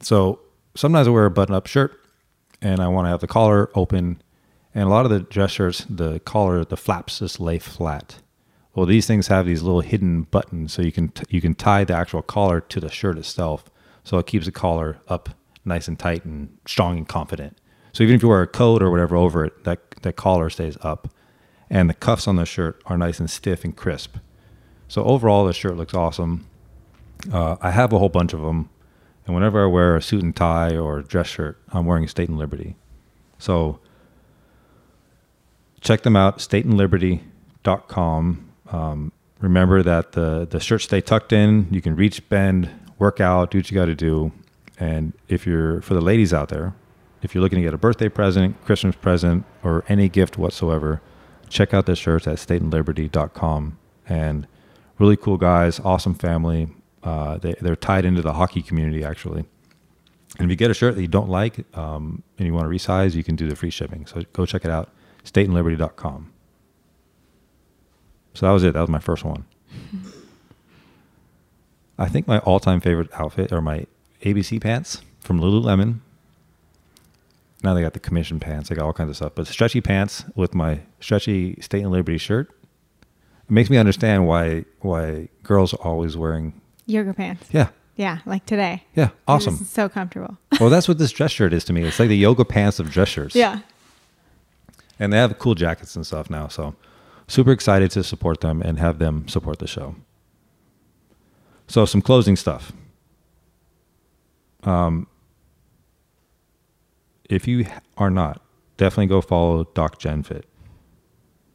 So 0.02 0.40
sometimes 0.76 1.08
I 1.08 1.12
wear 1.12 1.26
a 1.26 1.32
button 1.32 1.54
up 1.54 1.68
shirt 1.68 2.00
and 2.62 2.80
I 2.80 2.88
want 2.88 3.06
to 3.06 3.10
have 3.10 3.20
the 3.20 3.28
collar 3.28 3.70
open. 3.76 4.22
And 4.74 4.86
a 4.86 4.90
lot 4.90 5.06
of 5.06 5.12
the 5.12 5.20
dress 5.20 5.52
shirts, 5.52 5.86
the 5.90 6.20
collar, 6.22 6.64
the 6.64 6.78
flaps 6.78 7.20
just 7.20 7.40
lay 7.40 7.60
flat. 7.60 8.20
Well, 8.76 8.86
these 8.86 9.08
things 9.08 9.28
have 9.28 9.46
these 9.46 9.64
little 9.64 9.82
hidden 9.82 10.24
buttons, 10.24 10.74
so 10.74 10.82
you 10.82 10.92
can 10.92 11.10
t- 11.10 11.26
you 11.30 11.42
can 11.42 11.56
tie 11.56 11.84
the 11.84 11.96
actual 11.96 12.22
collar 12.22 12.62
to 12.62 12.80
the 12.80 12.90
shirt 12.90 13.18
itself, 13.18 13.66
so 14.04 14.18
it 14.20 14.28
keeps 14.28 14.46
the 14.46 14.52
collar 14.52 15.00
up 15.08 15.30
nice 15.66 15.88
and 15.88 15.98
tight 15.98 16.26
and 16.26 16.56
strong 16.66 16.98
and 16.98 17.08
confident. 17.08 17.58
So 17.92 18.04
even 18.04 18.16
if 18.16 18.22
you 18.22 18.30
wear 18.30 18.42
a 18.42 18.48
coat 18.48 18.84
or 18.84 18.92
whatever 18.92 19.16
over 19.16 19.46
it, 19.46 19.64
that 19.64 19.80
that 20.02 20.16
collar 20.16 20.50
stays 20.50 20.78
up, 20.82 21.10
and 21.70 21.90
the 21.90 21.94
cuffs 21.94 22.28
on 22.28 22.36
the 22.36 22.46
shirt 22.46 22.82
are 22.86 22.98
nice 22.98 23.20
and 23.20 23.30
stiff 23.30 23.64
and 23.64 23.76
crisp. 23.76 24.18
So 24.88 25.04
overall, 25.04 25.46
the 25.46 25.54
shirt 25.54 25.78
looks 25.78 25.94
awesome. 25.94 26.48
Uh, 27.32 27.58
I 27.62 27.72
have 27.72 27.94
a 27.94 28.00
whole 28.00 28.10
bunch 28.10 28.34
of 28.34 28.42
them. 28.42 28.70
And 29.26 29.36
whenever 29.36 29.64
I 29.64 29.68
wear 29.68 29.96
a 29.96 30.02
suit 30.02 30.24
and 30.24 30.36
tie 30.36 30.76
or 30.76 31.00
a 31.00 31.04
dress 31.04 31.28
shirt, 31.28 31.62
I'm 31.70 31.86
wearing 31.86 32.08
State 32.08 32.30
and 32.30 32.40
Liberty. 32.40 32.76
So 33.38 33.80
check 35.82 36.02
them 36.02 36.16
out, 36.16 36.40
stateandliberty.com. 36.40 38.49
Um, 38.72 39.12
remember 39.40 39.84
that 39.84 40.14
the, 40.14 40.48
the 40.50 40.60
shirts 40.60 40.86
stay 40.86 41.02
tucked 41.02 41.34
in. 41.34 41.68
You 41.72 41.82
can 41.82 41.96
reach, 41.96 42.28
bend, 42.30 42.70
work 42.98 43.20
out, 43.20 43.52
do 43.52 43.60
what 43.60 43.72
you 43.72 43.76
got 43.76 43.86
to 43.86 43.96
do. 43.96 44.32
And 44.78 45.14
if 45.28 45.46
you're, 45.46 45.82
for 45.82 45.94
the 45.94 46.02
ladies 46.02 46.34
out 46.34 46.50
there, 46.50 46.74
if 47.22 47.36
you're 47.36 47.42
looking 47.42 47.58
to 47.58 47.64
get 47.64 47.74
a 47.74 47.78
birthday 47.78 48.10
present, 48.10 48.64
Christmas 48.64 48.96
present, 48.96 49.46
or 49.64 49.84
any 49.90 50.08
gift 50.08 50.38
whatsoever, 50.38 51.02
check 51.50 51.74
out 51.74 51.86
the 51.86 51.96
shirts 51.96 52.28
at 52.28 52.38
stateandliberty.com. 52.38 53.78
And 54.08 54.48
really 54.98 55.18
cool 55.18 55.38
guys, 55.38 55.80
awesome 55.82 56.14
family. 56.14 56.70
Uh, 57.04 57.38
they, 57.38 57.56
they're 57.62 57.76
tied 57.76 58.06
into 58.06 58.22
the 58.22 58.34
hockey 58.34 58.62
community 58.62 59.04
actually. 59.04 59.46
And 60.38 60.46
if 60.46 60.50
you 60.50 60.56
get 60.56 60.72
a 60.72 60.74
shirt 60.74 60.96
that 60.96 61.02
you 61.02 61.08
don't 61.08 61.30
like 61.30 61.66
um, 61.78 62.24
and 62.38 62.46
you 62.46 62.54
want 62.54 62.66
to 62.66 62.70
resize, 62.70 63.16
you 63.16 63.24
can 63.24 63.36
do 63.36 63.48
the 63.50 63.56
free 63.56 63.72
shipping. 63.72 64.06
So 64.06 64.22
go 64.32 64.46
check 64.46 64.64
it 64.64 64.72
out, 64.72 64.90
stateandliberty.com. 65.26 66.32
So 68.40 68.46
that 68.46 68.54
was 68.54 68.64
it. 68.64 68.74
That 68.74 68.80
was 68.80 68.90
my 68.90 69.00
first 69.00 69.26
one. 69.26 69.44
I 71.98 72.08
think 72.08 72.26
my 72.26 72.40
all-time 72.40 72.80
favorite 72.80 73.10
outfit 73.14 73.52
are 73.52 73.60
my 73.60 73.86
ABC 74.24 74.62
pants 74.62 75.02
from 75.20 75.42
Lululemon. 75.42 76.00
Now 77.62 77.74
they 77.74 77.82
got 77.82 77.92
the 77.92 78.00
commission 78.00 78.40
pants. 78.40 78.70
They 78.70 78.76
got 78.76 78.86
all 78.86 78.94
kinds 78.94 79.10
of 79.10 79.18
stuff. 79.18 79.34
But 79.36 79.48
stretchy 79.48 79.82
pants 79.82 80.24
with 80.36 80.56
my 80.56 80.80
stretchy 81.02 81.60
State 81.60 81.82
and 81.82 81.92
Liberty 81.92 82.18
shirt. 82.18 82.50
It 83.44 83.52
makes 83.52 83.70
me 83.70 83.76
understand 83.78 84.26
why 84.26 84.64
why 84.80 85.28
girls 85.44 85.74
are 85.74 85.82
always 85.86 86.16
wearing 86.16 86.54
Yoga 86.86 87.14
pants. 87.14 87.50
yeah 87.52 87.68
Yeah, 87.98 88.20
like 88.26 88.46
today. 88.46 88.86
yeah 88.96 89.10
awesome. 89.28 89.58
So 89.58 89.90
comfortable. 89.90 90.38
well, 90.62 90.70
that's 90.70 90.88
what 90.88 90.98
this 90.98 91.12
dress 91.12 91.32
shirt 91.32 91.52
is 91.52 91.66
to 91.66 91.74
me. 91.74 91.84
It's 91.84 92.00
like 92.00 92.08
the 92.08 92.16
yoga 92.16 92.46
pants 92.46 92.80
of 92.80 92.90
dress 92.90 93.10
shirts. 93.10 93.36
yeah. 93.36 93.60
and 94.98 95.12
they 95.12 95.18
have 95.18 95.38
cool 95.40 95.56
jackets 95.56 95.98
and 95.98 96.08
stuff 96.08 96.30
now. 96.30 96.48
So 96.48 96.74
super 97.30 97.52
excited 97.52 97.92
to 97.92 98.04
support 98.04 98.42
them 98.42 98.62
and 98.62 98.80
have 98.80 99.00
them 99.00 99.28
support 99.28 99.60
the 99.60 99.68
show. 99.68 99.96
So 101.68 101.86
some 101.86 102.02
closing 102.02 102.36
stuff. 102.36 102.74
Um, 104.64 105.08
if 107.30 107.48
you 107.48 107.66
are 107.98 108.10
not, 108.10 108.42
definitely 108.76 109.06
go 109.08 109.22
follow 109.22 109.66
Doc 109.76 110.00
JenFit. 110.00 110.44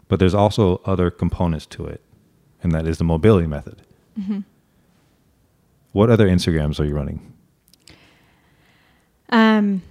But 0.09 0.21
there's 0.21 0.35
also 0.35 0.81
other 0.85 1.11
components 1.11 1.67
to 1.67 1.85
it, 1.87 2.01
and 2.63 2.73
that 2.73 2.87
is 2.87 2.99
the 2.99 3.05
mobility 3.05 3.47
method. 3.47 3.83
What 5.93 6.11
other 6.11 6.29
Instagrams 6.29 6.79
are 6.79 6.85
you 6.85 6.95
running? 6.95 7.33
Um, 9.31 9.83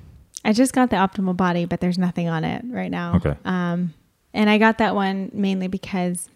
I 0.46 0.54
just 0.54 0.74
got 0.74 0.90
the 0.90 0.96
optimal 0.96 1.36
body, 1.36 1.66
but 1.66 1.82
there's 1.82 1.98
nothing 1.98 2.30
on 2.30 2.44
it 2.44 2.64
right 2.68 2.92
now. 2.92 3.16
Okay. 3.16 3.36
Um, 3.44 3.94
and 4.34 4.50
I 4.50 4.58
got 4.58 4.78
that 4.80 4.96
one 4.96 5.30
mainly 5.34 5.68
because 5.68 6.30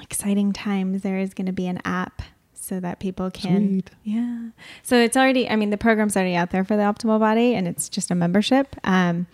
exciting 0.00 0.52
times 0.52 1.02
there 1.02 1.18
is 1.18 1.32
going 1.34 1.46
to 1.46 1.52
be 1.52 1.66
an 1.66 1.80
app 1.84 2.22
so 2.52 2.80
that 2.80 2.98
people 2.98 3.30
can 3.30 3.68
Sweet. 3.68 3.90
yeah 4.02 4.48
so 4.82 4.96
it's 4.96 5.16
already 5.16 5.48
i 5.48 5.54
mean 5.56 5.70
the 5.70 5.78
program's 5.78 6.16
already 6.16 6.34
out 6.34 6.50
there 6.50 6.64
for 6.64 6.76
the 6.76 6.82
optimal 6.82 7.18
body 7.20 7.54
and 7.54 7.66
it's 7.68 7.88
just 7.88 8.10
a 8.10 8.14
membership 8.14 8.74
um, 8.84 9.26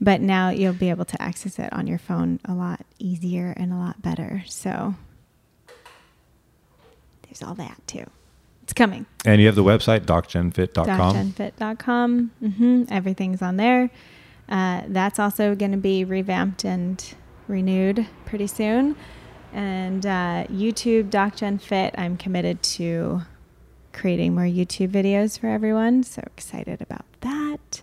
but 0.00 0.20
now 0.20 0.48
you'll 0.48 0.72
be 0.72 0.88
able 0.90 1.04
to 1.04 1.20
access 1.22 1.58
it 1.58 1.72
on 1.72 1.86
your 1.86 1.98
phone 1.98 2.40
a 2.46 2.54
lot 2.54 2.80
easier 2.98 3.52
and 3.56 3.72
a 3.72 3.76
lot 3.76 4.00
better 4.02 4.42
so 4.46 4.94
there's 7.24 7.42
all 7.42 7.54
that 7.54 7.80
too 7.86 8.04
it's 8.62 8.72
coming 8.72 9.06
And 9.24 9.40
you 9.40 9.46
have 9.48 9.56
the 9.56 9.64
website 9.64 10.00
docjenfit.com. 10.06 11.32
DocJenFit.com. 11.32 12.30
hmm 12.40 12.84
Everything's 12.90 13.42
on 13.42 13.56
there. 13.56 13.90
Uh, 14.48 14.82
that's 14.88 15.18
also 15.18 15.54
going 15.54 15.72
to 15.72 15.78
be 15.78 16.04
revamped 16.04 16.64
and 16.64 17.14
renewed 17.48 18.06
pretty 18.24 18.46
soon. 18.46 18.96
And 19.52 20.04
uh, 20.06 20.46
YouTube, 20.50 21.10
DocJenFit, 21.10 21.92
I'm 21.96 22.16
committed 22.16 22.62
to 22.62 23.22
creating 23.92 24.34
more 24.34 24.44
YouTube 24.44 24.88
videos 24.88 25.38
for 25.38 25.48
everyone. 25.48 26.02
So 26.02 26.22
excited 26.26 26.80
about 26.80 27.04
that. 27.20 27.82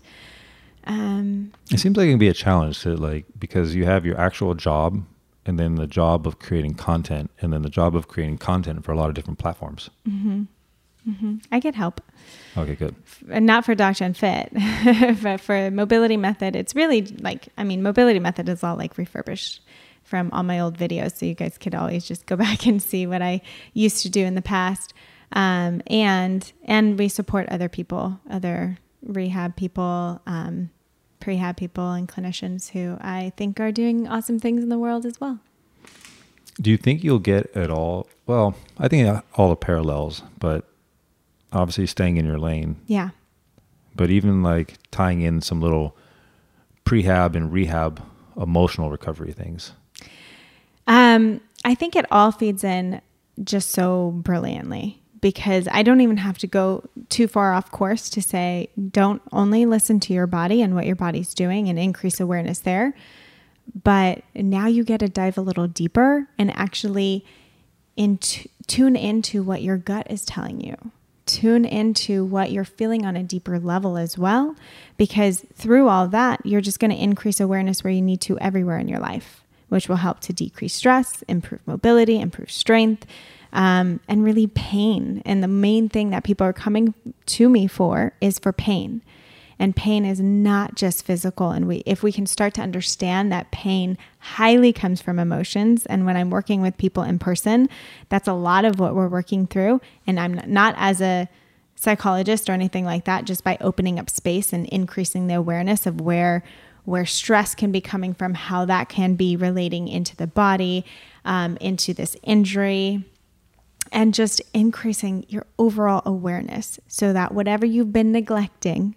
Um, 0.85 1.51
It 1.71 1.79
seems 1.79 1.95
like 1.97 2.07
it 2.07 2.11
can 2.11 2.19
be 2.19 2.29
a 2.29 2.33
challenge 2.33 2.81
to 2.81 2.95
like 2.95 3.25
because 3.37 3.75
you 3.75 3.85
have 3.85 4.05
your 4.05 4.19
actual 4.19 4.55
job 4.55 5.03
and 5.45 5.59
then 5.59 5.75
the 5.75 5.87
job 5.87 6.27
of 6.27 6.37
creating 6.37 6.75
content, 6.75 7.31
and 7.41 7.51
then 7.51 7.63
the 7.63 7.69
job 7.69 7.95
of 7.95 8.07
creating 8.07 8.37
content 8.37 8.83
for 8.85 8.91
a 8.91 8.95
lot 8.95 9.09
of 9.09 9.15
different 9.15 9.39
platforms. 9.39 9.89
I 11.51 11.59
get 11.59 11.73
help. 11.75 12.01
Okay, 12.59 12.75
good. 12.75 12.95
and 13.29 13.45
not 13.45 13.65
for 13.65 13.75
Dr. 13.75 14.05
Unfit, 14.05 14.51
but 15.21 15.39
for 15.39 15.71
Mobility 15.71 16.17
Method, 16.17 16.55
it's 16.55 16.75
really 16.75 17.03
like, 17.21 17.49
I 17.57 17.63
mean, 17.63 17.81
Mobility 17.81 18.19
Method 18.19 18.49
is 18.49 18.63
all 18.63 18.75
like 18.75 18.97
refurbished 18.97 19.61
from 20.03 20.29
all 20.31 20.43
my 20.43 20.59
old 20.59 20.77
videos. 20.77 21.15
So 21.15 21.25
you 21.25 21.35
guys 21.35 21.57
could 21.57 21.75
always 21.75 22.05
just 22.05 22.25
go 22.25 22.35
back 22.45 22.65
and 22.65 22.81
see 22.81 23.05
what 23.05 23.21
I 23.21 23.41
used 23.73 24.01
to 24.03 24.09
do 24.09 24.25
in 24.25 24.35
the 24.35 24.41
past. 24.41 24.93
Um, 25.31 25.81
and, 25.87 26.51
and 26.63 26.97
we 26.97 27.07
support 27.07 27.47
other 27.49 27.69
people, 27.69 28.19
other 28.29 28.79
rehab 29.03 29.55
people, 29.55 30.21
um, 30.25 30.71
prehab 31.21 31.57
people 31.57 31.91
and 31.91 32.07
clinicians 32.07 32.69
who 32.71 32.97
I 32.99 33.33
think 33.37 33.59
are 33.59 33.71
doing 33.71 34.07
awesome 34.07 34.39
things 34.39 34.63
in 34.63 34.69
the 34.69 34.79
world 34.79 35.05
as 35.05 35.19
well. 35.19 35.39
Do 36.59 36.71
you 36.71 36.77
think 36.77 37.03
you'll 37.03 37.19
get 37.19 37.55
at 37.55 37.69
all? 37.69 38.07
Well, 38.25 38.55
I 38.77 38.87
think 38.87 39.23
all 39.35 39.49
the 39.49 39.55
parallels, 39.55 40.23
but 40.39 40.68
obviously 41.51 41.87
staying 41.87 42.17
in 42.17 42.25
your 42.25 42.39
lane. 42.39 42.77
Yeah. 42.87 43.09
But 43.95 44.09
even 44.09 44.43
like 44.43 44.75
tying 44.91 45.21
in 45.21 45.41
some 45.41 45.61
little 45.61 45.97
prehab 46.85 47.35
and 47.35 47.51
rehab 47.51 48.03
emotional 48.39 48.89
recovery 48.89 49.31
things. 49.33 49.73
Um, 50.87 51.41
I 51.63 51.75
think 51.75 51.95
it 51.95 52.05
all 52.11 52.31
feeds 52.31 52.63
in 52.63 53.01
just 53.43 53.71
so 53.71 54.11
brilliantly 54.11 55.01
because 55.21 55.67
I 55.69 55.83
don't 55.83 56.01
even 56.01 56.17
have 56.17 56.37
to 56.39 56.47
go 56.47 56.83
too 57.09 57.27
far 57.27 57.53
off 57.53 57.71
course 57.71 58.09
to 58.11 58.21
say 58.21 58.69
don't 58.91 59.21
only 59.31 59.65
listen 59.65 59.99
to 60.01 60.13
your 60.13 60.27
body 60.27 60.61
and 60.61 60.75
what 60.75 60.85
your 60.85 60.95
body's 60.95 61.33
doing 61.33 61.67
and 61.67 61.77
increase 61.77 62.19
awareness 62.19 62.59
there. 62.59 62.95
But 63.83 64.23
now 64.33 64.67
you 64.67 64.83
get 64.83 65.01
to 65.01 65.09
dive 65.09 65.37
a 65.37 65.41
little 65.41 65.67
deeper 65.67 66.27
and 66.37 66.55
actually 66.57 67.25
into, 67.95 68.49
tune 68.67 68.95
into 68.95 69.43
what 69.43 69.61
your 69.61 69.77
gut 69.77 70.09
is 70.09 70.25
telling 70.25 70.61
you. 70.61 70.75
Tune 71.29 71.63
into 71.63 72.25
what 72.25 72.51
you're 72.51 72.65
feeling 72.65 73.05
on 73.05 73.15
a 73.15 73.21
deeper 73.21 73.59
level 73.59 73.97
as 73.97 74.17
well, 74.17 74.55
because 74.97 75.45
through 75.53 75.87
all 75.87 76.07
that, 76.07 76.43
you're 76.43 76.59
just 76.59 76.79
going 76.79 76.89
to 76.89 76.97
increase 76.97 77.39
awareness 77.39 77.83
where 77.83 77.93
you 77.93 78.01
need 78.01 78.19
to 78.21 78.39
everywhere 78.39 78.79
in 78.79 78.87
your 78.87 78.97
life, 78.97 79.43
which 79.67 79.87
will 79.87 79.97
help 79.97 80.21
to 80.21 80.33
decrease 80.33 80.73
stress, 80.73 81.21
improve 81.27 81.61
mobility, 81.67 82.19
improve 82.19 82.49
strength, 82.49 83.05
um, 83.53 83.99
and 84.07 84.23
really 84.23 84.47
pain. 84.47 85.21
And 85.23 85.43
the 85.43 85.47
main 85.47 85.87
thing 85.87 86.09
that 86.09 86.23
people 86.23 86.47
are 86.47 86.53
coming 86.53 86.95
to 87.27 87.47
me 87.47 87.67
for 87.67 88.13
is 88.21 88.39
for 88.39 88.51
pain. 88.51 89.03
And 89.59 89.75
pain 89.75 90.05
is 90.05 90.21
not 90.21 90.75
just 90.75 91.05
physical. 91.05 91.51
And 91.51 91.67
we, 91.67 91.83
if 91.85 92.01
we 92.01 92.13
can 92.13 92.25
start 92.25 92.53
to 92.55 92.61
understand 92.61 93.31
that 93.31 93.51
pain 93.51 93.97
highly 94.19 94.71
comes 94.71 95.01
from 95.01 95.19
emotions, 95.19 95.85
and 95.85 96.05
when 96.05 96.15
I'm 96.15 96.29
working 96.29 96.61
with 96.61 96.77
people 96.77 97.03
in 97.03 97.19
person, 97.19 97.67
that's 98.07 98.27
a 98.27 98.33
lot 98.33 98.63
of 98.63 98.79
what 98.79 98.95
we're 98.95 99.09
working 99.09 99.45
through. 99.45 99.81
And 100.07 100.19
I'm 100.19 100.41
not 100.47 100.75
as 100.77 101.01
a 101.01 101.27
psychologist 101.75 102.49
or 102.49 102.53
anything 102.53 102.85
like 102.85 103.05
that, 103.05 103.25
just 103.25 103.43
by 103.43 103.57
opening 103.59 103.99
up 103.99 104.09
space 104.09 104.53
and 104.53 104.65
increasing 104.67 105.27
the 105.27 105.35
awareness 105.35 105.85
of 105.85 106.01
where 106.01 106.43
where 106.85 107.05
stress 107.05 107.53
can 107.53 107.71
be 107.71 107.81
coming 107.81 108.15
from, 108.15 108.33
how 108.33 108.65
that 108.65 108.89
can 108.89 109.13
be 109.13 109.35
relating 109.35 109.87
into 109.87 110.15
the 110.15 110.25
body, 110.25 110.83
um, 111.23 111.55
into 111.57 111.93
this 111.93 112.17
injury, 112.23 113.03
and 113.91 114.13
just 114.13 114.41
increasing 114.53 115.23
your 115.29 115.45
overall 115.59 116.01
awareness 116.05 116.79
so 116.87 117.13
that 117.13 117.31
whatever 117.31 117.65
you've 117.65 117.93
been 117.93 118.11
neglecting 118.11 118.95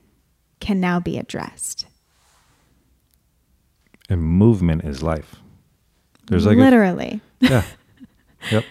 can 0.62 0.78
now 0.78 1.01
be 1.01 1.18
addressed. 1.18 1.86
And 4.09 4.22
movement 4.22 4.84
is 4.84 5.02
life. 5.02 5.36
There's 6.28 6.47
like 6.47 6.56
literally, 6.56 7.20
a, 7.43 7.47
yeah, 7.51 7.64
yep. 8.51 8.64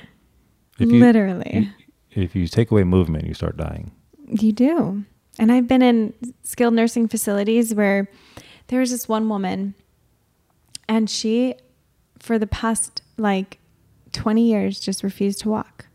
If 0.80 0.89
you, 0.89 0.99
literally, 0.99 1.69
if 2.11 2.34
you 2.34 2.47
take 2.47 2.72
away 2.72 2.85
movement, 2.85 3.26
you 3.27 3.34
start 3.34 3.57
dying. 3.57 3.91
you 4.26 4.53
do. 4.53 5.03
And 5.38 5.51
I've 5.51 5.68
been 5.68 5.81
in 5.81 6.13
skilled 6.43 6.73
nursing 6.73 7.09
facilities 7.09 7.73
where 7.73 8.07
there 8.68 8.80
was 8.80 8.91
this 8.91 9.09
one 9.09 9.27
woman, 9.27 9.76
and 10.88 11.09
she, 11.09 11.55
for 12.19 12.39
the 12.39 12.47
past 12.47 13.01
like 13.18 13.59
20 14.13 14.41
years, 14.41 14.80
just 14.80 15.03
refused 15.03 15.39
to 15.41 15.49
walk. 15.49 15.88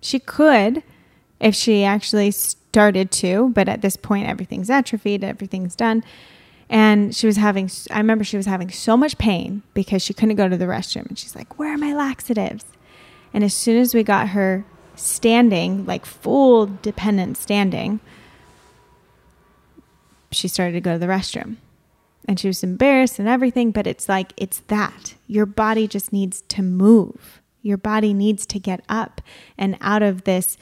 She 0.00 0.18
could 0.18 0.82
if 1.38 1.54
she 1.54 1.84
actually 1.84 2.32
started 2.72 3.10
to, 3.10 3.50
but 3.50 3.68
at 3.68 3.82
this 3.82 3.98
point, 3.98 4.26
everything's 4.26 4.70
atrophied, 4.70 5.22
everything's 5.22 5.76
done. 5.76 6.02
And 6.70 7.14
she 7.14 7.26
was 7.26 7.36
having, 7.36 7.70
I 7.90 7.98
remember 7.98 8.24
she 8.24 8.38
was 8.38 8.46
having 8.46 8.70
so 8.70 8.96
much 8.96 9.18
pain 9.18 9.62
because 9.74 10.00
she 10.00 10.14
couldn't 10.14 10.36
go 10.36 10.48
to 10.48 10.56
the 10.56 10.64
restroom. 10.64 11.06
And 11.06 11.18
she's 11.18 11.36
like, 11.36 11.58
Where 11.58 11.74
are 11.74 11.76
my 11.76 11.94
laxatives? 11.94 12.64
And 13.34 13.44
as 13.44 13.52
soon 13.52 13.76
as 13.76 13.94
we 13.94 14.02
got 14.02 14.28
her 14.28 14.64
standing, 14.96 15.84
like 15.84 16.06
full 16.06 16.70
dependent 16.80 17.36
standing, 17.36 18.00
she 20.30 20.48
started 20.48 20.72
to 20.72 20.80
go 20.80 20.94
to 20.94 20.98
the 20.98 21.12
restroom. 21.12 21.56
And 22.26 22.40
she 22.40 22.46
was 22.46 22.62
embarrassed 22.64 23.18
and 23.18 23.28
everything, 23.28 23.70
but 23.70 23.86
it's 23.86 24.08
like, 24.08 24.32
it's 24.38 24.60
that. 24.68 25.14
Your 25.26 25.44
body 25.44 25.86
just 25.86 26.10
needs 26.10 26.40
to 26.48 26.62
move. 26.62 27.42
Your 27.60 27.76
body 27.76 28.14
needs 28.14 28.46
to 28.46 28.58
get 28.58 28.82
up 28.88 29.20
and 29.58 29.76
out 29.82 30.02
of 30.02 30.24
this, 30.24 30.56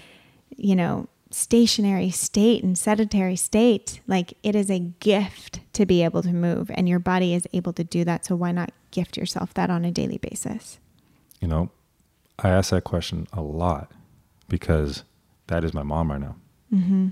you 0.56 0.74
know, 0.74 1.08
stationary 1.30 2.10
state 2.10 2.62
and 2.64 2.76
sedentary 2.76 3.36
state. 3.36 4.00
Like 4.06 4.34
it 4.42 4.54
is 4.54 4.70
a 4.70 4.78
gift 4.80 5.60
to 5.74 5.86
be 5.86 6.02
able 6.02 6.22
to 6.22 6.32
move, 6.32 6.70
and 6.74 6.88
your 6.88 6.98
body 6.98 7.34
is 7.34 7.46
able 7.52 7.72
to 7.74 7.84
do 7.84 8.04
that. 8.04 8.24
So 8.24 8.34
why 8.36 8.52
not 8.52 8.72
gift 8.90 9.16
yourself 9.16 9.54
that 9.54 9.70
on 9.70 9.84
a 9.84 9.90
daily 9.90 10.18
basis? 10.18 10.78
You 11.40 11.48
know, 11.48 11.70
I 12.38 12.50
ask 12.50 12.70
that 12.70 12.84
question 12.84 13.26
a 13.32 13.40
lot 13.40 13.92
because 14.48 15.04
that 15.46 15.64
is 15.64 15.72
my 15.72 15.82
mom 15.82 16.10
right 16.10 16.20
now. 16.20 16.36
Mm-hmm. 16.72 17.08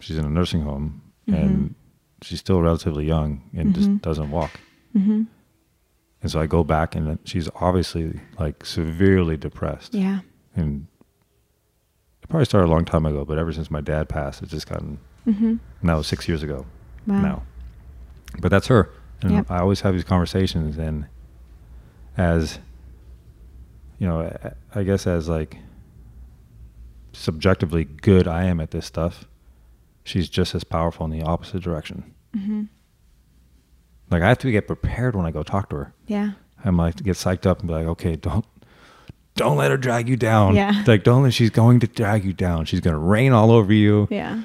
She's 0.00 0.16
in 0.18 0.24
a 0.24 0.30
nursing 0.30 0.62
home 0.62 1.02
and 1.26 1.74
she's 2.22 2.40
still 2.40 2.60
relatively 2.60 3.06
young 3.06 3.42
and 3.52 3.72
Mm-hmm. 3.74 3.80
just 3.80 4.02
doesn't 4.02 4.30
walk. 4.30 4.58
And 4.94 6.30
so 6.30 6.40
I 6.40 6.46
go 6.46 6.64
back 6.64 6.94
and 6.94 7.18
she's 7.24 7.48
obviously 7.56 8.20
like 8.38 8.64
severely 8.66 9.36
depressed. 9.36 9.94
Yeah. 9.94 10.20
And 10.54 10.86
probably 12.30 12.44
started 12.46 12.68
a 12.68 12.70
long 12.72 12.84
time 12.84 13.04
ago, 13.06 13.24
but 13.24 13.38
ever 13.38 13.52
since 13.52 13.70
my 13.70 13.80
dad 13.80 14.08
passed, 14.08 14.42
it's 14.42 14.50
just 14.52 14.68
gotten 14.68 14.98
Mm-hmm. 15.26 15.56
now 15.82 16.00
six 16.00 16.26
years 16.28 16.42
ago 16.42 16.64
Wow. 17.06 17.20
now. 17.20 17.42
But 18.40 18.48
that's 18.50 18.68
her. 18.68 18.88
And 19.20 19.32
Yep. 19.32 19.50
I 19.50 19.58
always 19.58 19.82
have 19.82 19.92
these 19.92 20.04
conversations 20.04 20.78
and 20.78 21.06
as 22.16 22.58
you 23.98 24.06
know, 24.08 24.22
I- 24.22 24.80
I 24.80 24.82
guess 24.82 25.06
as 25.06 25.28
like 25.28 25.58
subjectively 27.12 27.84
good 27.84 28.26
I 28.28 28.44
am 28.44 28.60
at 28.60 28.70
this 28.70 28.86
stuff, 28.86 29.26
she's 30.04 30.28
just 30.28 30.54
as 30.54 30.64
powerful 30.64 31.04
in 31.04 31.10
the 31.12 31.22
opposite 31.22 31.62
direction. 31.62 32.14
Mm-hmm. 32.34 32.62
Like 34.10 34.22
I 34.22 34.28
have 34.28 34.38
to 34.38 34.50
get 34.50 34.66
prepared 34.66 35.14
when 35.14 35.26
I 35.26 35.30
go 35.30 35.42
talk 35.42 35.68
to 35.70 35.76
her. 35.76 35.94
Yeah. 36.06 36.32
I'm 36.64 36.76
like 36.76 36.96
get 37.02 37.16
psyched 37.16 37.46
up 37.46 37.58
and 37.60 37.68
be 37.68 37.74
like, 37.74 37.86
okay, 37.86 38.16
don't 38.16 38.44
don't 39.36 39.56
let 39.56 39.70
her 39.70 39.76
drag 39.76 40.08
you 40.08 40.16
down. 40.16 40.54
Yeah. 40.54 40.84
Like 40.86 41.04
don't 41.04 41.22
let 41.22 41.32
she's 41.34 41.50
going 41.50 41.80
to 41.80 41.86
drag 41.86 42.24
you 42.24 42.32
down. 42.32 42.64
She's 42.64 42.80
gonna 42.80 42.98
rain 42.98 43.32
all 43.32 43.50
over 43.50 43.72
you. 43.72 44.08
Yeah. 44.10 44.42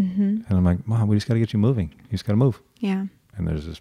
Mm-hmm. 0.00 0.22
And 0.22 0.46
I'm 0.50 0.64
like, 0.64 0.86
Mom, 0.86 1.08
we 1.08 1.16
just 1.16 1.26
gotta 1.26 1.40
get 1.40 1.52
you 1.52 1.58
moving. 1.58 1.88
You 1.88 2.10
just 2.10 2.26
gotta 2.26 2.36
move. 2.36 2.60
Yeah. 2.80 3.06
And 3.36 3.46
there's 3.48 3.66
this 3.66 3.80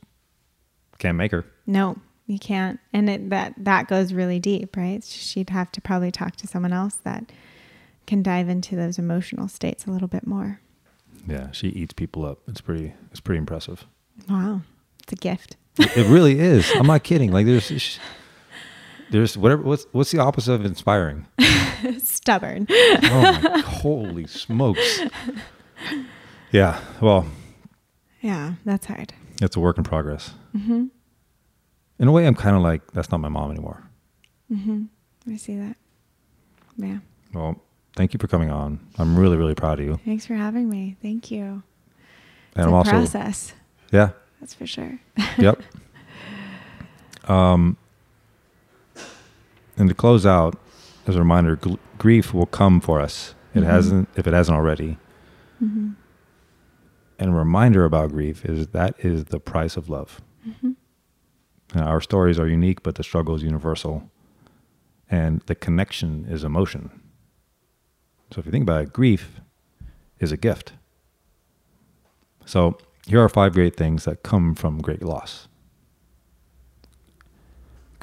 can't 0.97 1.18
make 1.18 1.31
her. 1.31 1.45
No, 1.68 1.97
you 2.26 2.39
can't. 2.39 2.80
And 2.93 3.10
it, 3.10 3.30
that 3.30 3.53
that 3.57 3.88
goes 3.88 4.14
really 4.14 4.39
deep, 4.39 4.77
right? 4.77 5.03
She'd 5.03 5.49
have 5.49 5.72
to 5.73 5.81
probably 5.81 6.11
talk 6.11 6.35
to 6.38 6.47
someone 6.47 6.73
else 6.73 6.95
that 7.03 7.31
can 8.07 8.23
dive 8.23 8.47
into 8.49 8.76
those 8.76 8.97
emotional 8.97 9.47
states 9.47 9.85
a 9.85 9.91
little 9.91 10.07
bit 10.07 10.26
more. 10.26 10.61
Yeah, 11.27 11.52
she 11.52 11.69
eats 11.69 11.93
people 11.93 12.26
up. 12.26 12.39
It's 12.47 12.61
pretty 12.61 12.93
it's 13.11 13.19
pretty 13.19 13.39
impressive. 13.39 13.85
Wow. 14.30 14.61
It's 15.03 15.14
a 15.14 15.15
gift. 15.18 15.57
it 15.77 16.07
really 16.07 16.39
is. 16.39 16.72
I'm 16.76 16.88
not 16.88 17.03
kidding. 17.03 17.31
Like 17.31 17.45
there's 17.45 17.65
sh- 17.81 17.97
there's 19.11 19.38
whatever 19.38 19.61
what's 19.64 19.86
what's 19.91 20.11
the 20.11 20.19
opposite 20.19 20.53
of 20.53 20.65
inspiring? 20.65 21.26
Stubborn. 21.99 22.68
Oh 22.69 23.40
my 23.44 23.60
holy 23.60 24.27
smokes. 24.27 25.02
Yeah, 26.52 26.80
well, 27.02 27.26
Yeah, 28.22 28.53
that's 28.64 28.86
hard. 28.88 29.14
it's 29.41 29.56
a 29.56 29.60
work 29.60 29.77
in 29.77 29.84
progress. 29.84 30.34
Mm-hmm. 30.56 30.86
In 31.99 32.07
a 32.07 32.11
way, 32.11 32.26
I'm 32.26 32.36
kind 32.36 32.56
of 32.56 32.61
like 32.61 32.91
that's 32.91 33.11
not 33.11 33.19
my 33.19 33.30
mom 33.30 33.52
anymore. 33.52 33.84
Mm-hmm. 34.52 34.84
I 35.32 35.38
see 35.38 35.57
that. 35.57 35.76
Yeah. 36.77 36.99
Well, 37.34 37.61
thank 37.95 38.14
you 38.14 38.18
for 38.19 38.27
coming 38.27 38.49
on. 38.52 38.80
I'm 38.98 39.18
really 39.18 39.38
really 39.38 39.56
proud 39.56 39.80
of 39.80 39.86
you. 39.86 39.99
Thanks 40.06 40.26
for 40.26 40.36
having 40.36 40.69
me. 40.69 40.95
Thank 41.02 41.30
you. 41.32 41.44
And 42.56 42.64
it's 42.64 42.68
I'm 42.68 42.73
a 42.73 42.77
also 42.77 42.91
process. 42.91 43.53
yeah, 43.91 44.10
That's 44.40 44.53
for 44.53 44.65
sure. 44.68 44.99
yep. 45.38 45.61
Um, 47.27 47.77
and 49.77 49.89
to 49.89 49.95
close 49.95 50.26
out, 50.26 50.57
as 51.07 51.15
a 51.15 51.19
reminder, 51.19 51.56
gl- 51.57 51.80
grief 51.97 52.34
will 52.34 52.45
come 52.45 52.80
for 52.81 52.99
us. 53.02 53.35
It 53.53 53.61
Mhm. 53.61 53.65
hasn't, 53.65 54.10
if 54.15 54.27
it 54.27 54.34
hasn't 54.34 54.56
already. 54.57 54.97
Mm-hmm. 55.64 55.91
And 57.19 57.30
a 57.30 57.34
reminder 57.34 57.85
about 57.85 58.11
grief 58.11 58.43
is 58.45 58.68
that 58.68 58.95
is 58.99 59.26
the 59.26 59.39
price 59.39 59.77
of 59.77 59.88
love. 59.89 60.19
Mm-hmm. 60.47 61.80
Our 61.80 62.02
stories 62.02 62.39
are 62.39 62.47
unique, 62.47 62.84
but 62.84 62.95
the 62.95 63.03
struggle 63.03 63.35
is 63.35 63.43
universal. 63.43 64.10
And 65.10 65.41
the 65.45 65.56
connection 65.56 66.26
is 66.27 66.43
emotion. 66.43 66.89
So 68.31 68.39
if 68.39 68.45
you 68.45 68.52
think 68.52 68.64
about 68.64 68.81
it, 68.84 68.93
grief 68.93 69.39
is 70.19 70.31
a 70.31 70.38
gift. 70.38 70.73
So 72.45 72.77
here 73.06 73.22
are 73.23 73.30
five 73.30 73.53
great 73.53 73.76
things 73.76 74.06
that 74.06 74.23
come 74.23 74.56
from 74.56 74.81
great 74.81 75.03
loss. 75.03 75.47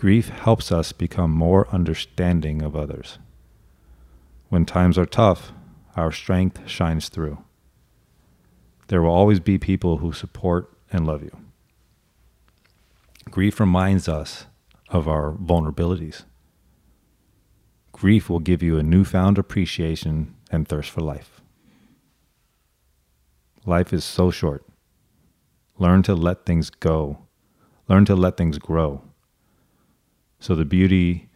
Grief 0.02 0.30
helps 0.30 0.72
us 0.72 0.90
become 0.90 1.30
more 1.30 1.68
understanding 1.68 2.60
of 2.60 2.74
others. 2.74 3.20
When 4.48 4.66
times 4.66 4.98
are 4.98 5.06
tough, 5.06 5.52
our 5.94 6.10
strength 6.10 6.68
shines 6.68 7.08
through. 7.08 7.38
There 8.88 9.00
will 9.00 9.12
always 9.12 9.38
be 9.38 9.58
people 9.58 9.98
who 9.98 10.12
support 10.12 10.76
and 10.90 11.06
love 11.06 11.22
you. 11.22 11.30
Grief 13.30 13.60
reminds 13.60 14.08
us 14.08 14.46
of 14.88 15.06
our 15.06 15.34
vulnerabilities. 15.34 16.24
Grief 17.92 18.28
will 18.28 18.40
give 18.40 18.60
you 18.60 18.78
a 18.78 18.82
newfound 18.82 19.38
appreciation 19.38 20.34
and 20.50 20.66
thirst 20.66 20.90
for 20.90 21.00
life. 21.00 21.40
Life 23.64 23.92
is 23.92 24.02
so 24.02 24.32
short. 24.32 24.66
Learn 25.78 26.02
to 26.02 26.16
let 26.16 26.44
things 26.44 26.70
go. 26.70 27.18
Learn 27.86 28.04
to 28.06 28.16
let 28.16 28.36
things 28.36 28.58
grow. 28.58 29.02
So, 30.42 30.56
the 30.56 30.64
beauty 30.64 31.28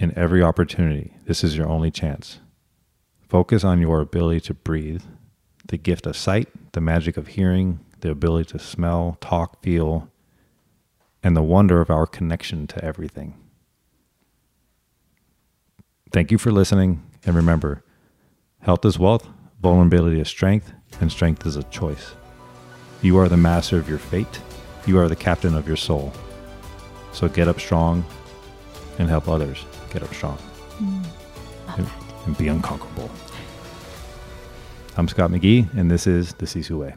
in 0.00 0.12
every 0.18 0.42
opportunity, 0.42 1.14
this 1.26 1.44
is 1.44 1.56
your 1.56 1.68
only 1.68 1.92
chance. 1.92 2.40
Focus 3.28 3.62
on 3.62 3.80
your 3.80 4.00
ability 4.00 4.40
to 4.40 4.54
breathe, 4.54 5.04
the 5.64 5.78
gift 5.78 6.04
of 6.04 6.16
sight, 6.16 6.48
the 6.72 6.80
magic 6.80 7.16
of 7.16 7.28
hearing, 7.28 7.78
the 8.00 8.10
ability 8.10 8.50
to 8.50 8.58
smell, 8.58 9.16
talk, 9.20 9.62
feel, 9.62 10.10
and 11.22 11.36
the 11.36 11.42
wonder 11.42 11.80
of 11.80 11.88
our 11.88 12.04
connection 12.04 12.66
to 12.66 12.84
everything. 12.84 13.36
Thank 16.10 16.32
you 16.32 16.38
for 16.38 16.50
listening, 16.50 17.00
and 17.24 17.36
remember 17.36 17.84
health 18.58 18.84
is 18.84 18.98
wealth, 18.98 19.28
vulnerability 19.62 20.18
is 20.18 20.26
strength, 20.26 20.72
and 21.00 21.12
strength 21.12 21.46
is 21.46 21.54
a 21.54 21.62
choice. 21.62 22.16
You 23.02 23.18
are 23.18 23.28
the 23.28 23.36
master 23.36 23.78
of 23.78 23.88
your 23.88 23.98
fate, 23.98 24.40
you 24.84 24.98
are 24.98 25.06
the 25.06 25.14
captain 25.14 25.54
of 25.54 25.68
your 25.68 25.76
soul. 25.76 26.12
So 27.18 27.26
get 27.26 27.48
up 27.48 27.58
strong 27.58 28.04
and 29.00 29.08
help 29.08 29.28
others 29.28 29.64
get 29.90 30.04
up 30.04 30.14
strong 30.14 30.38
Mm, 30.78 31.04
and, 31.76 31.88
and 32.26 32.38
be 32.38 32.46
unconquerable. 32.46 33.10
I'm 34.96 35.08
Scott 35.08 35.32
McGee, 35.32 35.66
and 35.76 35.90
this 35.90 36.06
is 36.06 36.34
The 36.34 36.46
Sisu 36.46 36.78
Way. 36.78 36.94